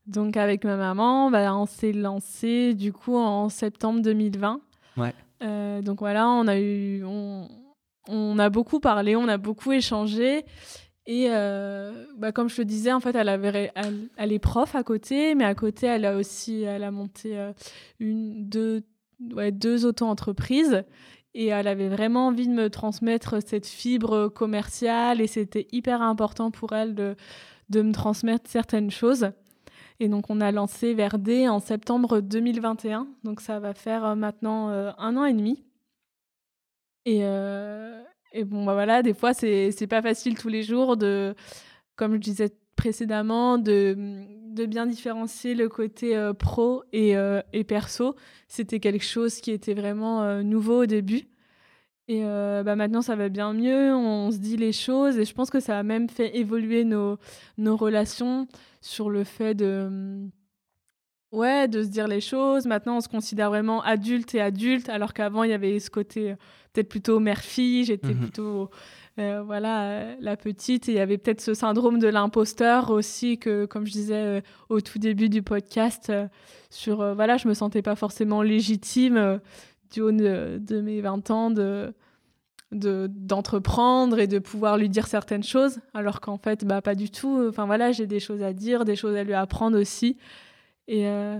Donc, 0.08 0.38
avec 0.38 0.64
ma 0.64 0.78
maman, 0.78 1.30
bah, 1.32 1.54
on 1.54 1.66
s'est 1.66 1.92
lancé 1.92 2.74
du 2.76 2.94
coup 2.94 3.18
en 3.18 3.50
septembre 3.50 4.02
2020. 4.02 4.62
Ouais. 4.98 5.14
Euh, 5.44 5.82
donc 5.82 6.00
voilà, 6.00 6.30
on 6.30 6.48
a 6.48 6.58
eu. 6.58 7.04
On, 7.04 7.50
on, 8.08 8.40
a 8.40 8.50
beaucoup 8.50 8.80
parlé, 8.80 9.18
on 9.18 9.28
a 9.28 9.38
beaucoup 9.38 9.74
échangé. 9.74 10.46
Et 11.08 11.28
euh, 11.30 12.06
bah, 12.18 12.32
comme 12.32 12.50
je 12.50 12.62
le 12.62 12.66
disais, 12.66 12.94
en 12.94 13.02
fait, 13.02 13.16
elle, 13.16 13.30
avait, 13.30 13.72
elle, 13.76 14.32
est 14.32 14.40
prof 14.40 14.76
à 14.76 14.84
côté, 14.84 15.36
mais 15.36 15.44
à 15.44 15.56
côté, 15.56 15.88
elle 15.88 16.06
a 16.06 16.16
aussi 16.16 16.62
elle 16.64 16.84
a 16.84 16.92
monté 16.92 17.38
euh, 17.38 17.52
une, 18.00 18.48
deux, 18.48 18.84
ouais, 19.34 19.52
deux 19.52 19.86
auto-entreprises. 19.86 20.84
Et 21.36 21.48
elle 21.48 21.68
avait 21.68 21.90
vraiment 21.90 22.28
envie 22.28 22.48
de 22.48 22.54
me 22.54 22.70
transmettre 22.70 23.44
cette 23.46 23.68
fibre 23.68 24.30
commerciale 24.30 25.20
et 25.20 25.28
c'était 25.28 25.68
hyper 25.72 26.02
important 26.02 26.50
pour 26.50 26.74
elle 26.74 26.96
de, 26.96 27.16
de 27.70 27.82
me 27.82 27.92
transmettre 27.92 28.50
certaines 28.50 28.90
choses. 28.90 29.32
Et 30.00 30.08
donc, 30.08 30.30
on 30.30 30.42
a 30.42 30.52
lancé 30.52 30.94
Verdé 30.94 31.48
en 31.48 31.60
septembre 31.60 32.22
2021. 32.22 33.08
Donc, 33.24 33.42
ça 33.42 33.60
va 33.60 33.74
faire 33.74 34.06
euh, 34.06 34.16
maintenant 34.16 34.70
un 34.70 35.18
an 35.18 35.26
et 35.26 35.34
demi. 35.34 35.64
Et, 37.06 37.20
et 37.20 38.44
bon, 38.44 38.66
bah 38.66 38.74
voilà, 38.74 39.04
des 39.04 39.14
fois, 39.14 39.34
c'est 39.34 39.88
pas 39.88 40.02
facile 40.02 40.38
tous 40.38 40.50
les 40.50 40.64
jours 40.64 40.98
de, 40.98 41.36
comme 41.96 42.14
je 42.14 42.20
disais 42.20 42.50
précédemment, 42.76 43.58
de, 43.58 44.26
de 44.56 44.66
bien 44.66 44.88
différencier 44.88 45.54
le 45.54 45.70
côté 45.70 46.16
euh, 46.16 46.34
pro 46.34 46.84
et, 46.94 47.16
euh, 47.16 47.42
et 47.54 47.64
perso. 47.64 48.16
C'était 48.48 48.80
quelque 48.80 49.06
chose 49.06 49.42
qui 49.42 49.52
était 49.52 49.74
vraiment 49.74 50.24
euh, 50.24 50.42
nouveau 50.42 50.84
au 50.84 50.86
début. 50.86 51.28
Et 52.08 52.22
bah 52.22 52.76
maintenant, 52.76 53.02
ça 53.02 53.16
va 53.16 53.30
bien 53.30 53.52
mieux, 53.54 53.92
on 53.96 54.30
se 54.30 54.38
dit 54.38 54.58
les 54.58 54.74
choses 54.74 55.18
et 55.18 55.26
je 55.26 55.34
pense 55.34 55.50
que 55.50 55.60
ça 55.60 55.80
a 55.80 55.82
même 55.82 56.08
fait 56.08 56.38
évoluer 56.38 56.84
nos, 56.84 57.18
nos 57.58 57.76
relations 57.76 58.48
sur 58.80 59.10
le 59.10 59.24
fait 59.24 59.56
de 59.56 60.30
Ouais, 61.32 61.68
de 61.68 61.84
se 61.84 61.88
dire 61.88 62.08
les 62.08 62.22
choses. 62.22 62.66
Maintenant, 62.66 62.98
on 62.98 63.02
se 63.02 63.10
considère 63.10 63.50
vraiment 63.50 63.82
adulte 63.84 64.36
et 64.36 64.42
adulte, 64.42 64.90
alors 64.90 65.14
qu'avant, 65.14 65.44
il 65.44 65.50
y 65.50 65.54
avait 65.54 65.80
ce 65.80 65.90
côté 65.90 66.32
euh, 66.32 66.36
peut-être 66.72 66.88
plutôt 66.88 67.20
mère-fille. 67.20 67.84
J'étais 67.84 68.14
mhm. 68.14 68.20
plutôt, 68.20 68.70
euh, 69.20 69.42
voilà, 69.44 69.84
euh, 69.84 70.16
la 70.22 70.38
petite. 70.38 70.88
Et 70.88 70.94
il 70.94 70.96
y 70.96 71.00
avait 71.00 71.18
peut-être 71.18 71.42
ce 71.42 71.54
syndrome 71.54 72.00
de 72.00 72.08
l'imposteur 72.08 72.92
aussi, 72.92 73.38
que, 73.38 73.66
comme 73.66 73.86
je 73.86 73.92
disais 73.92 74.44
au 74.70 74.82
tout 74.82 75.00
début 75.00 75.28
du 75.28 75.42
podcast, 75.42 76.12
sur, 76.70 76.98
voilà, 77.16 77.38
je 77.38 77.48
me 77.48 77.54
sentais 77.54 77.82
pas 77.82 77.96
forcément 77.96 78.42
légitime 78.42 79.40
du 79.92 80.02
haut 80.02 80.12
de, 80.12 80.82
mes 80.82 81.02
20 81.02 81.32
ans 81.32 81.52
de 81.52 81.94
d'entreprendre 82.72 84.20
et 84.20 84.28
de 84.28 84.40
pouvoir 84.40 84.78
lui 84.78 84.90
dire 84.90 85.08
certaines 85.08 85.44
choses 85.44 85.80
alors 85.94 86.20
qu'en 86.20 86.38
fait 86.38 86.66
bah 86.66 86.82
pas 86.82 86.96
du 86.96 87.10
tout 87.10 87.46
enfin 87.48 87.66
voilà 87.66 87.94
j'ai 87.94 88.06
des 88.06 88.20
choses 88.20 88.42
à 88.42 88.52
dire 88.52 88.84
des 88.84 88.98
choses 88.98 89.16
à 89.16 89.24
lui 89.24 89.36
apprendre 89.36 89.80
aussi 89.80 90.18
et 90.88 91.08
euh, 91.08 91.40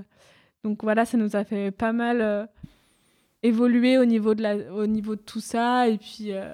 donc 0.64 0.84
voilà, 0.84 1.06
ça 1.06 1.18
nous 1.18 1.36
a 1.36 1.44
fait 1.44 1.72
pas 1.72 1.94
mal 1.94 2.22
euh, 2.22 2.46
évoluer 3.44 3.98
au 3.98 4.06
niveau, 4.06 4.34
de 4.34 4.42
la, 4.42 4.56
au 4.74 4.88
niveau 4.88 5.16
de 5.16 5.22
tout 5.22 5.40
ça. 5.40 5.88
Et 5.88 5.98
puis, 5.98 6.32
euh, 6.32 6.54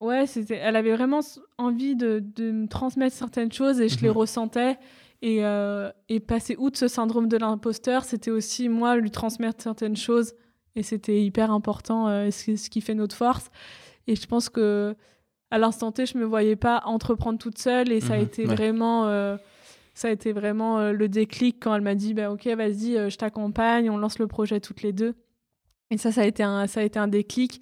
ouais, 0.00 0.24
elle 0.50 0.76
avait 0.76 0.94
vraiment 0.94 1.20
envie 1.58 1.96
de, 1.96 2.22
de, 2.36 2.50
me 2.50 2.68
transmettre 2.68 3.16
certaines 3.16 3.52
choses 3.52 3.80
et 3.80 3.88
je 3.88 4.00
les 4.00 4.08
mhm. 4.08 4.16
ressentais. 4.16 4.78
Et, 5.20 5.42
et 6.08 6.20
passer 6.20 6.54
outre 6.60 6.78
ce 6.78 6.86
syndrome 6.86 7.26
de 7.26 7.36
l'imposteur, 7.36 8.04
c'était 8.04 8.30
aussi 8.30 8.68
moi 8.68 8.94
lui 8.94 9.10
transmettre 9.10 9.60
certaines 9.60 9.96
choses. 9.96 10.32
Et 10.76 10.84
c'était 10.84 11.20
hyper 11.20 11.50
important, 11.50 12.30
ce, 12.30 12.54
ce, 12.54 12.70
qui 12.70 12.80
fait 12.80 12.94
notre 12.94 13.16
force. 13.16 13.50
Et 14.06 14.14
je 14.14 14.24
pense 14.28 14.48
que 14.48 14.94
à 15.50 15.58
l'instant 15.58 15.90
T, 15.90 16.06
je 16.06 16.16
me 16.18 16.24
voyais 16.24 16.54
pas 16.54 16.82
entreprendre 16.84 17.36
toute 17.40 17.58
seule 17.58 17.90
et 17.90 18.00
ça 18.00 18.14
a 18.14 18.18
mhm. 18.18 18.22
été 18.22 18.44
vraiment 18.44 19.08
ça 19.98 20.06
a 20.06 20.10
été 20.12 20.32
vraiment 20.32 20.78
euh, 20.78 20.92
le 20.92 21.08
déclic 21.08 21.56
quand 21.60 21.74
elle 21.74 21.82
m'a 21.82 21.96
dit 21.96 22.14
bah, 22.14 22.30
Ok, 22.30 22.46
vas-y, 22.46 22.96
euh, 22.96 23.10
je 23.10 23.16
t'accompagne, 23.16 23.90
on 23.90 23.98
lance 23.98 24.20
le 24.20 24.28
projet 24.28 24.60
toutes 24.60 24.82
les 24.82 24.92
deux. 24.92 25.16
Et 25.90 25.98
ça, 25.98 26.12
ça 26.12 26.20
a 26.20 26.24
été 26.24 26.44
un, 26.44 26.68
ça 26.68 26.80
a 26.80 26.82
été 26.84 27.00
un 27.00 27.08
déclic. 27.08 27.60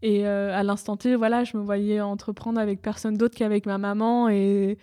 Et 0.00 0.24
euh, 0.24 0.56
à 0.56 0.62
l'instant 0.62 0.96
T, 0.96 1.16
voilà, 1.16 1.42
je 1.42 1.56
me 1.56 1.62
voyais 1.62 2.00
entreprendre 2.00 2.60
avec 2.60 2.82
personne 2.82 3.16
d'autre 3.16 3.36
qu'avec 3.36 3.66
ma 3.66 3.78
maman. 3.78 4.28
Et, 4.28 4.78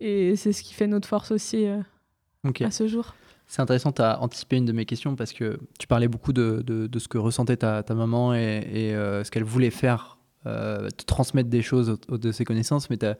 et 0.00 0.36
c'est 0.36 0.52
ce 0.52 0.62
qui 0.62 0.72
fait 0.72 0.86
notre 0.86 1.06
force 1.06 1.32
aussi 1.32 1.66
à 1.66 2.70
ce 2.70 2.86
jour. 2.86 3.14
C'est 3.46 3.60
intéressant, 3.60 3.92
tu 3.92 4.00
as 4.00 4.20
anticipé 4.22 4.56
une 4.56 4.64
de 4.64 4.72
mes 4.72 4.86
questions 4.86 5.16
parce 5.16 5.34
que 5.34 5.58
tu 5.78 5.86
parlais 5.86 6.08
beaucoup 6.08 6.32
de, 6.32 6.62
de, 6.62 6.98
ce 6.98 7.08
que 7.08 7.18
ressentait 7.18 7.58
ta, 7.58 7.82
ta 7.82 7.94
maman 7.94 8.34
et, 8.34 8.62
et 8.72 8.92
ce 8.92 9.30
qu'elle 9.30 9.44
voulait 9.44 9.70
faire, 9.70 10.18
te 10.44 11.04
transmettre 11.06 11.48
des 11.48 11.62
choses 11.62 11.98
de 12.08 12.32
ses 12.32 12.44
connaissances, 12.44 12.90
mais 12.90 12.98
tu 12.98 13.06
as, 13.06 13.16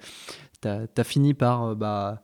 as, 0.96 1.04
fini 1.04 1.32
par 1.32 1.74
bah, 1.76 2.22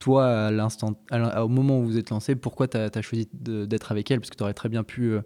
toi, 0.00 0.46
à 0.46 0.50
l'instant, 0.50 0.94
au 1.12 1.48
moment 1.48 1.78
où 1.78 1.84
vous 1.84 1.98
êtes 1.98 2.10
lancé, 2.10 2.34
pourquoi 2.34 2.66
tu 2.66 2.76
as, 2.78 3.02
choisi 3.02 3.28
d'être 3.32 3.92
avec 3.92 4.10
elle? 4.10 4.18
Parce 4.18 4.30
que 4.30 4.36
tu 4.36 4.42
aurais 4.42 4.54
très 4.54 4.70
bien 4.70 4.82
pu, 4.82 5.12
euh, 5.12 5.20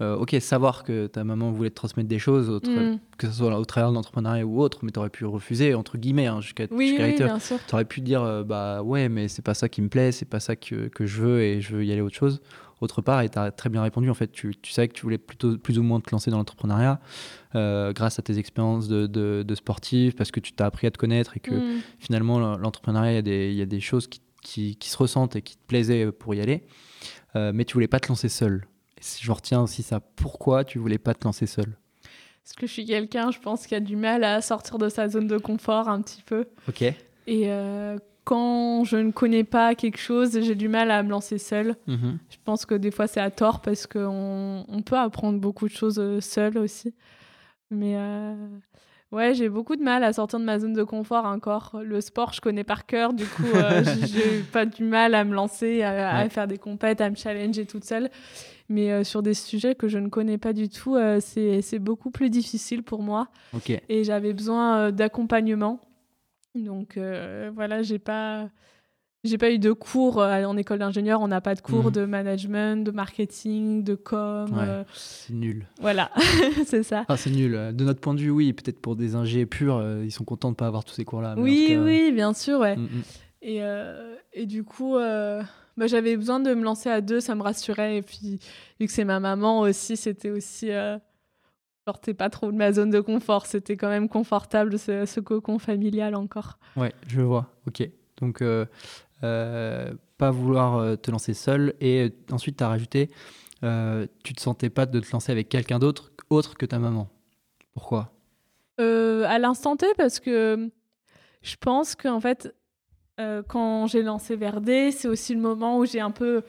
euh, 0.00 0.16
ok, 0.16 0.36
savoir 0.40 0.84
que 0.84 1.08
ta 1.08 1.24
maman 1.24 1.50
voulait 1.50 1.70
te 1.70 1.74
transmettre 1.74 2.08
des 2.08 2.20
choses, 2.20 2.48
mm. 2.48 2.98
que 3.18 3.26
ce 3.26 3.32
soit 3.32 3.58
au 3.58 3.64
travers 3.64 3.90
de 3.90 3.94
l'entrepreneuriat 3.96 4.46
ou 4.46 4.60
autre, 4.60 4.78
mais 4.82 4.92
tu 4.92 5.00
aurais 5.00 5.10
pu 5.10 5.24
refuser, 5.24 5.74
entre 5.74 5.98
guillemets, 5.98 6.26
hein, 6.26 6.40
jusqu'à 6.40 6.66
oui, 6.70 6.96
oui, 6.98 7.16
Tu 7.16 7.74
aurais 7.74 7.84
pu 7.84 8.00
dire, 8.00 8.22
euh, 8.22 8.44
bah 8.44 8.82
ouais, 8.82 9.08
mais 9.08 9.26
c'est 9.26 9.42
pas 9.42 9.54
ça 9.54 9.68
qui 9.68 9.82
me 9.82 9.88
plaît, 9.88 10.12
c'est 10.12 10.24
pas 10.28 10.40
ça 10.40 10.54
que, 10.54 10.86
que, 10.86 11.06
je 11.06 11.20
veux 11.20 11.42
et 11.42 11.60
je 11.60 11.76
veux 11.76 11.84
y 11.84 11.90
aller 11.90 12.00
autre 12.00 12.16
chose. 12.16 12.40
Autre 12.80 13.02
part, 13.02 13.22
et 13.22 13.28
tu 13.28 13.38
as 13.38 13.50
très 13.50 13.70
bien 13.70 13.82
répondu, 13.82 14.10
en 14.10 14.14
fait, 14.14 14.30
tu, 14.32 14.54
tu 14.60 14.72
savais 14.72 14.88
que 14.88 14.94
tu 14.94 15.02
voulais 15.02 15.18
plutôt, 15.18 15.56
plus 15.56 15.78
ou 15.78 15.82
moins 15.82 16.00
te 16.00 16.10
lancer 16.10 16.30
dans 16.30 16.38
l'entrepreneuriat 16.38 17.00
grâce 17.54 18.18
à 18.18 18.22
tes 18.22 18.38
expériences 18.38 18.88
de, 18.88 19.06
de, 19.06 19.54
sportif, 19.54 20.16
parce 20.16 20.32
que 20.32 20.40
tu 20.40 20.52
t'as 20.52 20.66
appris 20.66 20.86
à 20.86 20.90
te 20.90 20.98
connaître 20.98 21.36
et 21.36 21.40
que 21.40 21.54
mm. 21.54 21.80
finalement, 22.00 22.38
l'entrepreneuriat, 22.56 23.20
il 23.20 23.28
y, 23.28 23.54
y, 23.54 23.62
a 23.62 23.66
des 23.66 23.80
choses 23.80 24.08
qui, 24.08 24.20
qui, 24.42 24.76
qui, 24.76 24.90
se 24.90 24.96
ressentent 24.96 25.36
et 25.36 25.42
qui 25.42 25.56
te 25.56 25.62
plaisaient 25.66 26.10
pour 26.10 26.34
y 26.34 26.40
aller, 26.40 26.64
mais 27.34 27.64
tu 27.64 27.74
voulais 27.74 27.88
pas 27.88 28.00
te 28.00 28.08
lancer 28.08 28.28
seul 28.28 28.66
je 29.20 29.32
retiens 29.32 29.62
aussi 29.62 29.82
ça, 29.82 30.00
pourquoi 30.00 30.64
tu 30.64 30.78
voulais 30.78 30.98
pas 30.98 31.14
te 31.14 31.24
lancer 31.24 31.46
seul? 31.46 31.76
Parce 32.42 32.54
que 32.56 32.66
je 32.66 32.72
suis 32.72 32.84
quelqu'un, 32.84 33.30
je 33.30 33.38
pense, 33.38 33.66
qui 33.66 33.74
a 33.74 33.80
du 33.80 33.96
mal 33.96 34.22
à 34.22 34.40
sortir 34.42 34.78
de 34.78 34.88
sa 34.88 35.08
zone 35.08 35.26
de 35.26 35.38
confort 35.38 35.88
un 35.88 36.02
petit 36.02 36.22
peu. 36.22 36.46
Ok. 36.68 36.82
Et 36.82 36.94
euh, 37.26 37.96
quand 38.24 38.84
je 38.84 38.96
ne 38.96 39.10
connais 39.10 39.44
pas 39.44 39.74
quelque 39.74 39.98
chose, 39.98 40.40
j'ai 40.40 40.54
du 40.54 40.68
mal 40.68 40.90
à 40.90 41.02
me 41.02 41.10
lancer 41.10 41.38
seul. 41.38 41.76
Mhm. 41.86 42.18
Je 42.30 42.36
pense 42.44 42.66
que 42.66 42.74
des 42.74 42.90
fois 42.90 43.06
c'est 43.06 43.20
à 43.20 43.30
tort 43.30 43.60
parce 43.60 43.86
qu'on 43.86 44.64
on 44.68 44.82
peut 44.82 44.96
apprendre 44.96 45.38
beaucoup 45.38 45.68
de 45.68 45.74
choses 45.74 45.98
euh, 45.98 46.20
seul 46.20 46.58
aussi. 46.58 46.94
Mais 47.70 47.96
euh, 47.96 48.34
Ouais, 49.14 49.32
j'ai 49.32 49.48
beaucoup 49.48 49.76
de 49.76 49.82
mal 49.82 50.02
à 50.02 50.12
sortir 50.12 50.40
de 50.40 50.44
ma 50.44 50.58
zone 50.58 50.72
de 50.72 50.82
confort 50.82 51.24
encore. 51.24 51.80
Le 51.84 52.00
sport, 52.00 52.32
je 52.32 52.40
connais 52.40 52.64
par 52.64 52.84
cœur, 52.84 53.12
du 53.12 53.24
coup, 53.24 53.44
euh, 53.54 53.84
j'ai 54.06 54.40
pas 54.40 54.66
du 54.66 54.82
mal 54.82 55.14
à 55.14 55.22
me 55.22 55.32
lancer, 55.32 55.84
à, 55.84 56.28
faire 56.30 56.48
des 56.48 56.58
compètes, 56.58 57.00
à 57.00 57.08
me 57.10 57.14
challenger 57.14 57.64
toute 57.64 57.84
seule. 57.84 58.10
Mais 58.68 58.90
euh, 58.90 59.04
sur 59.04 59.22
des 59.22 59.34
sujets 59.34 59.76
que 59.76 59.86
je 59.86 59.98
ne 59.98 60.08
connais 60.08 60.36
pas 60.36 60.52
du 60.52 60.68
tout, 60.68 60.96
euh, 60.96 61.20
c'est 61.20 61.78
beaucoup 61.78 62.10
plus 62.10 62.28
difficile 62.28 62.82
pour 62.82 63.02
moi. 63.02 63.28
Et 63.88 64.02
j'avais 64.02 64.32
besoin 64.32 64.90
d'accompagnement. 64.90 65.78
Donc 66.54 66.98
voilà, 67.54 67.82
j'ai 67.82 67.98
pas 67.98 68.48
j'ai 69.24 69.38
pas 69.38 69.50
eu 69.50 69.58
de 69.58 69.72
cours 69.72 70.20
euh, 70.20 70.44
en 70.44 70.56
école 70.58 70.78
d'ingénieur, 70.78 71.22
on 71.22 71.28
n'a 71.28 71.40
pas 71.40 71.54
de 71.54 71.62
cours 71.62 71.84
mhm. 71.84 71.90
de 71.90 72.04
management, 72.04 72.84
de 72.84 72.90
marketing, 72.90 73.82
de 73.82 73.94
com. 73.94 74.54
Euh, 74.58 74.84
c'est 74.92 75.32
nul. 75.32 75.66
Voilà, 75.80 76.10
c'est 76.66 76.82
ça. 76.82 77.06
Ah, 77.08 77.16
c'est 77.16 77.30
nul. 77.30 77.52
De 77.74 77.84
notre 77.84 78.00
point 78.00 78.12
de 78.12 78.20
vue, 78.20 78.30
oui, 78.30 78.52
peut-être 78.52 78.78
pour 78.78 78.96
des 78.96 79.14
ingés 79.14 79.46
purs, 79.46 79.76
euh, 79.76 80.02
ils 80.04 80.12
sont 80.12 80.24
contents 80.24 80.50
de 80.50 80.56
pas 80.56 80.66
avoir 80.66 80.84
tous 80.84 80.92
ces 80.92 81.06
cours-là. 81.06 81.36
Oui, 81.38 81.74
oui, 81.78 82.12
bien 82.12 82.34
sûr, 82.34 82.60
ouais. 82.60 82.76
Mm, 82.76 82.82
mm. 82.82 83.02
Et, 83.46 83.60
et, 84.32 84.46
du 84.46 84.64
coup, 84.64 84.94
bah, 84.94 85.86
j'avais 85.86 86.16
besoin 86.16 86.40
de 86.40 86.54
me 86.54 86.62
lancer 86.62 86.88
à 86.88 87.00
deux, 87.02 87.20
ça 87.20 87.34
me 87.34 87.42
rassurait. 87.42 87.98
Et 87.98 88.02
puis, 88.02 88.40
vu 88.80 88.86
que 88.86 88.92
c'est 88.92 89.04
ma 89.04 89.20
maman 89.20 89.60
aussi, 89.60 89.96
c'était 89.96 90.30
aussi. 90.30 90.70
Je 91.86 91.90
sortais 91.90 92.14
pas 92.14 92.30
trop 92.30 92.50
de 92.50 92.56
ma 92.56 92.72
zone 92.72 92.90
de 92.90 93.00
confort. 93.00 93.46
C'était 93.46 93.76
quand 93.76 93.88
même 93.88 94.08
confortable, 94.08 94.78
ce, 94.78 95.04
ce, 95.04 95.20
cocon 95.20 95.58
familial 95.58 96.14
encore. 96.14 96.58
Ouais, 96.76 96.92
je 97.06 97.20
vois. 97.20 97.50
Ok. 97.66 97.88
Donc, 98.20 98.42
euh, 99.24 99.92
pas 100.18 100.30
vouloir 100.30 100.76
euh, 100.76 100.96
te 100.96 101.10
lancer 101.10 101.34
seul. 101.34 101.74
Et 101.80 102.04
euh, 102.04 102.10
ensuite, 102.32 102.58
tu 102.58 102.64
as 102.64 102.68
rajouté, 102.68 103.10
tu 104.22 104.34
te 104.34 104.40
sentais 104.40 104.70
pas 104.70 104.86
de 104.86 105.00
te 105.00 105.10
lancer 105.12 105.32
avec 105.32 105.48
quelqu'un 105.48 105.78
d'autre 105.78 106.12
autre 106.30 106.56
que 106.56 106.66
ta 106.66 106.78
maman. 106.78 107.08
Pourquoi? 107.72 108.12
À 108.78 109.38
l'instant 109.38 109.76
T, 109.76 109.86
parce 109.96 110.20
que 110.20 110.70
je 111.42 111.56
pense 111.56 111.94
qu'en 111.94 112.20
fait, 112.20 112.54
quand 113.48 113.86
j'ai 113.86 114.02
lancé 114.02 114.36
Verdé, 114.36 114.90
c'est 114.90 115.08
aussi 115.08 115.34
le 115.34 115.40
moment 115.40 115.78
où 115.78 115.86
j'ai 115.86 116.00
un 116.00 116.10
peu, 116.10 116.42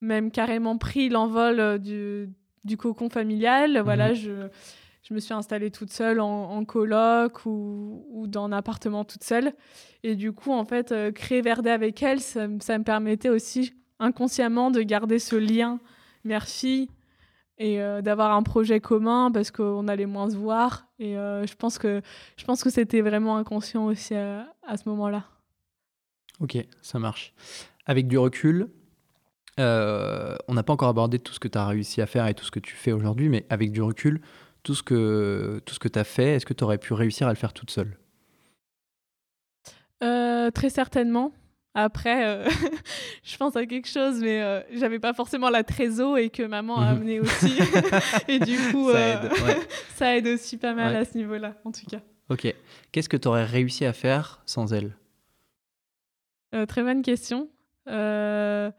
même 0.00 0.32
carrément 0.32 0.76
pris 0.76 1.08
l'envol 1.08 1.78
du, 1.78 2.30
du, 2.64 2.76
cocon 2.76 3.08
familial. 3.08 3.80
Voilà, 3.80 4.10
mhm. 4.10 4.14
je 4.14 4.48
je 5.04 5.12
me 5.12 5.20
suis 5.20 5.34
installée 5.34 5.70
toute 5.70 5.92
seule 5.92 6.18
en, 6.18 6.64
coloc 6.64 7.44
ou, 7.44 8.06
ou, 8.10 8.26
dans 8.26 8.44
un 8.44 8.52
appartement 8.52 9.04
toute 9.04 9.22
seule. 9.22 9.52
Et 10.02 10.16
du 10.16 10.32
coup, 10.32 10.52
en 10.52 10.64
fait, 10.64 10.92
euh, 10.92 11.12
créer 11.12 11.42
Verdé 11.42 11.70
avec 11.70 12.02
elle, 12.02 12.20
ça, 12.20 12.48
me 12.48 12.82
permettait 12.82 13.28
aussi 13.28 13.74
inconsciemment 13.98 14.70
de 14.70 14.80
garder 14.80 15.18
ce 15.18 15.36
lien 15.36 15.78
mère-fille 16.24 16.88
et 17.58 17.82
euh, 17.82 18.00
d'avoir 18.00 18.32
un 18.32 18.42
projet 18.42 18.80
commun 18.80 19.30
parce 19.30 19.50
qu'on 19.50 19.88
allait 19.88 20.06
moins 20.06 20.30
se 20.30 20.36
voir. 20.36 20.86
Et 20.98 21.18
euh, 21.18 21.46
je 21.46 21.54
pense 21.54 21.78
que, 21.78 22.00
je 22.38 22.44
pense 22.44 22.64
que 22.64 22.70
c'était 22.70 23.02
vraiment 23.02 23.36
inconscient 23.36 23.84
aussi 23.84 24.14
à, 24.14 24.46
ce 24.76 24.88
moment-là. 24.88 25.24
Ok, 26.40 26.56
ça 26.80 26.98
marche. 26.98 27.34
Avec 27.84 28.08
du 28.08 28.16
recul, 28.16 28.68
on 29.58 30.54
n'a 30.54 30.62
pas 30.62 30.72
encore 30.72 30.88
abordé 30.88 31.18
tout 31.18 31.32
ce 31.32 31.40
que 31.40 31.48
tu 31.48 31.58
as 31.58 31.66
réussi 31.66 32.00
à 32.02 32.06
faire 32.06 32.26
et 32.26 32.34
tout 32.34 32.44
ce 32.44 32.50
que 32.50 32.60
tu 32.60 32.74
fais 32.74 32.92
aujourd'hui, 32.92 33.28
mais 33.28 33.46
avec 33.50 33.70
du 33.72 33.82
recul, 33.82 34.20
tout 34.62 34.74
ce 34.74 34.82
que, 34.82 35.60
tout 35.64 35.74
ce 35.74 35.78
que 35.78 35.88
tu 35.88 35.98
as 35.98 36.04
fait, 36.04 36.34
est-ce 36.36 36.46
que 36.46 36.54
tu 36.54 36.64
aurais 36.64 36.78
pu 36.78 36.92
réussir 36.94 37.26
à 37.26 37.30
le 37.30 37.36
faire 37.36 37.52
toute 37.52 37.70
seule? 37.70 37.96
Euh, 40.02 40.50
très 40.50 40.70
certainement. 40.70 41.32
Après, 41.76 42.24
euh, 42.26 42.48
je 43.24 43.36
pense 43.36 43.56
à 43.56 43.66
quelque 43.66 43.88
chose, 43.88 44.20
mais 44.20 44.40
euh, 44.42 44.60
j'avais 44.72 45.00
pas 45.00 45.12
forcément 45.12 45.50
la 45.50 45.64
trésor 45.64 46.18
et 46.18 46.30
que 46.30 46.42
maman 46.44 46.78
a 46.78 46.92
Mhm. 46.92 46.96
amené 46.96 47.20
aussi. 47.20 47.58
et 48.28 48.38
du 48.38 48.56
coup, 48.70 48.90
Ça 48.92 48.96
euh, 48.96 49.24
aide, 49.24 49.32
ouais. 49.42 49.58
ça 49.96 50.16
aide 50.16 50.26
aussi 50.28 50.56
pas 50.56 50.72
mal 50.74 50.92
Ouais. 50.92 50.98
à 51.00 51.04
ce 51.04 51.16
niveau-là, 51.18 51.56
en 51.64 51.72
tout 51.72 51.86
cas. 51.86 52.00
Ok. 52.28 52.52
Qu'est-ce 52.92 53.08
que 53.08 53.16
tu 53.16 53.26
aurais 53.28 53.44
réussi 53.44 53.84
à 53.84 53.92
faire 53.92 54.40
sans 54.46 54.72
elle? 54.72 54.96
Euh, 56.54 56.64
très 56.66 56.82
bonne 56.82 57.02
question. 57.02 57.48
Euh, 57.88 58.70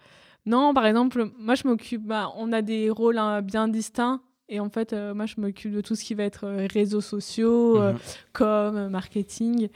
non, 0.46 0.74
par 0.74 0.86
exemple, 0.86 1.30
moi 1.40 1.56
je 1.56 1.68
m'occupe, 1.68 2.04
bah, 2.06 2.32
on 2.38 2.52
a 2.54 2.62
des 2.62 2.90
rôles 2.90 3.18
hein, 3.18 3.42
bien 3.42 3.68
distincts. 3.68 4.22
Et 4.48 4.60
en 4.60 4.70
fait, 4.70 4.94
euh, 4.94 5.14
moi 5.16 5.26
je 5.26 5.36
m'occupe 5.40 5.72
de 5.74 5.82
tout 5.82 5.96
ce 5.96 6.04
qui 6.04 6.14
va 6.14 6.24
être 6.24 6.46
euh, 6.46 6.68
réseaux 6.72 7.02
sociaux, 7.02 7.82
euh, 7.82 7.94
Mhm. 7.94 8.00
com, 8.34 8.90
marketing. 8.90 9.70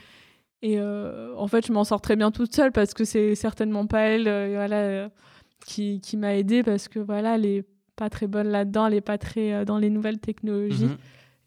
Et 0.62 0.78
en 0.82 1.48
fait, 1.48 1.66
je 1.66 1.72
m'en 1.72 1.86
sors 1.86 2.02
très 2.02 2.18
bien 2.18 2.32
toute 2.32 2.54
seule 2.54 2.74
parce 2.74 2.94
que 2.94 3.06
c'est 3.06 3.34
certainement 3.36 3.88
pas 3.88 4.02
elle 4.02 4.24
voilà, 4.54 5.10
qui, 5.66 6.02
qui 6.02 6.18
m'a 6.18 6.36
aidée 6.36 6.64
parce 6.64 6.90
que 6.90 7.00
voilà, 7.00 7.36
elle 7.36 7.46
est 7.46 7.64
pas 7.96 8.10
très 8.10 8.28
bonne 8.28 8.50
là-dedans, 8.50 8.88
elle 8.88 8.96
est 8.96 9.00
pas 9.02 9.18
très 9.18 9.64
dans 9.64 9.78
les 9.78 9.90
nouvelles 9.90 10.20
technologies. 10.20 10.86
Mhm. 10.88 10.98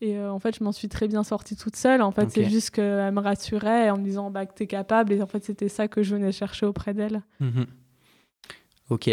Et 0.01 0.16
euh, 0.19 0.32
en 0.32 0.39
fait, 0.39 0.57
je 0.59 0.65
m'en 0.65 0.73
suis 0.73 0.89
très 0.89 1.09
bien 1.09 1.23
sortie 1.24 1.57
toute 1.57 1.77
seule. 1.77 2.01
En 2.01 2.11
fait, 2.11 2.31
c'est 2.31 2.49
juste 2.51 2.70
qu'elle 2.70 3.12
me 3.12 3.20
rassurait 3.20 3.90
en 3.90 3.99
me 3.99 4.03
disant 4.03 4.31
bah, 4.31 4.47
que 4.47 4.55
t'es 4.55 4.66
capable. 4.66 5.12
Et 5.12 5.20
en 5.23 5.27
fait, 5.27 5.44
c'était 5.44 5.69
ça 5.69 5.89
que 5.89 6.03
je 6.03 6.16
venais 6.16 6.32
chercher 6.32 6.65
auprès 6.66 6.94
d'elle. 6.94 7.23
Mhm. 7.39 7.66
Ok. 8.93 9.09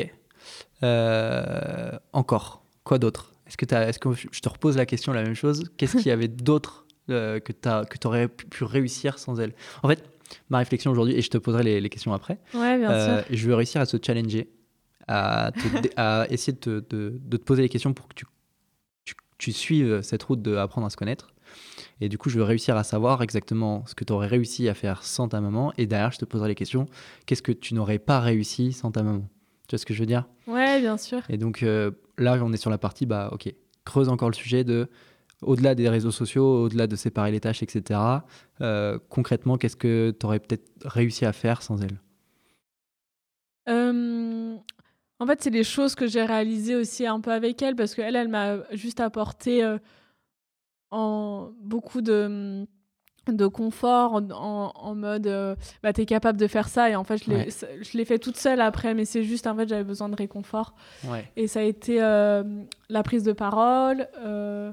Euh, 0.84 1.91
encore. 2.14 2.64
Quoi 2.84 2.99
d'autre? 2.99 3.34
Est-ce 3.47 3.57
que, 3.57 3.65
est-ce 3.76 3.99
que 3.99 4.10
je 4.14 4.39
te 4.39 4.49
repose 4.49 4.77
la 4.77 4.85
question, 4.85 5.11
la 5.14 5.23
même 5.23 5.35
chose? 5.35 5.64
Qu'est-ce 5.77 5.97
qu'il 5.97 6.07
y 6.07 6.11
avait 6.11 6.27
d'autre 6.47 6.85
euh, 7.10 7.39
que 7.39 7.51
tu 7.51 8.07
aurais 8.07 8.27
pu, 8.27 8.45
pu 8.45 8.64
réussir 8.64 9.18
sans 9.19 9.39
elle? 9.39 9.53
En 9.84 9.88
fait, 9.88 10.03
ma 10.49 10.60
réflexion 10.60 10.91
aujourd'hui, 10.91 11.15
et 11.15 11.22
je 11.22 11.30
te 11.30 11.38
poserai 11.38 11.64
les, 11.64 11.81
les 11.81 11.89
questions 11.89 12.14
après, 12.14 12.39
Ouais, 12.53 12.77
bien 12.77 12.91
euh, 12.91 13.18
sûr. 13.23 13.27
je 13.35 13.47
veux 13.47 13.56
réussir 13.56 13.81
à 13.81 13.85
te 13.85 13.97
challenger, 14.06 14.49
à, 15.07 15.51
te 15.53 15.81
dé- 15.81 15.91
à 15.95 16.27
essayer 16.30 16.53
de 16.53 16.60
te, 16.60 16.95
de- 16.95 17.18
de 17.19 17.38
te 17.38 17.43
poser 17.43 17.61
les 17.64 17.69
questions 17.69 17.93
pour 17.93 18.07
que 18.07 18.14
tu, 18.15 18.26
tu, 19.06 19.15
tu 19.38 19.51
suives 19.51 20.01
cette 20.01 20.23
route 20.23 20.41
d'apprendre 20.41 20.88
à 20.88 20.89
se 20.89 20.97
connaître. 20.97 21.34
Et 22.01 22.10
du 22.10 22.18
coup, 22.18 22.30
je 22.30 22.38
veux 22.38 22.43
réussir 22.43 22.77
à 22.77 22.84
savoir 22.84 23.23
exactement 23.23 23.84
ce 23.88 23.95
que 23.95 24.03
tu 24.03 24.14
aurais 24.14 24.27
réussi 24.27 24.69
à 24.69 24.73
faire 24.76 25.03
sans 25.03 25.27
ta 25.30 25.41
maman. 25.41 25.73
Et 25.77 25.88
derrière, 25.88 26.11
je 26.11 26.19
te 26.19 26.26
poserai 26.26 26.49
les 26.49 26.56
questions. 26.56 26.85
Qu'est-ce 27.26 27.41
que 27.41 27.51
tu 27.51 27.73
n'aurais 27.73 27.97
pas 27.99 28.19
réussi 28.19 28.72
sans 28.73 28.91
ta 28.91 29.01
maman? 29.01 29.27
Tu 29.70 29.76
vois 29.76 29.80
ce 29.80 29.86
que 29.86 29.94
je 29.94 30.00
veux 30.00 30.08
dire? 30.08 30.28
Ouais, 30.48 30.82
bien 30.82 30.98
sûr. 30.98 31.22
Et 31.30 31.38
donc 31.38 31.62
euh, 31.62 31.91
là, 32.18 32.40
on 32.41 32.52
est 32.52 32.58
sur 32.58 32.72
la 32.72 32.80
partie, 32.80 33.06
bah 33.06 33.30
ok, 33.32 33.54
creuse 33.86 34.10
encore 34.10 34.30
le 34.30 34.34
sujet 34.36 34.64
de, 34.64 34.90
au-delà 35.44 35.76
des 35.76 35.88
réseaux 35.88 36.10
sociaux, 36.10 36.64
au-delà 36.64 36.88
de 36.88 36.96
séparer 36.96 37.30
les 37.30 37.40
tâches, 37.40 37.62
etc. 37.62 38.26
euh, 38.62 38.98
concrètement, 39.10 39.58
qu'est-ce 39.60 39.76
que 39.76 40.16
tu 40.20 40.26
aurais 40.26 40.40
peut-être 40.40 40.66
réussi 40.86 41.24
à 41.24 41.34
faire 41.34 41.62
sans 41.62 41.84
elle? 41.84 42.02
Euh, 43.70 44.58
en 45.20 45.28
fait, 45.28 45.44
c'est 45.44 45.52
des 45.52 45.64
choses 45.64 45.94
que 45.94 46.08
j'ai 46.08 46.24
réalisées 46.24 46.76
aussi 46.76 47.06
un 47.06 47.20
peu 47.20 47.32
avec 47.32 47.62
elle 47.62 47.76
parce 47.76 47.94
qu'elle, 47.94 48.16
elle 48.16 48.30
m'a 48.30 48.58
juste 48.72 49.00
apporté 49.00 49.64
en 50.90 51.52
beaucoup 51.62 52.02
de, 52.02 52.66
de 53.38 53.47
confort 53.47 54.14
en, 54.14 54.30
en- 54.31 54.72
en 54.76 54.95
mode 54.95 55.27
euh, 55.27 55.56
bah, 55.84 55.93
t'es 55.93 56.06
capable 56.06 56.39
de 56.39 56.47
faire 56.47 56.68
ça 56.69 56.89
et 56.89 56.95
en 56.95 57.03
fait 57.03 57.18
je 57.23 57.30
l'ai 57.30 57.38
Ouais. 57.99 58.06
fait 58.06 58.19
toute 58.19 58.38
seule 58.38 58.61
après 58.61 58.93
mais 58.93 59.06
c'est 59.06 59.23
juste 59.23 59.47
en 59.47 59.56
fait 59.56 59.68
j'avais 59.68 59.84
besoin 59.84 60.10
de 60.10 60.15
réconfort 60.15 60.73
Ouais. 61.10 61.30
et 61.38 61.47
ça 61.47 61.60
a 61.60 61.64
été 61.64 62.01
euh, 62.01 62.43
la 62.89 63.03
prise 63.03 63.23
de 63.23 63.34
parole 63.34 64.07
euh, 64.23 64.72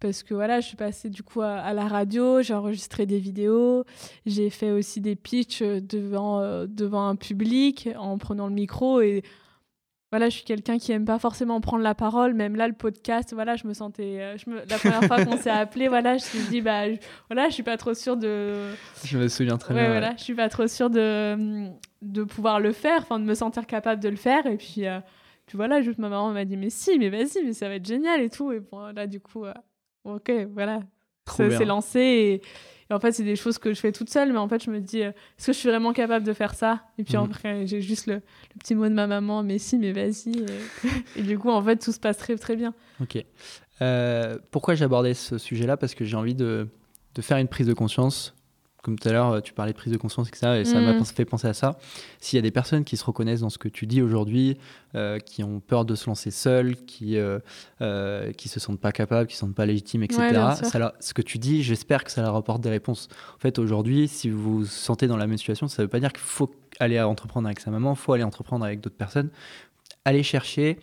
parce 0.00 0.22
que 0.22 0.34
voilà 0.34 0.60
je 0.60 0.66
suis 0.66 0.76
passée 0.76 1.08
du 1.10 1.22
coup 1.22 1.40
à, 1.40 1.52
à 1.54 1.72
la 1.72 1.86
radio 1.88 2.42
j'ai 2.42 2.54
enregistré 2.54 3.06
des 3.06 3.18
vidéos 3.18 3.84
j'ai 4.26 4.50
fait 4.50 4.70
aussi 4.70 5.00
des 5.00 5.16
pitchs 5.16 5.62
devant 5.62 6.40
euh, 6.40 6.66
devant 6.68 7.08
un 7.08 7.16
public 7.16 7.88
en 7.98 8.18
prenant 8.18 8.46
le 8.48 8.54
micro 8.54 9.00
et 9.00 9.22
voilà 10.14 10.28
je 10.28 10.36
suis 10.36 10.44
quelqu'un 10.44 10.78
qui 10.78 10.92
aime 10.92 11.04
pas 11.04 11.18
forcément 11.18 11.60
prendre 11.60 11.82
la 11.82 11.96
parole 11.96 12.34
même 12.34 12.54
là 12.54 12.68
le 12.68 12.74
podcast 12.74 13.32
voilà 13.34 13.56
je 13.56 13.66
me 13.66 13.72
sentais 13.74 14.20
euh, 14.20 14.36
je 14.38 14.48
me, 14.48 14.56
la 14.70 14.78
première 14.78 15.02
fois 15.04 15.24
qu'on 15.24 15.36
s'est 15.36 15.50
appelé 15.50 15.88
voilà 15.88 16.16
je 16.16 16.24
me 16.24 16.28
suis 16.28 16.48
dit 16.50 16.60
bah 16.60 16.88
je- 16.92 16.98
voilà 17.28 17.48
je 17.48 17.54
suis 17.54 17.62
pas 17.64 17.76
trop 17.76 17.94
sûre 17.94 18.16
de 18.16 18.70
Je 19.04 19.18
me 19.18 19.26
souviens 19.28 19.56
très 19.58 19.74
ouais, 19.74 19.80
bien. 19.80 19.90
ouais. 19.90 19.98
voilà, 19.98 20.14
je 20.16 20.22
suis 20.22 20.34
pas 20.34 20.48
trop 20.48 20.68
sûre 20.68 20.88
de, 20.88 21.66
de 22.02 22.22
pouvoir 22.22 22.60
le 22.60 22.72
faire, 22.72 23.00
enfin 23.02 23.18
de 23.18 23.24
me 23.24 23.34
sentir 23.34 23.66
capable 23.66 24.00
de 24.02 24.08
le 24.08 24.16
faire. 24.16 24.46
Et 24.46 24.56
puis, 24.56 24.86
euh, 24.86 25.00
puis 25.46 25.56
voilà, 25.56 25.82
juste 25.82 25.98
ma 25.98 26.08
maman 26.08 26.30
m'a 26.32 26.44
dit 26.44 26.56
mais 26.56 26.70
si, 26.70 26.98
mais 26.98 27.08
vas-y, 27.08 27.42
mais 27.44 27.52
ça 27.52 27.68
va 27.68 27.74
être 27.74 27.86
génial 27.86 28.20
et 28.20 28.30
tout. 28.30 28.52
Et 28.52 28.60
bon, 28.60 28.92
là 28.94 29.06
du 29.06 29.20
coup, 29.20 29.44
euh, 29.44 29.52
ok, 30.04 30.30
voilà. 30.52 30.80
S'est 31.26 31.64
lancé. 31.64 32.00
Et, 32.00 32.34
et 32.90 32.92
en 32.94 33.00
fait, 33.00 33.12
c'est 33.12 33.24
des 33.24 33.36
choses 33.36 33.56
que 33.58 33.72
je 33.72 33.80
fais 33.80 33.92
toute 33.92 34.10
seule, 34.10 34.32
mais 34.32 34.38
en 34.38 34.48
fait, 34.48 34.62
je 34.62 34.70
me 34.70 34.78
dis, 34.80 35.02
euh, 35.02 35.08
est-ce 35.38 35.46
que 35.46 35.52
je 35.52 35.58
suis 35.58 35.68
vraiment 35.68 35.92
capable 35.92 36.26
de 36.26 36.32
faire 36.34 36.54
ça? 36.54 36.82
Et 36.98 37.04
puis 37.04 37.16
Mhm. 37.16 37.24
après, 37.24 37.66
j'ai 37.66 37.80
juste 37.80 38.06
le, 38.06 38.14
le 38.16 38.58
petit 38.58 38.74
mot 38.74 38.88
de 38.88 38.94
ma 38.94 39.06
maman, 39.06 39.42
mais 39.42 39.58
si, 39.58 39.78
mais 39.78 39.92
vas-y. 39.92 40.40
Et, 40.40 40.46
et 41.16 41.22
du 41.22 41.38
coup, 41.38 41.50
en 41.50 41.62
fait, 41.62 41.76
tout 41.76 41.92
se 41.92 41.98
passe 42.00 42.18
très 42.18 42.36
très 42.36 42.56
bien. 42.56 42.74
Ok. 43.00 43.24
Euh, 43.82 44.38
pourquoi 44.50 44.74
j'ai 44.74 44.84
abordé 44.84 45.14
ce 45.14 45.38
sujet-là? 45.38 45.76
Parce 45.76 45.94
que 45.94 46.04
j'ai 46.04 46.16
envie 46.16 46.34
de, 46.34 46.68
de 47.14 47.22
faire 47.22 47.38
une 47.38 47.48
prise 47.48 47.66
de 47.66 47.72
conscience. 47.74 48.34
Comme 48.84 48.98
tout 48.98 49.08
à 49.08 49.12
l'heure, 49.12 49.42
tu 49.42 49.54
parlais 49.54 49.72
de 49.72 49.76
prise 49.78 49.92
de 49.92 49.96
conscience, 49.96 50.28
etc. 50.28 50.58
Et 50.60 50.64
ça 50.66 50.78
Mhm. 50.78 50.84
m'a 50.84 50.92
pens- 50.94 51.10
fait 51.10 51.24
penser 51.24 51.48
à 51.48 51.54
ça. 51.54 51.78
S'il 52.20 52.36
y 52.36 52.38
a 52.38 52.42
des 52.42 52.50
personnes 52.50 52.84
qui 52.84 52.98
se 52.98 53.04
reconnaissent 53.04 53.40
dans 53.40 53.48
ce 53.48 53.56
que 53.56 53.68
tu 53.68 53.86
dis 53.86 54.02
aujourd'hui, 54.02 54.58
euh, 54.94 55.18
qui 55.18 55.42
ont 55.42 55.60
peur 55.60 55.86
de 55.86 55.94
se 55.94 56.06
lancer 56.06 56.30
seules, 56.30 56.76
qui 56.84 57.16
euh, 57.16 57.38
euh, 57.80 58.30
qui 58.32 58.50
se 58.50 58.60
sentent 58.60 58.78
pas 58.80 58.92
capables, 58.92 59.26
qui 59.26 59.34
se 59.36 59.40
sentent 59.40 59.54
pas 59.54 59.64
légitimes, 59.64 60.02
etc. 60.02 60.20
Ouais, 60.20 60.54
ça 60.70 60.94
ce 61.00 61.14
que 61.14 61.22
tu 61.22 61.38
dis, 61.38 61.62
j'espère 61.62 62.04
que 62.04 62.10
ça 62.10 62.20
leur 62.20 62.36
apporte 62.36 62.60
des 62.60 62.68
réponses. 62.68 63.08
En 63.36 63.38
fait, 63.38 63.58
aujourd'hui, 63.58 64.06
si 64.06 64.28
vous 64.28 64.58
vous 64.58 64.66
sentez 64.66 65.06
dans 65.06 65.16
la 65.16 65.26
même 65.26 65.38
situation, 65.38 65.66
ça 65.66 65.82
veut 65.82 65.88
pas 65.88 65.98
dire 65.98 66.12
qu'il 66.12 66.20
faut 66.20 66.54
aller 66.78 66.98
à 66.98 67.08
entreprendre 67.08 67.46
avec 67.46 67.60
sa 67.60 67.70
maman, 67.70 67.92
il 67.94 67.96
faut 67.96 68.12
aller 68.12 68.22
entreprendre 68.22 68.66
avec 68.66 68.80
d'autres 68.80 68.96
personnes. 68.96 69.30
Allez 70.04 70.22
chercher 70.22 70.78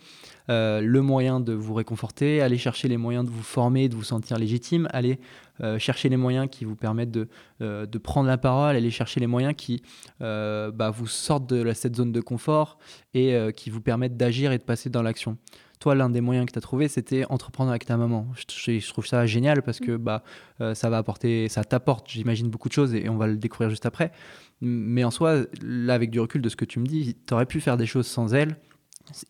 euh, 0.50 0.80
le 0.80 1.02
moyen 1.02 1.40
de 1.40 1.52
vous 1.52 1.74
réconforter, 1.74 2.40
allez 2.40 2.58
chercher 2.58 2.88
les 2.88 2.96
moyens 2.96 3.24
de 3.24 3.30
vous 3.30 3.42
former, 3.42 3.88
de 3.88 3.94
vous 3.94 4.02
sentir 4.02 4.38
légitime, 4.38 4.88
allez 4.90 5.18
euh, 5.60 5.78
chercher 5.78 6.08
les 6.08 6.16
moyens 6.16 6.48
qui 6.50 6.64
vous 6.64 6.76
permettent 6.76 7.10
de, 7.12 7.28
euh, 7.60 7.86
de 7.86 7.98
prendre 7.98 8.28
la 8.28 8.38
parole, 8.38 8.74
allez 8.76 8.90
chercher 8.90 9.20
les 9.20 9.26
moyens 9.26 9.54
qui 9.56 9.82
bah, 10.20 10.90
vous 10.90 11.06
sortent 11.06 11.48
de 11.48 11.62
la- 11.62 11.74
cette 11.74 11.96
zone 11.96 12.12
de 12.12 12.20
confort 12.20 12.78
et 13.14 13.36
qui 13.56 13.70
vous 13.70 13.80
permettent 13.80 14.16
d'agir 14.16 14.52
et 14.52 14.58
de 14.58 14.62
passer 14.62 14.90
dans 14.90 15.02
l'action. 15.02 15.36
Toi, 15.80 15.96
l'un 15.96 16.10
des 16.10 16.20
moyens 16.20 16.46
que 16.46 16.52
tu 16.52 16.58
as 16.58 16.62
trouvé, 16.62 16.86
c'était 16.86 17.24
entreprendre 17.28 17.70
avec 17.70 17.84
ta 17.84 17.96
maman. 17.96 18.28
Je, 18.36 18.78
je 18.78 18.88
trouve 18.88 19.04
ça 19.04 19.26
génial 19.26 19.62
parce 19.62 19.80
que 19.80 19.96
bah, 19.96 20.22
euh, 20.60 20.74
ça 20.74 20.88
va 20.90 20.98
apporter, 20.98 21.48
ça 21.48 21.64
t'apporte, 21.64 22.08
j'imagine, 22.08 22.48
beaucoup 22.50 22.68
de 22.68 22.72
choses 22.72 22.94
et 22.94 23.08
on 23.08 23.16
va 23.16 23.26
le 23.26 23.36
découvrir 23.36 23.68
juste 23.68 23.84
après. 23.84 24.12
Mais 24.60 25.02
en 25.02 25.10
soi, 25.10 25.40
là, 25.60 25.94
avec 25.94 26.10
du 26.10 26.20
recul 26.20 26.40
de 26.40 26.48
ce 26.48 26.54
que 26.54 26.64
tu 26.64 26.78
me 26.78 26.86
dis, 26.86 27.16
tu 27.26 27.34
aurais 27.34 27.46
pu 27.46 27.60
faire 27.60 27.76
des 27.76 27.86
choses 27.86 28.06
sans 28.06 28.32
elle. 28.32 28.58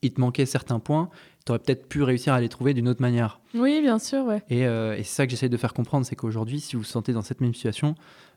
Il 0.03 0.13
te 0.13 0.21
manquait 0.21 0.47
certains 0.47 0.79
points, 0.79 1.09
tu 1.45 1.53
aurais 1.53 1.59
peut-être 1.59 1.89
pu 1.89 2.03
réussir 2.03 2.33
à 2.35 2.41
les 2.41 2.49
trouver 2.49 2.73
d'une 2.75 2.89
autre 2.89 3.01
manière. 3.03 3.41
Oui, 3.55 3.81
bien 3.81 3.99
sûr, 3.99 4.25
ouais. 4.25 4.43
Et, 4.49 4.67
euh, 4.67 4.95
et 4.97 5.03
c'est 5.03 5.15
ça 5.15 5.27
que 5.27 5.31
j'essaye 5.31 5.49
de 5.51 5.57
faire 5.57 5.75
comprendre, 5.75 6.07
c'est 6.07 6.17
qu'aujourd'hui, 6.17 6.61
si 6.61 6.77
vous 6.77 6.83
vous 6.83 6.89
sentez 6.89 7.13
dans 7.13 7.23
cette 7.23 7.41
même 7.41 7.55
situation, 7.55 7.95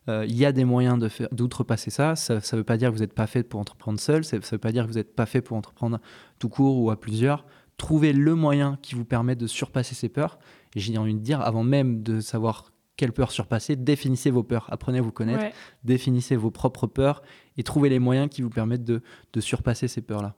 euh, 0.10 0.26
il 0.28 0.36
y 0.36 0.46
a 0.46 0.52
des 0.52 0.66
moyens 0.66 0.98
de 1.00 1.08
faire, 1.08 1.28
d'outrepasser 1.32 1.90
ça. 1.92 2.16
Ça 2.16 2.36
ne 2.36 2.58
veut 2.58 2.64
pas 2.64 2.78
dire 2.78 2.90
que 2.90 2.96
vous 2.96 3.02
n'êtes 3.02 3.14
pas 3.14 3.28
fait 3.28 3.44
pour 3.44 3.60
entreprendre 3.60 4.00
seul, 4.00 4.24
ça 4.24 4.38
ne 4.38 4.42
veut 4.42 4.58
pas 4.58 4.72
dire 4.72 4.84
que 4.84 4.90
vous 4.90 4.98
n'êtes 4.98 5.16
pas 5.16 5.26
fait 5.26 5.42
pour 5.42 5.58
entreprendre 5.58 6.00
tout 6.40 6.50
court 6.50 6.80
ou 6.80 6.90
à 6.92 7.00
plusieurs. 7.00 7.46
Trouvez 7.78 8.14
le 8.14 8.36
moyen 8.36 8.78
qui 8.82 8.96
vous 8.96 9.04
permet 9.06 9.36
de 9.36 9.48
surpasser 9.48 9.96
ces 9.96 10.08
peurs. 10.10 10.40
Et 10.76 10.80
j'ai 10.80 10.98
envie 10.98 11.14
de 11.14 11.20
dire, 11.20 11.42
avant 11.42 11.64
même 11.64 12.04
de 12.04 12.20
savoir 12.22 12.72
quelle 12.98 13.12
peur 13.12 13.32
surpasser, 13.32 13.76
définissez 13.76 14.30
vos 14.32 14.44
peurs, 14.44 14.68
apprenez 14.72 15.00
à 15.00 15.02
vous 15.02 15.12
connaître, 15.12 15.42
Ouais. 15.44 15.54
définissez 15.84 16.36
vos 16.38 16.52
propres 16.52 16.88
peurs 16.88 17.22
et 17.58 17.64
trouvez 17.64 17.90
les 17.90 18.00
moyens 18.00 18.30
qui 18.30 18.42
vous 18.42 18.50
permettent 18.50 18.86
de, 18.86 19.02
de 19.34 19.42
surpasser 19.42 19.88
ces 19.90 20.02
peurs-là. 20.02 20.36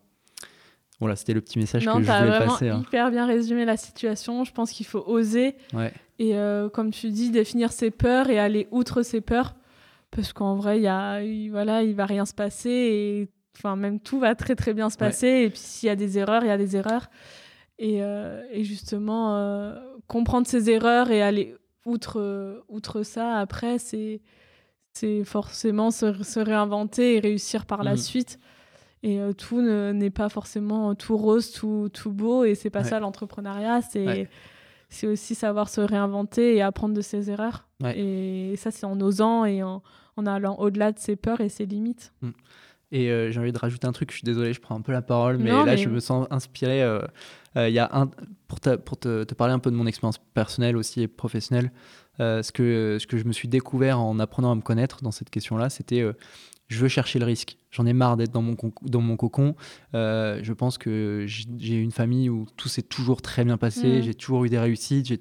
Voilà, 0.99 1.15
c'était 1.15 1.34
le 1.34 1.41
petit 1.41 1.60
message 1.60 1.86
Non, 1.86 1.98
que 1.98 2.03
je 2.03 2.11
voulais 2.11 2.30
vraiment 2.30 2.52
passer. 2.53 2.69
hein. 2.69 2.82
hyper 2.82 3.11
bien 3.11 3.26
résumé 3.28 3.65
la 3.65 3.78
situation. 3.78 4.44
Je 4.44 4.52
pense 4.52 4.72
qu'il 4.72 4.86
faut 4.86 5.03
oser. 5.06 5.56
Ouais. 5.74 5.94
Et 6.19 6.36
euh, 6.36 6.69
comme 6.69 6.90
tu 6.91 7.10
dis, 7.11 7.30
définir 7.30 7.72
ses 7.72 7.91
peurs 7.91 8.30
et 8.32 8.40
aller 8.40 8.68
outre 8.72 9.03
ses 9.03 9.22
peurs. 9.22 9.56
Parce 10.10 10.34
qu'en 10.34 10.56
vrai, 10.56 10.78
il 10.80 10.84
y 10.84 10.88
a, 10.88 11.22
il- 11.22 11.49
voilà, 11.52 11.84
il 11.84 11.94
va 11.94 12.06
rien 12.07 12.26
se 12.26 12.34
passer. 12.34 12.69
Et 12.69 13.30
enfin, 13.57 13.76
même 13.76 13.99
tout 13.99 14.18
va 14.19 14.34
très 14.34 14.56
très 14.56 14.74
bien 14.74 14.90
se 14.90 14.95
Ouais. 14.95 14.99
passer. 15.07 15.28
Et 15.28 15.49
puis 15.49 15.60
s'il 15.60 15.88
y 15.88 15.90
a 15.91 15.95
des 15.95 16.18
erreurs, 16.18 16.44
il 16.44 16.48
y 16.48 16.52
a 16.52 16.57
des 16.57 16.76
erreurs. 16.76 17.10
Et, 17.78 18.02
euh, 18.02 18.41
et 18.52 18.64
justement, 18.64 19.36
euh, 19.38 19.76
comprendre 20.07 20.48
ses 20.48 20.72
erreurs 20.72 21.11
et 21.11 21.22
aller 21.22 21.56
outre, 21.86 22.64
outre 22.69 23.03
ça, 23.03 23.36
après, 23.38 23.78
c'est 23.78 24.22
forcément 25.26 25.91
se, 25.91 26.24
se 26.24 26.40
réinventer 26.40 27.18
et 27.18 27.19
réussir 27.19 27.65
par 27.68 27.84
la 27.84 27.91
Mhm. 27.91 27.98
suite. 27.98 28.40
Et 29.08 29.20
euh, 29.22 29.32
tout 29.32 29.62
ne- 29.62 29.92
n'est 29.94 30.10
pas 30.10 30.28
forcément 30.28 30.94
tout 30.96 31.16
rose, 31.16 31.52
tout, 31.52 31.90
tout 31.94 32.12
beau. 32.12 32.44
Et 32.44 32.56
c'est 32.56 32.70
pas 32.70 32.82
Ouais. 32.82 32.90
ça 32.90 33.00
l'entrepreneuriat. 33.00 33.82
C'est 33.82 34.06
Ouais. 34.06 34.30
c'est 34.90 35.08
aussi 35.08 35.34
savoir 35.36 35.70
se 35.70 35.80
réinventer 35.82 36.56
et 36.56 36.62
apprendre 36.62 36.94
de 36.96 37.02
ses 37.02 37.30
erreurs. 37.30 37.68
Ouais. 37.82 37.98
Et 37.98 38.56
ça, 38.58 38.72
c'est 38.72 38.86
en 38.86 39.00
osant 39.00 39.46
et 39.46 39.64
en, 39.64 39.82
en 40.18 40.26
allant 40.26 40.56
au-delà 40.58 40.92
de 40.92 41.00
ses 41.00 41.16
peurs 41.16 41.40
et 41.42 41.50
ses 41.50 41.66
limites. 41.66 42.12
Et 42.92 43.12
euh, 43.12 43.32
j'ai 43.32 43.40
envie 43.40 43.52
de 43.52 43.58
rajouter 43.60 43.86
un 43.86 43.92
truc, 43.92 44.12
je 44.12 44.16
suis 44.18 44.24
désolé, 44.26 44.54
je 44.54 44.62
prends 44.62 44.76
un 44.76 44.82
peu 44.82 44.94
la 44.94 45.02
parole, 45.02 45.38
mais 45.38 45.52
Non, 45.52 45.66
là 45.66 45.74
mais- 45.74 45.78
je 45.78 45.90
me 45.90 46.00
sens 46.00 46.26
inspiré. 46.32 46.82
euh, 46.84 47.02
euh, 47.58 47.68
y 47.70 47.80
a 47.80 47.90
un, 47.92 48.10
pour, 48.48 48.60
te, 48.62 48.76
pour 48.78 48.98
te, 48.98 49.24
te 49.26 49.34
parler 49.34 49.54
un 49.54 49.60
peu 49.60 49.72
de 49.72 49.76
mon 49.76 49.86
expérience 49.88 50.20
personnelle 50.34 50.78
aussi 50.78 51.02
et 51.02 51.08
professionnelle, 51.08 51.72
ce, 52.20 52.52
que, 52.52 52.98
ce 53.00 53.06
que 53.08 53.18
je 53.18 53.26
me 53.26 53.32
suis 53.34 53.48
découvert 53.48 54.00
en 54.00 54.20
apprenant 54.20 54.52
à 54.52 54.56
me 54.56 54.62
connaître 54.62 55.02
dans 55.04 55.12
cette 55.12 55.30
question-là, 55.30 55.70
c'était 55.70 56.04
je 56.68 56.80
veux 56.80 56.88
chercher 56.90 57.20
le 57.20 57.26
risque. 57.26 57.58
J'en 57.78 57.86
ai 57.86 57.94
marre 57.94 58.18
d'être 58.18 58.32
dans 58.32 58.41
mon, 58.41 58.56
dans 58.82 59.02
mon 59.02 59.16
cocon. 59.18 59.56
Euh, 59.94 60.40
je 60.41 60.52
pense 60.54 60.80
que 60.80 61.26
j'ai 61.28 61.76
une 61.76 61.91
famille 61.91 62.28
où 62.28 62.48
tout 62.58 62.70
s'est 62.70 62.82
toujours 62.82 63.22
très 63.22 63.45
bien 63.45 63.58
passé. 63.58 63.99
Mmh. 63.99 64.02
J'ai 64.02 64.14
toujours 64.16 64.45
eu 64.45 64.49
des 64.49 64.58
réussites. 64.58 65.06
J'ai 65.06 65.20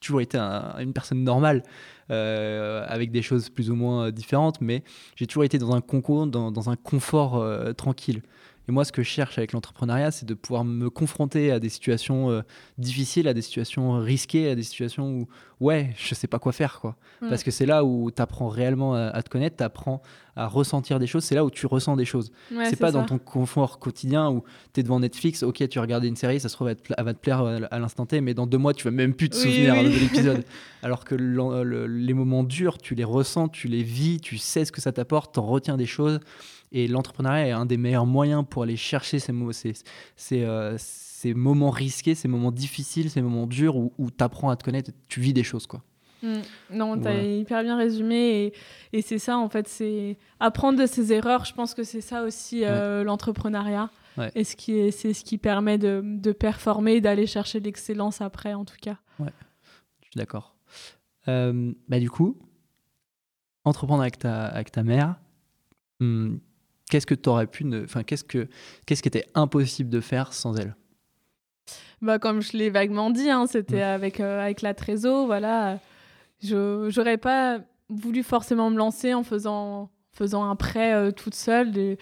toujours 0.00 0.20
été 0.20 0.36
une 0.36 0.92
personne 0.92 1.22
normale. 1.22 1.62
Euh, 2.08 2.84
avec 2.88 3.10
des 3.10 3.20
choses 3.20 3.48
plus 3.48 3.68
ou 3.68 3.74
moins 3.74 4.12
différentes, 4.12 4.60
mais 4.60 4.84
j'ai 5.16 5.26
toujours 5.26 5.42
été 5.42 5.58
dans 5.58 5.74
un 5.74 5.80
concours, 5.80 6.28
dans, 6.28 6.52
dans 6.52 6.70
un 6.70 6.76
confort 6.76 7.44
tranquille. 7.76 8.22
Et 8.68 8.72
moi, 8.72 8.84
ce 8.84 8.92
que 8.92 9.02
je 9.02 9.08
cherche 9.08 9.38
avec 9.38 9.52
l'entrepreneuriat, 9.52 10.10
c'est 10.10 10.26
de 10.26 10.34
pouvoir 10.34 10.64
me 10.64 10.90
confronter 10.90 11.52
à 11.52 11.60
des 11.60 11.68
situations 11.68 12.30
euh, 12.30 12.42
difficiles, 12.78 13.28
à 13.28 13.34
des 13.34 13.42
situations 13.42 14.00
risquées, 14.00 14.50
à 14.50 14.54
des 14.56 14.64
situations 14.64 15.08
où, 15.08 15.28
ouais, 15.60 15.90
je 15.96 16.14
sais 16.14 16.26
pas 16.26 16.38
quoi 16.38 16.52
faire, 16.52 16.80
quoi. 16.80 16.96
Mm. 17.20 17.28
Parce 17.28 17.44
que 17.44 17.50
c'est 17.52 17.66
là 17.66 17.84
où 17.84 18.10
tu 18.10 18.20
apprends 18.20 18.48
réellement 18.48 18.94
à, 18.94 19.22
te 19.22 19.30
connaître, 19.30 19.56
tu 19.56 19.62
apprends 19.62 20.02
à 20.34 20.48
ressentir 20.48 20.98
des 20.98 21.06
choses, 21.06 21.24
c'est 21.24 21.34
là 21.34 21.44
où 21.44 21.50
tu 21.50 21.66
ressens 21.66 21.96
des 21.96 22.04
choses. 22.04 22.30
c'est 22.64 22.78
pas 22.78 22.92
dans 22.92 23.04
ton 23.04 23.18
confort 23.18 23.78
quotidien 23.78 24.30
où 24.30 24.44
tu 24.74 24.80
es 24.80 24.82
devant 24.82 25.00
Netflix, 25.00 25.42
ok, 25.42 25.66
tu 25.68 25.78
regardes 25.78 26.04
une 26.04 26.16
série, 26.16 26.40
ça 26.40 26.48
se 26.48 26.54
trouve, 26.54 26.68
elle, 26.68 27.04
va 27.04 27.14
te 27.14 27.18
plaire 27.18 27.42
euh, 27.42 27.60
à 27.70 27.78
l'instant 27.78 28.04
T, 28.04 28.20
mais 28.20 28.34
dans 28.34 28.46
deux 28.46 28.58
mois, 28.58 28.74
tu 28.74 28.84
vas 28.84 28.90
même 28.90 29.14
plus 29.14 29.30
te 29.30 29.36
souvenir 29.36 29.82
de 29.82 29.88
l'épisode. 29.88 30.44
Alors 30.82 31.04
que 31.04 31.14
les 31.14 32.14
moments 32.14 32.42
durs, 32.42 32.78
tu 32.78 32.94
les 32.94 33.04
ressens, 33.04 33.48
tu 33.48 33.68
les 33.68 33.82
vis, 33.82 34.20
tu 34.20 34.38
sais 34.38 34.64
ce 34.64 34.72
que 34.72 34.80
ça 34.80 34.92
t'apporte, 34.92 35.34
tu 35.34 35.40
en 35.40 35.46
retiens 35.46 35.76
des 35.76 35.86
choses. 35.86 36.20
Et 36.72 36.88
l'entrepreneuriat 36.88 37.48
est 37.48 37.52
un 37.52 37.66
des 37.66 37.76
meilleurs 37.76 38.06
moyens 38.06 38.44
pour 38.48 38.62
aller 38.64 38.76
chercher 38.76 39.18
ces, 39.18 39.32
ces, 39.52 39.72
ces, 40.16 40.44
euh, 40.44 40.76
ces 40.78 41.34
moments 41.34 41.70
risqués, 41.70 42.14
ces 42.14 42.28
moments 42.28 42.52
difficiles, 42.52 43.10
ces 43.10 43.22
moments 43.22 43.46
durs 43.46 43.76
où, 43.76 43.92
où 43.98 44.10
tu 44.10 44.22
apprends 44.22 44.50
à 44.50 44.56
te 44.56 44.64
connaître, 44.64 44.90
tu 45.08 45.20
vis 45.20 45.32
des 45.32 45.44
choses. 45.44 45.66
quoi. 45.66 45.82
Mm. 46.22 46.40
Non, 46.72 47.00
tu 47.00 47.08
as 47.08 47.22
hyper 47.22 47.62
bien 47.62 47.76
résumé. 47.76 48.52
Et, 48.92 48.98
et 48.98 49.02
c'est 49.02 49.18
ça, 49.18 49.38
en 49.38 49.48
fait, 49.48 49.68
c'est 49.68 50.16
apprendre 50.40 50.78
de 50.78 50.86
ses 50.86 51.12
erreurs. 51.12 51.44
Je 51.44 51.54
pense 51.54 51.74
que 51.74 51.84
c'est 51.84 52.00
ça 52.00 52.22
aussi 52.22 52.64
euh, 52.64 53.04
l'entrepreneuriat. 53.04 53.90
Et 54.34 54.44
ce 54.44 54.56
qui 54.56 54.90
c'est 54.92 55.12
ce 55.12 55.22
qui 55.24 55.36
permet 55.36 55.76
de, 55.76 56.02
de 56.02 56.32
performer, 56.32 57.02
d'aller 57.02 57.26
chercher 57.26 57.60
l'excellence 57.60 58.22
après, 58.22 58.54
en 58.54 58.64
tout 58.64 58.78
cas. 58.80 58.96
Ouais, 59.18 59.32
je 60.00 60.06
suis 60.06 60.16
d'accord. 60.16 60.56
Euh, 61.28 61.74
bah, 61.88 62.00
du 62.00 62.08
coup, 62.08 62.38
entreprendre 63.64 64.00
avec 64.00 64.18
ta, 64.18 64.46
avec 64.46 64.72
ta 64.72 64.82
mère, 64.82 65.16
hmm, 66.00 66.36
qu'est-ce 66.90 67.06
que 67.06 67.14
tu 67.14 67.28
aurais 67.28 67.46
pu 67.46 67.64
enfin 67.84 68.02
qu'est-ce 68.02 68.24
que 68.24 68.48
qu'est-ce 68.86 69.02
qui 69.02 69.08
était 69.08 69.26
impossible 69.34 69.90
de 69.90 70.00
faire 70.00 70.32
sans 70.32 70.56
elle? 70.56 70.76
Bah 72.02 72.18
comme 72.18 72.42
je 72.42 72.56
l'ai 72.56 72.70
vaguement 72.70 73.10
dit 73.10 73.30
hein, 73.30 73.46
c'était 73.46 73.80
mm. 73.80 73.94
avec 73.94 74.20
euh, 74.20 74.40
avec 74.42 74.62
la 74.62 74.74
trésor 74.74 75.26
voilà 75.26 75.78
je 76.42 76.88
j'aurais 76.90 77.18
pas 77.18 77.60
voulu 77.88 78.22
forcément 78.22 78.70
me 78.70 78.76
lancer 78.76 79.14
en 79.14 79.22
faisant 79.22 79.90
faisant 80.12 80.48
un 80.48 80.56
prêt 80.56 80.94
euh, 80.94 81.10
toute 81.10 81.34
seule 81.34 81.76
et, 81.76 81.98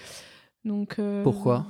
donc 0.65 0.99
euh, 0.99 1.23
pourquoi? 1.23 1.67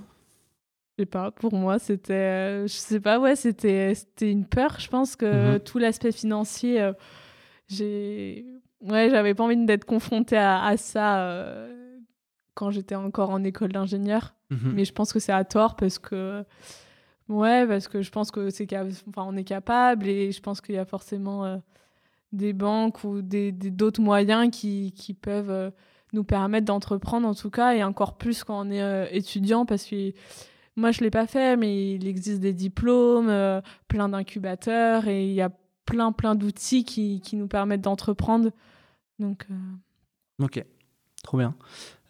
je 0.96 1.02
sais 1.02 1.06
pas 1.06 1.30
pour 1.30 1.54
moi 1.54 1.78
c'était 1.78 2.62
je 2.66 2.74
sais 2.74 3.00
pas 3.00 3.18
ouais 3.18 3.36
c'était 3.36 3.94
c'était 3.94 4.30
une 4.30 4.46
peur 4.46 4.78
je 4.78 4.88
pense 4.88 5.16
que 5.16 5.26
mm-hmm. 5.26 5.60
tout 5.60 5.78
l'aspect 5.78 6.12
financier 6.12 6.90
j'ai 7.68 8.46
ouais 8.80 9.10
j'avais 9.10 9.34
pas 9.34 9.44
envie 9.44 9.64
d'être 9.64 9.84
confrontée 9.84 10.36
à, 10.36 10.64
à 10.64 10.76
ça 10.76 11.68
quand 12.54 12.70
j'étais 12.70 12.94
encore 12.94 13.30
en 13.30 13.42
école 13.44 13.72
d'ingénieur. 13.72 14.34
Mhm. 14.50 14.72
Mais 14.74 14.84
je 14.84 14.92
pense 14.92 15.12
que 15.12 15.18
c'est 15.18 15.32
à 15.32 15.44
tort 15.44 15.76
parce 15.76 15.98
que. 15.98 16.44
Ouais, 17.28 17.66
parce 17.66 17.88
que 17.88 18.02
je 18.02 18.10
pense 18.10 18.30
que 18.30 18.50
c'est 18.50 18.68
enfin, 18.74 19.24
on 19.26 19.34
est 19.36 19.44
capable 19.44 20.08
et 20.08 20.30
je 20.30 20.40
pense 20.42 20.60
qu'il 20.60 20.74
y 20.74 20.78
a 20.78 20.84
forcément 20.84 21.46
euh, 21.46 21.56
des 22.32 22.52
banques 22.52 23.02
ou 23.02 23.22
des, 23.22 23.50
d'autres 23.50 24.02
moyens 24.02 24.50
qui, 24.50 24.92
qui 24.92 25.14
peuvent 25.14 25.50
euh, 25.50 25.70
nous 26.12 26.24
permettre 26.24 26.66
d'entreprendre 26.66 27.26
en 27.26 27.34
tout 27.34 27.48
cas 27.48 27.74
et 27.74 27.82
encore 27.82 28.18
plus 28.18 28.44
quand 28.44 28.66
on 28.66 28.70
est 28.70 28.82
euh, 28.82 29.06
étudiant 29.10 29.64
parce 29.64 29.86
que 29.86 30.12
moi 30.76 30.90
je 30.90 31.00
l'ai 31.00 31.10
pas 31.10 31.26
fait 31.26 31.56
mais 31.56 31.94
il 31.94 32.06
existe 32.06 32.40
des 32.40 32.52
diplômes, 32.52 33.32
plein 33.88 34.10
d'incubateurs 34.10 35.08
et 35.08 35.24
il 35.26 35.32
y 35.32 35.40
a 35.40 35.50
plein 35.86 36.12
plein 36.12 36.34
d'outils 36.34 36.84
qui, 36.84 37.22
qui 37.22 37.36
nous 37.36 37.48
permettent 37.48 37.80
d'entreprendre. 37.80 38.50
Donc 39.18 39.46
OK. 40.42 40.62
Trop 41.24 41.38
bien. 41.38 41.54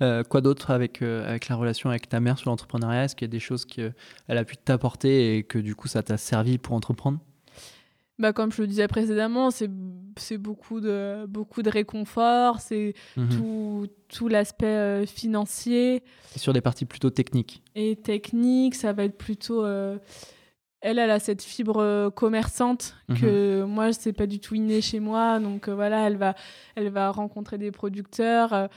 Euh, 0.02 0.24
quoi 0.24 0.40
d'autre 0.40 0.72
avec, 0.72 1.00
euh, 1.00 1.26
avec 1.26 1.48
la 1.48 1.54
relation 1.54 1.88
avec 1.88 2.08
ta 2.08 2.18
mère 2.18 2.36
sur 2.36 2.50
l'entrepreneuriat? 2.50 3.04
Est-ce 3.04 3.14
qu'il 3.14 3.26
y 3.26 3.30
a 3.30 3.32
des 3.32 3.40
choses 3.40 3.64
qu'elle 3.64 3.94
a 4.26 4.44
pu 4.44 4.56
t'apporter 4.56 5.38
et 5.38 5.44
que 5.44 5.58
du 5.58 5.76
coup 5.76 5.86
ça 5.86 6.02
t'a 6.02 6.16
servi 6.16 6.58
pour 6.58 6.74
entreprendre? 6.74 7.20
Bah, 8.18 8.32
comme 8.32 8.52
je 8.52 8.62
le 8.62 8.68
disais 8.68 8.86
précédemment, 8.88 9.50
c'est 9.50 9.68
beaucoup 10.38 10.80
de, 10.80 11.26
beaucoup 11.26 11.62
de 11.62 11.70
réconfort, 11.70 12.60
c'est 12.60 12.94
mhm. 13.16 13.28
tout, 13.28 13.86
tout 14.08 14.28
l'aspect 14.28 14.66
euh, 14.66 15.06
financier. 15.06 16.02
Et 16.34 16.38
sur 16.38 16.52
des 16.52 16.60
parties 16.60 16.86
plutôt 16.86 17.10
techniques. 17.10 17.62
Et 17.76 17.96
techniques, 17.96 18.74
ça 18.74 18.92
va 18.92 19.04
être 19.04 19.16
plutôt 19.16 19.64
elle, 19.66 20.98
elle 20.98 21.10
a 21.10 21.18
cette 21.18 21.42
fibre 21.42 22.10
commerçante 22.10 22.94
mhm. 23.08 23.20
que 23.20 23.62
moi, 23.64 23.92
c'est 23.92 24.12
pas 24.12 24.26
du 24.26 24.40
tout 24.40 24.56
inné 24.56 24.80
chez 24.80 24.98
moi. 24.98 25.38
Donc 25.38 25.68
voilà, 25.68 26.06
elle 26.06 26.16
va, 26.16 26.34
elle 26.74 26.90
va 26.90 27.10
rencontrer 27.10 27.58
des 27.58 27.70
producteurs 27.70 28.68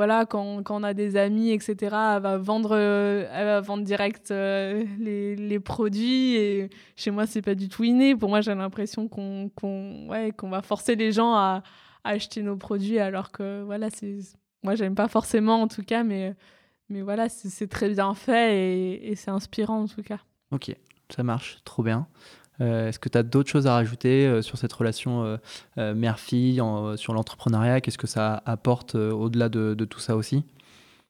voilà, 0.00 0.24
quand, 0.24 0.62
quand, 0.62 0.80
on 0.80 0.82
a 0.82 0.94
des 0.94 1.16
amis, 1.16 1.50
etc., 1.50 1.74
elle 1.80 2.22
va 2.22 2.38
vendre, 2.38 2.70
euh, 2.72 3.26
va 3.30 3.60
vendre 3.60 3.84
direct 3.84 4.30
euh, 4.30 4.82
les, 4.98 5.36
les, 5.36 5.60
produits. 5.60 6.36
Et 6.36 6.70
chez 6.96 7.10
moi, 7.10 7.26
c'est 7.26 7.42
pas 7.42 7.54
du 7.54 7.68
tout 7.68 7.84
inné. 7.84 8.16
Pour 8.16 8.30
moi, 8.30 8.40
j'ai 8.40 8.54
l'impression 8.54 9.08
qu'on 9.08 9.50
ouais, 10.08 10.32
va 10.42 10.62
forcer 10.62 10.96
les 10.96 11.12
gens 11.12 11.34
à, 11.34 11.62
acheter 12.04 12.40
nos 12.40 12.56
produits, 12.56 12.98
alors 12.98 13.30
que 13.30 13.62
voilà, 13.62 13.90
c'est 13.90 14.20
moi, 14.62 14.74
j'aime 14.74 14.94
pas 14.94 15.06
forcément 15.06 15.60
en 15.60 15.68
tout 15.68 15.82
cas, 15.82 16.02
mais, 16.02 16.34
mais 16.88 17.02
voilà, 17.02 17.28
c'est 17.28 17.66
très 17.66 17.90
bien 17.90 18.14
fait 18.14 19.02
et 19.04 19.14
c'est 19.16 19.30
inspirant 19.30 19.82
en 19.82 19.86
tout 19.86 20.02
cas. 20.02 20.20
Ok, 20.50 20.74
ça 21.10 21.22
marche, 21.22 21.58
trop 21.64 21.82
bien. 21.82 22.06
Euh, 22.60 22.88
est-ce 22.88 22.98
que 22.98 23.08
tu 23.08 23.16
as 23.16 23.22
d'autres 23.22 23.48
choses 23.48 23.66
à 23.66 23.74
rajouter 23.74 24.26
euh, 24.26 24.42
sur 24.42 24.58
cette 24.58 24.72
relation 24.72 25.38
euh, 25.78 25.94
mère-fille, 25.94 26.62
sur 26.96 27.14
l'entrepreneuriat? 27.14 27.80
Qu'est-ce 27.80 27.98
que 27.98 28.06
ça 28.06 28.42
apporte 28.44 28.94
au-delà 28.94 29.48
de, 29.48 29.74
tout 29.84 30.00
ça 30.00 30.16
aussi? 30.16 30.44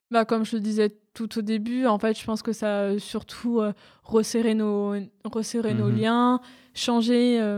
Bah, 0.09 0.25
Comme 0.25 0.45
je 0.45 0.55
le 0.55 0.61
disais 0.61 0.95
tout 1.13 1.37
au 1.37 1.41
début, 1.41 1.85
en 1.85 1.99
fait, 1.99 2.17
je 2.17 2.25
pense 2.25 2.41
que 2.41 2.53
ça 2.53 2.81
a 2.81 2.99
surtout 2.99 3.61
resserré, 4.03 4.53
nos, 4.53 4.95
resserré 5.25 5.73
nos 5.73 5.89
mhm. 5.89 5.97
liens, 5.97 6.41
changer, 6.73 7.57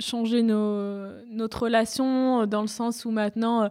changer 0.00 0.42
nos, 0.42 1.06
notre 1.30 1.64
relation 1.64 2.46
dans 2.46 2.62
le 2.62 2.66
sens 2.66 3.04
où 3.04 3.10
maintenant 3.10 3.70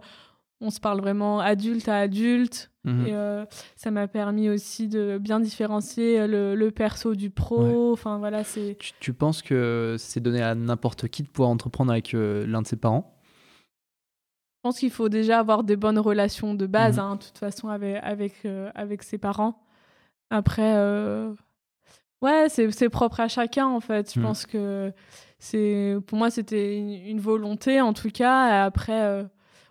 on 0.60 0.70
se 0.70 0.80
parle 0.80 1.00
vraiment 1.00 1.40
adulte 1.40 1.88
à 1.88 1.98
adulte. 1.98 2.70
Mhm. 2.84 3.06
Et 3.06 3.14
euh, 3.14 3.44
ça 3.74 3.90
m'a 3.90 4.06
permis 4.06 4.48
aussi 4.48 4.88
de 4.88 5.18
bien 5.20 5.40
différencier 5.40 6.26
le, 6.26 6.70
perso 6.70 7.14
du 7.14 7.30
pro. 7.30 7.92
Enfin 7.92 8.18
voilà, 8.18 8.44
c'est. 8.44 8.78
Tu, 9.00 9.12
penses 9.12 9.42
que 9.42 9.96
c'est 9.98 10.20
donné 10.20 10.42
à 10.42 10.54
n'importe 10.54 11.08
qui 11.08 11.22
de 11.22 11.28
pouvoir 11.28 11.50
entreprendre 11.50 11.90
avec 11.92 12.14
euh, 12.14 12.46
l'un 12.46 12.62
de 12.62 12.66
ses 12.66 12.76
parents? 12.76 13.12
Je 14.56 14.68
pense 14.70 14.78
qu'il 14.78 14.90
faut 14.90 15.08
déjà 15.08 15.38
avoir 15.38 15.62
des 15.62 15.76
bonnes 15.76 15.98
relations 15.98 16.54
de 16.54 16.66
base, 16.66 16.96
mhm. 16.96 17.04
hein, 17.04 17.16
de 17.16 17.24
toute 17.24 17.38
façon, 17.38 17.68
avec 17.68 17.98
avec, 18.02 18.34
euh, 18.44 18.70
avec 18.74 19.02
ses 19.02 19.18
parents. 19.18 19.62
Après, 20.30 20.74
ouais, 22.22 22.48
c'est 22.48 22.88
propre 22.88 23.20
à 23.20 23.28
chacun 23.28 23.66
en 23.66 23.80
fait. 23.80 24.12
Je 24.14 24.20
mhm. 24.20 24.26
pense 24.26 24.46
que 24.46 24.92
c'est 25.38 25.96
pour 26.06 26.18
moi 26.18 26.30
c'était 26.30 26.78
une, 26.78 26.90
une, 26.90 27.20
volonté 27.20 27.80
en 27.80 27.92
tout 27.92 28.10
cas. 28.10 28.48
Et 28.48 28.60
après 28.64 29.26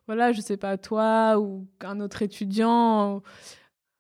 voilà, 0.07 0.32
je 0.32 0.41
sais 0.41 0.57
pas, 0.57 0.77
toi 0.77 1.40
ou 1.40 1.68
un 1.82 1.99
autre 1.99 2.22
étudiant 2.22 3.22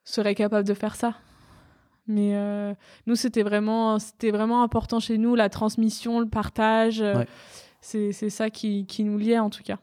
serait 0.03 0.35
capable 0.35 0.67
de 0.67 0.73
faire 0.73 0.95
ça. 0.95 1.15
Mais 2.07 2.35
euh, 2.35 2.73
nous, 3.07 3.15
c'était 3.15 3.43
vraiment, 3.43 3.97
c'était 3.97 4.31
vraiment 4.31 4.61
important 4.61 4.99
chez 4.99 5.17
nous, 5.17 5.35
la 5.35 5.49
transmission, 5.49 6.19
le 6.19 6.27
partage. 6.27 7.01
Euh, 7.01 7.23
c'est, 7.81 8.11
ça 8.29 8.49
qui, 8.49 8.85
qui, 8.85 9.03
nous 9.03 9.17
liait 9.17 9.39
en 9.39 9.49
tout 9.49 9.63
cas. 9.63 9.79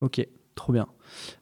Ok, 0.00 0.26
trop 0.54 0.72
bien. 0.72 0.86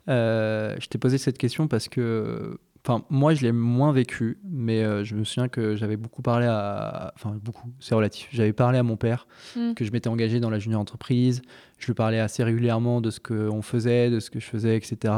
Euh, 0.09 0.77
je 0.81 0.87
t'ai 0.89 0.99
posé 0.99 1.19
cette 1.19 1.39
question 1.39 1.69
parce 1.69 1.89
que 1.89 2.59
Enfin, 2.85 3.05
moi, 3.11 3.33
je 3.33 3.43
l'ai 3.43 3.53
moins 3.53 3.93
vécu, 3.93 4.39
mais 4.43 4.83
euh, 4.83 5.05
je 5.05 5.15
me 5.15 5.23
souviens 5.23 5.49
que 5.49 5.77
j'avais 5.77 5.97
beaucoup 5.97 6.21
parlé 6.21 6.47
à. 6.47 7.13
Enfin, 7.15 7.39
beaucoup, 7.41 7.73
c'est 7.79 7.95
relatif. 7.95 8.29
J'avais 8.33 8.53
parlé 8.53 8.77
à 8.77 8.83
mon 8.83 8.97
père, 8.97 9.29
mm. 9.55 9.75
que 9.75 9.85
je 9.85 9.93
m'étais 9.93 10.09
engagé 10.09 10.41
dans 10.41 10.51
la 10.51 10.59
junior 10.59 10.81
entreprise. 10.81 11.43
Je 11.83 11.89
lui 11.89 11.95
parlais 11.95 12.21
assez 12.21 12.45
régulièrement 12.45 13.01
de 13.01 13.11
ce 13.11 13.19
qu'on 13.19 13.61
faisait, 13.61 14.09
de 14.09 14.21
ce 14.21 14.31
que 14.31 14.39
je 14.39 14.47
faisais, 14.47 14.77
etc. 14.77 15.13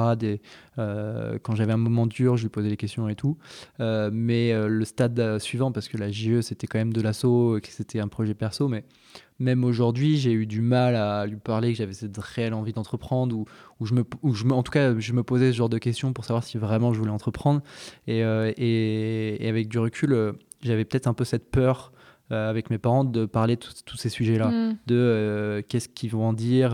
Euh, 0.78 1.38
quand 1.42 1.54
j'avais 1.54 1.74
un 1.74 1.76
moment 1.76 2.06
dur, 2.06 2.38
je 2.38 2.44
lui 2.44 2.48
posais 2.48 2.70
des 2.70 2.78
questions 2.78 3.06
et 3.08 3.14
tout. 3.14 3.36
Euh, 3.80 4.08
mais 4.10 4.52
le 4.66 4.84
stade 4.86 5.38
suivant, 5.38 5.72
parce 5.72 5.88
que 5.88 5.98
la 5.98 6.10
JE, 6.10 6.40
c'était 6.40 6.66
quand 6.66 6.78
même 6.78 6.94
de 6.94 7.02
l'assaut, 7.02 7.58
que 7.62 7.68
c'était 7.68 8.00
un 8.00 8.08
projet 8.08 8.32
perso, 8.32 8.68
mais 8.68 8.84
même 9.38 9.64
aujourd'hui, 9.64 10.16
j'ai 10.16 10.32
eu 10.32 10.46
du 10.46 10.60
mal 10.60 10.94
à 10.94 11.26
lui 11.26 11.36
parler 11.36 11.72
que 11.72 11.78
j'avais 11.78 11.92
cette 11.92 12.16
réelle 12.18 12.54
envie 12.54 12.72
d'entreprendre 12.72 13.36
ou, 13.36 13.46
en 14.50 14.62
tout 14.62 14.72
cas, 14.72 14.98
je 14.98 15.12
me 15.12 15.22
posais 15.22 15.52
ce 15.52 15.56
genre 15.56 15.68
de 15.68 15.78
questions 15.78 16.12
pour 16.12 16.24
savoir 16.24 16.44
si 16.44 16.56
vraiment 16.56 16.92
je 16.92 16.98
voulais 16.98 17.10
entreprendre. 17.10 17.60
Et, 18.06 18.22
euh, 18.24 18.52
avec 19.40 19.68
du 19.68 19.78
recul, 19.78 20.12
euh, 20.12 20.32
j'avais 20.62 20.84
peut-être 20.84 21.08
un 21.08 21.14
peu 21.14 21.24
cette 21.24 21.50
peur 21.50 21.92
avec 22.30 22.70
mes 22.70 22.78
parents 22.78 23.04
de 23.04 23.26
parler 23.26 23.56
de 23.56 23.62
tous 23.84 23.96
ces 23.96 24.08
sujets-là, 24.08 24.48
Mm. 24.48 24.76
de 24.86 25.64
qu'est-ce 25.68 25.88
qu'ils 25.88 26.10
vont 26.10 26.24
en 26.28 26.32
dire, 26.32 26.70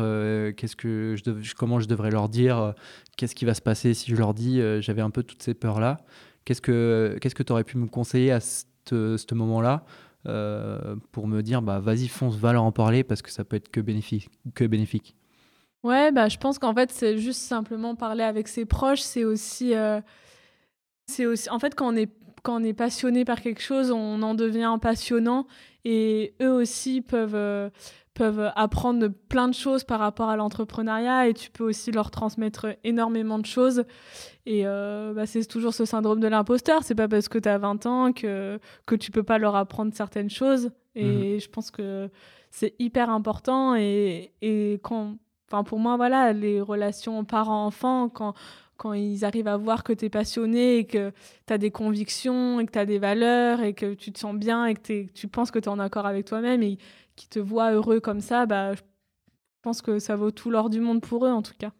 qu'est-ce 0.57 0.77
que 0.77 1.15
je 1.19 1.25
dev- 1.25 1.43
comment 1.57 1.81
je 1.81 1.87
devrais 1.89 2.11
leur 2.11 2.29
dire, 2.29 2.75
qu'est-ce 3.17 3.35
qui 3.35 3.45
va 3.45 3.55
se 3.55 3.61
passer 3.63 3.93
si 3.95 4.11
je 4.11 4.17
leur 4.17 4.33
dis. 4.35 4.61
J'avais 4.81 5.03
un 5.03 5.11
peu 5.11 5.23
toutes 5.23 5.43
ces 5.43 5.55
peurs-là. 5.55 6.01
Qu'est-ce 6.45 6.63
que 6.63 7.17
qu'est-ce 7.21 7.35
que 7.35 7.43
tu 7.43 7.53
aurais 7.53 7.65
pu 7.65 7.77
me 7.79 7.87
conseiller 7.87 8.31
à 8.33 8.41
ce 8.41 8.65
ce 8.91 9.35
moment-là 9.35 9.85
euh, 10.27 10.97
pour 11.13 11.27
me 11.29 11.43
dire 11.43 11.63
bah 11.63 11.79
vas-y 11.81 12.09
fonce 12.09 12.37
va 12.37 12.53
leur 12.53 12.63
en 12.65 12.73
parler 12.73 13.05
parce 13.05 13.23
que 13.23 13.31
ça 13.31 13.45
peut 13.45 13.57
être 13.57 13.71
que 13.71 13.81
bénéfique 13.81 14.29
que 14.55 14.65
bénéfique 14.65 15.15
Ouais, 15.83 16.13
bah, 16.13 16.29
je 16.29 16.37
pense 16.37 16.59
qu'en 16.59 16.75
fait, 16.75 16.91
c'est 16.93 17.17
juste 17.17 17.41
simplement 17.41 17.95
parler 17.95 18.23
avec 18.23 18.49
ses 18.49 18.67
proches. 18.67 19.01
C'est 19.01 19.25
aussi, 19.25 19.75
euh, 19.75 20.01
c'est 21.07 21.25
aussi. 21.25 21.49
En 21.51 21.59
fait, 21.59 21.75
quand 21.75 21.91
on 21.93 21.97
est 21.97 22.11
quand 22.43 22.61
on 22.61 22.65
est 22.65 22.75
passionné 22.75 23.25
par 23.25 23.41
quelque 23.41 23.62
chose, 23.62 23.91
on 23.91 24.23
en 24.23 24.35
devient 24.35 24.77
passionnant 24.81 25.47
et 25.85 26.35
eux 26.43 26.53
aussi 26.53 27.01
peuvent 27.01 27.35
euh, 27.35 27.71
peuvent 28.15 28.53
apprendre 28.55 29.09
plein 29.29 29.49
de 29.49 29.55
choses 29.55 29.85
par 29.85 30.01
rapport 30.01 30.29
à 30.29 30.37
l'entrepreneuriat 30.37 31.29
et 31.29 31.35
tu 31.35 31.51
peux 31.51 31.65
aussi 31.65 31.91
leur 31.91 32.11
transmettre 32.11 32.67
énormément 32.85 33.39
de 33.39 33.47
choses. 33.47 33.85
Et 34.47 34.67
euh, 34.67 35.15
bah, 35.15 35.27
c'est 35.27 35.45
toujours 35.47 35.73
ce 35.73 35.85
syndrome 35.85 36.21
de 36.21 36.27
l'imposteur. 36.27 36.83
C'est 36.83 36.95
pas 36.95 37.09
parce 37.09 37.29
que 37.29 37.39
tu 37.39 37.49
as 37.49 37.59
20 37.59 37.87
ans 37.87 38.12
que, 38.12 38.59
que 38.85 38.95
tu 38.95 39.11
peux 39.11 39.23
pas 39.23 39.39
leur 39.39 39.55
apprendre 39.57 39.95
certaines 39.95 40.29
choses. 40.29 40.71
Et 40.97 41.39
je 41.39 41.49
pense 41.49 41.71
que 41.71 42.11
c'est 42.51 42.75
hyper 42.79 43.11
important. 43.11 43.75
Et, 43.77 44.33
et 44.43 44.81
quand, 44.83 45.17
enfin 45.49 45.62
pour 45.65 45.79
moi, 45.79 45.97
voilà, 45.97 46.33
les 46.33 46.61
relations 46.61 47.25
parents-enfants, 47.25 48.09
quand, 48.09 48.35
quand 48.81 48.94
ils 48.94 49.27
arrivent 49.27 49.47
à 49.47 49.59
voir 49.59 49.85
que 49.85 49.93
tu 49.93 50.07
es 50.07 50.09
passionné 50.09 50.78
et 50.78 50.85
que 50.86 51.12
tu 51.47 51.52
as 51.52 51.59
des 51.59 51.70
convictions 51.70 52.61
et 52.61 52.65
que 52.65 52.73
tu 52.73 52.78
as 52.78 52.86
des 52.86 52.98
valeurs 52.98 53.61
et 53.61 53.74
que 53.74 53.93
tu 53.93 54.11
te 54.11 54.19
sens 54.19 54.35
bien 54.35 54.65
et 54.65 54.74
que 54.74 55.02
tu 55.05 55.28
penses 55.28 55.51
que 55.51 55.59
tu 55.59 55.66
es 55.66 55.69
en 55.69 55.78
accord 55.78 56.07
avec 56.07 56.24
toi-même 56.24 56.62
et 56.62 56.78
qui 57.15 57.28
te 57.28 57.39
voient 57.39 57.73
heureux 57.73 58.01
comme 58.01 58.23
ça, 58.23 58.47
bah, 58.47 58.73
je 58.73 58.81
pense 59.61 59.82
que 59.82 59.98
ça 59.98 60.16
vaut 60.16 60.31
tout 60.31 60.51
l'or 60.51 60.70
du 60.70 60.81
monde 60.81 61.02
pour 61.02 61.27
eux 61.27 61.31
en 61.31 61.43
tout 61.43 61.52
cas. 61.59 61.73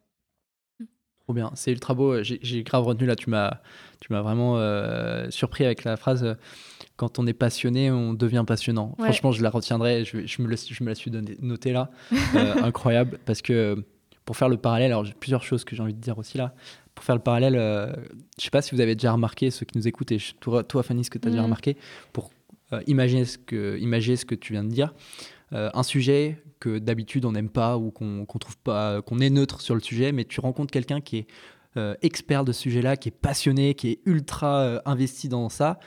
Trop 1.21 1.33
bien, 1.33 1.49
c'est 1.55 1.71
ultra 1.71 1.95
beau. 1.95 2.21
J'ai 2.21 2.61
grave 2.61 2.83
retenu 2.83 3.07
là, 3.07 3.15
tu 3.15 3.31
m'as 3.31 3.61
vraiment 4.09 4.59
euh, 4.59 5.27
surpris 5.31 5.65
avec 5.65 5.83
la 5.83 5.97
phrase 5.97 6.23
euh, 6.23 6.35
quand 6.97 7.17
on 7.17 7.25
est 7.25 7.33
passionné, 7.33 7.89
on 7.89 8.13
devient 8.13 8.43
passionnant. 8.45 8.93
Franchement, 8.99 9.31
je 9.31 9.41
la 9.41 9.49
retiendrai, 9.49 10.05
je, 10.05 10.27
je, 10.27 10.41
me, 10.43 10.55
je 10.55 10.83
me 10.83 10.89
la 10.89 10.95
suis 10.95 11.09
notée 11.39 11.73
là. 11.73 11.89
Euh, 12.35 12.53
incroyable, 12.63 13.17
parce 13.25 13.41
que 13.41 13.83
pour 14.25 14.37
faire 14.37 14.49
le 14.49 14.57
parallèle, 14.57 14.91
alors 14.91 15.03
j'ai 15.03 15.13
plusieurs 15.13 15.43
choses 15.43 15.63
que 15.63 15.75
j'ai 15.75 15.81
envie 15.81 15.93
de 15.93 15.99
dire 15.99 16.17
aussi 16.17 16.37
là. 16.37 16.53
Pour 16.95 17.05
faire 17.05 17.15
le 17.15 17.21
parallèle, 17.21 17.55
je 18.37 18.43
sais 18.43 18.49
pas 18.49 18.61
si 18.61 18.75
vous 18.75 18.81
avez 18.81 18.95
déjà 18.95 19.11
remarqué, 19.11 19.49
ceux 19.49 19.65
qui 19.65 19.77
nous 19.77 19.87
écoutent, 19.87 20.11
et 20.11 20.19
toi, 20.39 20.63
toi 20.63 20.83
Fanny, 20.83 21.03
ce 21.03 21.09
que 21.09 21.17
tu 21.17 21.27
as 21.27 21.31
déjà 21.31 21.41
mm. 21.41 21.45
remarqué, 21.45 21.77
pour 22.13 22.31
imaginer, 22.85 23.25
ce 23.25 23.37
que, 23.37 23.77
imaginer 23.79 24.17
ce 24.17 24.25
que 24.25 24.35
tu 24.35 24.53
viens 24.53 24.63
de 24.63 24.69
dire. 24.69 24.93
un 25.51 25.83
sujet 25.83 26.43
que 26.59 26.79
d'habitude 26.79 27.25
on 27.25 27.31
n'aime 27.31 27.49
pas 27.49 27.77
ou 27.77 27.91
qu'on 27.91 28.25
trouve 28.39 28.57
pas, 28.57 29.01
qu'on 29.01 29.19
est 29.19 29.29
neutre 29.29 29.61
sur 29.61 29.73
le 29.73 29.81
sujet, 29.81 30.11
mais 30.11 30.25
tu 30.25 30.39
rencontres 30.39 30.71
quelqu'un 30.71 31.01
qui 31.01 31.17
est 31.17 31.27
euh, 31.77 31.95
expert 32.01 32.43
de 32.43 32.51
ce 32.51 32.61
sujet-là, 32.63 32.97
qui 32.97 33.07
est 33.07 33.13
passionné, 33.13 33.75
qui 33.75 33.91
est 33.91 33.99
ultra 34.05 34.59
euh, 34.59 34.79
investi 34.85 35.29
dans 35.29 35.47
ça. 35.47 35.79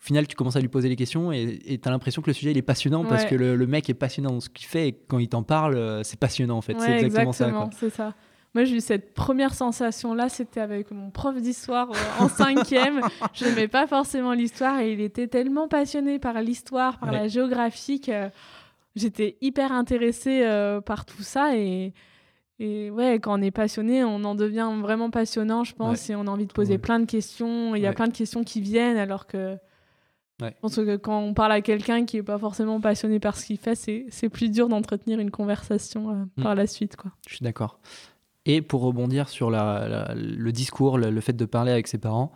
Au 0.00 0.04
final, 0.04 0.28
tu 0.28 0.36
commences 0.36 0.54
à 0.54 0.60
lui 0.60 0.68
poser 0.68 0.88
les 0.88 0.94
questions 0.94 1.32
et 1.32 1.60
tu 1.82 1.88
as 1.88 1.90
l'impression 1.90 2.22
que 2.22 2.28
le 2.28 2.32
sujet 2.32 2.52
il 2.52 2.58
est 2.58 2.62
passionnant 2.62 3.04
parce 3.04 3.24
que 3.24 3.34
le, 3.36 3.66
mec 3.66 3.88
est 3.90 3.94
passionnant 3.94 4.30
dans 4.30 4.40
ce 4.40 4.48
qu'il 4.48 4.66
fait 4.66 4.88
et 4.88 4.92
quand 4.92 5.18
il 5.18 5.28
t'en 5.28 5.44
parle, 5.44 5.76
euh, 5.76 6.02
c'est 6.02 6.18
passionnant 6.18 6.56
en 6.56 6.60
fait. 6.60 6.76
c'est 6.78 7.00
exactement, 7.00 7.32
ça. 7.32 7.70
C'est 7.78 7.90
ça. 7.90 8.14
Moi, 8.54 8.64
j'ai 8.64 8.76
eu 8.76 8.80
cette 8.80 9.14
première 9.14 9.54
sensation-là, 9.54 10.28
c'était 10.28 10.60
avec 10.60 10.90
mon 10.90 11.10
prof 11.10 11.40
d'histoire 11.40 11.90
en 12.18 12.28
cinquième. 12.28 13.00
je 13.32 13.46
n'aimais 13.46 13.68
pas 13.68 13.86
forcément 13.86 14.32
l'histoire 14.32 14.80
et 14.80 14.92
il 14.92 15.00
était 15.00 15.26
tellement 15.26 15.68
passionné 15.68 16.18
par 16.18 16.40
l'histoire, 16.42 16.98
par 16.98 17.12
la 17.12 17.28
géographie 17.28 18.00
que 18.00 18.28
j'étais 18.94 19.38
hyper 19.40 19.72
intéressée 19.72 20.42
euh, 20.42 20.82
par 20.82 21.06
tout 21.06 21.22
ça 21.22 21.56
et, 21.56 21.94
et 22.58 22.90
ouais, 22.90 23.18
quand 23.20 23.38
on 23.38 23.42
est 23.42 23.50
passionné, 23.50 24.04
on 24.04 24.22
en 24.24 24.34
devient 24.34 24.70
vraiment 24.80 25.10
passionnant, 25.10 25.64
je 25.64 25.74
pense, 25.74 26.10
et 26.10 26.14
on 26.14 26.26
a 26.26 26.30
envie 26.30 26.46
de 26.46 26.52
poser 26.52 26.78
plein 26.78 27.00
de 27.00 27.06
questions. 27.06 27.74
Il 27.74 27.82
y 27.82 27.86
a 27.86 27.92
plein 27.92 28.06
de 28.06 28.12
questions 28.12 28.44
qui 28.44 28.60
viennent, 28.60 28.98
alors 28.98 29.26
que 29.26 29.56
je 30.40 30.60
pense 30.60 30.76
que 30.76 30.96
quand 30.96 31.20
on 31.20 31.34
parle 31.34 31.52
à 31.52 31.60
quelqu'un 31.60 32.04
qui 32.04 32.16
n'est 32.16 32.22
pas 32.22 32.38
forcément 32.38 32.80
passionné 32.80 33.20
par 33.20 33.36
ce 33.36 33.46
qu'il 33.46 33.58
fait, 33.58 33.74
c'est 33.74 34.28
plus 34.28 34.50
dur 34.50 34.68
d'entretenir 34.68 35.20
une 35.20 35.30
conversation 35.30 36.10
euh, 36.10 36.24
mm. 36.36 36.42
par 36.42 36.54
la 36.54 36.66
suite. 36.66 36.96
Quoi. 36.96 37.12
Je 37.28 37.36
suis 37.36 37.44
d'accord. 37.44 37.78
Et 38.44 38.60
pour 38.62 38.82
rebondir 38.82 39.28
sur 39.28 39.50
la, 39.50 40.14
le 40.16 40.52
discours, 40.52 40.98
le, 40.98 41.20
fait 41.20 41.34
de 41.34 41.44
parler 41.44 41.70
avec 41.70 41.86
ses 41.86 41.98
parents, 41.98 42.32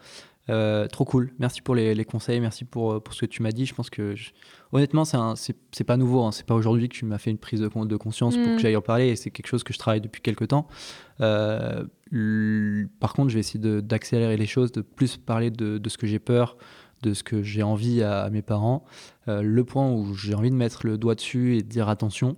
euh, 0.49 0.87
trop 0.87 1.05
cool. 1.05 1.33
Merci 1.41 1.61
pour 1.61 1.75
les, 1.75 2.05
conseils, 2.05 2.39
merci 2.41 2.65
pour, 2.65 3.03
pour 3.03 3.15
ce 3.15 3.23
que 3.23 3.27
tu 3.27 3.43
m'as 3.43 3.51
dit. 3.51 3.67
Je 3.67 3.75
pense 3.75 3.91
que, 3.91 4.15
honnêtement, 4.73 5.05
c'est 5.05 5.85
pas 5.85 5.97
nouveau. 5.97 6.23
Hein. 6.23 6.33
C'est 6.33 6.47
pas 6.47 6.55
aujourd'hui 6.55 6.89
que 6.89 6.95
tu 6.95 7.05
m'as 7.05 7.19
fait 7.19 7.31
une 7.31 7.39
prise 7.39 7.61
de, 7.61 7.69
de 7.69 7.97
conscience 7.97 8.37
pour 8.37 8.45
que 8.45 8.55
mm. 8.55 8.59
j'aille 8.59 8.77
en 8.77 8.83
parler. 8.83 9.09
Et 9.09 9.17
c'est 9.17 9.31
quelque 9.31 9.49
chose 9.49 9.65
que 9.65 9.73
je 9.73 9.79
travaille 9.79 10.01
depuis 10.01 10.23
quelques 10.23 10.49
temps. 10.49 10.69
Euh, 11.21 11.85
par 13.01 13.13
contre, 13.13 13.31
je 13.31 13.35
vais 13.35 13.41
essayer 13.41 13.59
d'accélérer 13.83 14.37
les 14.37 14.47
choses, 14.47 14.71
de 14.71 14.83
plus 14.83 15.17
parler 15.17 15.51
de, 15.51 15.79
de 15.79 15.89
ce 15.89 15.99
que 15.99 16.07
j'ai 16.07 16.21
peur, 16.21 16.57
de 17.03 17.15
ce 17.15 17.25
que 17.25 17.43
j'ai 17.43 17.65
envie 17.65 18.03
à, 18.05 18.31
mes 18.31 18.43
parents. 18.43 18.85
Euh, 19.27 19.43
le 19.43 19.65
point 19.65 19.91
où 19.91 20.15
j'ai 20.15 20.35
envie 20.35 20.51
de 20.51 20.57
mettre 20.57 20.87
le 20.87 20.99
doigt 20.99 21.17
dessus 21.17 21.57
et 21.57 21.63
de 21.63 21.69
dire 21.69 21.89
attention. 21.89 22.37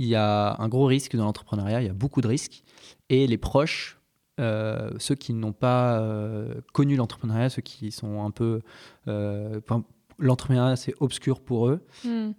Il 0.00 0.06
y 0.06 0.14
a 0.14 0.56
un 0.58 0.68
gros 0.68 0.86
risque 0.86 1.14
dans 1.14 1.24
l'entrepreneuriat, 1.24 1.82
il 1.82 1.86
y 1.86 1.90
a 1.90 1.92
beaucoup 1.92 2.22
de 2.22 2.26
risques. 2.26 2.64
Et 3.10 3.26
les 3.26 3.36
proches 3.36 4.00
euh, 4.40 4.90
ceux 4.98 5.14
qui 5.14 5.34
n'ont 5.34 5.52
pas 5.52 6.00
euh, 6.00 6.54
connu 6.72 6.96
l'entrepreneuriat, 6.96 7.50
ceux 7.50 7.60
qui 7.60 7.92
sont 7.92 8.24
un 8.24 8.30
peu... 8.30 8.62
Euh, 9.08 9.60
l'entrepreneuriat, 10.18 10.76
c'est 10.76 10.94
obscur 11.00 11.42
pour 11.42 11.68
eux. 11.68 11.84
Hmm. 12.04 12.30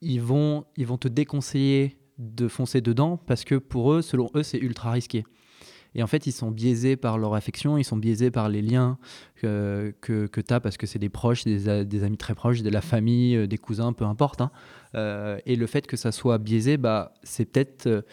Ils, 0.00 0.22
vont, 0.22 0.64
ils 0.78 0.86
vont 0.86 0.96
te 0.96 1.08
déconseiller 1.08 1.98
de 2.16 2.48
foncer 2.48 2.80
dedans 2.80 3.18
parce 3.18 3.44
que 3.44 3.56
pour 3.56 3.92
eux, 3.92 4.00
selon 4.00 4.30
eux, 4.34 4.42
c'est 4.42 4.56
ultra 4.56 4.92
risqué. 4.92 5.24
Et 5.94 6.02
en 6.02 6.06
fait, 6.06 6.26
ils 6.26 6.32
sont 6.32 6.50
biaisés 6.50 6.96
par 6.96 7.18
leur 7.18 7.34
affection, 7.34 7.76
ils 7.78 7.84
sont 7.84 7.96
biaisés 7.96 8.30
par 8.30 8.48
les 8.48 8.62
liens 8.62 8.98
que, 9.36 9.94
que, 10.00 10.26
que 10.26 10.40
tu 10.40 10.54
as 10.54 10.60
parce 10.60 10.76
que 10.76 10.86
c'est 10.86 10.98
des 10.98 11.08
proches, 11.08 11.44
des, 11.44 11.84
des, 11.84 12.04
amis 12.04 12.16
très 12.16 12.34
proches, 12.34 12.62
de 12.62 12.70
la 12.70 12.80
famille, 12.80 13.48
des 13.48 13.58
cousins, 13.58 13.92
peu 13.92 14.04
importe. 14.04 14.40
Hein. 14.40 14.50
et 15.46 15.56
le 15.56 15.66
fait 15.66 15.86
que 15.86 15.96
ça 15.96 16.12
soit 16.12 16.38
biaisé, 16.38 16.76
bah, 16.76 17.12
c'est 17.22 17.44
peut-être 17.44 18.04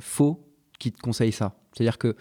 faux 0.00 0.48
qui 0.78 0.92
te 0.92 1.00
conseille 1.00 1.32
ça. 1.32 1.54
C'est-à-dire 1.72 1.98
que 1.98 2.16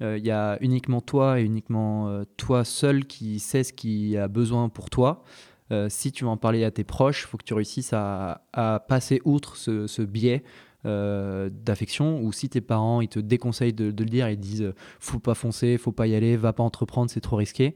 il 0.00 0.06
euh, 0.06 0.18
y 0.18 0.30
a 0.30 0.58
uniquement 0.60 1.00
toi 1.00 1.40
et 1.40 1.44
uniquement 1.44 2.08
euh, 2.08 2.24
toi 2.36 2.64
seul 2.64 3.06
qui 3.06 3.38
sais 3.38 3.64
ce 3.64 3.72
qui 3.72 4.16
a 4.16 4.28
besoin 4.28 4.68
pour 4.68 4.90
toi. 4.90 5.24
Euh, 5.72 5.88
si 5.88 6.12
tu 6.12 6.24
veux 6.24 6.30
en 6.30 6.36
parler 6.36 6.64
à 6.64 6.70
tes 6.70 6.84
proches, 6.84 7.22
il 7.22 7.26
faut 7.26 7.38
que 7.38 7.44
tu 7.44 7.54
réussisses 7.54 7.92
à, 7.92 8.42
passer 8.88 9.20
outre 9.24 9.56
ce, 9.56 10.02
biais 10.02 10.44
d'affection 10.86 12.22
ou 12.22 12.32
si 12.32 12.48
tes 12.48 12.60
parents 12.60 13.00
ils 13.00 13.08
te 13.08 13.18
déconseillent 13.18 13.72
de, 13.72 13.86
le 13.86 14.08
dire 14.08 14.28
ils 14.28 14.38
disent 14.38 14.72
faut 15.00 15.18
pas 15.18 15.34
foncer, 15.34 15.78
faut 15.78 15.92
pas 15.92 16.06
y 16.06 16.14
aller, 16.14 16.36
va 16.36 16.52
pas 16.52 16.62
entreprendre, 16.62 17.10
c'est 17.10 17.20
trop 17.20 17.36
risqué 17.36 17.74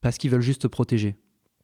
parce 0.00 0.18
qu'ils 0.18 0.30
veulent 0.30 0.42
juste 0.42 0.62
te 0.62 0.66
protéger. 0.66 1.16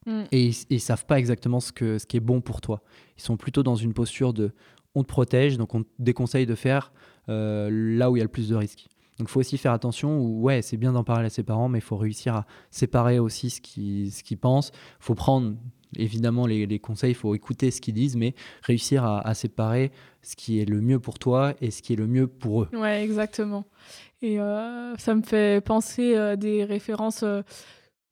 Mm. 0.06 0.22
Et 0.32 0.48
ils, 0.48 0.66
ne 0.70 0.78
savent 0.78 1.06
pas 1.06 1.18
exactement 1.18 1.60
ce, 1.60 1.72
que, 1.72 1.98
ce 1.98 2.06
qui 2.06 2.16
est 2.16 2.20
bon 2.20 2.40
pour 2.40 2.60
toi. 2.60 2.82
Ils 3.18 3.22
sont 3.22 3.36
plutôt 3.36 3.62
dans 3.62 3.76
une 3.76 3.94
posture 3.94 4.32
de 4.32 4.52
on 4.94 5.02
te 5.02 5.08
protège, 5.08 5.58
donc 5.58 5.74
on 5.74 5.82
te 5.82 5.88
déconseille 5.98 6.46
de 6.46 6.54
faire 6.54 6.92
là 7.28 8.10
où 8.10 8.16
il 8.16 8.18
y 8.18 8.22
a 8.22 8.24
le 8.24 8.28
plus 8.28 8.48
de 8.48 8.56
risques. 8.56 8.88
Donc 9.18 9.28
il 9.28 9.30
faut 9.30 9.40
aussi 9.40 9.58
faire 9.58 9.72
attention, 9.72 10.20
ouais, 10.40 10.62
c'est 10.62 10.76
bien 10.76 10.92
d'en 10.92 11.04
parler 11.04 11.26
à 11.26 11.30
ses 11.30 11.42
parents, 11.42 11.68
mais 11.68 11.78
il 11.78 11.82
faut 11.82 11.96
réussir 11.96 12.34
à 12.34 12.46
séparer 12.70 13.18
aussi 13.18 13.50
ce 13.50 13.60
qu'ils 13.60 14.10
ce 14.10 14.34
pensent. 14.34 14.72
Il 14.74 15.04
faut 15.04 15.14
prendre 15.14 15.54
évidemment 15.96 16.46
les, 16.46 16.78
conseils, 16.78 17.12
il 17.12 17.16
faut 17.16 17.34
écouter 17.34 17.70
ce 17.70 17.80
qu'ils 17.80 17.94
disent, 17.94 18.16
mais 18.16 18.34
réussir 18.62 19.04
à, 19.04 19.34
séparer 19.34 19.92
ce 20.22 20.36
qui 20.36 20.60
est 20.60 20.64
le 20.64 20.80
mieux 20.80 20.98
pour 20.98 21.18
toi 21.18 21.54
et 21.60 21.70
ce 21.70 21.82
qui 21.82 21.92
est 21.92 21.96
le 21.96 22.06
mieux 22.06 22.26
pour 22.26 22.62
eux. 22.62 22.68
Ouais, 22.72 23.02
exactement. 23.02 23.64
Et 24.20 24.40
euh, 24.40 24.96
ça 24.96 25.14
me 25.14 25.22
fait 25.22 25.64
penser 25.64 26.14
à 26.14 26.36
des 26.36 26.64
références 26.64 27.22
euh, 27.24 27.42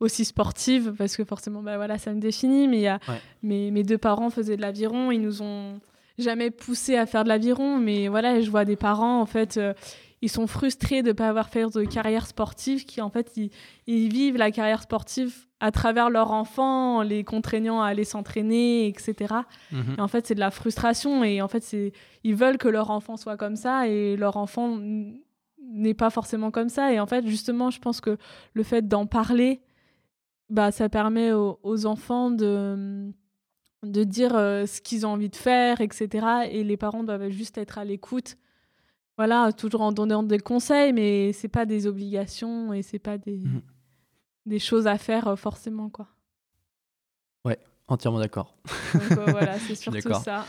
aussi 0.01 0.25
sportives, 0.25 0.95
parce 0.97 1.17
que 1.17 1.25
forcément, 1.25 1.63
bah, 1.63 1.77
voilà, 1.77 1.99
ça 1.99 2.13
me 2.13 2.21
définit, 2.21 2.67
mais 2.67 2.81
y 2.81 2.89
a, 2.89 2.99
mes, 3.43 3.71
mes 3.71 3.85
deux 3.85 3.99
parents 3.99 4.31
faisaient 4.31 4.57
de 4.57 4.63
l'aviron, 4.63 5.11
ils 5.11 5.21
nous 5.21 5.43
ont 5.43 5.79
jamais 6.19 6.51
poussé 6.51 6.97
à 6.97 7.07
faire 7.07 7.25
de 7.25 7.29
l'aviron, 7.29 7.79
mais 7.79 8.09
voilà, 8.09 8.41
je 8.41 8.51
vois 8.51 8.65
des 8.65 8.77
parents, 8.77 9.21
en 9.21 9.27
fait, 9.27 9.57
euh, 9.57 9.75
ils 10.23 10.31
sont 10.31 10.47
frustrés 10.47 11.03
de 11.03 11.09
ne 11.09 11.13
pas 11.13 11.29
avoir 11.29 11.49
fait 11.49 11.65
de 11.65 11.85
carrière 11.85 12.27
sportive, 12.27 12.85
qui 12.85 13.01
en 13.01 13.11
fait, 13.11 13.33
ils, 13.87 14.09
vivent 14.09 14.37
la 14.37 14.51
carrière 14.51 14.83
sportive 14.83 15.35
à 15.61 15.71
travers 15.71 16.09
leur 16.09 16.33
enfant, 16.33 17.03
les 17.03 17.23
contraignant 17.23 17.83
à 17.83 17.89
aller 17.89 18.05
s'entraîner, 18.05 18.89
etc. 18.89 19.35
Mhm. 19.71 19.97
Et 19.99 20.01
en 20.01 20.09
fait, 20.09 20.27
c'est 20.27 20.35
de 20.35 20.41
la 20.41 20.51
frustration 20.51 21.23
et 21.23 21.43
en 21.43 21.49
fait, 21.49 21.63
c'est 21.63 21.93
ils 22.25 22.35
veulent 22.35 22.59
que 22.59 22.69
leur 22.69 22.91
enfant 22.91 23.17
soit 23.17 23.37
comme 23.37 23.57
ça 23.57 23.87
et 23.87 24.17
leur 24.17 24.37
enfant 24.37 24.79
n'est 25.63 25.95
pas 25.95 26.11
forcément 26.11 26.51
comme 26.51 26.71
ça. 26.71 26.93
Et 26.93 26.99
en 26.99 27.07
fait, 27.07 27.27
justement, 27.27 27.71
je 27.71 27.79
pense 27.79 28.01
que 28.01 28.17
le 28.55 28.63
fait 28.63 28.89
d'en 28.89 29.07
parler, 29.07 29.61
bah, 30.49 30.73
ça 30.73 30.89
permet 30.89 31.33
aux, 31.33 31.87
enfants 31.87 32.31
de 32.31 33.13
de 33.83 34.05
dire 34.05 34.37
euh, 34.37 34.67
ce 34.67 34.83
qu'ils 34.83 35.07
ont 35.07 35.11
envie 35.11 35.31
de 35.31 35.37
faire, 35.37 35.81
etc. 35.81 36.27
Et 36.51 36.65
les 36.65 36.77
parents 36.77 37.03
doivent 37.03 37.31
juste 37.31 37.57
être 37.57 37.79
à 37.79 37.85
l'écoute 37.85 38.37
voilà, 39.17 39.53
toujours 39.53 39.83
en 39.83 39.93
donnant 39.93 40.23
des 40.23 40.39
conseils, 40.39 40.95
mais 40.95 41.35
c'est 41.35 41.49
pas 41.49 41.67
des 41.67 41.87
obligations 41.87 42.73
et 42.73 42.81
c'est 42.81 42.99
pas 42.99 43.19
des, 43.19 43.37
mmh. 43.37 43.61
Des 44.47 44.59
choses 44.59 44.87
à 44.87 44.99
faire 44.99 45.29
euh, 45.29 45.37
forcément, 45.37 45.89
quoi. 45.89 46.09
Ouais, 47.45 47.59
Entièrement 47.91 48.21
d'accord. 48.21 48.55
Donc 48.95 49.19
euh, 49.19 49.25
voilà, 49.33 49.59
c'est 49.59 49.75
surtout 49.75 50.15
ça. 50.23 50.47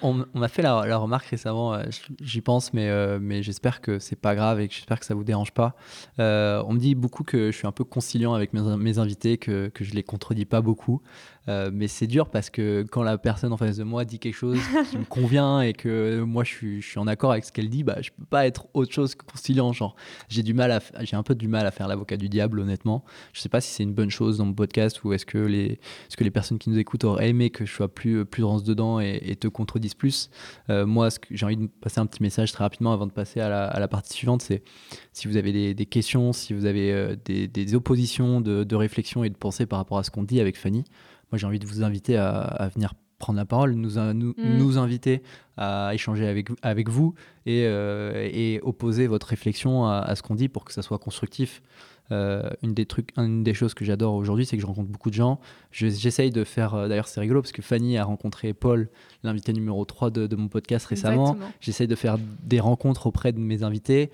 on, 0.00 0.24
m'a 0.32 0.48
fait 0.48 0.62
la, 0.62 0.96
remarque 0.96 1.26
récemment, 1.26 1.74
euh, 1.74 1.82
j'y 2.22 2.40
pense, 2.40 2.72
mais, 2.72 2.88
euh, 2.88 3.18
mais 3.20 3.42
j'espère 3.42 3.82
que 3.82 3.98
c'est 3.98 4.16
pas 4.16 4.34
grave 4.34 4.58
et 4.60 4.68
que 4.68 4.74
j'espère 4.74 4.98
que 4.98 5.04
ça 5.04 5.14
vous 5.14 5.22
dérange 5.22 5.52
pas. 5.52 5.76
on 6.16 6.72
me 6.72 6.78
dit 6.78 6.94
beaucoup 6.94 7.24
que 7.24 7.50
je 7.50 7.56
suis 7.56 7.66
un 7.66 7.72
peu 7.72 7.84
conciliant 7.84 8.32
avec 8.32 8.54
mes, 8.54 8.62
mes 8.78 8.98
invités, 8.98 9.36
que, 9.36 9.68
que 9.68 9.84
je 9.84 9.92
les 9.92 10.02
contredis 10.02 10.46
pas 10.46 10.62
beaucoup. 10.62 11.02
Euh, 11.48 11.70
mais 11.72 11.88
c'est 11.88 12.06
dur 12.06 12.28
parce 12.28 12.50
que 12.50 12.84
quand 12.90 13.02
la 13.02 13.18
personne 13.18 13.52
en 13.52 13.56
face 13.56 13.76
de 13.78 13.84
moi 13.84 14.04
dit 14.04 14.18
quelque 14.18 14.34
chose 14.34 14.58
qui 14.90 14.98
me 14.98 15.04
convient 15.04 15.60
et 15.60 15.72
que 15.72 16.20
moi 16.20 16.44
je 16.44 16.80
suis, 16.80 16.98
en 16.98 17.06
accord 17.06 17.32
avec 17.32 17.44
ce 17.44 17.52
qu'elle 17.52 17.70
dit, 17.70 17.84
bah, 17.84 17.98
je 18.00 18.10
peux 18.10 18.24
pas 18.24 18.46
être 18.46 18.66
autre 18.74 18.92
chose 18.92 19.14
que 19.14 19.24
conciliant. 19.24 19.72
Genre, 19.72 19.96
j'ai 20.28 20.42
du 20.42 20.54
mal 20.54 20.70
à, 20.72 20.80
j'ai 21.00 21.16
un 21.16 21.22
peu 21.22 21.34
du 21.34 21.48
mal 21.48 21.66
à 21.66 21.70
faire 21.70 21.88
l'avocat 21.88 22.16
du 22.16 22.28
diable, 22.28 22.60
honnêtement. 22.60 23.04
Je 23.32 23.40
sais 23.40 23.48
pas 23.48 23.60
si 23.60 23.72
c'est 23.72 23.82
une 23.82 23.94
bonne 23.94 24.10
chose 24.10 24.38
dans 24.38 24.44
mon 24.44 24.54
podcast 24.54 25.02
ou 25.04 25.12
est-ce 25.12 25.26
que 25.26 25.38
les, 25.38 25.64
est-ce 26.08 26.16
que 26.16 26.24
les 26.24 26.30
personnes 26.30 26.58
qui 26.58 26.70
nous 26.70 26.78
écoutent 26.78 27.04
auraient 27.04 27.30
aimé 27.30 27.50
que 27.50 27.64
je 27.64 27.72
sois 27.72 27.88
plus, 27.88 28.24
plus 28.24 28.44
rentre 28.44 28.64
dedans 28.64 29.00
et, 29.00 29.36
te 29.38 29.46
contredisent 29.46 29.94
plus. 29.94 30.30
Euh, 30.68 30.84
moi, 30.84 31.10
j'ai 31.30 31.46
envie 31.46 31.56
de 31.56 31.66
passer 31.66 32.00
un 32.00 32.06
petit 32.06 32.22
message 32.22 32.50
très 32.50 32.64
rapidement 32.64 32.92
avant 32.92 33.06
de 33.06 33.12
passer 33.12 33.40
à 33.40 33.48
la, 33.48 33.66
à 33.66 33.78
la 33.78 33.86
partie 33.86 34.12
suivante, 34.12 34.42
c'est 34.42 34.62
si 35.12 35.28
vous 35.28 35.36
avez 35.36 35.52
des, 35.52 35.74
des 35.74 35.86
questions, 35.86 36.32
si 36.32 36.54
vous 36.54 36.64
avez 36.64 36.92
euh, 36.92 37.16
des, 37.24 37.46
des, 37.46 37.74
oppositions 37.74 38.40
de, 38.40 38.64
de 38.64 38.76
réflexion 38.76 39.22
et 39.22 39.30
de 39.30 39.36
pensée 39.36 39.66
par 39.66 39.78
rapport 39.78 39.98
à 39.98 40.02
ce 40.02 40.10
qu'on 40.10 40.22
dit 40.22 40.40
avec 40.40 40.56
Fanny, 40.56 40.84
moi 41.30 41.38
j'ai 41.38 41.46
envie 41.46 41.58
de 41.58 41.66
vous 41.66 41.82
inviter 41.82 42.16
à, 42.16 42.70
venir 42.74 42.94
prendre 43.18 43.38
la 43.38 43.44
parole, 43.44 43.72
nous, 43.72 43.94
nous, 44.14 44.34
mm. 44.36 44.56
nous, 44.58 44.78
inviter 44.78 45.22
à 45.56 45.90
échanger 45.92 46.26
avec, 46.26 46.48
avec 46.62 46.88
vous 46.88 47.14
et, 47.46 47.64
euh, 47.66 48.28
et 48.32 48.60
opposer 48.62 49.08
votre 49.08 49.26
réflexion 49.26 49.86
à, 49.86 50.14
ce 50.14 50.22
qu'on 50.22 50.36
dit 50.36 50.48
pour 50.48 50.64
que 50.64 50.72
ça 50.72 50.82
soit 50.82 50.98
constructif. 50.98 51.62
Euh, 52.10 52.48
une, 52.62 52.72
des 52.72 52.86
trucs, 52.86 53.10
une 53.18 53.44
des 53.44 53.52
choses 53.52 53.74
que 53.74 53.84
j'adore 53.84 54.14
aujourd'hui, 54.14 54.46
c'est 54.46 54.56
que 54.56 54.62
je 54.62 54.66
rencontre 54.66 54.88
beaucoup 54.88 55.10
de 55.10 55.14
gens. 55.14 55.40
J'essaye 55.72 56.30
de 56.30 56.42
faire, 56.42 56.74
euh, 56.74 56.88
d'ailleurs 56.88 57.06
c'est 57.06 57.20
rigolo 57.20 57.42
parce 57.42 57.52
que 57.52 57.60
Fanny 57.60 57.98
a 57.98 58.04
rencontré 58.04 58.54
Paul, 58.54 58.88
l'invité 59.24 59.52
numéro 59.52 59.84
3 59.84 60.10
de, 60.10 60.26
de, 60.26 60.36
mon 60.36 60.48
podcast 60.48 60.86
récemment. 60.86 61.36
J'essaye 61.60 61.86
de 61.86 61.94
faire 61.94 62.16
des 62.42 62.60
rencontres 62.60 63.08
auprès 63.08 63.32
de 63.32 63.40
mes 63.40 63.62
invités. 63.62 64.10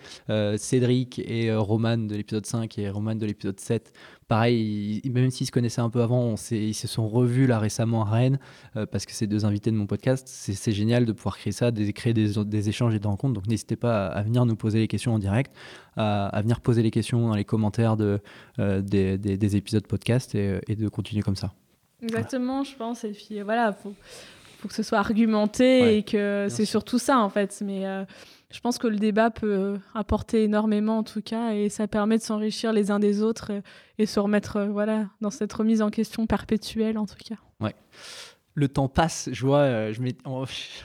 Cédric 0.56 1.20
et 1.20 1.54
Roman 1.54 1.98
de 1.98 2.16
l'épisode 2.16 2.46
5 2.46 2.78
et 2.78 2.90
Roman 2.90 3.14
de 3.14 3.26
l'épisode 3.26 3.60
7 3.60 3.92
pareil, 4.28 5.02
même 5.12 5.30
s'ils 5.30 5.46
se 5.46 5.52
connaissaient 5.52 5.80
un 5.80 5.90
peu 5.90 6.02
avant, 6.02 6.34
ils 6.50 6.74
se 6.74 6.88
sont 6.88 7.08
revus 7.08 7.46
là 7.46 7.58
récemment 7.58 8.02
à 8.02 8.10
Rennes, 8.10 8.38
euh, 8.76 8.86
parce 8.86 9.06
que 9.06 9.12
c'est 9.12 9.26
deux 9.26 9.44
invités 9.44 9.70
de 9.70 9.76
mon 9.76 9.86
podcast. 9.86 10.26
C'est 10.28 10.72
génial 10.72 11.04
de 11.04 11.12
pouvoir 11.12 11.38
créer 11.38 11.52
ça, 11.52 11.70
de 11.70 11.90
créer 11.90 12.14
des, 12.14 12.68
échanges 12.68 12.94
et 12.94 12.98
des 12.98 13.08
rencontres. 13.08 13.34
Donc 13.34 13.46
n'hésitez 13.46 13.76
pas 13.76 14.06
à, 14.06 14.22
venir 14.22 14.46
nous 14.46 14.56
poser 14.56 14.78
les 14.78 14.88
questions 14.88 15.14
en 15.14 15.18
direct, 15.18 15.52
à, 15.96 16.40
venir 16.42 16.60
poser 16.60 16.82
les 16.82 16.90
questions 16.90 17.28
dans 17.28 17.34
les 17.34 17.44
commentaires 17.44 17.96
de, 17.96 18.20
euh, 18.58 18.80
des, 18.82 19.56
épisodes 19.56 19.86
podcast 19.86 20.34
et, 20.34 20.76
de 20.76 20.88
continuer 20.88 21.22
comme 21.22 21.36
ça. 21.36 21.52
Exactement, 22.02 22.64
je 22.64 22.74
pense. 22.76 23.04
Et 23.04 23.12
puis 23.12 23.40
voilà, 23.42 23.72
faut, 23.72 23.94
faut 24.58 24.68
que 24.68 24.74
ce 24.74 24.82
soit 24.82 24.98
argumenté 24.98 25.98
et 25.98 26.02
que 26.02 26.46
c'est 26.48 26.64
surtout 26.64 26.98
ça 26.98 27.18
en 27.18 27.28
fait. 27.28 27.62
Mais 27.64 27.86
euh, 27.86 28.04
je 28.54 28.60
pense 28.60 28.78
que 28.78 28.86
le 28.86 28.96
débat 28.96 29.30
peut 29.30 29.78
apporter 29.94 30.44
énormément 30.44 30.98
en 30.98 31.02
tout 31.02 31.22
cas 31.22 31.54
et 31.54 31.68
ça 31.68 31.88
permet 31.88 32.18
de 32.18 32.22
s'enrichir 32.22 32.72
les 32.72 32.92
uns 32.92 33.00
des 33.00 33.20
autres 33.20 33.50
et, 33.98 34.06
se 34.06 34.20
remettre 34.20 34.56
euh, 34.56 34.68
voilà 34.68 35.08
dans 35.20 35.30
cette 35.30 35.52
remise 35.52 35.82
en 35.82 35.90
question 35.90 36.26
perpétuelle 36.26 36.96
en 36.96 37.06
tout 37.06 37.16
cas. 37.16 37.34
Ouais. 37.60 37.74
Le 38.56 38.68
temps 38.68 38.86
passe, 38.86 39.28
je 39.32 39.44
vois, 39.44 39.58
euh, 39.58 39.92
je 39.92 40.00
mets, 40.00 40.16
oh, 40.26 40.44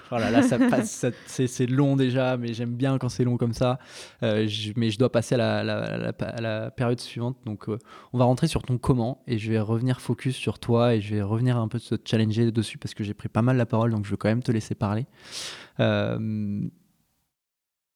là, 0.10 0.42
ça 0.42 0.58
passe, 0.72 1.06
c'est 1.28 1.68
long 1.68 1.96
déjà, 1.96 2.36
mais 2.36 2.54
j'aime 2.54 2.74
bien 2.74 2.98
quand 2.98 3.10
c'est 3.10 3.24
long 3.24 3.38
comme 3.38 3.54
ça. 3.54 3.78
Euh, 4.24 4.48
mais 4.76 4.90
je 4.90 4.98
dois 4.98 5.12
passer 5.12 5.36
à 5.36 5.64
la, 5.64 6.72
période 6.72 7.00
suivante, 7.00 7.38
donc 7.46 7.68
on 8.12 8.18
va 8.18 8.26
rentrer 8.26 8.48
sur 8.48 8.64
ton 8.64 8.80
comment 8.80 9.22
et 9.28 9.38
je 9.38 9.52
vais 9.52 9.60
revenir 9.60 10.02
focus 10.02 10.36
sur 10.36 10.58
toi 10.58 10.96
et 10.96 11.02
je 11.02 11.14
vais 11.14 11.22
revenir 11.22 11.58
un 11.58 11.68
peu 11.68 11.80
te 11.80 11.96
challenger 12.04 12.52
dessus 12.52 12.80
parce 12.80 12.96
que 12.96 13.04
j'ai 13.04 13.14
pris 13.14 13.30
pas 13.30 13.44
mal 13.44 13.58
la 13.58 13.68
parole, 13.68 13.92
donc 13.92 14.06
je 14.06 14.10
veux 14.10 14.18
quand 14.18 14.30
même 14.30 14.42
te 14.42 14.52
laisser 14.52 14.74
parler 14.74 15.06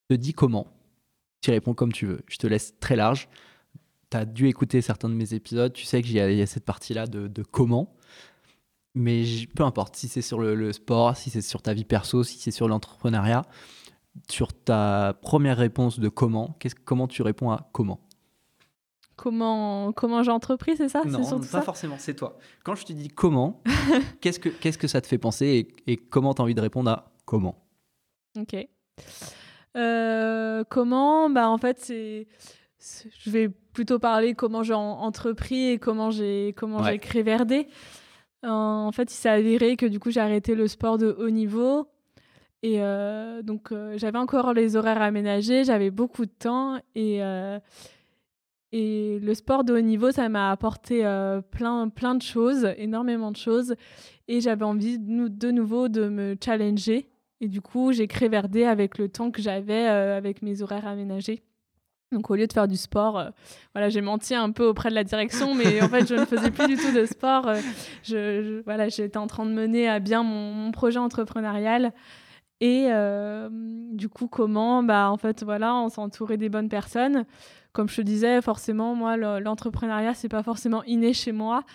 te 0.10 0.14
dis 0.14 0.34
comment. 0.34 0.68
Tu 1.42 1.52
réponds 1.52 1.74
comme 1.74 1.92
tu 1.92 2.06
veux. 2.06 2.22
Je 2.28 2.38
te 2.38 2.48
laisse 2.48 2.80
très 2.80 2.96
large. 2.96 3.28
Tu 4.10 4.18
as 4.18 4.26
dû 4.26 4.48
écouter 4.48 4.82
certains 4.82 5.10
de 5.10 5.14
mes 5.14 5.34
épisodes. 5.34 5.74
Tu 5.74 5.86
sais 5.86 6.02
qu'il 6.02 6.14
y, 6.14 6.20
a 6.20 6.46
cette 6.46 6.66
partie-là 6.66 7.08
de, 7.08 7.44
comment. 7.44 7.94
Mais 8.96 9.24
peu 9.56 9.64
importe 9.64 9.96
si 9.96 10.08
c'est 10.08 10.22
sur 10.22 10.40
le, 10.40 10.72
sport, 10.72 11.18
si 11.18 11.30
c'est 11.30 11.42
sur 11.42 11.62
ta 11.62 11.74
vie 11.74 11.84
perso, 11.84 12.24
si 12.24 12.38
c'est 12.38 12.52
sur 12.52 12.68
l'entrepreneuriat. 12.68 13.44
Sur 14.30 14.54
ta 14.54 15.18
première 15.22 15.58
réponse 15.58 16.00
de 16.00 16.08
comment, 16.08 16.56
comment 16.86 17.08
tu 17.08 17.24
réponds 17.24 17.52
à 17.52 17.68
comment? 17.72 18.00
Comment, 19.16 19.92
comment 19.92 20.24
j'ai 20.24 20.32
entrepris, 20.32 20.78
c'est 20.78 20.90
ça? 20.90 21.04
Non, 21.04 21.40
pas 21.40 21.62
forcément, 21.62 21.96
c'est 21.98 22.16
toi. 22.16 22.38
Quand 22.64 22.76
je 22.76 22.86
te 22.86 22.94
dis 22.94 23.10
comment, 23.10 23.62
qu'est-ce, 24.22 24.40
que, 24.40 24.50
qu'est-ce 24.50 24.78
que 24.78 24.88
ça 24.88 25.02
te 25.02 25.08
fait 25.08 25.18
penser 25.18 25.68
et, 25.88 25.92
et 25.92 25.98
comment 25.98 26.34
tu 26.34 26.42
as 26.42 26.44
envie 26.44 26.56
de 26.56 26.62
répondre 26.62 26.90
à 26.92 27.12
comment? 27.26 27.64
Ok. 28.38 28.68
Euh, 29.76 30.64
comment 30.70 31.30
Bah 31.30 31.50
en 31.50 31.58
fait 31.58 31.80
c'est 31.80 32.28
je 33.18 33.30
vais 33.30 33.48
plutôt 33.48 33.98
parler 33.98 34.34
comment 34.34 34.62
j'ai 34.62 34.74
entrepris 34.74 35.70
et 35.70 35.80
comment 35.80 36.12
j'ai 36.12 36.54
comment 36.58 36.84
j'ai 36.84 37.00
créé 37.00 37.24
Verdé. 37.24 37.68
En 38.46 38.92
fait, 38.92 39.10
il 39.10 39.16
s'est 39.16 39.30
avéré 39.30 39.78
que 39.78 39.86
du 39.86 40.02
coup 40.02 40.12
j'ai 40.12 40.20
arrêté 40.20 40.54
le 40.54 40.68
sport 40.68 40.98
de 40.98 41.16
haut 41.18 41.30
niveau. 41.30 41.88
Et 42.62 42.82
euh, 42.82 43.42
donc 43.42 43.72
euh, 43.72 43.98
j'avais 43.98 44.18
encore 44.18 44.54
les 44.54 44.76
horaires 44.76 45.02
aménagés, 45.02 45.64
j'avais 45.64 45.92
beaucoup 45.92 46.26
de 46.26 46.32
temps 46.32 46.80
et 46.96 47.22
et 48.76 49.20
le 49.20 49.36
sport 49.36 49.64
de 49.64 49.76
haut 49.76 49.82
niveau, 49.82 50.12
ça 50.12 50.28
m'a 50.30 50.52
apporté 50.52 51.04
plein 51.52 51.88
plein 51.90 52.16
de 52.16 52.22
choses, 52.22 52.68
énormément 52.78 53.32
de 53.32 53.38
choses. 53.38 53.76
Et 54.28 54.42
j'avais 54.42 54.66
envie 54.66 55.00
de, 55.00 55.28
de 55.28 55.52
nouveau 55.52 55.88
de 55.90 56.10
me 56.10 56.36
challenger 56.44 57.13
et 57.42 57.48
du 57.48 57.62
coup, 57.62 57.92
j'ai 57.92 58.08
créé 58.08 58.30
Verdé 58.30 58.64
avec 58.64 58.98
le 58.98 59.10
temps 59.10 59.32
que 59.32 59.42
j'avais, 59.42 59.90
euh, 59.90 60.18
avec 60.18 60.42
mes 60.42 60.62
horaires 60.62 60.88
aménagés. 60.88 61.44
Donc 62.12 62.30
au 62.30 62.36
lieu 62.36 62.46
de 62.46 62.54
faire 62.54 62.68
du 62.68 62.78
sport, 62.78 63.18
euh, 63.18 63.30
voilà, 63.74 63.90
j'ai 63.90 64.02
menti 64.02 64.36
un 64.36 64.52
peu 64.52 64.68
auprès 64.68 64.90
de 64.90 64.96
la 64.96 65.04
direction, 65.04 65.56
mais 65.56 65.82
en 65.82 65.90
fait 65.90 66.08
je 66.08 66.14
ne 66.14 66.26
faisais 66.26 66.52
plus 66.52 66.68
du 66.68 66.76
tout 66.78 66.92
de 66.92 67.06
sport. 67.06 67.48
Euh, 67.48 67.60
je, 68.04 68.62
voilà, 68.62 68.88
j'étais 68.88 69.18
en 69.18 69.28
train 69.28 69.46
de 69.46 69.52
mener 69.52 69.90
à 69.90 70.00
bien 70.00 70.22
mon, 70.22 70.72
projet 70.72 71.00
entrepreneurial. 71.00 71.92
Et 72.62 72.88
du 73.92 74.08
coup, 74.08 74.28
comment? 74.28 74.84
Bah 74.84 75.10
en 75.12 75.18
fait 75.18 75.44
voilà, 75.44 75.76
on 75.76 75.90
s'entourait 75.90 76.38
des 76.38 76.48
bonnes 76.48 76.70
personnes. 76.70 77.26
Comme 77.74 77.90
je 77.90 77.98
te 77.98 78.02
disais, 78.02 78.42
forcément, 78.42 78.96
moi 78.96 79.18
l'entrepreneuriat 79.18 80.14
c'est 80.14 80.30
pas 80.30 80.44
forcément 80.44 80.82
inné 80.86 81.12
chez 81.12 81.34
moi. 81.34 81.66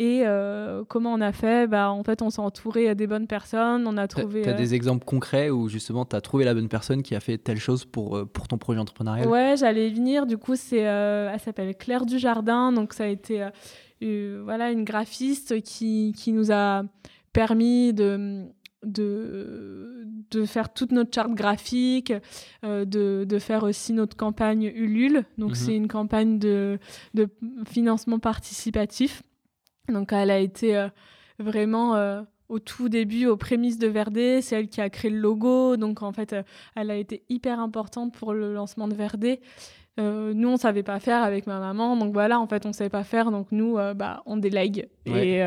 Et 0.00 0.22
euh, 0.24 0.84
comment 0.86 1.12
on 1.12 1.20
a 1.20 1.32
fait? 1.32 1.66
Bah, 1.66 1.90
En 1.90 2.04
fait, 2.04 2.22
on 2.22 2.30
s'est 2.30 2.40
entouré 2.40 2.94
des 2.94 3.08
bonnes 3.08 3.26
personnes. 3.26 3.84
On 3.86 3.96
a 3.96 4.06
trouvé. 4.06 4.42
Tu 4.42 4.48
as, 4.48 4.52
des 4.52 4.72
euh, 4.72 4.76
exemples 4.76 5.04
concrets 5.04 5.50
où 5.50 5.68
justement 5.68 6.04
tu 6.04 6.14
as 6.14 6.20
trouvé 6.20 6.44
la 6.44 6.54
bonne 6.54 6.68
personne 6.68 7.02
qui 7.02 7.16
a 7.16 7.20
fait 7.20 7.36
telle 7.36 7.58
chose 7.58 7.84
pour, 7.84 8.16
euh, 8.16 8.24
pour 8.24 8.46
ton 8.46 8.58
projet 8.58 8.78
entrepreneurial? 8.78 9.26
Ouais, 9.26 9.56
j'allais 9.58 9.90
venir. 9.90 10.26
Du 10.26 10.38
coup, 10.38 10.54
c'est, 10.54 10.78
elle 10.78 11.40
s'appelle 11.40 11.76
Claire 11.76 12.06
Dujardin. 12.06 12.70
Donc, 12.72 12.92
ça 12.92 13.04
a 13.04 13.06
été 13.08 13.44
voilà, 14.00 14.70
une 14.70 14.84
graphiste 14.84 15.60
qui, 15.62 16.14
qui 16.16 16.32
nous 16.32 16.52
a 16.52 16.84
permis 17.32 17.92
de. 17.92 18.44
De, 18.84 20.06
de 20.30 20.44
faire 20.44 20.72
toute 20.72 20.92
notre 20.92 21.12
charte 21.12 21.34
graphique, 21.34 22.12
de, 22.62 22.84
de, 23.24 23.38
faire 23.40 23.64
aussi 23.64 23.92
notre 23.92 24.16
campagne 24.16 24.70
Ulule. 24.72 25.24
Donc, 25.36 25.50
mhm. 25.50 25.54
c'est 25.56 25.74
une 25.74 25.88
campagne 25.88 26.38
de, 26.38 26.78
de 27.12 27.28
financement 27.66 28.20
participatif. 28.20 29.24
Donc 29.88 30.12
elle 30.12 30.30
a 30.30 30.38
été 30.38 30.76
euh, 30.76 30.88
vraiment 31.38 31.96
euh, 31.96 32.22
au 32.48 32.58
tout 32.58 32.88
début, 32.88 33.26
aux 33.26 33.36
prémices 33.36 33.78
de 33.78 33.86
Verdé. 33.86 34.40
C'est 34.42 34.56
elle 34.56 34.68
qui 34.68 34.80
a 34.80 34.90
créé 34.90 35.10
le 35.10 35.18
logo. 35.18 35.76
Donc 35.76 36.02
en 36.02 36.12
fait, 36.12 36.32
euh, 36.32 36.42
elle 36.74 36.90
a 36.90 36.96
été 36.96 37.24
hyper 37.28 37.60
importante 37.60 38.14
pour 38.14 38.32
le 38.32 38.54
lancement 38.54 38.88
de 38.88 38.94
Verdé. 38.94 39.40
nous, 39.98 40.48
on 40.48 40.56
savait 40.56 40.82
pas 40.82 41.00
faire 41.00 41.22
avec 41.22 41.46
ma 41.46 41.58
maman. 41.58 41.96
Donc 41.96 42.12
voilà, 42.12 42.40
en 42.40 42.46
fait, 42.46 42.66
on 42.66 42.72
savait 42.72 42.90
pas 42.90 43.04
faire. 43.04 43.30
Donc 43.30 43.48
nous, 43.50 43.76
bah, 43.96 44.22
on 44.26 44.36
délègue. 44.36 44.88
Et, 45.06 45.40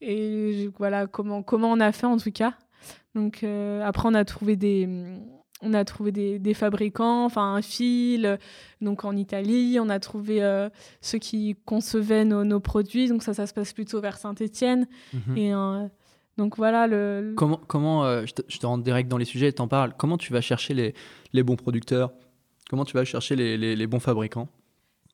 et 0.00 0.68
voilà 0.78 1.06
comment, 1.06 1.42
comment 1.42 1.72
on 1.72 1.80
a 1.80 1.92
fait 1.92 2.06
en 2.06 2.18
tout 2.18 2.32
cas. 2.32 2.54
Donc 3.14 3.42
après, 3.82 4.08
on 4.08 4.14
a 4.14 4.24
trouvé 4.24 4.56
des 4.56 4.86
on 5.62 5.72
a 5.72 5.84
trouvé 5.84 6.12
des, 6.12 6.54
fabricants, 6.54 7.24
enfin 7.24 7.54
un 7.54 7.62
fil, 7.62 8.38
donc 8.80 9.04
en 9.04 9.16
Italie, 9.16 9.78
on 9.80 9.88
a 9.88 9.98
trouvé 9.98 10.42
euh, 10.42 10.68
ceux 11.00 11.18
qui 11.18 11.56
concevaient 11.64 12.24
nos, 12.24 12.60
produits, 12.60 13.08
donc 13.08 13.22
ça, 13.22 13.34
ça 13.34 13.46
se 13.46 13.54
passe 13.54 13.72
plutôt 13.72 14.00
vers 14.00 14.16
Saint-Étienne. 14.16 14.86
Mhm. 15.12 15.36
Et 15.36 15.54
euh, 15.54 15.86
donc 16.36 16.56
voilà 16.56 16.86
le. 16.86 17.34
Comment, 17.36 17.60
comment 17.66 18.04
euh, 18.04 18.24
je, 18.26 18.58
te, 18.58 18.66
rentre 18.66 18.84
direct 18.84 19.08
dans 19.08 19.18
les 19.18 19.24
sujets 19.24 19.48
et 19.48 19.52
t'en 19.52 19.68
parles. 19.68 19.94
Comment 19.96 20.18
tu 20.18 20.32
vas 20.32 20.40
chercher 20.40 20.74
les, 20.74 20.94
les, 21.32 21.42
bons 21.42 21.56
producteurs? 21.56 22.12
Comment 22.68 22.84
tu 22.84 22.94
vas 22.94 23.04
chercher 23.04 23.36
les, 23.36 23.56
les, 23.56 23.86
bons 23.86 24.00
fabricants? 24.00 24.48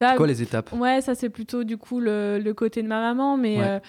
C'est 0.01 0.17
quoi 0.17 0.27
les 0.27 0.41
étapes? 0.41 0.73
Ouais, 0.73 1.03
ça 1.03 1.15
c'est 1.15 1.29
plutôt 1.29 1.63
du 1.63 1.77
coup 1.77 2.01
le, 2.01 2.39
le, 2.39 2.55
côté 2.55 2.83
de 2.83 2.89
ma 2.89 3.01
maman, 3.01 3.37
mais 3.37 3.81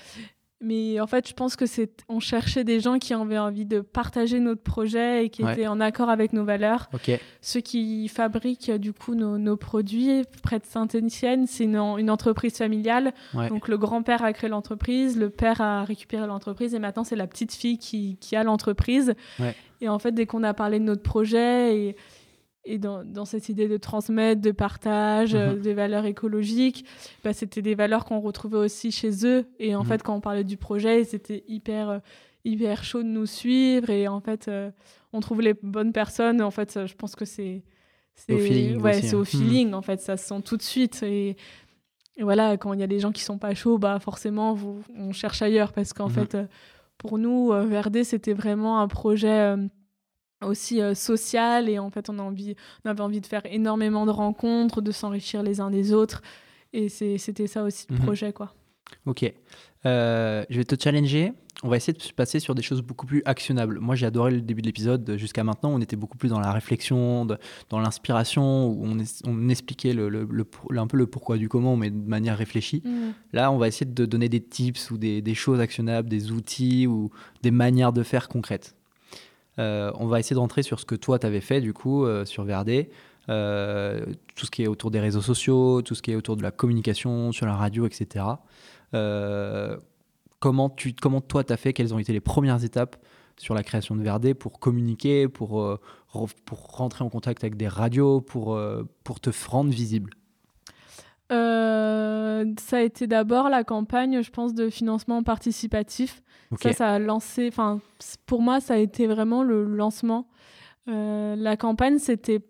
mais 0.61 0.99
en 0.99 1.07
fait, 1.07 1.27
je 1.27 1.33
pense 1.33 1.55
que 1.55 1.65
c'est, 1.65 2.03
on 2.07 2.19
cherchait 2.19 2.63
des 2.63 2.79
gens 2.79 2.99
qui 2.99 3.13
avaient 3.13 3.37
envie 3.37 3.65
de 3.65 3.81
partager 3.81 4.39
notre 4.39 4.61
projet 4.61 5.25
et 5.25 5.29
qui 5.29 5.43
Ouais. 5.43 5.53
étaient 5.53 5.67
en 5.67 5.79
accord 5.79 6.09
avec 6.09 6.33
nos 6.33 6.43
valeurs. 6.45 6.89
Ok. 6.93 7.11
Ceux 7.41 7.61
qui 7.61 8.07
fabriquent 8.07 8.69
euh, 8.69 8.77
du 8.77 8.93
coup 8.93 9.15
nos, 9.15 9.37
nos 9.37 9.57
produits 9.57 10.23
près 10.43 10.59
de 10.59 10.65
Saint-Étienne, 10.65 11.47
c'est 11.47 11.63
une, 11.63 11.77
en- 11.77 11.97
une 11.97 12.09
entreprise 12.09 12.55
familiale. 12.57 13.13
Ouais. 13.33 13.49
Donc 13.49 13.67
le 13.67 13.77
grand-père 13.77 14.23
a 14.23 14.33
créé 14.33 14.49
l'entreprise, 14.49 15.17
le 15.17 15.29
père 15.29 15.61
a 15.61 15.83
récupéré 15.83 16.27
l'entreprise 16.27 16.75
et 16.75 16.79
maintenant 16.79 17.03
c'est 17.03 17.15
la 17.15 17.27
petite 17.27 17.53
fille 17.53 17.77
qui, 17.77 18.17
qui 18.19 18.35
a 18.35 18.43
l'entreprise. 18.43 19.13
Ouais. 19.39 19.55
Et 19.81 19.89
en 19.89 19.97
fait, 19.97 20.11
dès 20.11 20.27
qu'on 20.27 20.43
a 20.43 20.53
parlé 20.53 20.77
de 20.79 20.83
notre 20.83 21.01
projet 21.01 21.75
et, 21.75 21.95
et 22.65 22.77
dans, 22.77 23.03
dans 23.03 23.25
cette 23.25 23.49
idée 23.49 23.67
de 23.67 23.77
transmettre, 23.77 24.41
de 24.41 24.51
partage, 24.51 25.33
euh, 25.33 25.55
Mhm. 25.55 25.61
des 25.61 25.73
valeurs 25.73 26.05
écologiques, 26.05 26.85
bah, 27.23 27.33
c'était 27.33 27.61
des 27.61 27.73
valeurs 27.75 28.05
qu'on 28.05 28.19
retrouvait 28.19 28.57
aussi 28.57 28.91
chez 28.91 29.25
eux. 29.25 29.45
Et 29.59 29.75
en 29.75 29.79
Mhm. 29.81 29.85
fait, 29.87 30.03
quand 30.03 30.15
on 30.15 30.21
parlait 30.21 30.43
du 30.43 30.57
projet, 30.57 31.03
c'était 31.03 31.43
hyper, 31.47 31.89
euh, 31.89 31.99
hyper 32.45 32.83
chaud 32.83 33.01
de 33.01 33.07
nous 33.07 33.25
suivre. 33.25 33.89
Et 33.89 34.07
en 34.07 34.19
fait, 34.21 34.47
euh, 34.47 34.69
on 35.13 35.19
trouve 35.21 35.41
les 35.41 35.55
bonnes 35.55 35.91
personnes. 35.91 36.41
En 36.41 36.51
fait, 36.51 36.85
je 36.85 36.93
pense 36.95 37.15
que 37.15 37.25
c'est. 37.25 37.63
Au 38.29 38.37
feeling 38.37 38.77
ouais, 38.81 38.97
aussi, 38.97 39.07
c'est 39.07 39.15
hein. 39.15 39.17
au 39.17 39.21
Mhm. 39.21 39.25
feeling, 39.25 39.73
en 39.73 39.81
fait, 39.81 39.99
ça 39.99 40.15
se 40.17 40.27
sent 40.27 40.41
tout 40.43 40.57
de 40.57 40.61
suite. 40.61 41.01
Et, 41.01 41.29
et 42.17 42.23
voilà, 42.23 42.57
quand 42.57 42.73
il 42.73 42.79
y 42.79 42.83
a 42.83 42.87
des 42.87 42.99
gens 42.99 43.11
qui 43.11 43.23
sont 43.23 43.39
pas 43.39 43.55
chauds, 43.55 43.79
bah 43.79 43.99
forcément, 43.99 44.53
vous, 44.53 44.81
on 44.95 45.11
cherche 45.13 45.41
ailleurs. 45.41 45.73
Parce 45.73 45.93
qu'en 45.93 46.09
Mhm. 46.09 46.13
fait, 46.13 46.37
pour 46.99 47.17
nous, 47.17 47.49
Verdé, 47.67 48.03
c'était 48.03 48.33
vraiment 48.33 48.79
un 48.79 48.87
projet 48.87 49.55
aussi 50.47 50.81
euh, 50.81 50.93
social. 50.95 51.69
Et 51.69 51.79
en 51.79 51.89
fait, 51.89 52.09
on, 52.09 52.19
a 52.19 52.21
envie, 52.23 52.55
on 52.85 52.89
avait 52.89 53.01
envie 53.01 53.21
de 53.21 53.25
faire 53.27 53.41
énormément 53.45 54.05
de 54.05 54.11
rencontres, 54.11 54.81
de 54.81 54.91
s'enrichir 54.91 55.43
les 55.43 55.59
uns 55.59 55.69
des 55.71 55.93
autres. 55.93 56.21
Et 56.73 56.87
c'était 56.89 57.47
ça 57.47 57.63
aussi 57.63 57.85
le 57.89 57.95
Mhm. 57.97 58.01
projet, 58.03 58.33
quoi. 58.33 58.53
Ok. 59.05 59.31
Euh, 59.85 60.43
je 60.49 60.57
vais 60.57 60.65
te 60.65 60.75
challenger. 60.81 61.33
On 61.63 61.69
va 61.69 61.77
essayer 61.77 61.93
de 61.93 62.01
se 62.01 62.11
passer 62.13 62.39
sur 62.39 62.55
des 62.55 62.61
choses 62.63 62.81
beaucoup 62.81 63.05
plus 63.05 63.21
actionnables. 63.25 63.79
Moi, 63.79 63.95
j'ai 63.95 64.05
adoré 64.05 64.31
le 64.31 64.41
début 64.41 64.61
de 64.61 64.67
l'épisode. 64.67 65.15
Jusqu'à 65.17 65.43
maintenant, 65.43 65.69
on 65.71 65.79
était 65.79 65.95
beaucoup 65.95 66.17
plus 66.17 66.29
dans 66.29 66.39
la 66.39 66.51
réflexion, 66.51 67.25
de- 67.25 67.37
dans 67.69 67.79
l'inspiration, 67.79 68.67
où 68.67 68.81
on, 68.83 68.97
es- 68.99 69.21
on 69.27 69.47
expliquait 69.49 69.93
le, 69.93 70.09
le- 70.09 70.27
un 70.77 70.87
peu 70.87 70.97
le 70.97 71.07
pourquoi 71.07 71.37
du 71.37 71.49
comment, 71.49 71.75
mais 71.77 71.89
de 71.91 72.07
manière 72.09 72.37
réfléchie. 72.37 72.81
Là, 73.31 73.51
on 73.51 73.57
va 73.57 73.67
essayer 73.67 73.85
de 73.85 74.05
donner 74.05 74.27
des 74.29 74.41
tips 74.41 74.89
ou 74.91 74.97
des, 74.97 75.21
des 75.21 75.35
choses 75.35 75.59
actionnables, 75.59 76.09
des 76.09 76.31
outils 76.31 76.87
ou 76.87 77.11
des 77.43 77.51
manières 77.51 77.93
de 77.93 78.03
faire 78.03 78.27
concrètes. 78.27 78.75
Euh, 79.61 79.91
on 79.95 80.07
va 80.07 80.19
essayer 80.19 80.33
de 80.33 80.39
rentrer 80.39 80.63
sur 80.63 80.79
ce 80.79 80.85
que 80.85 80.95
toi, 80.95 81.19
tu 81.19 81.27
avais 81.27 81.41
fait, 81.41 81.61
du 81.61 81.73
coup, 81.73 82.05
euh, 82.05 82.25
sur 82.25 82.43
Verdé. 82.43 82.89
Euh, 83.29 84.03
tout 84.35 84.47
ce 84.47 84.51
qui 84.51 84.63
est 84.63 84.67
autour 84.67 84.89
des 84.89 84.99
réseaux 84.99 85.21
sociaux, 85.21 85.81
tout 85.83 85.93
ce 85.93 86.01
qui 86.01 86.11
est 86.11 86.15
autour 86.15 86.35
de 86.35 86.41
la 86.43 86.51
communication, 86.51 87.31
sur 87.31 87.45
la 87.45 87.55
radio, 87.55 87.85
etc. 87.85 88.25
Comment, 90.39 90.69
tu, 90.71 90.95
toi, 90.95 91.43
tu 91.43 91.53
as 91.53 91.57
fait? 91.57 91.73
Quelles 91.73 91.93
ont 91.93 91.99
été 91.99 92.13
les 92.13 92.19
premières 92.19 92.63
étapes 92.63 92.95
sur 93.37 93.53
la 93.53 93.61
création 93.61 93.95
de 93.95 94.01
Verdé 94.01 94.33
pour 94.33 94.59
communiquer, 94.59 95.27
pour, 95.27 95.79
pour 96.45 96.59
rentrer 96.75 97.03
en 97.03 97.09
contact 97.09 97.43
avec 97.43 97.57
des 97.57 97.67
radios, 97.67 98.21
pour, 98.21 98.59
pour 99.03 99.19
te 99.19 99.29
rendre 99.47 99.69
visible? 99.69 100.13
Euh, 101.31 102.45
ça 102.59 102.77
a 102.77 102.81
été 102.81 103.07
d'abord 103.07 103.49
la 103.49 103.63
campagne, 103.63 104.21
je 104.21 104.31
pense, 104.31 104.53
de 104.53 104.69
financement 104.69 105.23
participatif. 105.23 106.21
Ça, 106.61 106.73
ça 106.73 106.89
a 106.93 106.99
lancé. 106.99 107.47
Enfin, 107.47 107.79
pour 108.25 108.41
moi, 108.41 108.59
ça 108.59 108.73
a 108.73 108.77
été 108.77 109.07
vraiment 109.07 109.43
le 109.43 109.63
lancement. 109.63 110.27
Euh, 110.89 111.35
la 111.37 111.55
campagne, 111.57 111.97
c'était, 111.99 112.41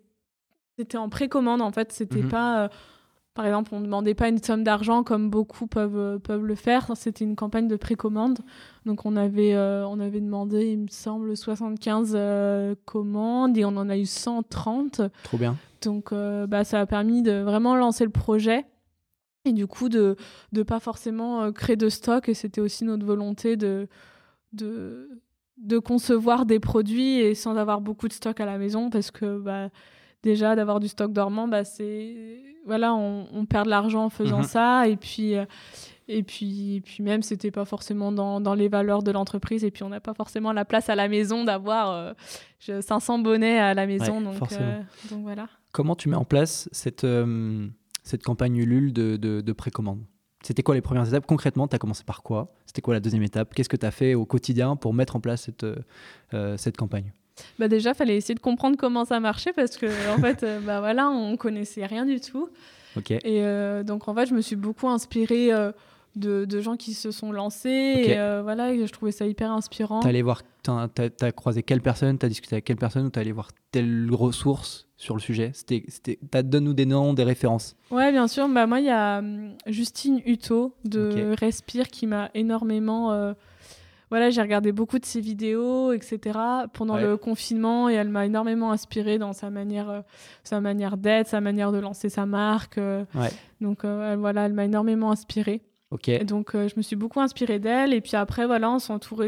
c'était 0.78 0.98
en 0.98 1.08
précommande 1.08 1.60
en 1.62 1.70
fait. 1.70 1.92
C'était 1.92 2.22
Mhm. 2.22 2.28
pas, 2.28 2.64
euh, 2.64 2.68
par 3.34 3.46
exemple, 3.46 3.70
on 3.74 3.78
ne 3.80 3.84
demandait 3.84 4.14
pas 4.14 4.28
une 4.28 4.42
somme 4.42 4.64
d'argent 4.64 5.04
comme 5.04 5.30
beaucoup 5.30 5.66
peuvent 5.68 6.18
peuvent 6.18 6.44
le 6.44 6.54
faire. 6.56 6.90
C'était 6.96 7.24
une 7.24 7.36
campagne 7.36 7.68
de 7.68 7.76
précommande. 7.76 8.38
Donc 8.86 9.06
on 9.06 9.14
avait 9.16 9.54
on 9.56 10.00
avait 10.00 10.20
demandé, 10.20 10.66
il 10.72 10.78
me 10.80 10.88
semble, 10.88 11.36
75 11.36 12.14
euh, 12.16 12.74
commandes 12.86 13.56
et 13.56 13.64
on 13.64 13.76
en 13.76 13.88
a 13.88 13.96
eu 13.96 14.06
130. 14.06 15.02
Trop 15.22 15.36
bien. 15.38 15.56
Donc, 15.82 16.12
bah, 16.12 16.62
ça 16.64 16.80
a 16.80 16.86
permis 16.86 17.22
de 17.22 17.40
vraiment 17.42 17.74
lancer 17.74 18.04
le 18.04 18.10
projet 18.10 18.64
et 19.44 19.52
du 19.52 19.66
coup 19.66 19.88
de 19.88 20.16
ne 20.52 20.62
pas 20.62 20.80
forcément 20.80 21.42
euh, 21.42 21.52
créer 21.52 21.76
de 21.76 21.88
stock. 21.88 22.28
Et 22.28 22.34
c'était 22.34 22.60
aussi 22.60 22.84
notre 22.84 23.04
volonté 23.04 23.56
de, 23.56 23.88
de, 24.52 25.08
de 25.58 25.78
concevoir 25.78 26.46
des 26.46 26.60
produits 26.60 27.18
et 27.18 27.34
sans 27.34 27.56
avoir 27.56 27.80
beaucoup 27.80 28.08
de 28.08 28.12
stock 28.12 28.38
à 28.40 28.46
la 28.46 28.58
maison 28.58 28.90
parce 28.90 29.10
que 29.10 29.38
bah, 29.38 29.68
déjà 30.22 30.54
d'avoir 30.56 30.80
du 30.80 30.88
stock 30.88 31.12
dormant, 31.12 31.48
bah, 31.48 31.64
c'est 31.64 32.40
voilà, 32.64 32.94
on, 32.94 33.26
on 33.32 33.44
perd 33.44 33.64
de 33.64 33.70
l'argent 33.70 34.04
en 34.04 34.10
faisant 34.10 34.38
Mhm. 34.38 34.44
ça. 34.44 34.86
Et 34.88 34.96
puis, 34.96 35.34
euh, 35.36 35.44
et 36.06 36.22
puis, 36.22 36.76
et 36.76 36.80
puis 36.80 37.02
même, 37.02 37.22
c'était 37.22 37.50
pas 37.50 37.64
forcément 37.64 38.12
dans, 38.12 38.40
dans 38.40 38.54
les 38.54 38.68
valeurs 38.68 39.02
de 39.02 39.10
l'entreprise. 39.10 39.64
Et 39.64 39.72
puis, 39.72 39.82
on 39.82 39.88
n'a 39.88 39.98
pas 39.98 40.14
forcément 40.14 40.52
la 40.52 40.64
place 40.64 40.88
à 40.88 40.94
la 40.94 41.08
maison 41.08 41.42
d'avoir 41.42 41.90
euh, 41.90 42.12
je- 42.60 42.80
500 42.80 43.18
bonnets 43.18 43.58
à 43.58 43.74
la 43.74 43.86
maison. 43.88 44.18
Ouais, 44.18 44.38
donc, 44.38 44.52
euh, 44.52 44.80
donc 45.10 45.22
voilà. 45.22 45.48
Comment 45.72 45.96
tu 45.96 46.08
mets 46.08 46.16
en 46.16 46.24
place 46.24 46.68
cette, 46.70 47.02
euh, 47.02 47.66
cette 48.02 48.22
campagne 48.22 48.56
Ulule 48.56 48.92
de, 48.92 49.16
de, 49.16 49.40
de 49.40 49.52
précommande 49.52 50.00
C'était 50.42 50.62
quoi 50.62 50.74
les 50.74 50.80
premières 50.80 51.06
étapes 51.08 51.26
Concrètement, 51.26 51.68
tu 51.68 51.76
as 51.76 51.78
commencé 51.78 52.04
par 52.04 52.22
quoi 52.22 52.52
C'était 52.66 52.82
quoi 52.82 52.94
la 52.94 53.00
deuxième 53.00 53.22
étape 53.22 53.54
Qu'est-ce 53.54 53.68
que 53.68 53.76
tu 53.76 53.86
as 53.86 53.90
fait 53.90 54.14
au 54.14 54.24
quotidien 54.24 54.76
pour 54.76 54.94
mettre 54.94 55.16
en 55.16 55.20
place 55.20 55.42
cette, 55.42 55.64
euh, 55.64 55.76
euh, 56.34 56.56
cette 56.56 56.76
campagne 56.76 57.12
Bah 57.58 57.68
déjà, 57.68 57.94
fallait 57.94 58.16
essayer 58.16 58.34
de 58.34 58.40
comprendre 58.40 58.76
comment 58.76 59.04
ça 59.04 59.20
marchait 59.20 59.52
parce 59.52 59.76
que 59.76 59.86
en 60.14 60.18
fait, 60.18 60.42
euh, 60.42 60.60
bah 60.60 60.80
voilà, 60.80 61.08
on 61.10 61.36
connaissait 61.36 61.86
rien 61.86 62.04
du 62.06 62.20
tout. 62.20 62.48
Ok. 62.96 63.10
Et 63.10 63.20
euh, 63.24 63.82
donc 63.82 64.08
en 64.08 64.14
fait, 64.14 64.26
je 64.26 64.34
me 64.34 64.40
suis 64.40 64.56
beaucoup 64.56 64.88
inspirée 64.88 65.52
euh, 65.52 65.72
de, 66.16 66.44
de 66.44 66.60
gens 66.60 66.76
qui 66.76 66.94
se 66.94 67.10
sont 67.10 67.32
lancés. 67.32 67.68
Et 68.06 68.18
euh, 68.18 68.42
voilà, 68.42 68.72
et 68.72 68.86
je 68.86 68.92
trouvais 68.92 69.12
ça 69.12 69.26
hyper 69.26 69.50
inspirant. 69.50 70.00
T'es 70.00 70.08
allé 70.08 70.22
voir, 70.22 70.42
t'as 70.62 70.88
as, 71.20 71.32
croisé 71.32 71.62
quelle 71.62 71.80
personne? 71.80 72.18
T'as 72.18 72.28
discuté 72.28 72.56
avec 72.56 72.64
quelle 72.64 72.76
personne? 72.76 73.06
Ou 73.06 73.10
t'es 73.10 73.20
allé 73.20 73.32
voir 73.32 73.48
telle 73.70 74.08
ressource? 74.12 74.88
Sur 75.02 75.16
le 75.16 75.20
sujet 75.20 75.50
Donne-nous 76.32 76.74
des 76.74 76.86
noms, 76.86 77.12
des 77.12 77.24
références. 77.24 77.76
Ouais, 77.90 78.12
bien 78.12 78.28
sûr. 78.28 78.48
Bah 78.48 78.66
moi, 78.66 78.78
il 78.78 78.86
y 78.86 78.90
a 78.90 79.18
hum, 79.18 79.54
Justine 79.66 80.20
Hutto 80.24 80.74
de. 80.84 81.34
Respire 81.38 81.88
qui 81.88 82.06
m'a 82.06 82.30
énormément. 82.34 83.10
euh, 83.12 83.34
Voilà, 84.10 84.30
j'ai 84.30 84.42
regardé 84.42 84.72
beaucoup 84.72 84.98
de 84.98 85.04
ses 85.06 85.20
vidéos, 85.20 85.92
etc. 85.92 86.38
pendant 86.72 86.94
Ouais. 86.96 87.02
le 87.02 87.16
confinement 87.16 87.88
et 87.88 87.94
elle 87.94 88.10
m'a 88.10 88.26
énormément 88.26 88.70
inspirée 88.70 89.18
dans 89.18 89.32
sa 89.32 89.48
manière, 89.50 89.88
euh, 89.90 90.00
sa 90.44 90.60
manière 90.60 90.96
d'être, 90.98 91.28
sa 91.28 91.40
manière 91.40 91.72
de 91.72 91.78
lancer 91.78 92.08
sa 92.10 92.24
marque. 92.26 92.78
euh, 92.78 93.04
Ouais. 93.14 93.30
Donc 93.60 93.84
euh, 93.84 94.14
voilà, 94.18 94.44
elle 94.46 94.52
m'a 94.52 94.66
énormément 94.66 95.10
inspirée. 95.10 95.62
Ok. 95.90 96.08
Et 96.08 96.24
donc, 96.24 96.54
euh, 96.54 96.68
je 96.68 96.74
me 96.76 96.82
suis 96.82 96.96
beaucoup 96.96 97.20
inspirée 97.20 97.58
d'elle. 97.58 97.92
Et 97.92 98.00
puis 98.00 98.16
après, 98.16 98.46
voilà, 98.46 98.70
on 98.70 98.78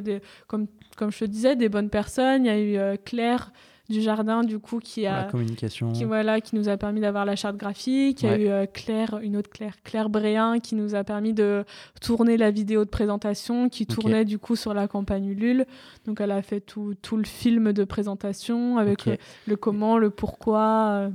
des, 0.03 0.21
comme, 0.47 0.67
comme 0.97 1.11
je 1.11 1.19
te 1.21 1.25
disais, 1.27 1.57
des 1.57 1.69
bonnes 1.69 1.91
personnes. 1.91 2.45
Il 2.45 2.49
y 2.49 2.51
a 2.51 2.59
eu 2.59 2.77
euh, 2.77 2.97
Claire 3.05 3.53
du 3.91 4.01
Jardin, 4.01 4.45
du 4.45 4.59
coup, 4.59 4.79
qui 4.79 5.07
a, 5.07 5.25
la 5.25 5.25
communication. 5.25 5.93
qui, 5.93 6.05
voilà, 6.05 6.41
qui 6.41 6.57
nous 6.57 6.69
a 6.69 6.77
permis 6.77 7.01
d'avoir 7.01 7.25
la 7.25 7.37
charte 7.37 7.57
graphique. 7.57 8.23
Il 8.23 8.29
y 8.29 8.33
a 8.33 8.39
eu 8.39 8.49
euh, 8.49 8.67
Claire, 8.67 9.19
une 9.23 9.37
autre 9.37 9.51
Claire, 9.51 9.75
Claire 9.83 10.09
Bréin, 10.09 10.59
qui 10.59 10.75
nous 10.75 10.95
a 10.95 11.05
permis 11.05 11.35
de 11.35 11.65
tourner 12.01 12.37
la 12.37 12.51
vidéo 12.51 12.85
de 12.85 12.91
présentation, 12.91 13.69
qui 13.69 13.87
tournait 13.87 14.25
du 14.25 14.39
coup 14.39 14.57
sur 14.57 14.73
la 14.73 14.89
campagne 14.89 15.27
Ulule. 15.27 15.67
Donc, 16.07 16.21
elle 16.21 16.31
a 16.31 16.41
fait 16.41 16.61
tout, 16.61 16.95
tout 17.03 17.17
le 17.17 17.25
film 17.25 17.73
de 17.73 17.85
présentation 17.85 18.79
avec 18.79 19.05
le, 19.05 19.19
le 19.47 19.57
comment, 19.57 19.99
le 19.99 20.09
pourquoi 20.09 20.89
euh, 20.91 21.11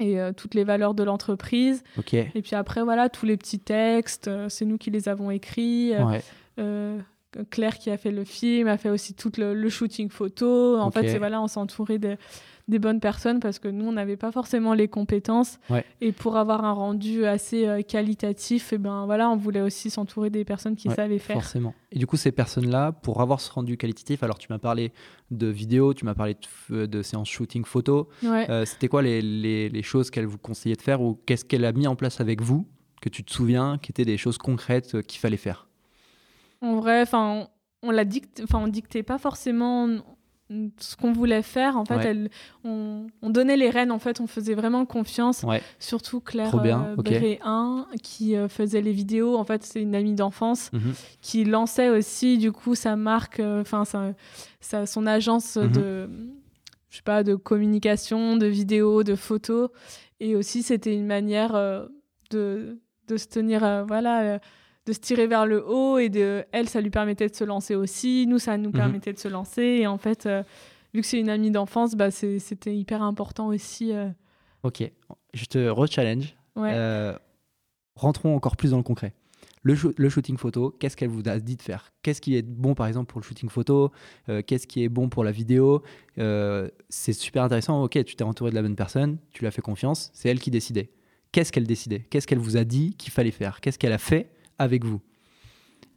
et 0.00 0.18
euh, 0.18 0.32
toutes 0.32 0.54
les 0.54 0.64
valeurs 0.64 0.94
de 0.94 1.02
l'entreprise. 1.02 1.84
Et 2.12 2.42
puis 2.42 2.56
après, 2.56 2.82
voilà, 2.82 3.10
tous 3.10 3.26
les 3.26 3.36
petits 3.36 3.60
textes, 3.60 4.30
c'est 4.48 4.64
nous 4.64 4.78
qui 4.78 4.90
les 4.90 5.08
avons 5.10 5.30
écrits. 5.30 5.92
Ouais. 5.96 6.22
Claire 7.50 7.78
qui 7.78 7.90
a 7.90 7.96
fait 7.96 8.10
le 8.10 8.24
film, 8.24 8.68
a 8.68 8.76
fait 8.76 8.90
aussi 8.90 9.14
tout 9.14 9.32
le, 9.38 9.54
le 9.54 9.68
shooting 9.68 10.08
photo. 10.10 10.78
En 10.78 10.90
fait, 10.90 11.18
voilà, 11.18 11.40
on 11.42 11.46
s'est 11.48 11.60
entouré 11.60 11.98
de- 11.98 12.16
des 12.68 12.78
bonnes 12.78 13.00
personnes 13.00 13.40
parce 13.40 13.58
que 13.58 13.66
nous, 13.66 13.84
on 13.86 13.92
n'avait 13.92 14.16
pas 14.16 14.30
forcément 14.30 14.72
les 14.72 14.86
compétences. 14.86 15.58
Ouais. 15.68 15.84
Et 16.00 16.12
pour 16.12 16.36
avoir 16.36 16.64
un 16.64 16.72
rendu 16.72 17.26
assez 17.26 17.66
euh, 17.66 17.82
qualitatif, 17.82 18.72
et 18.72 18.78
ben 18.78 19.04
voilà, 19.04 19.28
on 19.30 19.36
voulait 19.36 19.60
aussi 19.60 19.90
s'entourer 19.90 20.30
des 20.30 20.44
personnes 20.44 20.76
qui 20.76 20.88
Ouais, 20.88 20.94
savaient 20.94 21.18
faire. 21.18 21.34
Forcément. 21.36 21.74
Et 21.90 21.98
du 21.98 22.06
coup, 22.06 22.16
ces 22.16 22.30
personnes-là, 22.32 22.92
pour 22.92 23.20
avoir 23.20 23.40
ce 23.40 23.50
rendu 23.50 23.76
qualitatif, 23.76 24.22
alors 24.22 24.38
tu 24.38 24.46
m'as 24.50 24.58
parlé 24.60 24.92
de 25.32 25.48
vidéos, 25.48 25.92
tu 25.92 26.04
m'as 26.04 26.14
parlé 26.14 26.36
de, 26.70 27.02
séances 27.02 27.28
shooting 27.28 27.64
photo. 27.64 28.08
Ouais. 28.22 28.48
Euh, 28.48 28.64
C'était 28.64 28.88
quoi 28.88 29.02
les, 29.02 29.20
les- 29.22 29.68
les 29.68 29.82
choses 29.82 30.10
qu'elle 30.10 30.26
vous 30.26 30.38
conseillait 30.38 30.76
de 30.76 30.82
faire 30.82 31.00
ou 31.02 31.18
qu'est-ce 31.26 31.44
qu'elle 31.44 31.64
a 31.64 31.72
mis 31.72 31.86
en 31.88 31.96
place 31.96 32.20
avec 32.20 32.40
vous 32.42 32.66
que 33.00 33.08
tu 33.08 33.24
te 33.24 33.32
souviens, 33.32 33.78
qui 33.82 33.90
étaient 33.90 34.04
des 34.04 34.16
choses 34.16 34.38
concrètes 34.38 34.94
euh, 34.94 35.02
qu'il 35.02 35.18
fallait 35.18 35.36
faire? 35.36 35.66
En 36.62 36.76
vrai, 36.76 37.02
enfin, 37.02 37.46
on, 37.82 37.88
on 37.88 37.90
l'a 37.90 38.04
dicté, 38.04 38.42
enfin, 38.44 38.60
on 38.60 38.68
dictait 38.68 39.02
pas 39.02 39.18
forcément 39.18 39.88
ce 40.78 40.96
qu'on 40.96 41.12
voulait 41.12 41.40
faire. 41.42 41.76
En 41.78 41.84
fait, 41.86 41.96
Ouais. 41.96 42.06
elle- 42.06 42.30
on, 42.62 43.06
on 43.22 43.30
donnait 43.30 43.56
les 43.56 43.70
rênes. 43.70 43.90
En 43.90 43.98
fait, 43.98 44.20
on 44.20 44.26
faisait 44.26 44.54
vraiment 44.54 44.84
confiance. 44.84 45.42
Ouais. 45.44 45.62
Surtout 45.78 46.20
Claire 46.20 46.54
euh. 46.54 46.94
Bréhin, 46.96 47.86
qui 48.02 48.36
euh, 48.36 48.48
faisait 48.48 48.82
les 48.82 48.92
vidéos. 48.92 49.36
En 49.38 49.44
fait, 49.44 49.62
c'est 49.64 49.80
une 49.80 49.94
amie 49.94 50.14
d'enfance 50.14 50.70
Mhm. 50.72 50.92
qui 51.22 51.44
lançait 51.44 51.88
aussi, 51.88 52.36
du 52.38 52.52
coup, 52.52 52.74
sa 52.74 52.96
marque, 52.96 53.40
euh, 53.40 53.62
enfin, 53.62 53.84
sa- 54.60 54.84
son 54.86 55.06
agence 55.06 55.56
Mhm. 55.56 55.72
de, 55.72 56.10
je 56.90 56.96
sais 56.96 57.02
pas, 57.02 57.22
de 57.24 57.34
communication, 57.34 58.36
de 58.36 58.46
vidéos, 58.46 59.02
de 59.04 59.14
photos. 59.14 59.70
Et 60.20 60.36
aussi, 60.36 60.62
c'était 60.62 60.94
une 60.94 61.06
manière 61.06 61.54
euh, 61.54 61.86
de, 62.30 62.78
de 63.08 63.16
se 63.16 63.26
tenir, 63.26 63.64
euh, 63.64 63.84
voilà, 63.84 64.20
euh, 64.22 64.38
de 64.86 64.92
se 64.92 64.98
tirer 64.98 65.26
vers 65.26 65.46
le 65.46 65.64
haut 65.66 65.98
et 65.98 66.08
de 66.08 66.44
elle 66.52 66.68
ça 66.68 66.80
lui 66.80 66.90
permettait 66.90 67.28
de 67.28 67.34
se 67.34 67.44
lancer 67.44 67.74
aussi 67.74 68.26
nous 68.26 68.38
ça 68.38 68.56
nous 68.58 68.70
Mhm. 68.70 68.76
permettait 68.76 69.12
de 69.12 69.18
se 69.18 69.28
lancer 69.28 69.62
et 69.62 69.86
en 69.86 69.98
fait 69.98 70.26
euh, 70.26 70.42
vu 70.92 71.00
que 71.02 71.06
c'est 71.06 71.20
une 71.20 71.30
amie 71.30 71.50
d'enfance 71.52 71.94
bah 71.94 72.10
c'était 72.10 72.74
hyper 72.76 73.02
important 73.02 73.46
aussi 73.48 73.92
euh, 73.92 74.08
Ok, 74.64 74.82
je 75.34 75.44
te 75.46 75.68
re-challenge. 75.68 76.34
ouais 76.56 76.70
Euh, 76.72 77.16
rentrons 77.96 78.34
encore 78.36 78.56
plus 78.56 78.70
dans 78.70 78.76
le 78.76 78.82
concret. 78.84 79.12
Le, 79.64 79.76
le 79.96 80.08
shooting 80.08 80.36
photo, 80.38 80.70
qu'est-ce 80.80 80.96
qu'elle 80.96 81.08
vous 81.10 81.22
a 81.26 81.38
dit 81.38 81.54
de 81.56 81.62
faire? 81.62 81.92
Qu'est-ce 82.02 82.20
qui 82.20 82.36
est 82.36 82.42
bon 82.42 82.74
par 82.74 82.86
exemple 82.88 83.10
pour 83.12 83.20
le 83.20 83.24
shooting 83.24 83.48
photo? 83.48 83.92
Qu'est-ce 84.46 84.66
qui 84.66 84.82
est 84.82 84.88
bon 84.88 85.08
pour 85.08 85.22
la 85.22 85.30
vidéo? 85.30 85.82
C'est 86.88 87.12
super 87.12 87.44
intéressant. 87.44 87.82
Ok, 87.84 87.92
tu 88.04 88.16
t'es 88.16 88.24
entouré 88.24 88.50
de 88.50 88.56
la 88.56 88.62
bonne 88.62 88.74
personne, 88.76 89.18
tu 89.30 89.40
lui 89.40 89.46
as 89.46 89.52
fait 89.52 89.62
confiance, 89.62 90.10
c'est 90.14 90.28
elle 90.28 90.40
qui 90.40 90.50
décidait. 90.50 90.90
Qu'est-ce 91.30 91.52
qu'elle 91.52 91.66
décidait? 91.66 92.00
Qu'est-ce 92.10 92.26
qu'elle 92.26 92.38
vous 92.40 92.56
a 92.56 92.64
dit 92.64 92.94
qu'il 92.98 93.12
fallait 93.12 93.30
faire? 93.30 93.60
Qu'est-ce 93.60 93.78
qu'elle 93.78 93.92
a 93.92 93.98
fait 93.98 94.30
avec 94.62 94.84
vous 94.84 95.00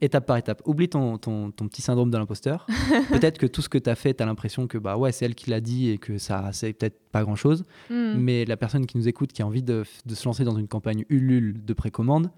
Étape 0.02 0.26
par 0.26 0.36
étape. 0.36 0.62
Oublie 0.66 0.90
ton, 0.90 1.18
ton, 1.18 1.52
ton 1.52 1.68
petit 1.70 1.82
syndrome 1.82 2.12
de 2.12 2.18
l'imposteur. 2.18 2.68
peut-être 3.10 3.38
que 3.38 3.46
tout 3.46 3.62
ce 3.62 3.70
que 3.70 3.78
tu 3.78 3.90
as 3.90 3.96
fait, 3.96 4.14
tu 4.14 4.22
as 4.22 4.26
l'impression 4.26 4.68
que 4.68 4.78
bah 4.78 4.98
ouais, 4.98 5.14
c'est 5.14 5.24
elle 5.24 5.36
qui 5.36 5.50
l'a 5.50 5.62
dit 5.62 5.90
et 5.90 5.98
que 5.98 6.18
ça 6.18 6.50
c'est 6.52 6.74
peut-être 6.74 7.00
pas 7.12 7.24
grand-chose. 7.24 7.64
Hmm. 7.90 8.16
Mais 8.18 8.44
la 8.44 8.58
personne 8.58 8.86
qui 8.86 8.98
nous 8.98 9.08
écoute, 9.08 9.32
qui 9.32 9.42
a 9.42 9.48
envie 9.48 9.64
de, 9.64 9.84
de 10.06 10.16
se 10.16 10.26
lancer 10.26 10.44
dans 10.44 10.58
une 10.58 10.68
campagne 10.68 11.06
Ulule 11.10 11.64
de 11.64 11.74
précommande, 11.74 12.30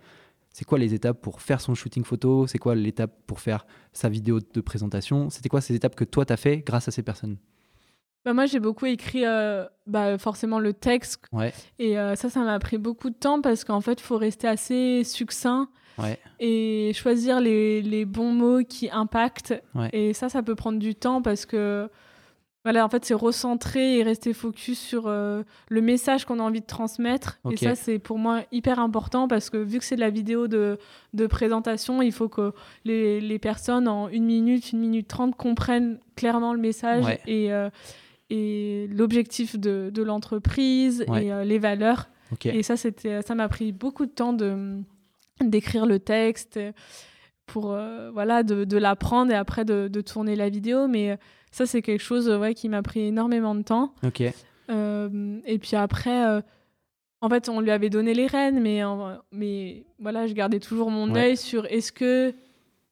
c'est 0.52 0.66
quoi 0.66 0.78
les 0.78 0.94
étapes 0.94 1.20
pour 1.20 1.42
faire 1.42 1.60
son 1.60 1.74
shooting 1.74 2.04
photo? 2.04 2.46
C'est 2.46 2.60
quoi 2.60 2.76
l'étape 2.76 3.12
pour 3.26 3.40
faire 3.40 3.66
sa 3.92 4.08
vidéo 4.08 4.40
de 4.40 4.62
présentation? 4.62 5.32
C'était 5.32 5.50
quoi 5.50 5.62
ces 5.62 5.74
étapes 5.74 5.96
que 5.96 6.04
toi, 6.04 6.26
tu 6.26 6.34
as 6.34 6.38
fait 6.38 6.60
grâce 6.60 6.88
à 6.88 6.92
ces 6.92 7.02
personnes? 7.02 7.38
Bah, 8.28 8.34
moi 8.34 8.46
j'ai 8.46 8.60
beaucoup 8.60 8.86
écrit 8.86 9.26
euh, 9.26 9.66
bah, 9.86 10.18
forcément 10.18 10.60
le 10.60 10.74
texte 10.74 11.24
Ouais, 11.32 11.54
et 11.80 11.98
euh, 11.98 12.16
ça 12.16 12.30
ça 12.30 12.42
m'a 12.42 12.60
pris 12.60 12.78
beaucoup 12.78 13.10
de 13.10 13.16
temps 13.16 13.40
parce 13.42 13.64
qu'en 13.64 13.80
fait 13.80 14.02
il 14.02 14.04
faut 14.04 14.18
rester 14.18 14.48
assez 14.50 15.06
succinct 15.06 15.70
ouais, 16.00 16.20
et 16.40 16.92
choisir 16.94 17.40
les, 17.40 17.82
les 17.82 18.06
bons 18.06 18.32
mots 18.32 18.64
qui 18.68 18.90
impactent. 18.90 19.54
Ouais. 19.76 19.90
Et 19.94 20.14
ça, 20.14 20.30
ça 20.30 20.44
peut 20.44 20.56
prendre 20.56 20.80
du 20.80 20.96
temps 20.96 21.22
parce 21.22 21.46
que, 21.46 21.90
voilà, 22.64 22.84
en 22.86 22.90
fait, 22.90 23.06
c'est 23.06 23.14
recentrer 23.14 23.98
et 24.00 24.04
rester 24.04 24.34
focus 24.34 24.78
sur 24.78 25.04
euh, 25.08 25.44
le 25.70 25.82
message 25.82 26.26
qu'on 26.26 26.40
a 26.40 26.44
envie 26.44 26.60
de 26.60 26.66
transmettre. 26.66 27.40
Et 27.50 27.56
ça, 27.56 27.76
c'est 27.76 27.98
pour 27.98 28.18
moi 28.20 28.42
hyper 28.52 28.80
important 28.80 29.30
parce 29.30 29.50
que 29.50 29.56
vu 29.56 29.80
que 29.80 29.86
c'est 29.86 29.96
de 29.96 30.02
la 30.02 30.10
vidéo 30.10 30.48
de, 30.50 30.78
de 31.14 31.28
présentation, 31.28 32.02
il 32.02 32.12
faut 32.12 32.28
que 32.28 32.52
les, 32.84 33.22
les 33.22 33.40
personnes 33.40 33.88
en 33.88 34.10
une 34.10 34.26
minute, 34.26 34.74
une 34.74 34.80
minute 34.80 35.08
trente 35.08 35.36
comprennent 35.38 35.98
clairement 36.18 36.54
le 36.54 36.60
message 36.60 37.06
Ouais. 37.06 37.22
et, 37.26 37.54
euh, 37.54 37.70
et 38.30 38.88
l'objectif 38.92 39.58
de, 39.58 39.90
de 39.94 40.04
l'entreprise 40.04 41.06
Ouais. 41.08 41.28
et 41.28 41.32
euh, 41.32 41.44
les 41.46 41.60
valeurs. 41.60 42.10
Et 42.44 42.64
ça, 42.64 42.76
c'était, 42.76 43.22
ça 43.22 43.34
m'a 43.36 43.48
pris 43.48 43.72
beaucoup 43.72 44.06
de 44.06 44.12
temps 44.12 44.34
de 44.34 44.82
d'écrire 45.42 45.86
le 45.86 46.00
texte 46.00 46.60
pour 47.46 47.72
euh, 47.72 48.12
voilà 48.12 48.44
de, 48.44 48.64
de 48.66 48.78
l'apprendre 48.78 49.32
et 49.32 49.36
après 49.36 49.64
de, 49.66 49.88
de 49.88 50.02
tourner 50.02 50.36
la 50.36 50.50
vidéo. 50.50 50.88
Mais 50.88 51.12
euh, 51.12 51.16
ça, 51.52 51.66
c'est 51.66 51.82
quelque 51.82 52.04
chose 52.04 52.30
ouais, 52.30 52.54
qui 52.54 52.68
m'a 52.70 52.82
pris 52.82 53.02
énormément 53.02 53.56
de 53.56 53.62
temps. 53.64 53.94
Ok, 54.04 54.22
Euh, 54.70 55.40
et 55.46 55.60
puis 55.60 55.78
après, 55.78 56.26
euh, 56.28 56.42
en 57.22 57.30
fait, 57.30 57.48
on 57.48 57.62
lui 57.62 57.72
avait 57.72 57.90
donné 57.90 58.14
les 58.14 58.28
rênes, 58.28 58.60
mais 58.60 58.82
mais 59.32 59.86
voilà, 59.98 60.28
je 60.28 60.34
gardais 60.34 60.60
toujours 60.60 60.92
mon 60.92 61.10
Ouais. 61.14 61.22
œil 61.30 61.38
sur 61.38 61.66
est-ce 61.68 61.92
que 61.94 62.34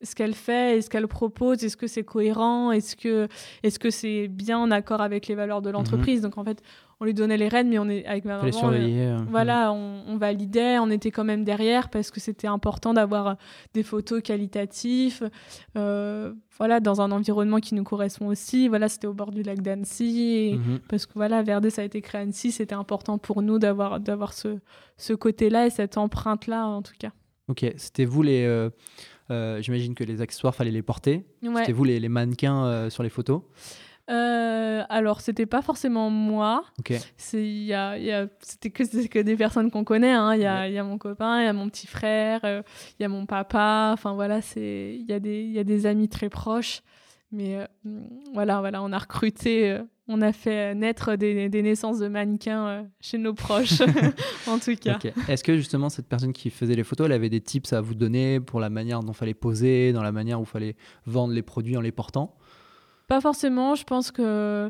ce 0.01 0.15
qu'elle 0.15 0.35
fait, 0.35 0.77
est-ce 0.77 0.89
qu'elle 0.89 1.07
propose, 1.07 1.63
est-ce 1.63 1.75
que 1.77 1.87
c'est 1.87 2.03
cohérent, 2.03 2.71
est-ce 2.71 2.95
que 2.95 3.27
est-ce 3.63 3.77
que 3.79 3.89
c'est 3.89 4.27
bien 4.29 4.57
en 4.57 4.71
accord 4.71 5.01
avec 5.01 5.27
les 5.27 5.35
valeurs 5.35 5.61
de 5.61 5.69
l'entreprise. 5.69 6.21
Donc 6.21 6.37
en 6.37 6.43
fait, 6.45 6.61
on 6.99 7.05
lui 7.05 7.13
donnait 7.13 7.37
les 7.37 7.47
rênes, 7.49 7.67
mais 7.69 7.77
on 7.79 7.89
est 7.89 8.05
avec 8.05 8.23
ma 8.25 8.37
maman. 8.37 8.47
euh, 8.47 8.51
surveiller. 8.51 9.01
euh, 9.07 9.17
voilà, 9.29 9.71
on, 9.73 10.03
on 10.07 10.17
validait, 10.17 10.79
on 10.79 10.89
était 10.89 11.11
quand 11.11 11.23
même 11.25 11.43
derrière 11.43 11.89
parce 11.89 12.09
que 12.11 12.19
c'était 12.19 12.47
important 12.47 12.93
d'avoir 12.93 13.27
euh, 13.27 13.33
des 13.73 13.83
photos 13.83 14.21
qualitatives, 14.21 15.29
euh, 15.77 16.33
voilà, 16.57 16.79
dans 16.79 17.01
un 17.01 17.11
environnement 17.11 17.59
qui 17.59 17.75
nous 17.75 17.83
correspond 17.83 18.27
aussi. 18.27 18.67
Voilà, 18.69 18.87
c'était 18.87 19.07
au 19.07 19.13
bord 19.13 19.31
du 19.31 19.43
lac 19.43 19.61
d'Annecy, 19.61 20.55
mhm. 20.57 20.79
parce 20.87 21.05
que 21.05 21.11
voilà, 21.15 21.43
Verde, 21.43 21.69
ça 21.69 21.81
a 21.81 21.85
été 21.85 22.01
créé 22.01 22.19
à 22.19 22.23
Annecy, 22.23 22.51
c'était 22.51 22.75
important 22.75 23.17
pour 23.17 23.41
nous 23.41 23.59
d'avoir 23.59 23.99
d'avoir 23.99 24.33
ce, 24.33 24.59
ce 24.97 25.13
côté-là 25.13 25.67
et 25.67 25.69
cette 25.69 25.97
empreinte-là, 25.97 26.65
en 26.67 26.81
tout 26.81 26.93
cas. 26.97 27.11
Ok, 27.47 27.65
c'était 27.77 28.05
vous 28.05 28.23
les. 28.23 28.43
euh, 28.45 28.69
euh, 29.31 29.61
J'imagine 29.61 29.93
que 29.95 30.03
les 30.03 30.21
accessoires, 30.21 30.55
fallait 30.55 30.71
les 30.71 30.81
porter. 30.81 31.25
Ouais. 31.43 31.51
C'était 31.59 31.73
vous 31.73 31.83
les, 31.83 31.99
les 31.99 32.09
mannequins 32.09 32.65
euh, 32.65 32.89
sur 32.89 33.03
les 33.03 33.09
photos. 33.09 33.41
Euh, 34.09 34.83
alors, 34.89 35.21
c'était 35.21 35.45
pas 35.45 35.61
forcément 35.61 36.09
moi. 36.09 36.63
Ok, 36.79 36.93
C'est, 37.17 37.43
il 37.43 37.63
y 37.63 37.73
a, 37.73 37.97
y 37.97 38.11
a- 38.11 38.27
c'était 38.41 38.69
que, 38.69 39.21
des 39.21 39.35
personnes 39.35 39.71
qu'on 39.71 39.83
connaît. 39.83 40.11
hein. 40.13 40.35
Il 40.35 40.41
y, 40.41 40.45
a, 40.45 40.67
il 40.67 40.73
y 40.73 40.77
a 40.77 40.83
mon 40.83 40.97
copain, 40.97 41.41
il 41.41 41.45
y 41.45 41.47
a 41.47 41.53
mon 41.53 41.69
petit 41.69 41.87
frère, 41.87 42.41
euh, 42.43 42.61
il 42.99 43.03
y 43.03 43.05
a 43.05 43.09
mon 43.09 43.25
papa. 43.25 43.89
Enfin 43.93 44.13
voilà, 44.13 44.41
c'est, 44.41 44.95
il 44.99 45.05
y 45.09 45.13
a 45.13 45.19
des, 45.19 45.41
il 45.43 45.51
y 45.51 45.59
a 45.59 45.63
des 45.63 45.85
amis 45.85 46.07
très 46.09 46.29
proches. 46.29 46.81
Mais 47.31 47.55
euh, 47.57 47.65
voilà, 48.33 48.59
voilà, 48.59 48.81
on 48.83 48.91
a 48.93 48.97
recruté, 48.99 49.77
on 50.07 50.21
a 50.21 50.31
fait 50.31 50.73
naître 50.75 51.15
des, 51.15 51.49
des 51.49 51.61
naissances 51.63 51.97
de 51.99 52.07
mannequins 52.07 52.85
chez 53.01 53.17
nos 53.17 53.33
proches, 53.33 53.81
en 54.47 54.59
tout 54.59 54.75
cas. 54.75 54.99
Est-ce 55.27 55.43
que 55.43 55.57
justement 55.57 55.89
cette 55.89 56.07
personne 56.07 56.31
qui 56.31 56.49
faisait 56.51 56.75
les 56.75 56.83
photos, 56.83 57.07
elle 57.07 57.11
avait 57.13 57.29
des 57.29 57.41
tips 57.41 57.73
à 57.73 57.81
vous 57.81 57.95
donner 57.95 58.39
pour 58.39 58.59
la 58.59 58.69
manière 58.69 59.01
dont 59.01 59.11
fallait 59.13 59.33
poser, 59.33 59.91
dans 59.91 60.03
la 60.03 60.11
manière 60.11 60.39
où 60.39 60.45
fallait 60.45 60.75
vendre 61.07 61.33
les 61.33 61.41
produits 61.41 61.75
en 61.75 61.81
les 61.81 61.91
portant? 61.91 62.37
Pas 63.07 63.21
forcément. 63.21 63.75
Je 63.75 63.83
pense 63.83 64.11
que 64.11 64.69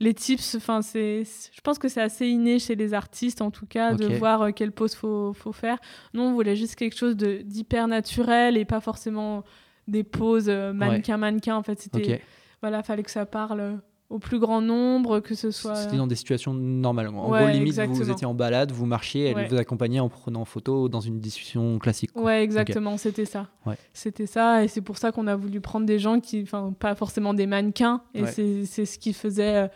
les 0.00 0.14
tips, 0.14 0.54
enfin 0.54 0.80
c'est, 0.82 1.24
je 1.24 1.60
pense 1.60 1.78
que 1.78 1.88
c'est 1.88 2.00
assez 2.00 2.28
inné 2.28 2.58
chez 2.58 2.76
les 2.76 2.94
artistes 2.94 3.42
en 3.42 3.50
tout 3.50 3.66
cas 3.66 3.94
de 3.94 4.06
voir 4.06 4.42
euh, 4.42 4.50
quelle 4.52 4.72
pose 4.72 4.94
faut 4.94 5.32
faut 5.32 5.52
faire. 5.52 5.78
Nous 6.14 6.22
on 6.22 6.32
voulait 6.32 6.56
juste 6.56 6.76
quelque 6.76 6.96
chose 6.96 7.16
de 7.16 7.38
d'hyper 7.38 7.88
naturel 7.88 8.56
et 8.56 8.64
pas 8.64 8.80
forcément 8.80 9.44
des 9.88 10.04
poses 10.04 10.48
euh, 10.48 10.72
mannequin 10.72 11.16
mannequin. 11.16 11.56
En 11.56 11.62
fait 11.62 11.80
c'était 11.80 12.22
voilà 12.62 12.82
fallait 12.82 13.02
que 13.02 13.10
ça 13.10 13.26
parle 13.26 13.80
au 14.10 14.18
plus 14.18 14.38
grand 14.38 14.62
nombre, 14.62 15.20
que 15.20 15.34
ce 15.34 15.50
soit. 15.50 15.74
C'était 15.76 15.98
dans 15.98 16.06
des 16.06 16.14
situations 16.14 16.54
normales. 16.54 17.08
En 17.08 17.30
Ouais, 17.30 17.40
gros, 17.40 17.48
limite, 17.48 17.74
vous 17.74 17.80
exactement. 17.80 18.12
étiez 18.14 18.26
en 18.26 18.32
balade, 18.34 18.72
vous 18.72 18.86
marchiez, 18.86 19.26
elle 19.26 19.36
Ouais. 19.36 19.48
vous 19.48 19.56
accompagnait 19.56 20.00
en 20.00 20.08
prenant 20.08 20.44
photo 20.46 20.88
dans 20.88 21.00
une 21.00 21.20
discussion 21.20 21.78
classique. 21.78 22.12
quoi. 22.12 22.22
Ouais, 22.22 22.42
exactement, 22.42 22.96
c'était 22.96 23.26
ça. 23.26 23.48
Ouais. 23.66 23.76
C'était 23.92 24.26
ça, 24.26 24.64
et 24.64 24.68
c'est 24.68 24.80
pour 24.80 24.96
ça 24.96 25.12
qu'on 25.12 25.26
a 25.26 25.36
voulu 25.36 25.60
prendre 25.60 25.84
des 25.84 25.98
gens 25.98 26.20
qui, 26.20 26.40
enfin, 26.42 26.72
pas 26.78 26.94
forcément 26.94 27.34
des 27.34 27.46
mannequins, 27.46 28.02
et 28.14 28.24
c'est 28.26 28.86
ce 28.86 28.98
qui 28.98 29.12
faisait, 29.12 29.56
euh, 29.64 29.68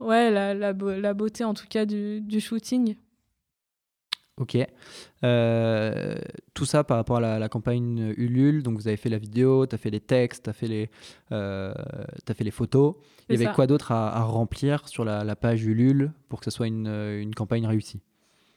ouais, 0.00 0.30
la, 0.30 0.52
la, 0.52 0.72
la 0.74 1.14
beauté 1.14 1.42
en 1.44 1.54
tout 1.54 1.66
cas 1.68 1.86
du, 1.86 2.20
du 2.20 2.40
shooting. 2.40 2.96
Ok. 4.40 4.56
Euh, 5.22 6.16
tout 6.54 6.64
ça 6.64 6.82
par 6.84 6.96
rapport 6.96 7.18
à 7.18 7.20
la, 7.20 7.38
la 7.38 7.48
campagne 7.48 8.12
Ulule. 8.16 8.62
Donc, 8.62 8.76
vous 8.76 8.88
avez 8.88 8.96
fait 8.96 9.08
la 9.08 9.18
vidéo, 9.18 9.66
tu 9.66 9.74
as 9.74 9.78
fait 9.78 9.90
les 9.90 10.00
textes, 10.00 10.44
tu 10.44 10.50
as, 10.50 10.52
fait 10.52 10.66
les, 10.68 10.90
euh, 11.32 11.72
t'as 12.24 12.34
fait 12.34 12.44
les 12.44 12.50
photos. 12.50 12.94
Il 13.28 13.34
y 13.34 13.36
avait 13.36 13.44
ça. 13.46 13.52
quoi 13.52 13.66
d'autre 13.66 13.92
à, 13.92 14.14
à 14.16 14.22
remplir 14.22 14.88
sur 14.88 15.04
la, 15.04 15.22
la 15.24 15.36
page 15.36 15.64
Ulule 15.64 16.12
pour 16.28 16.40
que 16.40 16.44
ce 16.46 16.50
soit 16.50 16.66
une, 16.66 16.88
une 16.88 17.34
campagne 17.34 17.66
réussie? 17.66 18.00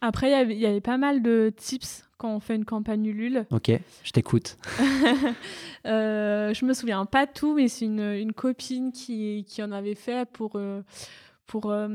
Après, 0.01 0.27
il 0.29 0.31
y 0.31 0.35
avait- 0.35 0.53
il 0.55 0.59
y 0.59 0.65
avait 0.65 0.81
pas 0.81 0.97
mal 0.97 1.21
de 1.23 1.51
tips 1.55 2.03
quand 2.17 2.35
on 2.35 2.39
fait 2.39 2.55
une 2.55 2.65
campagne 2.65 3.05
Ulule. 3.05 3.45
Ok, 3.51 3.71
je 4.03 4.11
t'écoute. 4.11 4.57
Euh, 5.85 6.53
je 6.53 6.65
me 6.65 6.73
souviens 6.73 7.05
pas 7.05 7.27
tout, 7.27 7.53
mais 7.55 7.67
c'est 7.69 7.85
une, 7.85 8.01
une 8.01 8.33
copine 8.33 8.91
qui, 8.91 9.45
qui 9.47 9.63
en 9.63 9.71
avait 9.71 9.95
fait 9.95 10.27
pour, 10.29 10.53
euh, 10.55 10.81
pour 11.47 11.71
euh, 11.71 11.87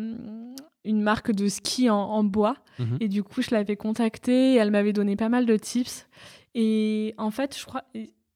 une 0.85 1.03
marque 1.03 1.31
de 1.31 1.49
ski 1.49 1.91
en, 1.91 1.97
en 1.97 2.25
bois. 2.25 2.57
Mhm. 2.79 2.99
Et 3.01 3.09
du 3.09 3.23
coup, 3.23 3.43
je 3.43 3.51
l'avais 3.53 3.77
contactée 3.77 4.55
et 4.55 4.57
elle 4.57 4.71
m'avait 4.71 4.93
donné 4.93 5.17
pas 5.17 5.29
mal 5.29 5.47
de 5.47 5.57
tips. 5.57 6.09
Et 6.55 7.15
en 7.19 7.31
fait, 7.31 7.57
je 7.59 7.65
crois, 7.65 7.85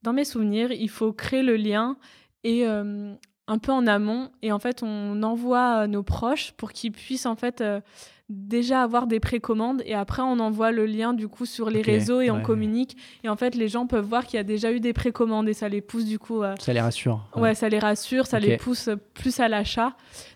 dans 0.03 0.13
mes 0.13 0.25
souvenirs, 0.25 0.71
il 0.73 0.89
faut 0.89 1.13
créer 1.13 1.43
le 1.43 1.57
lien 1.57 1.97
et 2.45 2.67
euh, 2.67 3.15
un 3.49 3.59
peu 3.59 3.73
en 3.73 3.87
amont. 3.87 4.31
Et 4.43 4.53
en 4.53 4.59
fait, 4.59 4.83
on 4.83 5.23
envoie 5.23 5.65
à 5.81 5.87
nos 5.87 6.03
proches 6.03 6.53
pour 6.57 6.73
qu'ils 6.73 6.93
puissent 6.93 7.27
en 7.27 7.37
fait 7.37 7.61
euh, 7.61 7.81
déjà 8.29 8.83
avoir 8.83 9.07
des 9.07 9.21
précommandes. 9.21 9.83
Et 9.87 9.95
après, 9.95 10.23
on 10.23 10.39
envoie 10.41 10.73
le 10.73 10.85
lien 10.87 11.13
du 11.15 11.29
coup 11.29 11.47
sur 11.47 11.71
les 11.71 11.81
réseaux 11.93 12.21
et 12.21 12.31
on 12.31 12.37
communique. 12.43 12.97
Et 13.23 13.29
en 13.29 13.37
fait, 13.37 13.55
les 13.55 13.69
gens 13.69 13.87
peuvent 13.87 14.05
voir 14.05 14.27
qu'il 14.27 14.37
y 14.37 14.41
a 14.41 14.45
déjà 14.45 14.73
eu 14.73 14.81
des 14.81 14.93
précommandes 14.93 15.49
et 15.49 15.55
ça 15.55 15.69
les 15.69 15.81
pousse 15.81 16.05
du 16.07 16.19
coup. 16.19 16.43
à- 16.43 16.55
Ça 16.59 16.73
les 16.73 16.81
rassure. 16.81 17.25
Ouais, 17.37 17.55
ça 17.55 17.69
les 17.69 17.79
rassure, 17.79 18.27
ça 18.27 18.39
les 18.41 18.57
pousse 18.57 18.91
plus 19.15 19.39
à 19.39 19.49
l'achat. 19.49 19.93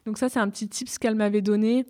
Donc 0.07 0.16
ça, 0.19 0.28
c'est 0.28 0.39
un 0.41 0.49
petit 0.49 0.69
tips 0.69 0.99
qu'elle 0.99 1.16
m'avait 1.16 1.43
donné. 1.43 1.87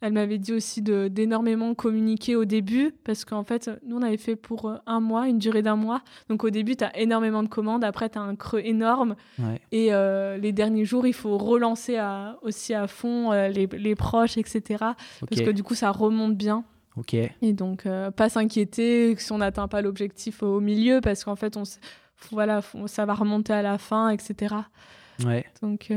Elle 0.00 0.14
m'avait 0.14 0.38
dit 0.38 0.52
aussi 0.52 0.80
d'énormément 0.82 1.74
communiquer 1.74 2.34
au 2.34 2.46
début, 2.46 2.92
parce 3.04 3.24
qu'en 3.24 3.44
fait, 3.44 3.70
nous, 3.86 3.98
on 3.98 4.02
avait 4.02 4.16
fait 4.16 4.36
pour 4.36 4.66
euh, 4.66 4.76
un 4.86 5.00
mois, 5.00 5.28
une 5.28 5.38
durée 5.38 5.62
d'un 5.62 5.76
mois. 5.76 6.02
Donc 6.28 6.42
au 6.42 6.50
début, 6.50 6.74
tu 6.74 6.84
as 6.84 6.98
énormément 6.98 7.42
de 7.42 7.48
commandes, 7.48 7.84
après, 7.84 8.08
tu 8.08 8.18
as 8.18 8.22
un 8.22 8.34
creux 8.34 8.62
énorme. 8.64 9.14
Ouais. 9.38 9.60
Et 9.72 9.92
euh, 9.92 10.38
les 10.38 10.52
derniers 10.52 10.86
jours, 10.86 11.06
il 11.06 11.12
faut 11.12 11.36
relancer 11.36 11.96
à, 11.96 12.38
aussi 12.42 12.72
à 12.72 12.86
fond 12.86 13.32
euh, 13.32 13.48
les, 13.48 13.66
les 13.66 13.94
proches, 13.94 14.38
etc. 14.38 14.62
Parce 15.28 15.42
que 15.42 15.50
du 15.50 15.62
coup, 15.62 15.74
ça 15.74 15.90
remonte 15.90 16.36
bien. 16.36 16.64
Ok. 16.96 17.14
Et 17.14 17.52
donc, 17.52 17.86
euh, 17.86 18.10
pas 18.10 18.28
s'inquiéter 18.28 19.14
si 19.16 19.32
on 19.32 19.38
n'atteint 19.38 19.68
pas 19.68 19.82
l'objectif 19.82 20.42
au 20.42 20.60
milieu, 20.60 21.00
parce 21.00 21.24
qu'en 21.24 21.36
fait, 21.36 21.56
on, 21.56 21.62
voilà, 22.32 22.62
ça 22.86 23.04
va 23.04 23.14
remonter 23.14 23.52
à 23.52 23.62
la 23.62 23.78
fin, 23.78 24.08
etc. 24.08 24.54
Ouais. 25.24 25.44
Donc, 25.62 25.92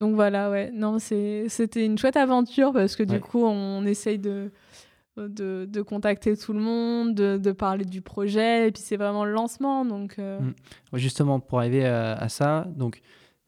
donc 0.00 0.14
voilà, 0.14 0.50
ouais. 0.50 0.70
Non, 0.72 0.98
c'est- 0.98 1.48
c'était 1.48 1.84
une 1.84 1.96
chouette 1.98 2.16
aventure 2.16 2.72
parce 2.72 2.96
que 2.96 3.02
du 3.02 3.14
Ouais. 3.14 3.20
coup, 3.20 3.44
on 3.44 3.84
essaye 3.86 4.18
de, 4.18 4.50
de, 5.16 5.66
de, 5.66 5.82
contacter 5.82 6.36
tout 6.36 6.52
le 6.52 6.60
monde, 6.60 7.14
de, 7.14 7.38
de, 7.38 7.52
parler 7.52 7.84
du 7.86 8.02
projet. 8.02 8.68
Et 8.68 8.72
puis 8.72 8.82
c'est 8.82 8.96
vraiment 8.98 9.24
le 9.24 9.32
lancement. 9.32 9.84
Donc, 9.84 10.18
mm. 10.18 10.52
Justement, 10.94 11.40
pour 11.40 11.60
arriver 11.60 11.86
à, 11.86 12.12
à 12.14 12.28
ça, 12.28 12.66
donc 12.76 13.00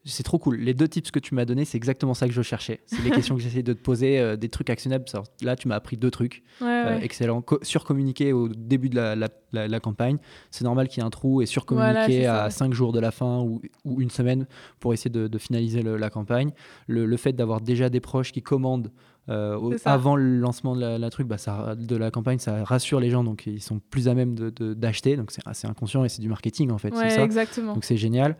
c'est 0.09 0.23
trop 0.23 0.37
cool. 0.37 0.57
Les 0.57 0.73
deux 0.73 0.87
tips 0.87 1.11
que 1.11 1.19
tu 1.19 1.35
m'as 1.35 1.45
donnés, 1.45 1.65
c'est 1.65 1.77
exactement 1.77 2.13
ça 2.13 2.27
que 2.27 2.33
je 2.33 2.41
cherchais. 2.41 2.81
C'est 2.85 3.01
les 3.03 3.11
questions 3.11 3.35
que 3.35 3.41
j'essayais 3.41 3.63
de 3.63 3.73
te 3.73 3.81
poser, 3.81 4.19
euh, 4.19 4.35
des 4.35 4.49
trucs 4.49 4.69
actionnables. 4.69 5.05
Là, 5.41 5.55
tu 5.55 5.67
m'as 5.67 5.75
appris 5.75 5.97
deux 5.97 6.11
trucs. 6.11 6.43
Euh, 6.61 6.99
excellent. 6.99 7.43
surcommuniquer 7.61 8.33
au 8.33 8.49
début 8.49 8.89
de 8.89 8.95
la, 8.95 9.79
campagne. 9.79 10.17
C'est 10.51 10.63
normal 10.63 10.87
qu'il 10.87 11.01
y 11.01 11.03
ait 11.03 11.07
un 11.07 11.09
trou 11.09 11.41
et 11.41 11.45
surcommuniquer 11.45 12.27
à 12.27 12.49
cinq 12.49 12.73
jours 12.73 12.91
de 12.91 12.99
la 12.99 13.11
fin 13.11 13.39
ou, 13.39 13.61
une 13.99 14.09
semaine 14.09 14.47
pour 14.79 14.93
essayer 14.93 15.09
de, 15.09 15.37
finaliser 15.37 15.83
la 15.83 16.09
campagne. 16.09 16.51
Le, 16.87 17.17
fait 17.17 17.33
d'avoir 17.33 17.61
déjà 17.61 17.89
des 17.89 17.99
proches 17.99 18.31
qui 18.31 18.41
commandent 18.41 18.91
euh, 19.29 19.77
avant 19.85 20.15
le 20.15 20.39
lancement 20.39 20.75
de 20.75 20.97
la, 20.97 21.09
truc, 21.09 21.27
bah, 21.27 21.37
ça, 21.37 21.75
de 21.75 21.95
la 21.95 22.09
campagne, 22.09 22.39
ça 22.39 22.63
rassure 22.63 22.99
les 22.99 23.09
gens, 23.09 23.23
donc 23.23 23.45
ils 23.45 23.61
sont 23.61 23.79
plus 23.91 24.07
à 24.07 24.15
même 24.15 24.35
d'acheter. 24.35 25.17
donc 25.17 25.31
c'est 25.31 25.45
assez 25.45 25.67
inconscient 25.67 26.03
et 26.03 26.09
c'est 26.09 26.21
du 26.21 26.29
marketing 26.29 26.71
en 26.71 26.77
fait. 26.77 26.95
ça. 26.95 27.23
exactement. 27.23 27.75
Donc 27.75 27.83
c'est 27.83 27.97
génial. 27.97 28.35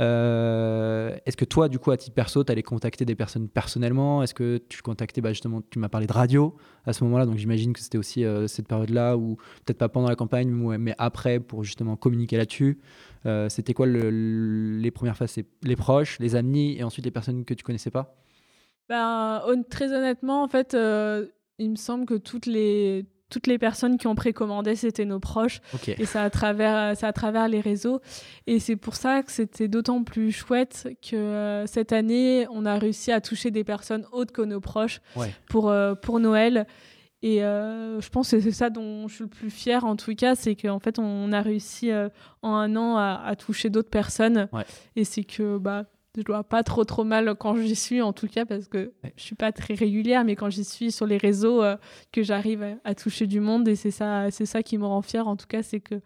Euh, 0.00 1.16
est-ce 1.26 1.36
que 1.36 1.44
toi, 1.44 1.68
du 1.68 1.78
coup, 1.78 1.90
à 1.90 1.96
titre 1.96 2.14
perso, 2.14 2.44
tu 2.44 2.52
allais 2.52 2.62
contacter 2.62 3.04
des 3.04 3.14
personnes 3.14 3.48
personnellement? 3.48 4.22
Est-ce 4.22 4.34
que 4.34 4.58
tu 4.68 4.82
contactais, 4.82 5.20
bah, 5.20 5.32
justement, 5.32 5.60
tu 5.70 5.78
m'as 5.78 5.88
parlé 5.88 6.06
de 6.06 6.12
radio 6.12 6.56
à 6.86 6.92
ce 6.92 7.02
moment-là, 7.04 7.26
donc 7.26 7.36
j'imagine 7.36 7.72
que 7.72 7.80
c'était 7.80 7.98
aussi 7.98 8.24
euh, 8.24 8.46
cette 8.46 8.68
période-là, 8.68 9.16
ou 9.16 9.36
peut-être 9.64 9.78
pas 9.78 9.88
pendant 9.88 10.08
la 10.08 10.16
campagne, 10.16 10.50
mais 10.50 10.94
après, 10.98 11.40
pour 11.40 11.64
justement 11.64 11.96
communiquer 11.96 12.36
là-dessus. 12.36 12.78
Euh, 13.26 13.48
c'était 13.48 13.74
quoi 13.74 13.86
les 13.86 14.90
premières 14.92 15.16
phases? 15.16 15.38
Les 15.62 15.76
proches, 15.76 16.18
les 16.20 16.36
amis, 16.36 16.76
et 16.78 16.84
ensuite 16.84 17.04
les 17.04 17.10
personnes 17.10 17.44
que 17.44 17.54
tu 17.54 17.64
connaissais 17.64 17.90
pas? 17.90 18.16
Ben, 18.88 19.42
Très 19.68 19.92
honnêtement, 19.92 20.42
en 20.42 20.48
fait, 20.48 20.74
il 21.58 21.70
me 21.70 21.76
semble 21.76 22.06
que 22.06 22.14
toutes 22.14 22.46
les 22.46 23.04
toutes 23.30 23.46
les 23.46 23.58
personnes 23.58 23.98
qui 23.98 24.06
ont 24.06 24.14
précommandé, 24.14 24.74
c'était 24.76 25.04
nos 25.04 25.20
proches. 25.20 25.60
Et 25.86 26.06
c'est 26.06 26.18
à, 26.18 26.30
travers, 26.30 26.94
à 27.00 27.12
travers 27.12 27.48
les 27.48 27.60
réseaux. 27.60 28.00
Et 28.46 28.58
c'est 28.58 28.76
pour 28.76 28.94
ça 28.94 29.22
que 29.22 29.30
c'était 29.30 29.68
d'autant 29.68 30.02
plus 30.02 30.32
chouette 30.32 30.88
que 31.08 31.16
euh, 31.16 31.66
cette 31.66 31.92
année, 31.92 32.46
on 32.50 32.64
a 32.64 32.78
réussi 32.78 33.12
à 33.12 33.20
toucher 33.20 33.50
des 33.50 33.64
personnes 33.64 34.06
autres 34.12 34.32
que 34.32 34.42
nos 34.42 34.60
proches 34.60 35.00
pour, 35.48 35.68
euh, 35.68 35.94
pour 35.94 36.20
Noël. 36.20 36.66
Et 37.20 37.42
euh, 37.42 38.00
je 38.00 38.08
pense 38.10 38.30
que 38.30 38.40
c'est 38.40 38.52
ça 38.52 38.70
dont 38.70 39.08
je 39.08 39.14
suis 39.16 39.24
le 39.24 39.30
plus 39.30 39.50
fière, 39.50 39.84
en 39.84 39.96
tout 39.96 40.14
cas, 40.14 40.36
c'est 40.36 40.54
qu'en 40.54 40.78
fait, 40.78 41.00
on 41.00 41.32
a 41.32 41.42
réussi 41.42 41.90
en 42.42 42.54
un 42.54 42.76
an 42.76 42.96
à, 42.96 43.20
à 43.24 43.34
toucher 43.34 43.70
d'autres 43.70 43.90
personnes. 43.90 44.48
Et 44.94 45.04
c'est 45.04 45.24
que 45.24 45.58
bah, 45.58 45.84
je 46.18 46.24
dois 46.24 46.44
pas 46.44 46.62
trop 46.62 46.84
trop 46.84 47.04
mal 47.04 47.34
quand 47.36 47.56
j'y 47.56 47.76
suis 47.76 48.02
en 48.02 48.12
tout 48.12 48.26
cas 48.26 48.44
parce 48.44 48.66
que 48.66 48.92
je 49.16 49.22
suis 49.22 49.36
pas 49.36 49.52
très 49.52 49.74
régulière 49.74 50.24
mais 50.24 50.36
quand 50.36 50.50
j'y 50.50 50.64
suis 50.64 50.90
sur 50.90 51.06
les 51.06 51.16
réseaux 51.16 51.62
euh, 51.62 51.76
que 52.12 52.22
j'arrive 52.22 52.76
à, 52.84 52.94
toucher 52.94 53.26
du 53.26 53.40
monde 53.40 53.68
et 53.68 53.76
c'est 53.76 53.90
ça 53.90 54.30
c'est 54.30 54.46
ça 54.46 54.62
qui 54.62 54.78
me 54.78 54.84
rend 54.84 55.02
fière 55.02 55.28
en 55.28 55.36
tout 55.36 55.46
cas 55.46 55.62
c'est 55.62 55.80
que 55.80 56.00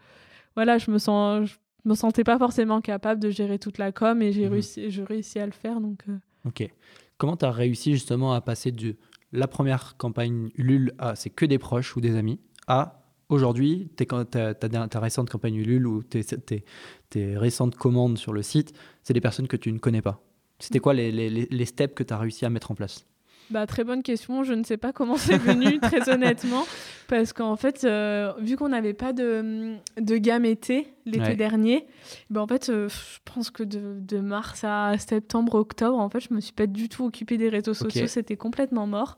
voilà 0.55 0.77
je 0.77 0.91
me 0.91 0.99
sens 0.99 1.49
je 1.49 1.89
me 1.89 1.95
sentais 1.95 2.23
pas 2.23 2.37
forcément 2.37 2.79
capable 2.79 3.19
de 3.19 3.29
gérer 3.29 3.59
toute 3.59 3.77
la 3.77 3.91
com 3.91 4.21
et 4.21 4.31
j'ai 4.31 4.45
mhm. 4.45 4.53
réussi 4.53 4.91
je 4.91 5.01
réussi 5.01 5.39
à 5.39 5.45
le 5.45 5.51
faire 5.51 5.81
donc 5.81 6.03
euh. 6.07 6.17
ok 6.45 6.69
comment 7.17 7.35
tu 7.35 7.45
as 7.45 7.51
réussi 7.51 7.93
justement 7.93 8.33
à 8.33 8.41
passer 8.41 8.71
de 8.71 8.95
la 9.31 9.47
première 9.47 9.97
campagne 9.97 10.51
Ulule 10.55 10.93
à 10.99 11.15
c'est 11.15 11.31
que 11.31 11.45
des 11.45 11.57
proches 11.57 11.95
ou 11.95 12.01
des 12.01 12.15
amis 12.15 12.39
à 12.67 13.02
aujourd'hui, 13.33 13.89
ta, 13.95 14.99
récente 14.99 15.29
campagne 15.29 15.55
Ulule 15.55 15.87
ou 15.87 16.03
tes, 16.03 16.23
tes, 16.23 17.37
récentes 17.37 17.75
commandes 17.75 18.17
sur 18.17 18.33
le 18.33 18.41
site, 18.41 18.73
c'est 19.03 19.13
des 19.13 19.21
personnes 19.21 19.47
que 19.47 19.57
tu 19.57 19.71
ne 19.71 19.79
connais 19.79 20.01
pas. 20.01 20.21
C'était 20.59 20.79
quoi 20.79 20.93
les, 20.93 21.11
les, 21.11 21.29
les 21.29 21.65
steps 21.65 21.93
que 21.93 22.03
tu 22.03 22.13
as 22.13 22.17
réussi 22.17 22.45
à 22.45 22.49
mettre 22.49 22.71
en 22.71 22.75
place? 22.75 23.05
Bah, 23.49 23.67
très 23.67 23.83
bonne 23.83 24.03
question. 24.03 24.43
Je 24.43 24.53
ne 24.53 24.63
sais 24.63 24.77
pas 24.77 24.93
comment 24.93 25.17
c'est 25.17 25.37
venu, 25.37 25.79
très 25.81 26.09
honnêtement. 26.09 26.65
Parce 27.07 27.33
qu'en 27.33 27.55
fait, 27.55 27.83
euh, 27.83 28.33
vu 28.39 28.55
qu'on 28.55 28.69
n'avait 28.69 28.93
pas 28.93 29.13
de, 29.13 29.75
de 29.99 30.17
gamme 30.17 30.45
été 30.45 30.87
l'été 31.05 31.35
dernier, 31.35 31.85
bah, 32.29 32.41
en 32.41 32.47
fait, 32.47 32.69
euh, 32.69 32.89
je 32.89 33.19
pense 33.31 33.51
que 33.51 33.63
de, 33.63 33.99
de, 33.99 34.19
mars 34.19 34.63
à 34.63 34.97
septembre, 34.97 35.55
octobre, 35.55 35.99
en 35.99 36.09
fait, 36.09 36.21
je 36.21 36.33
me 36.33 36.39
suis 36.39 36.53
pas 36.53 36.67
du 36.67 36.89
tout 36.89 37.05
occupée 37.05 37.37
des 37.37 37.49
réseaux 37.49 37.73
sociaux. 37.73 38.07
C'était 38.07 38.37
complètement 38.37 38.87
mort. 38.87 39.17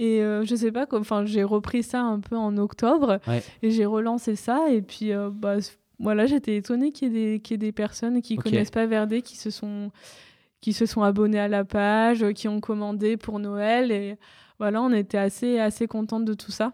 Et 0.00 0.22
euh, 0.22 0.46
je 0.46 0.54
sais 0.54 0.72
pas, 0.72 0.86
enfin, 0.92 1.26
j'ai 1.26 1.44
repris 1.44 1.82
ça 1.82 2.00
un 2.00 2.20
peu 2.20 2.34
en 2.34 2.56
octobre 2.56 3.20
et 3.62 3.70
j'ai 3.70 3.84
relancé 3.84 4.34
ça. 4.34 4.70
Et 4.70 4.80
puis, 4.80 5.12
euh, 5.12 5.28
bah, 5.30 5.56
voilà, 5.98 6.24
j'étais 6.24 6.56
étonnée 6.56 6.90
qu'il 6.90 7.14
y, 7.14 7.18
ait 7.18 7.38
des, 7.38 7.56
des 7.58 7.72
personnes 7.72 8.22
qui 8.22 8.38
ne 8.38 8.42
connaissent 8.42 8.70
pas 8.70 8.86
Verdé 8.86 9.20
qui 9.20 9.36
se 9.36 9.50
sont 9.50 9.90
qui 10.62 10.72
se 10.72 10.86
sont 10.86 11.02
abonnés 11.02 11.38
à 11.38 11.48
la 11.48 11.64
page, 11.64 12.32
qui 12.32 12.48
ont 12.48 12.60
commandé 12.60 13.18
pour 13.18 13.38
Noël. 13.40 13.92
Et 13.92 14.16
voilà, 14.58 14.80
on 14.80 14.90
était 14.90 15.18
assez, 15.18 15.58
assez 15.58 15.86
contente 15.86 16.24
de 16.24 16.32
tout 16.32 16.50
ça. 16.50 16.72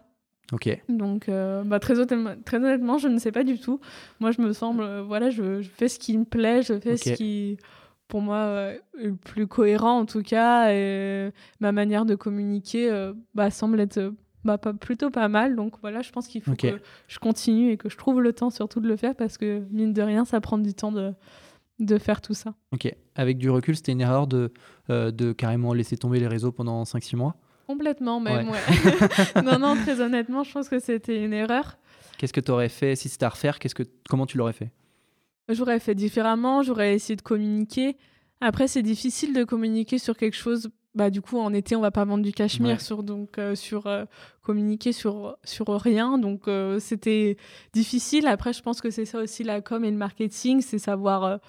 Ok. 0.53 0.69
Donc, 0.87 1.27
euh, 1.27 1.63
bah, 1.65 1.79
très, 1.81 1.99
honnêtement, 1.99 2.35
très 2.45 2.57
honnêtement, 2.57 2.97
je 2.97 3.09
ne 3.09 3.19
sais 3.19 3.33
pas 3.33 3.43
du 3.43 3.59
tout. 3.59 3.81
Moi, 4.21 4.31
je 4.31 4.41
me 4.41 4.53
semble, 4.53 5.01
voilà, 5.01 5.29
je, 5.29 5.61
fais 5.61 5.89
ce 5.89 5.99
qui 5.99 6.17
me 6.17 6.23
plaît, 6.23 6.61
je 6.61 6.79
fais 6.79 6.95
ce 6.95 7.11
qui 7.11 7.57
pour 8.07 8.21
moi 8.21 8.37
euh, 8.37 8.77
le 8.93 9.15
plus 9.15 9.47
cohérent 9.47 9.99
en 9.99 10.05
tout 10.05 10.21
cas 10.21 10.71
et 10.71 11.31
ma 11.59 11.71
manière 11.71 12.05
de 12.05 12.15
communiquer 12.15 12.89
euh, 12.89 13.13
bah, 13.35 13.51
semble 13.51 13.79
être 13.79 14.13
bah, 14.43 14.57
pas, 14.57 14.73
plutôt 14.73 15.09
pas 15.09 15.27
mal. 15.27 15.55
Donc 15.55 15.75
voilà 15.81 16.01
je 16.01 16.11
pense 16.11 16.27
qu'il 16.27 16.41
faut 16.41 16.55
que 16.55 16.79
je 17.07 17.19
continue 17.19 17.71
et 17.71 17.77
que 17.77 17.89
je 17.89 17.97
trouve 17.97 18.21
le 18.21 18.33
temps 18.33 18.49
surtout 18.49 18.79
de 18.79 18.87
le 18.87 18.95
faire 18.95 19.15
parce 19.15 19.37
que 19.37 19.63
mine 19.71 19.93
de 19.93 20.01
rien 20.01 20.25
ça 20.25 20.39
prend 20.41 20.57
du 20.57 20.73
temps 20.73 20.91
de, 20.91 21.13
de 21.79 21.97
faire 21.97 22.21
tout 22.21 22.33
ça. 22.33 22.53
Ok. 22.71 22.93
Avec 23.15 23.37
du 23.37 23.49
recul 23.49 23.75
c'était 23.75 23.91
une 23.91 24.01
erreur 24.01 24.27
de, 24.27 24.53
euh, 24.89 25.11
de 25.11 25.33
carrément 25.33 25.73
laisser 25.73 25.97
tomber 25.97 26.19
les 26.19 26.27
réseaux 26.27 26.51
pendant 26.51 26.83
5-6 26.83 27.15
mois? 27.17 27.35
Complètement 27.67 28.21
même 28.21 28.49
ouais. 28.49 28.59
non 29.43 29.59
non 29.59 29.75
très 29.75 29.99
honnêtement 29.99 30.43
je 30.43 30.51
pense 30.53 30.69
que 30.69 30.79
c'était 30.79 31.23
une 31.23 31.33
erreur. 31.33 31.77
Qu'est-ce 32.17 32.33
que 32.33 32.41
tu 32.41 32.51
aurais 32.51 32.69
fait 32.69 32.95
si 32.95 33.09
c'était 33.09 33.25
à 33.25 33.29
refaire? 33.29 33.59
Qu'est-ce 33.59 33.75
que 33.75 33.83
comment 34.09 34.25
tu 34.25 34.37
l'aurais 34.37 34.53
fait? 34.53 34.71
J'aurais 35.49 35.79
fait 35.79 35.95
différemment, 35.95 36.61
j'aurais 36.61 36.93
essayé 36.95 37.15
de 37.15 37.21
communiquer. 37.21 37.97
Après, 38.41 38.67
c'est 38.67 38.83
difficile 38.83 39.33
de 39.33 39.43
communiquer 39.43 39.97
sur 39.97 40.17
quelque 40.17 40.35
chose. 40.35 40.69
Bah, 40.93 41.09
du 41.09 41.21
coup, 41.21 41.37
en 41.37 41.53
été, 41.53 41.75
on 41.75 41.81
va 41.81 41.91
pas 41.91 42.05
vendre 42.05 42.23
du 42.23 42.31
cachemire, 42.31 42.81
sur, 42.81 43.03
donc 43.03 43.37
euh, 43.37 43.55
sur 43.55 43.85
euh, 43.87 44.05
communiquer 44.41 44.91
sur, 44.91 45.37
sur 45.43 45.67
rien. 45.67 46.17
Donc, 46.17 46.47
euh, 46.47 46.79
c'était 46.79 47.37
difficile. 47.73 48.27
Après, 48.27 48.51
je 48.51 48.61
pense 48.61 48.81
que 48.81 48.89
c'est 48.89 49.05
ça 49.05 49.21
aussi 49.21 49.43
la 49.43 49.61
com 49.61 49.85
et 49.85 49.91
le 49.91 49.97
marketing, 49.97 50.61
c'est 50.61 50.79
savoir, 50.79 51.39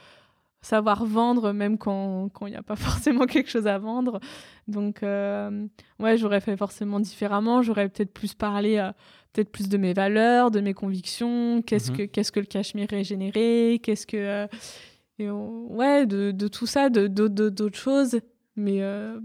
savoir 0.60 1.04
vendre, 1.04 1.52
même 1.52 1.78
quand 1.78 2.30
il 2.42 2.50
n'y 2.50 2.56
a 2.56 2.62
pas 2.62 2.76
forcément 2.76 3.26
quelque 3.26 3.50
chose 3.50 3.66
à 3.66 3.78
vendre. 3.78 4.20
Donc, 4.66 5.00
ouais, 5.02 6.16
j'aurais 6.16 6.40
fait 6.40 6.56
forcément 6.56 7.00
différemment. 7.00 7.62
J'aurais 7.62 7.88
peut-être 7.88 8.12
plus 8.12 8.34
parlé 8.34 8.90
peut-être 9.32 9.50
plus 9.50 9.68
de 9.68 9.76
mes 9.76 9.92
valeurs, 9.92 10.50
de 10.50 10.60
mes 10.60 10.74
convictions, 10.74 11.62
qu'est-ce 11.62 11.92
mhm. 11.92 11.96
que 11.98 12.02
qu'est-ce 12.04 12.32
que 12.32 12.40
le 12.40 12.46
cachemire 12.46 12.88
régénéré, 12.88 13.80
qu'est-ce 13.82 14.06
que 14.06 14.16
euh, 14.16 15.30
ouais, 15.70 16.06
de, 16.06 16.30
de, 16.30 16.48
tout 16.48 16.66
ça, 16.66 16.90
de 16.90 17.06
d'autres 17.08 17.78
choses. 17.78 18.20
Mais 18.56 18.82
euh, 18.82 19.18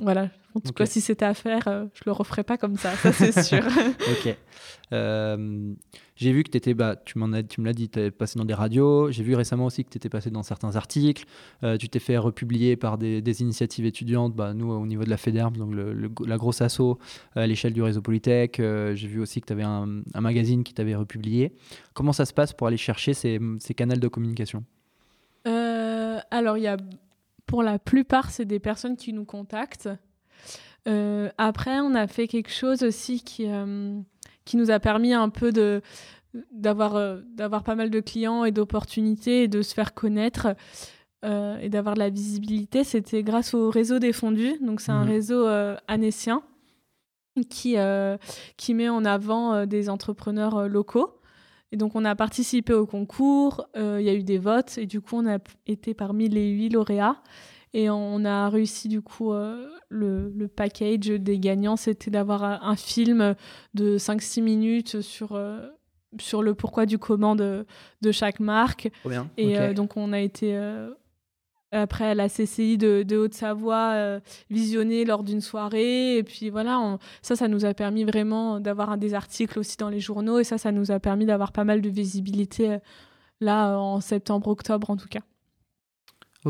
voilà, 0.00 0.30
en 0.54 0.60
tout 0.60 0.72
cas, 0.72 0.86
si 0.86 1.00
c'était 1.00 1.24
à 1.24 1.34
faire, 1.34 1.68
euh, 1.68 1.84
je 1.94 2.02
le 2.06 2.12
referais 2.12 2.44
pas 2.44 2.56
comme 2.56 2.76
ça, 2.76 2.92
ça 2.96 3.12
c'est 3.12 3.42
sûr. 3.42 3.64
ok. 3.66 4.36
J'ai 6.18 6.32
vu 6.32 6.42
que 6.42 6.56
étais, 6.56 6.74
bah, 6.74 6.96
tu, 6.96 7.18
m'en 7.18 7.32
as, 7.32 7.42
tu 7.42 7.60
me 7.60 7.66
l'as 7.66 7.72
dit, 7.72 7.88
tu 7.88 7.98
es 7.98 8.10
passé 8.10 8.38
dans 8.38 8.44
des 8.44 8.54
radios. 8.54 9.10
J'ai 9.10 9.22
vu 9.22 9.34
récemment 9.34 9.66
aussi 9.66 9.84
que 9.84 9.90
tu 9.90 9.96
étais 9.96 10.08
passé 10.08 10.30
dans 10.30 10.42
certains 10.42 10.76
articles. 10.76 11.24
tu 11.78 11.88
t'es 11.88 11.98
fait 11.98 12.18
republier 12.18 12.76
par 12.76 12.98
des, 12.98 13.42
initiatives 13.42 13.86
étudiantes. 13.86 14.34
Bah, 14.34 14.52
nous, 14.52 14.70
au 14.70 14.86
niveau 14.86 15.04
de 15.04 15.10
la 15.10 15.16
FEDERM, 15.16 15.56
donc 15.56 15.74
la 16.26 16.36
grosse 16.36 16.60
asso 16.60 16.98
à 17.34 17.46
l'échelle 17.46 17.72
du 17.72 17.82
réseau 17.82 18.02
Polytech. 18.02 18.56
j'ai 18.58 19.06
vu 19.06 19.20
aussi 19.20 19.40
que 19.40 19.46
tu 19.46 19.52
avais 19.52 19.62
un, 19.62 20.02
magazine 20.20 20.64
qui 20.64 20.74
t'avait 20.74 20.96
republié. 20.96 21.52
Comment 21.94 22.12
ça 22.12 22.26
se 22.26 22.34
passe 22.34 22.52
pour 22.52 22.66
aller 22.66 22.76
chercher 22.76 23.14
ces, 23.14 23.38
canaux 23.76 23.96
de 23.96 24.08
communication? 24.08 24.64
Alors, 26.30 26.58
il 26.58 26.64
y 26.64 26.66
a 26.66 26.76
pour 27.48 27.62
la 27.62 27.80
plupart, 27.80 28.30
c'est 28.30 28.44
des 28.44 28.60
personnes 28.60 28.96
qui 28.96 29.12
nous 29.12 29.24
contactent. 29.24 29.88
Euh, 30.86 31.30
après, 31.38 31.80
on 31.80 31.94
a 31.94 32.06
fait 32.06 32.28
quelque 32.28 32.52
chose 32.52 32.84
aussi 32.84 33.22
qui, 33.22 33.46
euh, 33.46 33.98
qui 34.48 34.56
nous 34.56 34.70
a 34.70 34.80
permis 34.80 35.12
un 35.12 35.28
peu 35.28 35.52
de 35.52 35.82
d'avoir 36.52 36.96
euh, 36.96 37.20
d'avoir 37.34 37.62
pas 37.62 37.74
mal 37.74 37.90
de 37.90 38.00
clients 38.00 38.44
et 38.44 38.50
d'opportunités 38.50 39.44
et 39.44 39.48
de 39.48 39.62
se 39.62 39.74
faire 39.74 39.94
connaître 39.94 40.48
et 41.24 41.68
d'avoir 41.68 41.96
de 41.96 41.98
la 41.98 42.10
visibilité. 42.10 42.84
C'était 42.84 43.24
grâce 43.24 43.52
au 43.52 43.70
réseau 43.70 43.98
des 43.98 44.12
fondus. 44.12 44.56
Donc, 44.60 44.80
c'est 44.80 44.92
un 44.92 45.02
mhm. 45.02 45.10
réseau 45.10 45.48
anécien 45.88 46.44
qui, 47.50 47.74
qui 48.56 48.74
met 48.74 48.88
en 48.88 49.04
avant 49.04 49.66
des 49.66 49.90
entrepreneurs 49.90 50.68
locaux. 50.68 51.18
Et 51.70 51.76
donc, 51.76 51.94
on 51.94 52.04
a 52.04 52.14
participé 52.14 52.72
au 52.72 52.86
concours, 52.86 53.66
euh, 53.76 53.98
il 54.00 54.06
y 54.06 54.08
a 54.08 54.14
eu 54.14 54.22
des 54.22 54.38
votes, 54.38 54.78
et 54.78 54.86
du 54.86 55.00
coup, 55.00 55.16
on 55.16 55.26
a 55.26 55.38
été 55.66 55.92
parmi 55.92 56.28
les 56.28 56.48
huit 56.48 56.70
lauréats. 56.70 57.22
Et 57.74 57.90
on 57.90 58.24
a 58.24 58.48
réussi, 58.48 58.88
du 58.88 59.02
coup, 59.02 59.32
euh, 59.32 59.68
le, 59.88 60.30
le, 60.30 60.48
package 60.48 61.08
des 61.08 61.38
gagnants, 61.38 61.76
c'était 61.76 62.10
d'avoir 62.10 62.42
un 62.42 62.76
film 62.76 63.34
de 63.74 63.98
5-6 63.98 64.42
minutes 64.42 65.00
sur, 65.00 65.32
euh, 65.32 65.68
sur 66.18 66.42
le 66.42 66.54
pourquoi 66.54 66.86
du 66.86 66.98
comment 66.98 67.36
de, 67.36 67.66
de 68.00 68.12
chaque 68.12 68.40
marque. 68.40 68.90
Bien. 69.04 69.28
Et 69.36 69.74
donc, 69.74 69.96
on 69.96 70.12
a 70.12 70.20
été 70.20 70.56
après 71.72 72.06
à 72.06 72.14
la 72.14 72.28
CCI 72.28 72.78
de, 72.78 73.02
de 73.02 73.16
Haute-Savoie 73.16 73.92
euh, 73.94 74.20
visionné 74.50 75.04
lors 75.04 75.22
d'une 75.22 75.40
soirée. 75.40 76.16
Et 76.16 76.22
puis 76.22 76.50
voilà, 76.50 76.98
ça, 77.22 77.36
ça 77.36 77.48
nous 77.48 77.64
a 77.64 77.74
permis 77.74 78.04
vraiment 78.04 78.60
d'avoir 78.60 78.96
des 78.96 79.14
articles 79.14 79.58
aussi 79.58 79.76
dans 79.76 79.88
les 79.88 80.00
journaux. 80.00 80.38
Et 80.38 80.44
ça, 80.44 80.58
ça 80.58 80.72
nous 80.72 80.90
a 80.90 80.98
permis 80.98 81.26
d'avoir 81.26 81.52
pas 81.52 81.64
mal 81.64 81.80
de 81.80 81.88
visibilité 81.88 82.72
euh, 82.72 82.78
là 83.40 83.76
en 83.78 84.00
septembre, 84.00 84.48
octobre 84.48 84.90
en 84.90 84.96
tout 84.96 85.08
cas. 85.08 85.20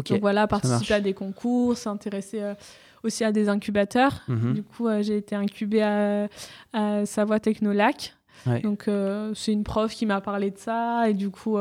Donc 0.02 0.20
voilà, 0.20 0.46
participer 0.46 0.94
à 0.94 1.00
des 1.00 1.14
concours, 1.14 1.76
s'intéresser 1.76 2.40
euh, 2.40 2.54
aussi 3.02 3.24
à 3.24 3.32
des 3.32 3.48
incubateurs. 3.48 4.22
Mhm. 4.28 4.54
Du 4.54 4.62
coup, 4.62 4.88
j'ai 5.00 5.16
été 5.16 5.34
incubée 5.34 5.82
à, 5.82 6.28
à 6.72 7.06
Savoie 7.06 7.40
Technolac. 7.40 8.14
Donc 8.62 8.88
c'est 9.34 9.52
une 9.52 9.64
prof 9.64 9.92
qui 9.92 10.06
m'a 10.06 10.20
parlé 10.20 10.50
de 10.50 10.58
ça 10.58 11.10
et 11.10 11.12
du 11.12 11.28
coup 11.28 11.58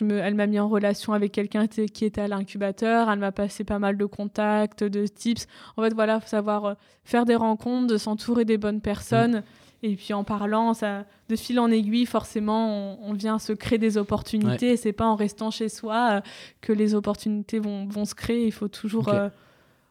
elle 0.00 0.34
m'a 0.34 0.46
mis 0.46 0.58
en 0.58 0.68
relation 0.68 1.12
avec 1.12 1.32
quelqu'un 1.32 1.66
qui 1.66 2.04
était 2.04 2.20
à 2.20 2.28
l'incubateur. 2.28 3.10
Elle 3.10 3.18
m'a 3.18 3.32
passé 3.32 3.64
pas 3.64 3.78
mal 3.78 3.96
de 3.96 4.04
contacts, 4.04 4.82
de 4.82 5.06
tips. 5.06 5.46
En 5.76 5.82
fait, 5.82 5.94
voilà, 5.94 6.20
faut 6.20 6.28
savoir 6.28 6.64
euh, 6.64 6.74
faire 7.04 7.24
des 7.24 7.36
rencontres, 7.36 7.86
de 7.86 7.98
s'entourer 7.98 8.44
des 8.44 8.58
bonnes 8.58 8.80
personnes. 8.80 9.42
Et 9.86 9.96
puis 9.96 10.14
en 10.14 10.24
parlant, 10.24 10.72
ça, 10.72 11.04
de 11.28 11.36
fil 11.36 11.60
en 11.60 11.70
aiguille, 11.70 12.06
forcément, 12.06 12.98
on, 13.02 13.12
vient 13.12 13.38
se 13.38 13.52
créer 13.52 13.78
des 13.78 13.98
opportunités. 13.98 14.70
Et 14.70 14.76
c'est 14.78 14.94
pas 14.94 15.04
en 15.04 15.14
restant 15.14 15.50
chez 15.50 15.68
soi 15.68 16.08
euh, 16.10 16.20
que 16.62 16.72
les 16.72 16.94
opportunités 16.94 17.58
vont, 17.58 17.86
vont, 17.86 18.06
se 18.06 18.14
créer. 18.14 18.46
Il 18.46 18.52
faut 18.52 18.68
toujours, 18.68 19.10
euh, 19.10 19.28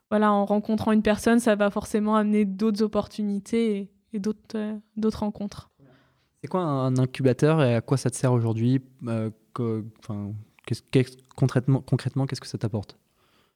voilà, 0.10 0.34
en 0.34 0.46
rencontrant 0.46 0.94
une 0.94 1.04
personne, 1.04 1.40
ça 1.40 1.54
va 1.54 1.70
forcément 1.70 2.16
amener 2.16 2.44
d'autres 2.44 2.82
opportunités 2.82 3.78
et, 3.78 3.92
et 4.14 4.20
d'autres, 4.20 4.80
d'autres 4.98 5.20
rencontres. 5.20 5.70
C'est 6.42 6.48
quoi 6.48 6.62
un 6.62 6.98
incubateur 6.98 7.62
et 7.62 7.76
à 7.76 7.82
quoi 7.82 7.98
ça 7.98 8.10
te 8.10 8.16
sert 8.16 8.34
aujourd'hui 8.34 8.82
concrètement, 11.36 11.82
concrètement 11.82 12.26
qu'est-ce 12.26 12.42
que 12.42 12.48
ça 12.48 12.58
t'apporte? 12.58 12.98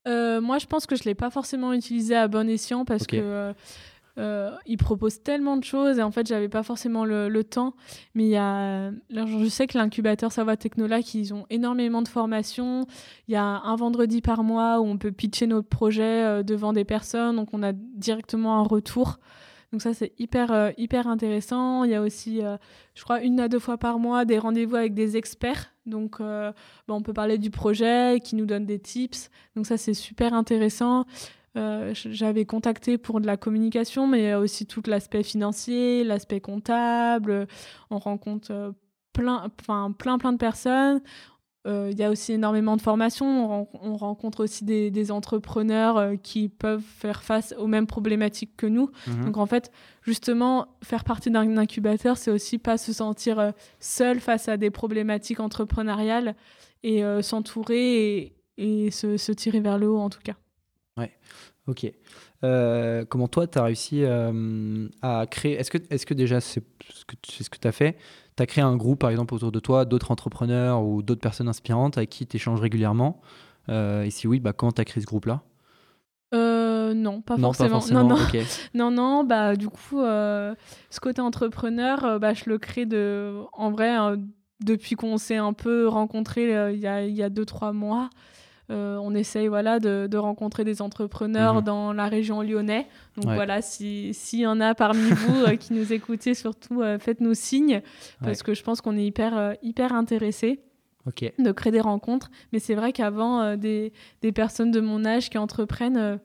Euh, 0.08 0.40
Moi, 0.40 0.60
je 0.60 0.68
pense 0.68 0.86
que 0.86 0.96
je 0.96 1.02
ne 1.02 1.06
l'ai 1.06 1.16
pas 1.16 1.32
forcément 1.32 1.74
utilisé 1.74 2.16
à 2.16 2.28
bon 2.28 2.48
escient 2.48 2.86
parce 2.86 3.08
que. 3.08 3.56
Euh, 4.18 4.28
euh, 4.28 4.52
il 4.66 4.78
propose 4.78 5.22
tellement 5.24 5.58
de 5.58 5.64
choses 5.64 6.00
et 6.00 6.04
en 6.04 6.12
fait 6.12 6.28
j'avais 6.28 6.50
pas 6.50 6.64
forcément 6.64 7.06
le, 7.06 7.44
temps 7.44 7.74
mais 8.14 8.24
il 8.24 8.30
y 8.30 8.36
a 8.36 8.92
je 9.12 9.48
sais 9.48 9.68
que 9.68 9.78
l'incubateur 9.78 10.32
Savoir 10.32 10.58
Technolac 10.58 11.14
ils 11.14 11.34
ont 11.34 11.46
énormément 11.50 12.02
de 12.02 12.08
formations 12.08 12.86
il 13.28 13.34
y 13.34 13.38
a 13.38 13.44
un 13.44 13.76
vendredi 13.76 14.22
par 14.22 14.44
mois 14.44 14.80
où 14.80 14.86
on 14.86 14.98
peut 14.98 15.12
pitcher 15.12 15.48
notre 15.48 15.70
projet 15.70 16.44
devant 16.44 16.74
des 16.74 16.84
personnes 16.84 17.36
donc 17.36 17.50
on 17.54 17.64
a 17.64 17.74
directement 17.74 18.60
un 18.60 18.64
retour 18.64 19.20
donc 19.74 19.82
ça, 19.82 19.94
c'est 19.94 20.14
hyper, 20.18 20.52
euh, 20.52 20.72
hyper 20.78 21.08
intéressant. 21.08 21.84
Il 21.84 21.92
y 21.92 21.96
a 21.96 22.02
aussi, 22.02 22.42
euh, 22.42 22.58
je 22.96 23.04
crois, 23.04 23.22
une 23.22 23.40
à 23.40 23.50
deux 23.50 23.60
fois 23.60 23.78
par 23.78 24.00
mois, 24.00 24.24
des 24.24 24.40
rendez-vous 24.40 24.76
avec 24.76 24.94
des 24.94 25.18
experts. 25.18 25.74
Donc, 25.86 26.22
euh, 26.22 26.54
on 26.88 27.02
peut 27.02 27.14
parler 27.14 27.38
du 27.38 27.50
projet, 27.50 28.22
qui 28.24 28.36
nous 28.36 28.46
donne 28.46 28.66
des 28.66 28.80
tips. 28.80 29.30
Donc 29.56 29.66
ça, 29.66 29.78
c'est 29.78 29.94
super 29.94 30.34
intéressant. 30.34 31.06
J'avais 31.94 32.46
contacté 32.46 32.98
pour 32.98 33.22
de 33.22 33.28
la 33.28 33.38
communication, 33.38 34.08
mais 34.08 34.20
il 34.20 34.26
y 34.26 34.32
a 34.32 34.40
aussi 34.40 34.66
tout 34.66 34.82
l'aspect 34.88 35.24
financier, 35.24 36.04
l'aspect 36.04 36.42
comptable. 36.42 37.48
On 37.90 37.98
rencontre 37.98 38.74
plein, 39.14 39.50
enfin, 39.60 39.92
plein, 39.98 40.18
plein 40.18 40.34
de 40.34 40.38
personnes. 40.38 41.02
Euh, 41.68 41.90
il 41.92 42.00
y 42.00 42.04
a 42.04 42.10
aussi 42.10 42.34
énormément 42.34 42.78
de 42.78 42.82
formations. 42.82 43.68
On, 43.82 43.98
rencontre 43.98 44.44
aussi 44.44 44.64
des, 44.64 45.12
entrepreneurs 45.12 45.98
euh, 45.98 46.16
qui 46.16 46.50
peuvent 46.50 46.82
faire 46.82 47.24
face 47.24 47.54
aux 47.58 47.68
mêmes 47.68 47.88
problématiques 47.88 48.56
que 48.56 48.68
nous. 48.68 48.90
Mhm. 49.08 49.26
Donc 49.26 49.38
en 49.38 49.46
fait, 49.46 49.72
justement, 50.02 50.68
faire 50.82 51.04
partie 51.04 51.30
d'un 51.30 51.58
incubateur, 51.58 52.18
c'est 52.18 52.32
aussi 52.32 52.58
pas 52.58 52.78
se 52.78 52.94
sentir 52.94 53.40
euh, 53.40 53.52
seul 53.80 54.20
face 54.20 54.48
à 54.48 54.56
des 54.58 54.70
problématiques 54.70 55.40
entrepreneuriales 55.40 56.36
et 56.84 57.02
s'entourer 57.22 58.34
et, 58.58 58.92
se, 58.92 59.32
tirer 59.32 59.60
vers 59.60 59.78
le 59.78 59.90
haut 59.90 60.00
en 60.00 60.10
tout 60.10 60.22
cas. 60.24 60.36
Ouais, 60.98 61.12
ok. 61.68 61.92
comment 63.10 63.28
toi, 63.28 63.48
tu 63.48 63.58
as 63.58 63.64
réussi 63.64 64.04
à 65.02 65.26
créer 65.30 65.54
Est-ce 65.54 65.72
que, 65.72 65.78
est 65.90 66.06
que 66.06 66.14
déjà 66.14 66.42
c'est 66.42 66.64
ce 66.90 67.06
que, 67.06 67.16
ce 67.24 67.50
que 67.50 67.58
tu 67.58 67.68
as 67.68 67.72
fait 67.72 67.98
tu 68.38 68.44
as 68.44 68.46
créé 68.46 68.64
un 68.64 68.76
groupe, 68.76 69.00
par 69.00 69.10
exemple, 69.10 69.34
autour 69.34 69.52
de 69.52 69.60
toi, 69.60 69.84
d'autres 69.86 70.12
entrepreneurs 70.12 70.84
ou 70.84 71.02
d'autres 71.02 71.22
personnes 71.22 71.48
inspirantes 71.48 71.98
avec 71.98 72.12
qui 72.12 72.28
tu 72.28 72.38
échanges 72.38 72.62
régulièrement 72.62 73.20
euh, 73.70 74.04
Et 74.04 74.12
si 74.12 74.28
oui, 74.28 74.40
bah, 74.40 74.54
comment 74.54 74.72
tu 74.72 74.80
as 74.80 74.86
créé 74.86 75.02
ce 75.02 75.08
groupe-là? 75.08 75.42
Euh, 76.36 76.94
non, 76.94 77.22
pas 77.22 77.38
non, 77.38 77.54
forcément. 77.54 77.70
Pas 77.70 77.74
forcément. 77.74 78.04
Non, 78.04 78.16
non. 78.16 78.18
non, 78.76 78.92
non, 78.92 79.24
bah, 79.24 79.56
du 79.56 79.70
coup, 79.70 80.02
euh, 80.02 80.54
ce 80.92 81.00
côté 81.00 81.20
entrepreneur, 81.20 82.20
bah, 82.20 82.34
je 82.34 82.44
le 82.48 82.60
crée 82.60 82.86
de, 82.86 83.34
en 83.54 83.72
vrai, 83.72 83.96
depuis 84.64 84.96
qu'on 84.96 85.18
s'est 85.18 85.38
un 85.38 85.54
peu 85.54 85.88
rencontrés 85.88 86.74
il 86.74 86.80
y 86.80 86.88
a, 86.88 87.04
il 87.04 87.16
y 87.16 87.24
a 87.24 87.30
deux, 87.30 87.46
trois 87.46 87.74
mois. 87.74 88.10
Euh, 88.70 88.98
on 89.02 89.16
essaye 89.16 89.48
voilà, 89.48 89.80
de, 89.80 90.18
rencontrer 90.18 90.66
des 90.66 90.82
entrepreneurs 90.82 91.56
mhm. 91.56 91.62
dans 91.62 91.94
la 91.94 92.08
région 92.08 92.42
lyonnais. 92.42 92.88
Donc 93.16 93.34
voilà, 93.34 93.62
s'il 93.62 94.14
y 94.34 94.46
en 94.46 94.60
a 94.60 94.76
parmi 94.76 95.10
vous 95.10 95.44
euh, 95.44 95.56
qui 95.56 95.74
nous 95.74 95.94
écoutez, 95.94 96.34
surtout 96.34 96.82
euh, 96.82 97.00
faites-nous 97.00 97.34
signe, 97.34 97.82
parce 98.22 98.44
que 98.44 98.54
je 98.54 98.64
pense 98.64 98.82
qu'on 98.82 98.98
est 98.98 99.06
hyper, 99.06 99.56
hyper 99.62 99.94
intéressés. 99.94 100.60
de 101.40 101.52
créer 101.54 101.72
des 101.72 101.82
rencontres. 101.82 102.30
Mais 102.52 102.60
c'est 102.60 102.76
vrai 102.76 102.92
qu'avant, 102.92 103.56
des, 103.56 103.94
des, 104.22 104.32
personnes 104.34 104.72
de 104.72 104.82
mon 104.82 105.06
âge 105.06 105.30
qui 105.30 105.38
entreprennent, 105.38 106.20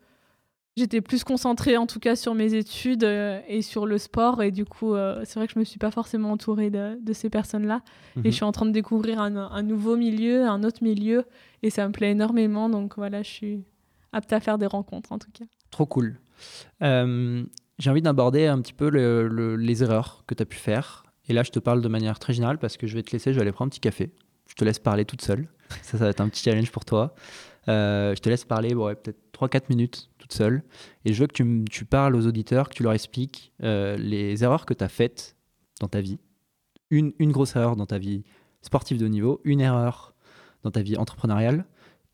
j'étais 0.76 1.00
plus 1.00 1.24
concentrée 1.24 1.76
en 1.76 1.86
tout 1.86 2.00
cas 2.00 2.16
sur 2.16 2.34
mes 2.34 2.54
études 2.54 3.04
euh, 3.04 3.40
et 3.48 3.62
sur 3.62 3.86
le 3.86 3.98
sport. 3.98 4.42
Et 4.42 4.50
du 4.50 4.64
coup, 4.64 4.94
euh, 4.94 5.22
c'est 5.24 5.38
vrai 5.38 5.46
que 5.46 5.54
je 5.54 5.58
me 5.58 5.64
suis 5.64 5.78
pas 5.78 5.90
forcément 5.90 6.32
entourée 6.32 6.70
de, 6.70 7.12
ces 7.12 7.30
personnes-là. 7.30 7.82
Et 8.16 8.20
je 8.20 8.28
mhm. 8.28 8.32
suis 8.32 8.44
en 8.44 8.52
train 8.52 8.66
de 8.66 8.72
découvrir 8.72 9.20
un, 9.20 9.62
nouveau 9.62 9.96
milieu, 9.96 10.46
un 10.46 10.64
autre 10.64 10.82
milieu. 10.82 11.24
Et 11.62 11.70
ça 11.70 11.86
me 11.86 11.92
plaît 11.92 12.10
énormément. 12.10 12.68
Donc 12.68 12.96
voilà, 12.96 13.22
je 13.22 13.30
suis 13.30 13.64
apte 14.12 14.32
à 14.32 14.40
faire 14.40 14.58
des 14.58 14.66
rencontres 14.66 15.12
en 15.12 15.18
tout 15.18 15.30
cas. 15.32 15.44
Trop 15.70 15.86
cool. 15.86 16.18
Euh, 16.82 17.44
j'ai 17.78 17.90
envie 17.90 18.02
d'aborder 18.02 18.46
un 18.46 18.60
petit 18.60 18.74
peu 18.74 18.88
les 18.88 19.82
erreurs 19.82 20.24
que 20.26 20.34
tu 20.34 20.42
as 20.42 20.46
pu 20.46 20.56
faire. 20.56 21.04
Et 21.28 21.32
là, 21.32 21.42
je 21.42 21.50
te 21.50 21.58
parle 21.58 21.82
de 21.82 21.88
manière 21.88 22.18
très 22.18 22.32
générale 22.32 22.58
parce 22.58 22.76
que 22.76 22.86
je 22.86 22.94
vais 22.94 23.02
te 23.02 23.12
laisser, 23.12 23.32
je 23.32 23.38
vais 23.38 23.42
aller 23.42 23.52
prendre 23.52 23.68
un 23.68 23.70
petit 23.70 23.80
café. 23.80 24.12
Je 24.48 24.54
te 24.54 24.64
laisse 24.64 24.78
parler 24.78 25.04
toute 25.04 25.22
seule. 25.22 25.48
Ça, 25.82 25.96
ça 25.96 26.04
va 26.04 26.10
être 26.10 26.20
un 26.20 26.28
petit 26.28 26.42
challenge 26.42 26.70
pour 26.70 26.84
toi. 26.84 27.14
je 27.66 28.18
te 28.18 28.28
laisse 28.28 28.44
parler 28.44 28.74
bon, 28.74 28.94
peut-être 28.94 29.18
3-4 29.32 29.62
minutes 29.70 30.10
toute 30.32 30.38
seule. 30.38 30.62
Et 31.04 31.12
je 31.12 31.20
veux 31.20 31.26
que 31.26 31.32
tu, 31.32 31.64
tu 31.70 31.84
parles 31.84 32.16
aux 32.16 32.26
auditeurs, 32.26 32.68
que 32.68 32.74
tu 32.74 32.82
leur 32.82 32.92
expliques 32.92 33.52
euh, 33.62 33.96
les 33.96 34.42
erreurs 34.44 34.66
que 34.66 34.74
tu 34.74 34.84
as 34.84 34.88
faites 34.88 35.36
dans 35.80 35.88
ta 35.88 36.00
vie. 36.00 36.18
Une, 36.90 37.12
une 37.18 37.32
grosse 37.32 37.56
erreur 37.56 37.76
dans 37.76 37.86
ta 37.86 37.98
vie 37.98 38.24
sportive 38.62 38.98
de 38.98 39.06
haut 39.06 39.10
niveau, 39.10 39.40
une 39.44 39.60
erreur 39.60 40.14
dans 40.62 40.70
ta 40.70 40.82
vie 40.82 40.96
entrepreneuriale. 40.96 41.64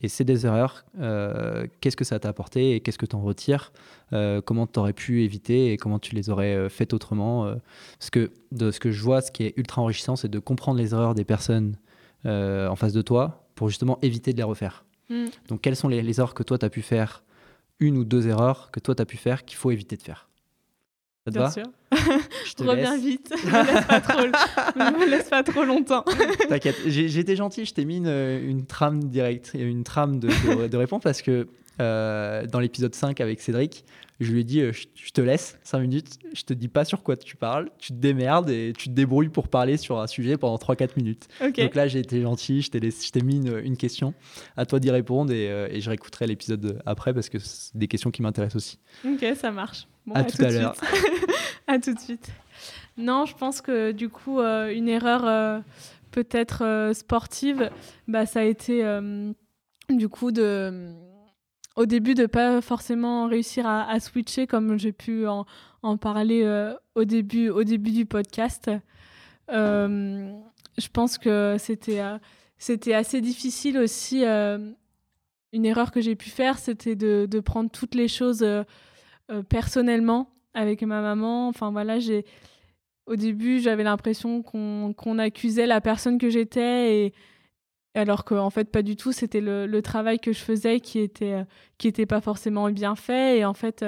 Et 0.01 0.09
ces 0.09 0.25
deux 0.25 0.47
erreurs, 0.47 0.85
euh, 1.01 1.67
qu'est-ce 1.81 1.97
que 1.97 2.05
ça 2.05 2.21
t'a 2.21 2.29
apporté 2.29 2.77
et 2.77 2.81
qu'est-ce 2.81 2.99
que 2.99 3.07
tu 3.07 3.17
en 3.17 3.21
retires 3.21 3.73
euh, 4.13 4.41
Comment 4.41 4.69
tu 4.69 4.79
aurais 4.79 4.93
pu 4.93 5.25
éviter 5.25 5.73
et 5.73 5.77
comment 5.77 5.99
tu 5.99 6.15
les 6.15 6.31
aurais 6.31 6.69
faites 6.69 6.95
autrement 6.95 7.53
Parce 7.99 8.11
que 8.11 8.31
de 8.53 8.71
ce 8.71 8.79
que 8.79 8.93
je 8.93 9.03
vois, 9.03 9.21
ce 9.21 9.33
qui 9.33 9.43
est 9.43 9.55
ultra 9.57 9.83
enrichissant, 9.83 10.15
c'est 10.15 10.29
de 10.29 10.39
comprendre 10.39 10.79
les 10.79 10.95
erreurs 10.95 11.15
des 11.15 11.25
personnes 11.25 11.77
en 12.25 12.77
face 12.77 12.93
de 12.93 13.03
toi 13.03 13.49
pour 13.57 13.69
justement 13.69 13.99
éviter 14.03 14.33
de 14.33 14.37
les 14.37 14.45
refaire. 14.45 14.85
Mm. 15.11 15.27
Donc, 15.49 15.63
quelles 15.63 15.77
sont 15.77 15.89
les, 15.89 16.01
les 16.01 16.21
erreurs 16.21 16.35
que 16.35 16.45
toi, 16.45 16.59
tu 16.59 16.65
as 16.65 16.71
pu 16.71 16.83
faire 16.83 17.25
Une 17.81 17.97
ou 17.97 18.05
deux 18.05 18.29
erreurs 18.29 18.71
que 18.71 18.81
toi, 18.81 18.95
tu 18.95 19.03
as 19.03 19.07
pu 19.07 19.17
faire 19.17 19.45
qu'il 19.45 19.57
faut 19.57 19.71
éviter 19.71 19.97
de 19.97 20.03
faire 20.03 20.29
ça 21.25 21.31
te 21.31 21.39
Bien 21.39 21.45
va? 21.45 21.51
sûr. 21.51 21.65
Je 22.45 22.65
Reviens 22.65 22.97
vite. 22.97 23.31
Ne 23.45 23.51
me, 23.51 23.67
laisse 23.67 23.87
pas 23.87 24.01
trop, 24.01 24.19
me 24.77 25.11
laisse 25.11 25.29
pas 25.29 25.43
trop 25.43 25.65
longtemps. 25.65 26.05
T'inquiète, 26.49 26.77
j'ai 26.87 27.19
été 27.19 27.37
gentil, 27.37 27.65
je 27.65 27.75
t'ai 27.75 27.85
mis 27.85 27.99
une, 27.99 28.09
une, 28.09 28.67
trame 28.67 29.05
directe, 29.05 29.53
une 29.55 29.85
trame 29.85 30.21
de, 30.21 30.29
de, 30.29 30.67
de 30.69 30.77
réponse 30.77 31.03
parce 31.03 31.23
que 31.23 31.49
euh, 31.81 32.47
dans 32.47 32.61
l'épisode 32.61 32.95
5 32.95 33.21
avec 33.21 33.41
Cédric, 33.41 33.85
je 34.21 34.33
lui 34.33 34.41
ai 34.41 34.45
dit, 34.45 34.61
euh, 34.61 34.73
je, 34.73 35.11
te 35.13 35.21
laisse 35.21 35.59
5 35.63 35.79
minutes, 35.79 36.19
je 36.35 36.43
te 36.43 36.53
dis 36.53 36.67
pas 36.67 36.85
sur 36.85 37.03
quoi 37.05 37.17
tu 37.17 37.37
parles, 37.37 37.71
tu 37.79 37.93
te 37.93 37.99
démerdes 37.99 38.51
et 38.51 38.73
tu 38.77 38.89
te 38.89 38.95
débrouilles 38.95 39.29
pour 39.29 39.49
parler 39.49 39.77
sur 39.77 40.01
un 40.01 40.09
sujet 40.09 40.37
pendant 40.37 40.57
3-4 40.57 40.91
minutes. 40.97 41.29
Donc 41.41 41.75
là, 41.75 41.87
j'ai 41.87 42.01
été 42.01 42.21
gentil, 42.21 42.63
je 42.63 42.71
t'ai 42.71 43.21
mis 43.23 43.37
une, 43.37 43.77
question, 43.77 44.13
à 44.57 44.67
toi 44.67 44.81
d'y 44.81 44.91
répondre 44.91 45.33
et, 45.33 45.49
euh, 45.49 45.69
et, 45.71 45.81
je 45.81 45.89
réécouterai 45.89 46.27
l'épisode 46.27 46.83
après 46.85 47.15
parce 47.15 47.29
que 47.29 47.39
c'est 47.39 47.77
des 47.77 47.87
questions 47.87 48.11
qui 48.11 48.23
m'intéressent 48.23 48.57
aussi. 48.57 48.79
Ok, 49.05 49.25
ça 49.37 49.53
marche. 49.53 49.87
à, 50.13 50.25
tout, 50.25 50.43
à 50.43 50.51
l'heure. 50.51 50.75
à 51.69 51.79
tout 51.79 51.95
de 51.95 52.01
suite. 52.01 52.29
Non, 52.97 53.25
je 53.25 53.37
pense 53.37 53.61
que 53.61 53.93
du 53.93 54.09
coup, 54.09 54.41
une 54.41 54.89
erreur 54.89 55.63
peut-être 56.11 56.91
sportive, 56.93 57.71
bah, 58.09 58.27
ça 58.27 58.41
a 58.41 58.45
été 58.45 58.83
du 59.89 60.09
coup 60.09 60.33
de 60.33 60.93
au 61.79 61.87
début 61.87 62.15
de 62.15 62.27
pas 62.27 62.61
forcément 62.61 63.29
réussir 63.29 63.65
à, 63.65 64.01
switcher 64.01 64.49
comme 64.49 64.77
j'ai 64.81 64.91
pu 64.91 65.27
en, 65.29 65.47
parler 65.97 66.43
euh, 66.43 66.75
au, 66.97 67.05
début, 67.05 67.51
au 67.51 67.63
début 67.63 67.93
du 67.93 68.05
podcast. 68.05 68.69
Euh, 69.53 70.33
je 70.77 70.89
pense 70.89 71.19
que 71.19 71.55
c'était 71.57 72.01
euh, 72.01 72.19
c'était 72.59 72.95
assez 72.95 73.21
difficile 73.21 73.79
aussi. 73.79 74.25
une 74.25 75.65
erreur 75.65 75.93
que 75.93 76.01
j'ai 76.01 76.17
pu 76.17 76.31
faire, 76.31 76.59
c'était 76.59 76.97
de, 76.97 77.29
de, 77.31 77.41
prendre 77.41 77.71
toutes 77.71 77.95
les 77.95 78.09
choses 78.09 78.45
personnellement 79.49 80.33
avec 80.55 80.83
ma 80.83 81.01
maman. 81.01 81.47
Enfin 81.47 81.71
voilà, 81.71 82.01
j'ai 82.01 82.25
au 83.07 83.15
début 83.15 83.61
j'avais 83.61 83.85
l'impression 83.85 84.43
qu'on 84.43 85.19
accusait 85.19 85.67
la 85.67 85.81
personne 85.81 86.19
que 86.19 86.29
j'étais 86.29 87.13
alors 87.99 88.25
qu'en 88.25 88.39
en 88.39 88.51
fait 88.51 88.71
pas 88.71 88.83
du 88.83 88.97
tout 88.97 89.13
c'était 89.13 89.41
le, 89.41 89.81
travail 89.83 90.19
que 90.19 90.33
je 90.33 90.39
faisais 90.39 90.81
qui 90.81 91.01
était 91.01 91.45
qui 91.79 91.89
était 91.89 92.07
pas 92.07 92.21
forcément 92.21 92.71
bien 92.71 92.95
fait. 92.97 93.39
Et 93.39 93.45
en 93.45 93.55
fait 93.55 93.85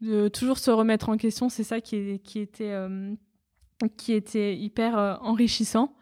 de 0.00 0.28
toujours 0.28 0.58
se 0.58 0.70
remettre 0.70 1.08
en 1.08 1.16
question 1.16 1.48
c'est 1.48 1.64
ça 1.64 1.80
qui, 1.80 1.96
était 2.36 2.74
qui 3.96 4.12
était 4.12 4.56
hyper 4.56 5.18
enrichissant. 5.22 5.94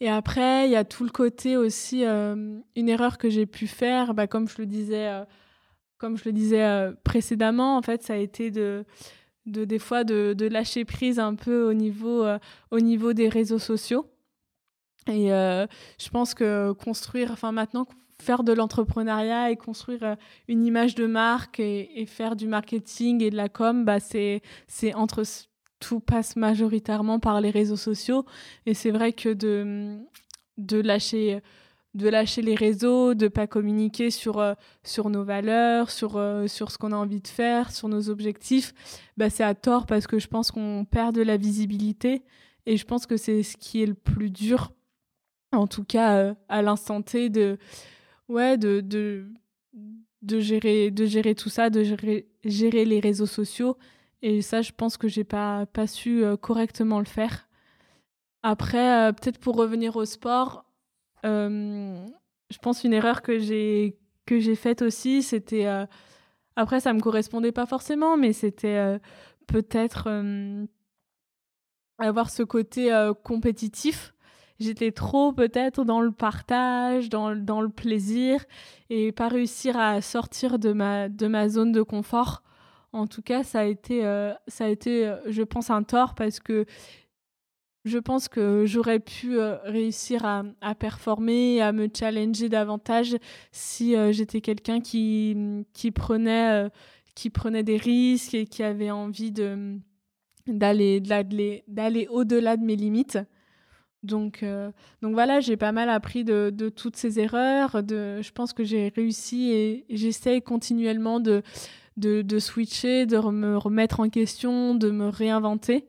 Et 0.00 0.08
après 0.08 0.66
il 0.66 0.70
y 0.70 0.76
a 0.76 0.84
tout 0.84 1.04
le 1.04 1.10
côté 1.10 1.56
aussi 1.56 2.04
une 2.04 2.88
erreur 2.88 3.18
que 3.18 3.28
j'ai 3.28 3.46
pu 3.46 3.66
faire. 3.66 4.14
Bah, 4.14 4.26
comme 4.26 4.48
je 4.48 4.58
le 4.58 4.66
disais 4.66 5.10
comme 5.98 6.16
je 6.16 6.24
le 6.26 6.32
disais 6.32 6.90
précédemment 7.02 7.76
en 7.76 7.82
fait 7.82 8.02
ça 8.02 8.14
a 8.14 8.18
été 8.18 8.50
de 8.50 8.84
de 9.46 9.64
des 9.64 9.78
fois 9.78 10.04
de 10.04 10.46
lâcher 10.46 10.84
prise 10.84 11.18
un 11.18 11.34
peu 11.34 11.68
au 11.68 11.74
niveau 11.74 12.24
au 12.70 12.80
niveau 12.80 13.12
des 13.14 13.28
réseaux 13.28 13.58
sociaux 13.58 14.06
et 15.06 15.32
euh, 15.32 15.66
je 15.98 16.08
pense 16.10 16.34
que 16.34 16.72
construire, 16.72 17.30
enfin 17.32 17.52
maintenant, 17.52 17.86
faire 18.20 18.42
de 18.42 18.52
l'entrepreneuriat 18.52 19.50
et 19.50 19.56
construire 19.56 20.02
euh, 20.02 20.16
une 20.48 20.64
image 20.64 20.94
de 20.94 21.06
marque 21.06 21.60
et, 21.60 22.04
faire 22.06 22.36
du 22.36 22.46
marketing 22.46 23.22
et 23.22 23.30
de 23.30 23.36
la 23.36 23.48
com, 23.48 23.84
bah 23.84 24.00
c'est 24.00 24.42
entre 24.94 25.22
tout 25.80 26.00
passe 26.00 26.36
majoritairement 26.36 27.20
par 27.20 27.40
les 27.40 27.50
réseaux 27.50 27.76
sociaux. 27.76 28.24
Et 28.66 28.74
c'est 28.74 28.90
vrai 28.90 29.12
que 29.12 29.32
de 29.32 29.98
de 30.58 30.80
lâcher 30.80 31.40
de 31.94 32.08
lâcher 32.08 32.42
les 32.42 32.54
réseaux, 32.54 33.14
de 33.14 33.28
pas 33.28 33.46
communiquer 33.46 34.10
sur 34.10 34.40
euh, 34.40 34.54
sur 34.84 35.08
nos 35.08 35.24
valeurs, 35.24 35.90
sur 35.90 36.20
sur 36.48 36.70
ce 36.70 36.78
qu'on 36.78 36.92
a 36.92 36.96
envie 36.96 37.20
de 37.22 37.28
faire, 37.28 37.70
sur 37.70 37.88
nos 37.88 38.10
objectifs, 38.10 38.74
bah 39.16 39.30
c'est 39.30 39.44
à 39.44 39.54
tort 39.54 39.86
parce 39.86 40.06
que 40.06 40.18
je 40.18 40.26
pense 40.28 40.50
qu'on 40.50 40.84
perd 40.84 41.14
de 41.14 41.22
la 41.22 41.36
visibilité 41.36 42.24
et 42.66 42.76
je 42.76 42.84
pense 42.84 43.06
que 43.06 43.16
c'est 43.16 43.42
ce 43.42 43.56
qui 43.56 43.82
est 43.82 43.86
le 43.86 43.94
plus 43.94 44.30
dur 44.30 44.72
en 45.52 45.66
tout 45.66 45.84
cas 45.84 46.16
euh, 46.18 46.34
à 46.48 46.62
l'instant 46.62 47.02
T 47.02 47.30
de 47.30 47.58
ouais 48.28 48.58
de, 48.58 48.80
de 48.80 49.26
de 50.22 50.40
gérer 50.40 50.90
de 50.90 51.06
gérer 51.06 51.34
tout 51.34 51.48
ça 51.48 51.70
de 51.70 51.82
gérer 51.82 52.28
gérer 52.44 52.84
les 52.84 53.00
réseaux 53.00 53.26
sociaux. 53.26 53.76
Et 54.22 54.42
ça 54.42 54.62
je 54.62 54.72
pense 54.72 54.96
que 54.96 55.08
j'ai 55.08 55.24
pas 55.24 55.66
pas 55.66 55.86
su 55.86 56.24
euh, 56.24 56.36
correctement 56.36 56.98
le 56.98 57.04
faire. 57.06 57.48
Après 58.42 59.08
euh, 59.08 59.12
peut-être 59.12 59.38
pour 59.38 59.56
revenir 59.56 59.96
au 59.96 60.04
sport 60.04 60.64
je 61.24 62.58
pense 62.62 62.84
une 62.84 62.94
erreur 62.94 63.22
que 63.22 63.38
j'ai 63.38 63.98
que 64.24 64.38
j'ai 64.38 64.54
faite 64.54 64.82
aussi 64.82 65.22
c'était 65.22 65.66
après 66.54 66.78
ça 66.80 66.92
me 66.92 67.00
correspondait 67.00 67.52
pas 67.52 67.66
forcément 67.66 68.16
mais 68.16 68.32
c'était 68.32 68.98
peut-être 69.48 70.08
avoir 71.98 72.30
ce 72.30 72.44
côté 72.44 73.12
compétitif 73.24 74.14
j'étais 74.60 74.92
trop 74.92 75.32
peut-être 75.32 75.84
dans 75.84 76.00
le 76.00 76.10
partage, 76.10 77.08
dans, 77.08 77.30
le 77.30 77.68
plaisir 77.68 78.44
et 78.90 79.12
pas 79.12 79.28
réussir 79.28 79.76
à 79.78 80.00
sortir 80.00 80.58
de 80.58 80.72
ma, 80.72 81.08
de 81.08 81.26
ma 81.26 81.48
zone 81.48 81.72
de 81.72 81.82
confort. 81.82 82.42
En 82.92 83.06
tout 83.06 83.22
cas, 83.22 83.42
ça 83.44 83.60
a 83.60 83.64
été, 83.64 84.04
euh, 84.04 84.32
ça 84.46 84.64
a 84.64 84.68
été 84.68 85.06
euh, 85.06 85.16
je 85.26 85.42
pense, 85.42 85.70
un 85.70 85.82
tort 85.82 86.14
parce 86.14 86.40
que 86.40 86.64
je 87.84 87.98
pense 87.98 88.28
que 88.28 88.64
j'aurais 88.66 88.98
pu 88.98 89.38
euh, 89.38 89.56
réussir 89.64 90.24
à, 90.24 90.42
à, 90.60 90.74
performer, 90.74 91.60
à 91.60 91.72
me 91.72 91.88
challenger 91.94 92.48
davantage 92.48 93.16
si 93.52 93.94
j'étais 94.12 94.40
quelqu'un 94.40 94.80
qui, 94.80 95.64
qui, 95.72 95.90
prenait, 95.90 96.70
qui 97.14 97.30
prenait 97.30 97.62
des 97.62 97.76
risques 97.76 98.34
et 98.34 98.46
qui 98.46 98.62
avait 98.62 98.90
envie 98.90 99.32
d'aller 100.46 101.00
d'aller 101.00 102.08
au-delà 102.10 102.56
de 102.56 102.64
mes 102.64 102.76
limites. 102.76 103.18
Donc, 104.02 104.42
euh, 104.42 104.70
donc 105.02 105.14
voilà, 105.14 105.40
j'ai 105.40 105.56
pas 105.56 105.72
mal 105.72 105.90
appris 105.90 106.24
de, 106.24 106.72
toutes 106.74 106.96
ces 106.96 107.18
erreurs. 107.18 107.82
Je 107.88 108.30
pense 108.30 108.52
que 108.52 108.64
j'ai 108.64 108.92
réussi 108.94 109.50
et 109.50 109.84
j'essaye 109.90 110.42
continuellement 110.42 111.20
de, 111.20 111.42
switcher, 112.38 113.06
de 113.06 113.18
me 113.18 113.56
remettre 113.56 114.00
en 114.00 114.08
question, 114.08 114.74
de 114.74 114.90
me 114.90 115.08
réinventer. 115.08 115.86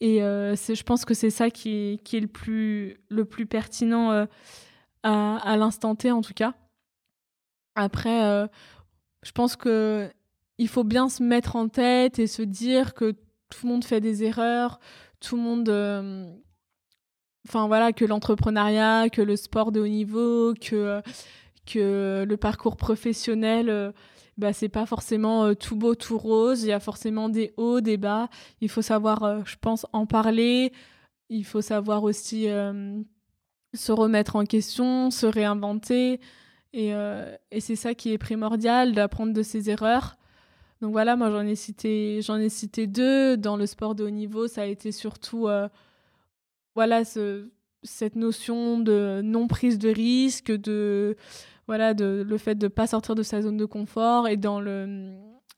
Et 0.00 0.22
euh, 0.22 0.54
je 0.54 0.82
pense 0.82 1.04
que 1.04 1.14
c'est 1.14 1.30
ça 1.30 1.50
qui, 1.50 2.00
est 2.12 2.20
le 2.20 2.28
plus, 2.28 3.46
pertinent 3.48 4.12
euh, 4.12 4.26
à, 5.02 5.56
l'instant 5.56 5.94
T, 5.94 6.10
en 6.10 6.20
tout 6.20 6.34
cas. 6.34 6.54
Après, 7.74 8.48
je 9.22 9.32
pense 9.32 9.56
que 9.56 10.08
il 10.58 10.68
faut 10.68 10.84
bien 10.84 11.10
se 11.10 11.22
mettre 11.22 11.56
en 11.56 11.68
tête 11.68 12.18
et 12.18 12.26
se 12.26 12.40
dire 12.40 12.94
que 12.94 13.10
tout 13.10 13.66
le 13.66 13.68
monde 13.68 13.84
fait 13.84 14.00
des 14.00 14.24
erreurs, 14.24 14.80
tout 15.20 15.36
le 15.36 15.42
monde 15.42 15.68
enfin 17.46 17.66
voilà 17.66 17.92
que 17.92 18.04
l'entrepreneuriat 18.04 19.08
que 19.08 19.22
le 19.22 19.36
sport 19.36 19.72
de 19.72 19.80
haut 19.80 19.86
niveau 19.86 20.54
que 20.54 21.00
que 21.66 22.24
le 22.26 22.36
parcours 22.36 22.76
professionnel 22.76 23.68
euh, 23.68 23.92
bah 24.38 24.52
c'est 24.52 24.68
pas 24.68 24.86
forcément 24.86 25.44
euh, 25.44 25.54
tout 25.54 25.76
beau 25.76 25.94
tout 25.94 26.18
rose. 26.18 26.62
Il 26.62 26.68
y 26.68 26.72
a 26.72 26.80
forcément 26.80 27.28
des 27.28 27.54
hauts 27.56 27.80
des 27.80 27.96
bas. 27.96 28.28
Il 28.60 28.68
faut 28.68 28.82
savoir 28.82 29.22
euh, 29.22 29.40
je 29.44 29.56
pense 29.60 29.86
en 29.92 30.06
parler. 30.06 30.72
Il 31.28 31.44
faut 31.44 31.62
savoir 31.62 32.04
aussi 32.04 32.46
se 33.74 33.92
remettre 33.92 34.36
en 34.36 34.44
question 34.44 35.10
se 35.10 35.26
réinventer. 35.26 36.20
Et, 36.72 36.90
et 37.50 37.60
c'est 37.60 37.74
ça 37.74 37.94
qui 37.94 38.12
est 38.12 38.18
primordial 38.18 38.92
d'apprendre 38.92 39.32
de 39.32 39.42
ses 39.42 39.70
erreurs. 39.70 40.16
Donc 40.80 40.92
voilà 40.92 41.16
moi 41.16 41.30
j'en 41.30 41.44
ai 41.44 41.56
cité 41.56 42.20
j'en 42.22 42.36
ai 42.36 42.48
cité 42.48 42.86
deux. 42.86 43.36
Dans 43.36 43.56
le 43.56 43.66
sport 43.66 43.96
de 43.96 44.04
haut 44.04 44.10
niveau 44.10 44.46
ça 44.46 44.62
a 44.62 44.66
été 44.66 44.92
surtout 44.92 45.48
voilà 46.76 47.04
ce, 47.04 47.48
cette 47.82 48.14
notion 48.14 48.78
de 48.78 49.22
non 49.24 49.48
prise 49.48 49.78
de 49.78 49.88
risque, 49.88 50.52
de 50.52 51.16
voilà 51.66 51.94
le 51.94 52.38
fait 52.38 52.54
de 52.54 52.68
pas 52.68 52.86
sortir 52.86 53.16
de 53.16 53.24
sa 53.24 53.42
zone 53.42 53.56
de 53.56 53.64
confort 53.64 54.28
et 54.28 54.36
dans 54.36 54.60
le 54.60 55.16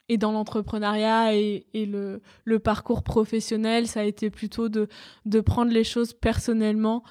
et 0.09 0.17
dans 0.17 0.33
l'entrepreneuriat 0.33 1.35
et, 1.35 1.67
le, 1.75 2.59
parcours 2.59 3.03
professionnel, 3.03 3.87
ça 3.87 4.01
a 4.01 4.05
été 4.05 4.31
plutôt 4.31 4.71
de, 4.71 4.89
de 5.27 5.41
prendre 5.41 5.71
les 5.71 5.85
choses 5.85 6.15
personnellement 6.15 7.03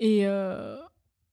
et, 0.00 0.26
euh, 0.26 0.76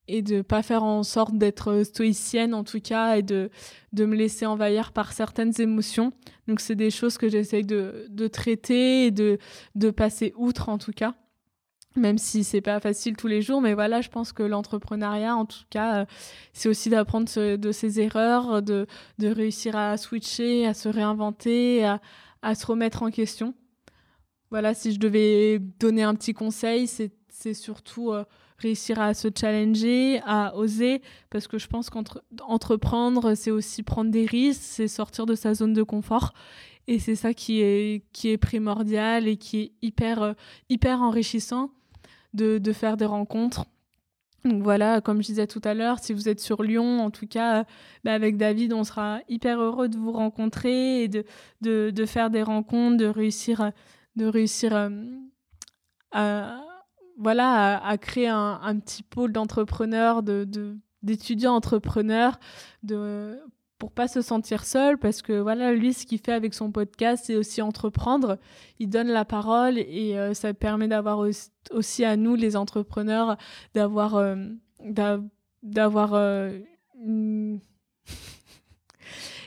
et 0.09 0.21
de 0.21 0.41
pas 0.41 0.61
faire 0.63 0.83
en 0.83 1.03
sorte 1.03 1.37
d'être 1.37 1.83
stoïcienne 1.83 2.53
en 2.53 2.65
tout 2.65 2.81
cas 2.81 3.15
et 3.15 3.21
de, 3.21 3.49
de 3.93 4.05
me 4.05 4.17
laisser 4.17 4.45
envahir 4.45 4.91
par 4.91 5.13
certaines 5.13 5.53
émotions. 5.61 6.11
Donc 6.49 6.59
c'est 6.59 6.75
des 6.75 6.91
choses 6.91 7.17
que 7.17 7.29
j'essaye 7.29 7.63
de, 7.63 8.07
de 8.09 8.27
traiter 8.27 9.05
et 9.05 9.11
de, 9.11 9.37
de 9.75 9.89
passer 9.91 10.33
outre 10.35 10.67
en 10.67 10.77
tout 10.77 10.91
cas 10.91 11.15
même 11.97 12.17
si 12.17 12.43
c'est 12.43 12.61
pas 12.61 12.79
facile 12.79 13.15
tous 13.17 13.27
les 13.27 13.41
jours 13.41 13.61
mais 13.61 13.73
voilà 13.73 14.01
je 14.01 14.09
pense 14.09 14.31
que 14.31 14.43
l'entrepreneuriat 14.43 15.35
en 15.35 15.45
tout 15.45 15.63
cas 15.69 16.01
euh, 16.01 16.05
c'est 16.53 16.69
aussi 16.69 16.89
d'apprendre 16.89 17.27
de 17.55 17.71
ses 17.71 17.99
erreurs 17.99 18.61
de, 18.61 18.87
de 19.19 19.27
réussir 19.27 19.75
à 19.75 19.97
switcher 19.97 20.65
à 20.65 20.73
se 20.73 20.89
réinventer 20.89 21.85
à, 21.85 21.99
à 22.41 22.55
se 22.55 22.65
remettre 22.65 23.03
en 23.03 23.11
question. 23.11 23.53
Voilà 24.49 24.73
si 24.73 24.93
je 24.93 24.99
devais 24.99 25.59
donner 25.59 26.03
un 26.03 26.15
petit 26.15 26.33
conseil 26.33 26.87
c'est 26.87 27.53
surtout 27.53 28.11
euh, 28.11 28.23
réussir 28.57 28.99
à 28.99 29.13
se 29.13 29.27
challenger 29.35 30.21
à 30.25 30.55
oser 30.55 31.01
parce 31.29 31.47
que 31.47 31.57
je 31.57 31.67
pense 31.67 31.89
qu'entreprendre 31.89 33.35
c'est 33.35 33.51
aussi 33.51 33.83
prendre 33.83 34.09
des 34.09 34.25
risques 34.25 34.61
c'est 34.63 34.87
sortir 34.87 35.25
de 35.25 35.35
sa 35.35 35.53
zone 35.53 35.73
de 35.73 35.83
confort 35.83 36.33
et 36.87 36.99
c'est 36.99 37.15
ça 37.15 37.33
qui 37.33 37.61
est 37.61 38.03
qui 38.13 38.29
est 38.29 38.37
primordial 38.37 39.27
et 39.27 39.37
qui 39.37 39.59
est 39.59 39.71
hyper 39.81 40.21
euh, 40.21 40.33
hyper 40.69 41.01
enrichissant 41.01 41.71
de, 42.37 42.73
faire 42.73 42.97
des 42.97 43.05
rencontres. 43.05 43.65
Donc 44.45 44.63
voilà, 44.63 45.01
comme 45.01 45.21
je 45.21 45.27
disais 45.27 45.47
tout 45.47 45.61
à 45.63 45.73
l'heure, 45.73 45.99
si 45.99 46.13
vous 46.13 46.29
êtes 46.29 46.39
sur 46.39 46.63
Lyon, 46.63 47.01
en 47.01 47.11
tout 47.11 47.27
cas, 47.27 47.65
bah 48.03 48.13
avec 48.13 48.37
David, 48.37 48.71
on 48.71 48.83
sera 48.83 49.19
hyper 49.27 49.59
heureux 49.59 49.89
de 49.89 49.97
vous 49.97 50.11
rencontrer 50.11 51.03
et 51.03 51.07
de, 51.07 51.25
de, 51.61 51.89
de 51.89 52.05
faire 52.05 52.29
des 52.29 52.43
rencontres, 52.43 52.97
de 52.97 53.07
réussir, 53.07 53.71
de 54.15 54.25
réussir 54.25 54.75
euh, 54.75 54.89
à, 56.11 56.61
voilà, 57.17 57.83
à, 57.83 57.97
créer 57.97 58.27
un, 58.27 58.59
un, 58.61 58.79
petit 58.79 59.03
pôle 59.03 59.33
d'entrepreneurs, 59.33 60.23
de, 60.23 60.47
d'étudiants 61.01 61.55
entrepreneurs, 61.55 62.39
de, 62.83 63.39
pour 63.77 63.91
pas 63.91 64.07
se 64.07 64.21
sentir 64.21 64.65
seul 64.65 64.97
parce 64.97 65.21
que 65.21 65.39
voilà 65.39 65.73
lui 65.73 65.93
ce 65.93 66.05
qu'il 66.05 66.19
fait 66.19 66.31
avec 66.33 66.53
son 66.53 66.71
podcast 66.71 67.25
c'est 67.27 67.35
aussi 67.35 67.61
entreprendre. 67.61 68.37
Il 68.79 68.89
donne 68.89 69.09
la 69.09 69.25
parole 69.25 69.77
et 69.77 70.17
euh, 70.17 70.33
ça 70.33 70.53
permet 70.53 70.87
d'avoir 70.87 71.19
aussi, 71.71 72.05
à 72.05 72.15
nous 72.17 72.35
les 72.35 72.55
entrepreneurs 72.55 73.37
d'avoir 73.73 74.15
euh, 74.15 74.35
d'avoir 75.63 76.13
euh, 76.13 76.57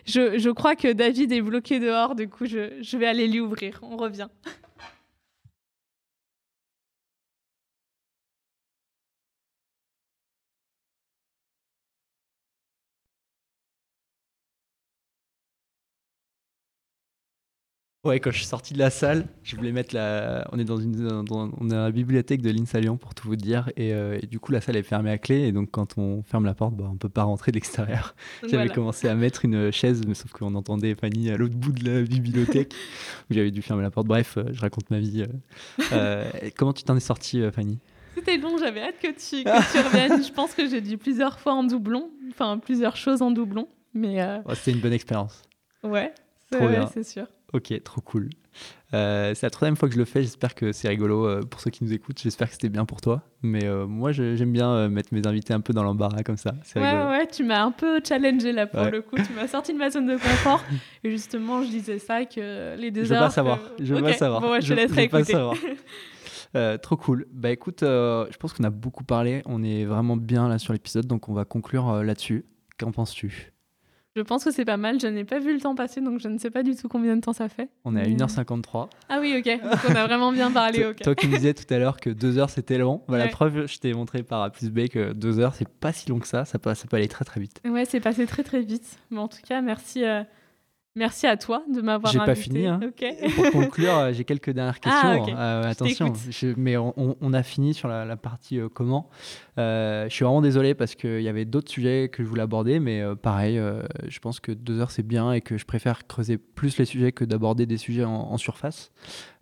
je, 0.07 0.39
je 0.39 0.51
crois 0.51 0.77
que 0.77 0.93
David 0.93 1.33
est 1.33 1.43
bloqué 1.43 1.81
dehors 1.81 2.15
du 2.15 2.29
coup 2.29 2.47
je, 2.47 2.79
je 2.81 2.97
vais 2.97 3.07
aller 3.07 3.27
lui 3.27 3.41
ouvrir. 3.41 3.81
On 3.83 3.97
revient 3.97 4.29
Ouais, 18.03 18.19
quand 18.19 18.31
je 18.31 18.39
suis 18.39 18.47
sorti 18.47 18.73
de 18.73 18.79
la 18.79 18.89
salle, 18.89 19.27
je 19.43 19.55
voulais 19.57 19.73
mettre 19.73 19.95
la. 19.95 20.49
On 20.53 20.59
est 20.59 20.65
dans 20.65 20.79
une, 20.79 21.23
dans- 21.23 21.51
on 21.61 21.67
est 21.67 21.71
dans 21.71 21.83
la 21.85 21.91
bibliothèque 21.91 22.41
de 22.41 22.49
l'INSA 22.49 22.81
Lyon 22.81 22.97
pour 22.97 23.15
tout 23.15 23.29
vous 23.29 23.37
dire, 23.37 23.69
et, 23.77 23.93
euh, 23.93 24.19
et 24.23 24.27
du 24.27 24.41
coup 24.41 24.53
la 24.53 24.63
salle 24.63 24.77
est 24.77 24.83
fermée 24.83 25.11
à 25.11 25.19
clé, 25.19 25.41
et 25.47 25.53
donc 25.53 25.71
quand 25.71 25.99
on 25.99 26.23
ferme 26.23 26.47
la 26.47 26.55
porte, 26.55 26.75
bah, 26.75 26.89
on 26.91 26.97
peut 26.97 27.11
pas 27.11 27.25
rentrer 27.25 27.53
de 27.53 27.57
l'extérieur. 27.57 28.15
J'avais 28.43 28.57
voilà. 28.57 28.73
commencé 28.73 29.07
à 29.07 29.15
mettre 29.15 29.45
une 29.45 29.71
chaise, 29.71 30.01
mais 30.09 30.15
sauf 30.15 30.31
qu'on 30.33 30.55
entendait 30.55 30.95
Fanny 30.95 31.31
à 31.31 31.37
l'autre 31.37 31.55
bout 31.57 31.73
de 31.73 31.85
la 31.85 32.01
bibliothèque. 32.01 32.73
où 33.31 33.35
J'avais 33.35 33.51
dû 33.51 33.61
fermer 33.61 33.83
la 33.83 33.91
porte. 33.91 34.07
Bref, 34.07 34.39
euh, 34.39 34.45
je 34.51 34.61
raconte 34.63 34.89
ma 34.91 34.99
vie. 34.99 35.27
euh. 35.93 36.25
Comment 36.57 36.73
tu 36.73 36.85
t'en 36.85 36.97
es 36.97 37.01
sorti, 37.01 37.43
euh, 37.43 37.53
Fanny? 37.53 37.81
C'était 38.15 38.39
long, 38.39 38.57
j'avais 38.57 38.81
hâte 38.81 38.99
que 38.99 39.09
tu, 39.09 39.45
que 39.45 39.73
tu 39.73 39.79
reviennes. 39.87 40.25
Je 40.27 40.33
pense 40.33 40.55
que 40.55 40.67
j'ai 40.67 40.81
dit 40.81 40.97
plusieurs 40.97 41.39
fois 41.39 41.53
en 41.53 41.65
doublon, 41.65 42.11
enfin 42.31 42.57
plusieurs 42.59 42.97
choses 42.97 43.21
en 43.21 43.31
doublon, 43.31 43.69
mais 43.93 44.23
euh, 44.23 44.39
Ouais, 44.47 44.55
C'était 44.55 44.73
une 44.73 44.81
bonne 44.81 44.95
expérience. 44.95 45.43
ouais, 45.85 46.13
c'est 46.95 47.05
sûr. 47.05 47.27
Ok, 47.53 47.73
trop 47.83 48.01
cool. 48.01 48.31
Euh, 48.95 49.33
c'est 49.35 49.45
la 49.47 49.51
troisième 49.51 49.75
fois 49.77 49.89
que 49.89 49.95
je 49.95 49.99
le 49.99 50.05
fais. 50.05 50.23
J'espère 50.23 50.55
que 50.55 50.71
c'est 50.73 50.89
rigolo 50.89 51.27
euh, 51.27 51.41
pour 51.43 51.61
ceux 51.61 51.71
qui 51.71 51.83
nous 51.83 51.93
écoutent. 51.93 52.21
J'espère 52.21 52.47
que 52.49 52.53
c'était 52.55 52.69
bien 52.69 52.85
pour 52.85 53.01
toi. 53.01 53.23
Mais 53.43 53.65
euh, 53.65 53.87
moi, 53.87 54.13
j'aime 54.13 54.53
bien 54.53 54.89
mettre 54.89 55.09
mes 55.13 55.27
invités 55.27 55.53
un 55.53 55.61
peu 55.61 55.73
dans 55.73 55.83
l'embarras 55.83 56.23
comme 56.23 56.37
ça. 56.37 56.53
Ouais, 56.77 56.89
rigolo. 56.91 57.11
ouais, 57.11 57.27
tu 57.27 57.43
m'as 57.45 57.63
un 57.65 57.73
peu 57.73 58.01
challengé 58.07 58.53
là 58.53 58.67
pour 58.67 58.81
Ouais. 58.81 58.91
le 58.91 59.03
coup. 59.03 59.17
Tu 59.17 59.33
m'as 59.35 59.49
sorti 59.49 59.73
de 59.73 59.79
ma 59.79 59.91
zone 59.91 60.07
de 60.07 60.15
confort. 60.15 60.63
Et 61.05 61.11
justement, 61.11 61.63
je 61.63 61.69
disais 61.71 61.99
ça 61.99 62.25
que 62.25 62.77
les 62.77 62.91
deux 62.93 63.03
Je 63.05 63.09
veux 63.09 63.15
heures. 63.17 63.23
pas 63.25 63.31
savoir. 63.31 63.59
que- 63.77 63.85
Je 63.85 63.95
veux 63.95 64.01
Ok, 64.01 64.07
pas 64.07 64.13
savoir. 64.15 64.41
Bon, 64.43 64.51
ouais, 64.53 64.61
je 64.61 64.67
Je- 64.67 64.75
te 64.75 64.79
laisserai 64.81 65.03
je 65.03 65.07
veux 65.07 65.09
pas 65.11 65.25
savoir. 65.25 65.55
Trop 66.83 66.97
cool. 66.97 67.27
Bah 67.33 67.51
écoute, 67.51 67.81
je 67.83 68.37
pense 68.37 68.53
qu'on 68.53 68.65
a 68.65 68.71
beaucoup 68.71 69.05
parlé. 69.05 69.43
On 69.47 69.63
est 69.63 69.85
vraiment 69.85 70.17
bien 70.17 70.49
là 70.49 70.59
sur 70.59 70.73
l'épisode, 70.73 71.07
donc 71.07 71.29
on 71.29 71.33
va 71.33 71.45
conclure 71.45 72.03
là-dessus. 72.03 72.45
Qu'en 72.79 72.93
penses-tu? 72.93 73.53
Je 74.21 74.25
pense 74.27 74.45
que 74.45 74.51
c'est 74.51 74.67
pas 74.67 74.77
mal. 74.77 75.01
Je 75.01 75.07
n'ai 75.07 75.25
pas 75.25 75.39
vu 75.39 75.55
le 75.55 75.61
temps 75.61 75.75
passer, 75.75 76.03
donc 76.03 76.21
je 76.21 76.29
ne 76.29 76.37
sais 76.37 76.51
pas 76.51 76.63
du 76.63 76.77
tout 76.77 76.89
combien 76.89 77.17
de 77.17 77.23
temps 77.23 77.33
ça 77.33 77.49
fait. 77.49 77.71
On 77.87 77.97
est 77.97 78.01
à 78.01 78.05
Mais- 78.05 78.11
1h53. 78.15 78.91
Ah 79.09 79.19
oui, 79.19 79.35
ok. 79.39 79.63
Donc 79.63 79.81
on 79.89 79.95
a 79.97 80.07
vraiment 80.07 80.31
bien 80.31 80.51
parlé. 80.51 80.81
Toi- 80.81 80.91
Ok. 80.91 80.97
Toi 81.01 81.15
qui 81.15 81.27
me 81.29 81.37
disais 81.37 81.55
tout 81.55 81.73
à 81.73 81.79
l'heure 81.79 81.97
que 81.99 82.11
2 82.11 82.37
heures 82.37 82.51
c'était 82.51 82.77
long, 82.77 83.01
bah, 83.09 83.17
la 83.17 83.29
preuve, 83.29 83.67
je 83.67 83.79
t'ai 83.79 83.95
montré 83.95 84.23
par 84.23 84.43
A 84.43 84.51
plus 84.51 84.69
B 84.71 84.89
que 84.89 85.15
2 85.15 85.39
heures 85.41 85.55
c'est 85.55 85.69
pas 85.69 85.93
si 85.95 86.11
long 86.11 86.19
que 86.19 86.29
ça. 86.29 86.45
Ça 86.45 86.59
peut, 86.59 86.75
ça 86.75 86.87
peut 86.87 86.97
aller 86.99 87.09
très 87.09 87.25
très 87.25 87.41
vite. 87.41 87.63
Ouais, 87.67 87.87
c'est 87.87 88.01
passé 88.01 88.27
très 88.27 88.43
très 88.43 88.61
vite. 88.61 88.99
Mais 89.11 89.19
en 89.21 89.29
tout 89.29 89.39
cas, 89.49 89.63
merci, 89.63 90.05
euh, 90.05 90.23
merci 91.01 91.27
à 91.27 91.37
toi 91.37 91.65
de 91.75 91.81
m'avoir 91.81 92.13
J'ai 92.13 92.19
pas 92.21 92.31
invité. 92.31 92.41
fini, 92.43 92.67
hein. 92.67 92.79
Pour 93.35 93.51
conclure, 93.51 93.97
euh, 93.97 94.13
j'ai 94.13 94.23
quelques 94.25 94.51
dernières 94.51 94.79
questions. 94.79 95.01
Ah, 95.03 95.17
ok. 95.19 95.29
Euh, 95.31 95.63
attention, 95.65 96.13
je- 96.31 96.55
mais 96.57 96.77
on, 96.77 97.33
a 97.33 97.43
fini 97.43 97.75
sur 97.75 97.89
la, 97.89 98.05
la 98.05 98.17
partie 98.17 98.61
euh, 98.61 98.69
comment. 98.69 99.11
Euh, 99.59 100.09
je 100.09 100.15
suis 100.15 100.25
vraiment 100.25 100.41
désolé 100.43 100.75
parce 100.75 100.95
qu'il 100.95 101.21
y 101.23 101.29
avait 101.29 101.45
d'autres 101.45 101.71
sujets 101.71 102.09
que 102.13 102.23
je 102.23 102.29
voulais 102.29 102.43
aborder, 102.43 102.79
mais 102.79 103.03
pareil, 103.21 103.61
je 104.07 104.19
pense 104.21 104.39
que 104.39 104.53
deux 104.53 104.79
heures 104.79 104.91
c'est 104.93 105.03
bien 105.03 105.33
et 105.33 105.41
que 105.41 105.59
je 105.59 105.65
préfère 105.65 106.07
creuser 106.07 106.39
plus 106.39 106.79
les 106.79 106.85
sujets 106.85 107.11
que 107.13 107.25
d'aborder 107.25 107.67
des 107.67 107.77
sujets 107.79 108.05
en, 108.05 108.13
en 108.13 108.37
surface. 108.37 108.93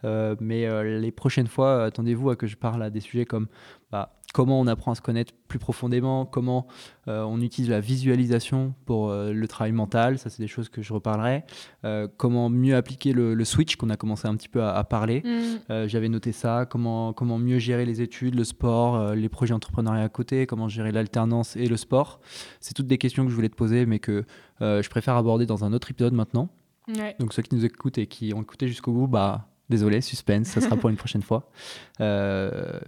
Mais 0.04 0.66
les 0.98 1.12
prochaines 1.12 1.46
fois, 1.48 1.84
attendez-vous 1.84 2.30
à 2.30 2.36
que 2.36 2.46
je 2.46 2.56
parle 2.56 2.82
à 2.82 2.90
des 2.90 3.00
sujets 3.00 3.26
comme 3.26 3.48
bah, 3.90 4.17
comment 4.34 4.60
on 4.60 4.66
apprend 4.66 4.92
à 4.92 4.94
se 4.94 5.00
connaître 5.00 5.32
plus 5.48 5.58
profondément, 5.58 6.26
comment 6.26 6.66
euh, 7.08 7.22
on 7.22 7.40
utilise 7.40 7.70
la 7.70 7.80
visualisation 7.80 8.74
pour 8.84 9.08
euh, 9.08 9.32
le 9.32 9.48
travail 9.48 9.72
mental, 9.72 10.18
ça 10.18 10.28
c'est 10.28 10.42
des 10.42 10.48
choses 10.48 10.68
que 10.68 10.82
je 10.82 10.92
reparlerai. 10.92 11.44
Euh, 11.84 12.08
comment 12.16 12.50
mieux 12.50 12.76
appliquer 12.76 13.12
le, 13.12 13.34
le 13.34 13.44
switch 13.44 13.76
qu'on 13.76 13.88
a 13.90 13.96
commencé 13.96 14.28
un 14.28 14.36
petit 14.36 14.48
peu 14.48 14.62
à, 14.62 14.74
à 14.74 14.84
parler. 14.84 15.22
Mm. 15.24 15.86
J'avais 15.86 16.08
noté 16.08 16.32
ça, 16.32 16.66
comment, 16.68 17.12
comment 17.12 17.38
mieux 17.38 17.58
gérer 17.58 17.86
les 17.86 18.02
études, 18.02 18.34
le 18.34 18.44
sport, 18.44 19.14
les 19.14 19.28
projets 19.28 19.54
entrepreneuriaux 19.54 20.04
à 20.04 20.08
côté, 20.08 20.46
comment 20.46 20.68
gérer 20.68 20.92
l'alternance 20.92 21.56
et 21.56 21.66
le 21.66 21.76
sport. 21.76 22.20
C'est 22.60 22.74
toutes 22.74 22.86
des 22.86 22.98
questions 22.98 23.24
que 23.24 23.30
je 23.30 23.34
voulais 23.34 23.48
te 23.48 23.56
poser, 23.56 23.86
mais 23.86 23.98
que 23.98 24.24
je 24.60 24.88
préfère 24.88 25.16
aborder 25.16 25.46
dans 25.46 25.64
un 25.64 25.72
autre 25.72 25.90
épisode 25.90 26.14
maintenant. 26.14 26.48
Ouais. 26.88 27.16
Donc 27.18 27.32
ceux 27.32 27.42
qui 27.42 27.54
nous 27.54 27.64
écoutent 27.64 27.98
et 27.98 28.06
qui 28.06 28.32
ont 28.34 28.42
écouté 28.42 28.68
jusqu'au 28.68 28.92
bout, 28.92 29.06
bah 29.06 29.48
désolé, 29.68 30.00
suspense, 30.00 30.48
ça 30.48 30.60
sera 30.60 30.76
pour 30.76 30.90
une 30.90 30.96
prochaine 30.96 31.22
fois. 31.22 31.50
Euh, 32.00 32.78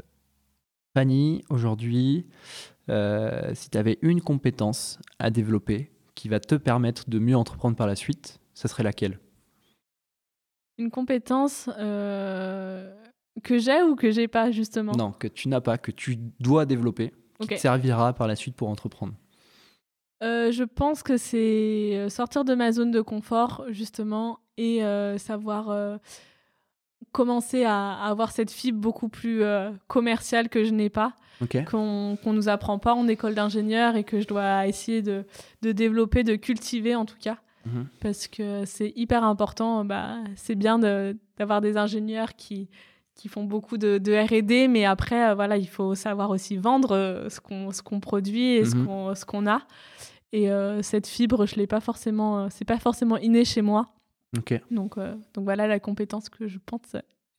Fanny, 0.94 1.44
aujourd'hui, 1.50 2.26
euh, 2.88 3.52
si 3.54 3.70
tu 3.70 3.78
avais 3.78 3.98
une 4.02 4.20
compétence 4.20 4.98
à 5.20 5.30
développer 5.30 5.92
qui 6.16 6.28
va 6.28 6.40
te 6.40 6.56
permettre 6.56 7.08
de 7.08 7.20
mieux 7.20 7.36
entreprendre 7.36 7.76
par 7.76 7.86
la 7.86 7.94
suite, 7.94 8.40
ça 8.54 8.66
serait 8.66 8.82
laquelle? 8.82 9.20
Une 10.78 10.90
compétence 10.90 11.70
euh, 11.78 12.92
que 13.44 13.58
j'ai 13.58 13.82
ou 13.82 13.94
que 13.94 14.10
j'ai 14.10 14.26
pas 14.26 14.50
justement? 14.50 14.96
Non, 14.96 15.12
que 15.12 15.28
tu 15.28 15.48
n'as 15.48 15.60
pas, 15.60 15.78
que 15.78 15.92
tu 15.92 16.16
dois 16.40 16.66
développer, 16.66 17.12
qui 17.38 17.48
te 17.48 17.54
servira 17.56 18.12
par 18.12 18.26
la 18.26 18.34
suite 18.34 18.56
pour 18.56 18.68
entreprendre. 18.68 19.14
Euh, 20.24 20.50
je 20.50 20.64
pense 20.64 21.04
que 21.04 21.16
c'est 21.16 22.08
sortir 22.08 22.44
de 22.44 22.54
ma 22.54 22.72
zone 22.72 22.90
de 22.90 23.00
confort, 23.00 23.64
justement, 23.68 24.40
et 24.56 24.80
savoir 25.18 25.98
commencer 27.12 27.64
à, 27.64 27.92
à 27.94 28.08
avoir 28.10 28.30
cette 28.32 28.50
fibre 28.50 28.78
beaucoup 28.80 29.08
plus 29.08 29.42
euh, 29.42 29.70
commerciale 29.88 30.48
que 30.48 30.64
je 30.64 30.70
n'ai 30.72 30.90
pas, 30.90 31.14
Ok 31.42 31.64
qu'on 31.70 32.16
qu'on 32.22 32.32
nous 32.32 32.48
apprend 32.48 32.78
pas 32.78 32.94
en 32.94 33.08
école 33.08 33.34
d'ingénieur 33.34 33.96
et 33.96 34.04
que 34.04 34.20
je 34.20 34.28
dois 34.28 34.66
essayer 34.66 35.02
de, 35.02 35.24
de 35.62 35.72
développer, 35.72 36.22
de 36.22 36.36
cultiver 36.36 36.94
en 36.94 37.04
tout 37.06 37.16
cas, 37.20 37.38
Mhm. 37.66 37.86
parce 38.00 38.26
que 38.26 38.64
c'est 38.64 38.92
hyper 38.96 39.22
important. 39.24 39.84
Bah, 39.84 40.16
c'est 40.36 40.54
bien 40.54 40.78
de- 40.78 41.16
d'avoir 41.36 41.60
des 41.60 41.76
ingénieurs 41.76 42.34
qui 42.36 42.68
qui 43.16 43.28
font 43.28 43.44
beaucoup 43.44 43.76
de, 43.76 43.98
de 43.98 44.12
R&D, 44.14 44.66
mais 44.66 44.86
après, 44.86 45.28
euh, 45.30 45.34
voilà, 45.34 45.58
il 45.58 45.68
faut 45.68 45.94
savoir 45.94 46.30
aussi 46.30 46.56
vendre 46.56 46.92
euh, 46.96 47.28
ce 47.28 47.82
qu'on 47.82 48.00
produit 48.00 48.52
et 48.54 48.64
ce 48.64 48.76
Mhm. 48.76 48.86
qu'on 48.86 49.14
ce 49.14 49.24
qu'on 49.26 49.46
a. 49.46 49.60
Et 50.32 50.50
euh, 50.50 50.80
cette 50.80 51.06
fibre, 51.06 51.44
je 51.44 51.56
l'ai 51.56 51.66
pas 51.66 51.80
forcément, 51.80 52.48
c'est 52.50 52.64
pas 52.64 52.78
forcément 52.78 53.18
inné 53.18 53.44
chez 53.44 53.60
moi. 53.62 53.88
Donc, 54.70 54.98
euh, 54.98 55.14
donc 55.34 55.44
voilà 55.44 55.66
la 55.66 55.80
compétence 55.80 56.28
que 56.28 56.46
je 56.46 56.58
pense 56.64 56.96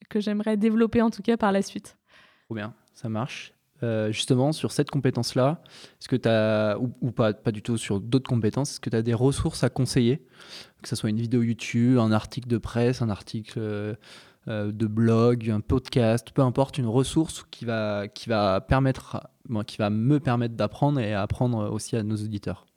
que 0.10 0.20
j'aimerais 0.20 0.58
développer 0.58 1.02
en 1.02 1.10
tout 1.10 1.22
cas 1.22 1.38
par 1.38 1.52
la 1.52 1.62
suite. 1.62 1.98
trop 2.46 2.56
bien, 2.56 2.74
ça 2.94 3.10
marche. 3.10 3.54
Euh, 3.84 4.12
justement, 4.12 4.52
sur 4.52 4.72
cette 4.72 4.92
compétence-là, 4.92 5.62
est-ce 6.00 6.08
que 6.08 6.16
tu 6.16 6.30
as, 6.30 6.78
ou, 6.80 6.94
ou 7.02 7.12
pas, 7.12 7.34
pas 7.34 7.52
du 7.52 7.64
tout 7.64 7.78
sur 7.78 8.00
d'autres 8.00 8.30
compétences, 8.30 8.72
est-ce 8.72 8.80
que 8.80 8.92
tu 8.92 8.96
as 8.96 9.02
des 9.02 9.16
ressources 9.16 9.64
à 9.64 9.70
conseiller? 9.70 10.24
Que 10.84 10.90
ce 10.90 10.96
soit 10.96 11.10
une 11.10 11.20
vidéo 11.20 11.42
YouTube, 11.42 11.98
un 11.98 12.12
article 12.12 12.48
de 12.48 12.60
presse, 12.60 13.02
un 13.02 13.10
article 13.10 13.58
euh, 13.58 13.96
euh, 14.48 14.72
de 14.72 14.86
blog, 14.86 15.50
un 15.50 15.62
podcast, 15.62 16.30
peu 16.32 16.44
importe, 16.44 16.78
une 16.78 16.88
ressource 16.88 17.44
qui 17.50 17.66
va, 17.66 18.08
qui 18.08 18.30
va, 18.30 18.62
permettre, 18.62 19.28
bon, 19.50 19.64
qui 19.64 19.78
va 19.78 19.90
me 19.90 20.20
permettre 20.20 20.56
d'apprendre 20.56 21.00
et 21.00 21.14
à 21.14 21.24
apprendre 21.24 21.72
aussi 21.72 21.96
à 21.96 22.04
nos 22.04 22.18
auditeurs? 22.18 22.68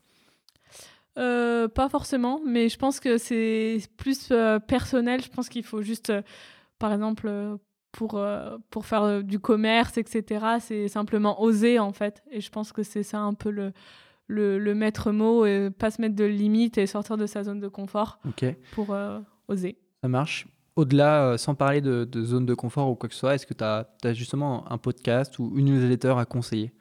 Euh, 1.16 1.68
pas 1.68 1.88
forcément, 1.88 2.40
mais 2.44 2.68
je 2.68 2.76
pense 2.76 2.98
que 2.98 3.18
c'est 3.18 3.78
plus 3.96 4.28
euh, 4.30 4.58
personnel. 4.58 5.22
Je 5.22 5.28
pense 5.28 5.48
qu'il 5.48 5.62
faut 5.62 5.82
juste, 5.82 6.10
euh, 6.10 6.22
par 6.78 6.92
exemple, 6.92 7.30
pour, 7.92 8.20
pour 8.70 8.86
faire 8.86 9.22
du 9.22 9.38
commerce, 9.38 9.96
etc., 9.98 10.44
c'est 10.58 10.88
simplement 10.88 11.40
oser, 11.40 11.78
en 11.78 11.92
fait. 11.92 12.22
Et 12.30 12.40
je 12.40 12.50
pense 12.50 12.72
que 12.72 12.82
c'est 12.82 13.04
ça 13.04 13.20
un 13.20 13.34
peu 13.34 13.50
le, 13.50 13.72
le, 14.26 14.58
le 14.58 14.74
maître 14.74 15.12
mot, 15.12 15.46
et 15.46 15.70
pas 15.70 15.92
se 15.92 16.00
mettre 16.00 16.16
de 16.16 16.24
limites 16.24 16.76
et 16.78 16.86
sortir 16.86 17.16
de 17.16 17.26
sa 17.26 17.44
zone 17.44 17.60
de 17.60 17.68
confort 17.68 18.18
pour 18.72 18.96
oser. 19.46 19.78
Ça 20.02 20.08
marche. 20.08 20.48
Au-delà, 20.74 21.38
sans 21.38 21.54
parler 21.54 21.80
de, 21.80 22.04
de 22.04 22.24
zone 22.24 22.46
de 22.46 22.54
confort 22.54 22.90
ou 22.90 22.96
quoi 22.96 23.08
que 23.08 23.14
ce 23.14 23.20
soit, 23.20 23.36
est-ce 23.36 23.46
que 23.46 23.54
tu 23.54 23.62
as, 23.62 23.86
justement 24.12 24.68
un 24.72 24.78
podcast 24.78 25.38
ou 25.38 25.56
une 25.56 25.66
newsletter 25.66 26.14
à 26.18 26.24
conseiller? 26.24 26.72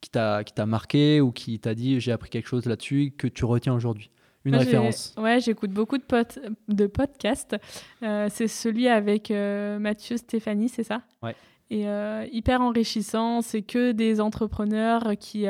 Qui 0.00 0.10
t'a 0.10 0.44
qui 0.44 0.52
t'a 0.52 0.66
marqué 0.66 1.20
ou 1.20 1.32
qui 1.32 1.58
t'a 1.58 1.74
dit 1.74 2.00
j'ai 2.00 2.12
appris 2.12 2.30
quelque 2.30 2.46
chose 2.48 2.66
là-dessus 2.66 3.12
que 3.16 3.26
tu 3.26 3.44
retiens 3.44 3.74
aujourd'hui 3.74 4.10
Une 4.44 4.52
Moi, 4.54 4.60
référence 4.64 5.14
Ouais, 5.18 5.40
j'écoute 5.40 5.70
beaucoup 5.72 5.98
de, 5.98 6.02
pod- 6.04 6.54
de 6.68 6.86
podcasts. 6.86 7.56
Euh, 8.02 8.28
c'est 8.30 8.48
celui 8.48 8.88
avec 8.88 9.30
euh, 9.30 9.78
Mathieu 9.78 10.16
Stéphanie, 10.16 10.68
c'est 10.68 10.84
ça? 10.84 11.02
Ouais. 11.22 11.34
Et 11.70 11.86
euh, 11.88 12.24
hyper 12.32 12.60
enrichissant. 12.62 13.42
C'est 13.42 13.62
que 13.62 13.92
des 13.92 14.20
entrepreneurs 14.22 15.12
qui, 15.20 15.46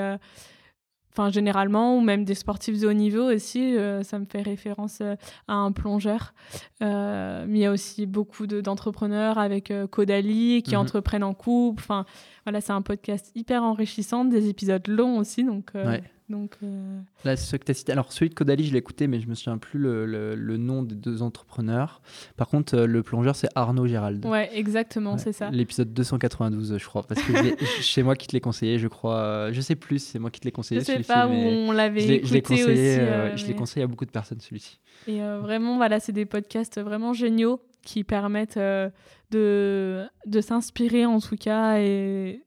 enfin 1.12 1.30
généralement, 1.30 1.96
ou 1.96 2.00
même 2.00 2.24
des 2.24 2.34
sportifs 2.34 2.80
de 2.80 2.88
haut 2.88 2.92
niveau 2.92 3.30
aussi. 3.32 3.76
ça 4.02 4.18
me 4.18 4.24
fait 4.24 4.42
référence 4.42 5.00
à 5.00 5.54
un 5.54 5.70
plongeur. 5.72 6.32
Mais 6.80 7.46
il 7.48 7.58
y 7.58 7.66
a 7.66 7.70
aussi 7.72 8.06
beaucoup 8.06 8.46
de- 8.46 8.60
d'entrepreneurs 8.60 9.38
avec 9.38 9.72
Caudalie 9.90 10.62
qui 10.64 10.72
Mhm. 10.74 10.80
entreprennent 10.80 11.24
en 11.24 11.34
couple. 11.34 11.82
Enfin, 11.84 12.04
voilà, 12.48 12.60
c'est 12.60 12.72
un 12.72 12.82
podcast 12.82 13.30
hyper 13.34 13.62
enrichissant, 13.62 14.24
des 14.24 14.48
épisodes 14.48 14.86
longs 14.88 15.18
aussi. 15.18 15.44
Donc, 15.44 15.70
euh, 15.74 15.86
Ouais. 15.86 16.02
donc 16.30 16.56
euh, 16.62 16.98
Là, 17.24 17.36
ce 17.36 17.56
que 17.56 17.64
tu 17.64 17.70
as 17.70 17.74
cité. 17.74 17.92
Alors, 17.92 18.10
celui 18.12 18.30
de 18.30 18.34
Caudalie, 18.34 18.64
je 18.64 18.72
l'ai 18.72 18.78
écouté, 18.78 19.06
mais 19.06 19.20
je 19.20 19.28
me 19.28 19.34
souviens 19.34 19.58
plus 19.58 19.78
le, 19.78 20.06
le- 20.06 20.34
le 20.34 20.56
nom 20.56 20.82
des 20.82 20.94
deux 20.94 21.20
entrepreneurs. 21.22 22.00
Par 22.36 22.48
contre, 22.48 22.74
euh, 22.74 22.86
le 22.86 23.02
plongeur, 23.02 23.36
c'est 23.36 23.48
Arnaud 23.54 23.86
Gérald. 23.86 24.24
ouais, 24.24 24.48
exactement, 24.54 25.12
Ouais, 25.12 25.18
c'est 25.18 25.32
ça. 25.32 25.50
L'épisode 25.50 25.92
292, 25.92 26.78
je 26.78 26.84
crois. 26.86 27.02
Parce 27.02 27.20
que 27.22 27.32
c'est 27.82 28.02
moi 28.02 28.16
qui 28.16 28.26
te 28.26 28.32
l'ai 28.32 28.40
conseillé, 28.40 28.78
je 28.78 28.88
crois. 28.88 29.50
Je 29.52 29.60
sais 29.60 29.76
plus, 29.76 29.98
c'est 29.98 30.18
moi 30.18 30.30
qui 30.30 30.40
te 30.40 30.46
l'ai 30.46 30.52
conseillé. 30.52 30.80
Je 30.80 30.86
sais 30.86 31.00
pas 31.00 31.26
où 31.26 31.32
on 31.32 31.72
l'avait 31.72 32.00
l'ai 32.00 32.24
je 32.24 32.32
l'ai 32.32 32.38
écouté 32.38 32.60
conseillé, 32.62 32.72
aussi. 32.72 33.00
euh, 33.00 33.36
je 33.36 33.46
mais- 33.46 33.54
conseillé 33.54 33.84
à 33.84 33.86
beaucoup 33.86 34.06
de 34.06 34.10
personnes, 34.10 34.40
celui-ci. 34.40 34.78
Et 35.06 35.20
vraiment, 35.20 35.76
voilà, 35.76 36.00
c'est 36.00 36.12
des 36.12 36.26
podcasts 36.26 36.80
vraiment 36.80 37.12
géniaux 37.12 37.60
qui 37.82 38.04
permettent 38.04 38.56
euh, 38.56 38.90
de, 39.30 40.06
de 40.26 40.40
s'inspirer 40.40 41.06
en 41.06 41.20
tout 41.20 41.36
cas 41.36 41.78
et 41.78 42.42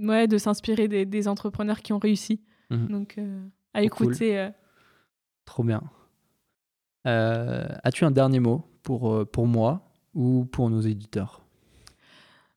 ouais, 0.00 0.26
de 0.26 0.38
s'inspirer 0.38 0.88
des, 0.88 1.04
des 1.06 1.28
entrepreneurs 1.28 1.80
qui 1.80 1.92
ont 1.92 1.98
réussi. 1.98 2.40
Mhm. 2.70 2.88
Donc, 2.88 3.14
euh, 3.18 3.46
à 3.72 3.82
écouter. 3.82 4.38
euh, 4.38 4.50
Trop 5.44 5.62
bien. 5.64 5.82
As-tu 7.04 8.04
un 8.04 8.10
dernier 8.10 8.40
mot 8.40 8.64
pour, 8.82 9.26
pour 9.28 9.46
moi 9.46 9.90
ou 10.14 10.46
pour 10.46 10.70
nos 10.70 10.80
éditeurs? 10.80 11.42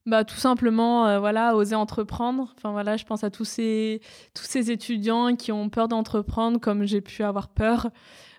Bah, 0.06 0.24
tout 0.24 0.38
simplement, 0.38 1.06
euh, 1.06 1.20
voilà, 1.20 1.54
oser 1.58 1.76
entreprendre. 1.76 2.54
Enfin 2.56 2.72
voilà, 2.72 2.96
je 2.96 3.04
pense 3.04 3.26
à 3.26 3.30
tous 3.30 3.44
ces, 3.44 4.00
tous 4.34 4.46
ces 4.46 4.72
étudiants 4.72 5.36
qui 5.36 5.52
ont 5.52 5.68
peur 5.70 5.90
d'entreprendre, 5.90 6.62
comme 6.62 6.86
j'ai 6.86 7.02
pu 7.02 7.24
avoir 7.24 7.50
peur, 7.50 7.90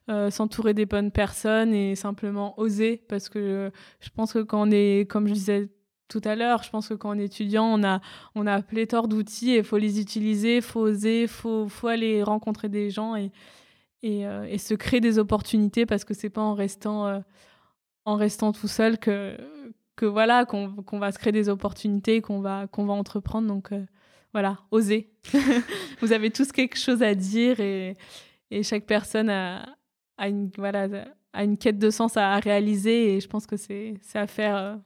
euh, 0.09 0.31
s'entourer 0.31 0.75
des 0.75 0.87
bonnes 0.87 1.11
personnes 1.11 1.75
et 1.75 1.95
simplement 1.95 2.59
oser, 2.59 3.03
parce 3.09 3.29
que 3.29 3.71
je 4.01 4.11
pense 4.11 4.33
que 4.33 4.41
quand 4.41 4.69
on 4.69 4.71
est, 4.71 5.09
comme 5.11 5.29
je 5.29 5.35
disais 5.35 5.69
tout 6.09 6.23
à 6.25 6.35
l'heure, 6.35 6.63
je 6.63 6.71
pense 6.71 6.89
que 6.89 6.95
quand 6.95 7.11
on 7.11 7.19
est 7.19 7.27
étudiant, 7.27 7.67
on 7.67 7.85
a, 7.85 8.01
on 8.35 8.47
a 8.47 8.63
pléthore 8.63 9.09
d'outils 9.09 9.51
et 9.53 9.59
il 9.59 9.65
faut 9.65 9.77
les 9.79 10.01
utiliser, 10.01 10.57
il 10.57 10.63
faut 10.63 10.81
oser, 10.81 11.23
il 11.23 11.29
faut, 11.29 11.69
faut 11.69 11.89
aller 11.89 12.23
rencontrer 12.23 12.69
des 12.69 12.91
gens 12.91 13.15
et, 13.17 13.31
euh, 14.05 14.45
et, 14.45 14.59
se 14.59 14.75
créer 14.75 15.01
des 15.01 15.19
opportunités 15.19 15.85
parce 15.87 16.05
que 16.05 16.15
c'est 16.15 16.31
pas 16.31 16.41
en 16.41 16.55
restant, 16.55 17.23
en 18.05 18.17
restant 18.17 18.53
tout 18.53 18.69
seul 18.69 18.99
que 18.99 19.37
que 19.99 20.07
voilà 20.07 20.47
qu'on 20.47 20.99
va 20.99 21.13
se 21.13 21.19
créer 21.19 21.33
des 21.33 21.49
opportunités 21.49 22.23
qu'on 22.23 22.41
va 22.41 22.67
qu'on 22.69 22.87
va 22.87 22.95
entreprendre. 22.95 23.49
Donc 23.49 23.73
euh, 23.73 23.85
voilà 24.33 24.59
osez 24.71 25.11
vous 26.01 26.13
avez 26.13 26.31
tous 26.31 26.53
quelque 26.53 26.79
chose 26.79 27.03
à 27.03 27.15
dire 27.15 27.61
et, 27.61 27.97
et 28.51 28.63
chaque 28.63 28.87
personne 28.87 29.29
a, 29.29 29.67
a, 30.19 30.29
une 30.29 30.51
voilà 30.59 30.89
a 31.33 31.45
une 31.45 31.57
quête 31.57 31.79
de 31.79 31.91
sens 31.91 32.17
à, 32.17 32.37
réaliser 32.39 33.15
et 33.15 33.21
je 33.21 33.29
pense 33.29 33.47
que 33.47 33.57
c'est 33.57 33.99
à 34.15 34.27
faire 34.27 34.57
euh, 34.57 34.77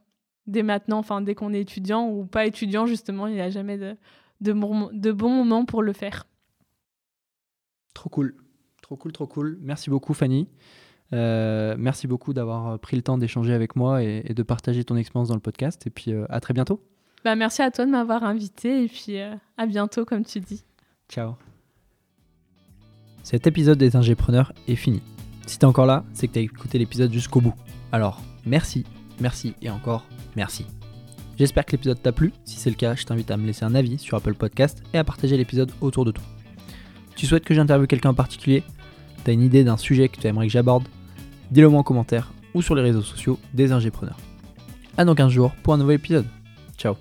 dès 0.47 0.63
maintenant 0.63 0.99
enfin 0.99 1.21
dès 1.21 1.35
qu'on 1.35 1.53
est 1.53 1.61
étudiant 1.61 2.09
ou 2.09 2.25
pas 2.25 2.47
étudiant 2.47 2.87
justement 2.87 3.27
il 3.27 3.35
n'y 3.35 3.41
a 3.41 3.51
jamais 3.51 3.79
de 3.79 3.97
de, 4.41 4.53
de 4.53 5.13
bons 5.13 5.31
moments 5.31 5.65
pour 5.65 5.83
le 5.83 5.93
faire 5.93 6.27
trop 7.95 8.11
cool 8.11 8.37
trop 8.83 8.97
cool 8.97 9.13
trop 9.13 9.27
cool 9.27 9.59
merci 9.61 9.91
beaucoup 9.91 10.15
Fanny 10.15 10.49
euh, 11.13 11.75
merci 11.79 12.07
beaucoup 12.07 12.33
d'avoir 12.33 12.79
pris 12.79 12.97
le 12.97 13.03
temps 13.03 13.19
d'échanger 13.19 13.53
avec 13.53 13.77
moi 13.77 14.03
et, 14.03 14.23
de 14.23 14.43
partager 14.43 14.83
ton 14.83 14.97
expérience 14.97 15.29
dans 15.29 15.35
le 15.35 15.41
podcast. 15.43 15.87
Et 15.87 15.91
puis 15.91 16.11
euh, 16.11 16.25
à 16.31 16.41
très 16.41 16.55
bientôt. 16.55 16.83
Bah, 17.23 17.37
merci 17.37 17.61
à 17.61 17.71
toi 17.71 17.85
de 17.85 17.91
m'avoir 17.91 18.25
invité 18.25 18.85
et 18.85 18.89
puis 18.89 19.19
à 19.19 19.67
bientôt 19.67 20.07
comme 20.07 20.25
tu 20.25 20.41
dis. 20.41 20.65
Ciao. 21.11 21.35
Cet 23.23 23.47
épisode 23.47 23.79
des 23.79 23.95
Ingépreneurs 23.95 24.53
est 24.67 24.75
fini. 24.75 25.03
Si 25.47 25.59
t'es 25.59 25.65
encore 25.65 25.87
là, 25.87 26.05
c'est 26.13 26.29
que 26.29 26.35
t'as 26.35 26.41
écouté 26.41 26.79
l'épisode 26.79 27.13
jusqu'au 27.13 27.41
bout. 27.41 27.55
Alors, 27.91 28.21
merci, 28.47 28.85
merci 29.21 29.55
et 29.61 29.71
encore 29.71 30.05
merci. 30.37 30.67
J'espère 31.39 31.65
que 31.65 31.73
l'épisode 31.73 32.01
t'a 32.01 32.13
plu. 32.13 32.33
Si 32.45 32.59
c'est 32.59 32.71
le 32.71 32.77
cas, 32.77 32.95
je 32.95 33.05
t'invite 33.05 33.31
à 33.31 33.37
me 33.37 33.47
laisser 33.47 33.65
un 33.65 33.75
avis 33.75 33.99
sur 33.99 34.17
Apple 34.17 34.35
Podcast 34.35 34.83
et 34.93 34.99
à 34.99 35.05
partager 35.05 35.37
l'épisode 35.37 35.73
autour 35.81 36.05
de 36.05 36.13
toi. 36.13 36.25
Tu 37.17 37.27
souhaites 37.27 37.45
que 37.45 37.55
j'interviewe 37.55 37.87
quelqu'un 37.87 38.11
en 38.11 38.15
particulier? 38.15 38.63
T'as 39.25 39.33
une 39.33 39.43
idée 39.43 39.65
d'un 39.65 39.77
sujet 39.77 40.09
que 40.09 40.21
tu 40.21 40.27
aimerais 40.27 40.47
que 40.47 40.53
j'aborde? 40.53 40.85
Dis-le 41.51 41.69
moi 41.69 41.81
en 41.81 41.85
commentaire 41.85 42.33
ou 42.55 42.63
sur 42.63 42.75
les 42.75 42.83
réseaux 42.83 43.03
sociaux 43.03 43.39
des 43.55 43.73
ingépreneurs. 43.73 44.19
A 44.97 45.05
donc 45.05 45.21
un 45.21 45.29
jour 45.29 45.53
pour 45.63 45.75
un 45.75 45.79
nouvel 45.79 45.97
épisode. 45.97 46.27
Ciao 46.77 46.97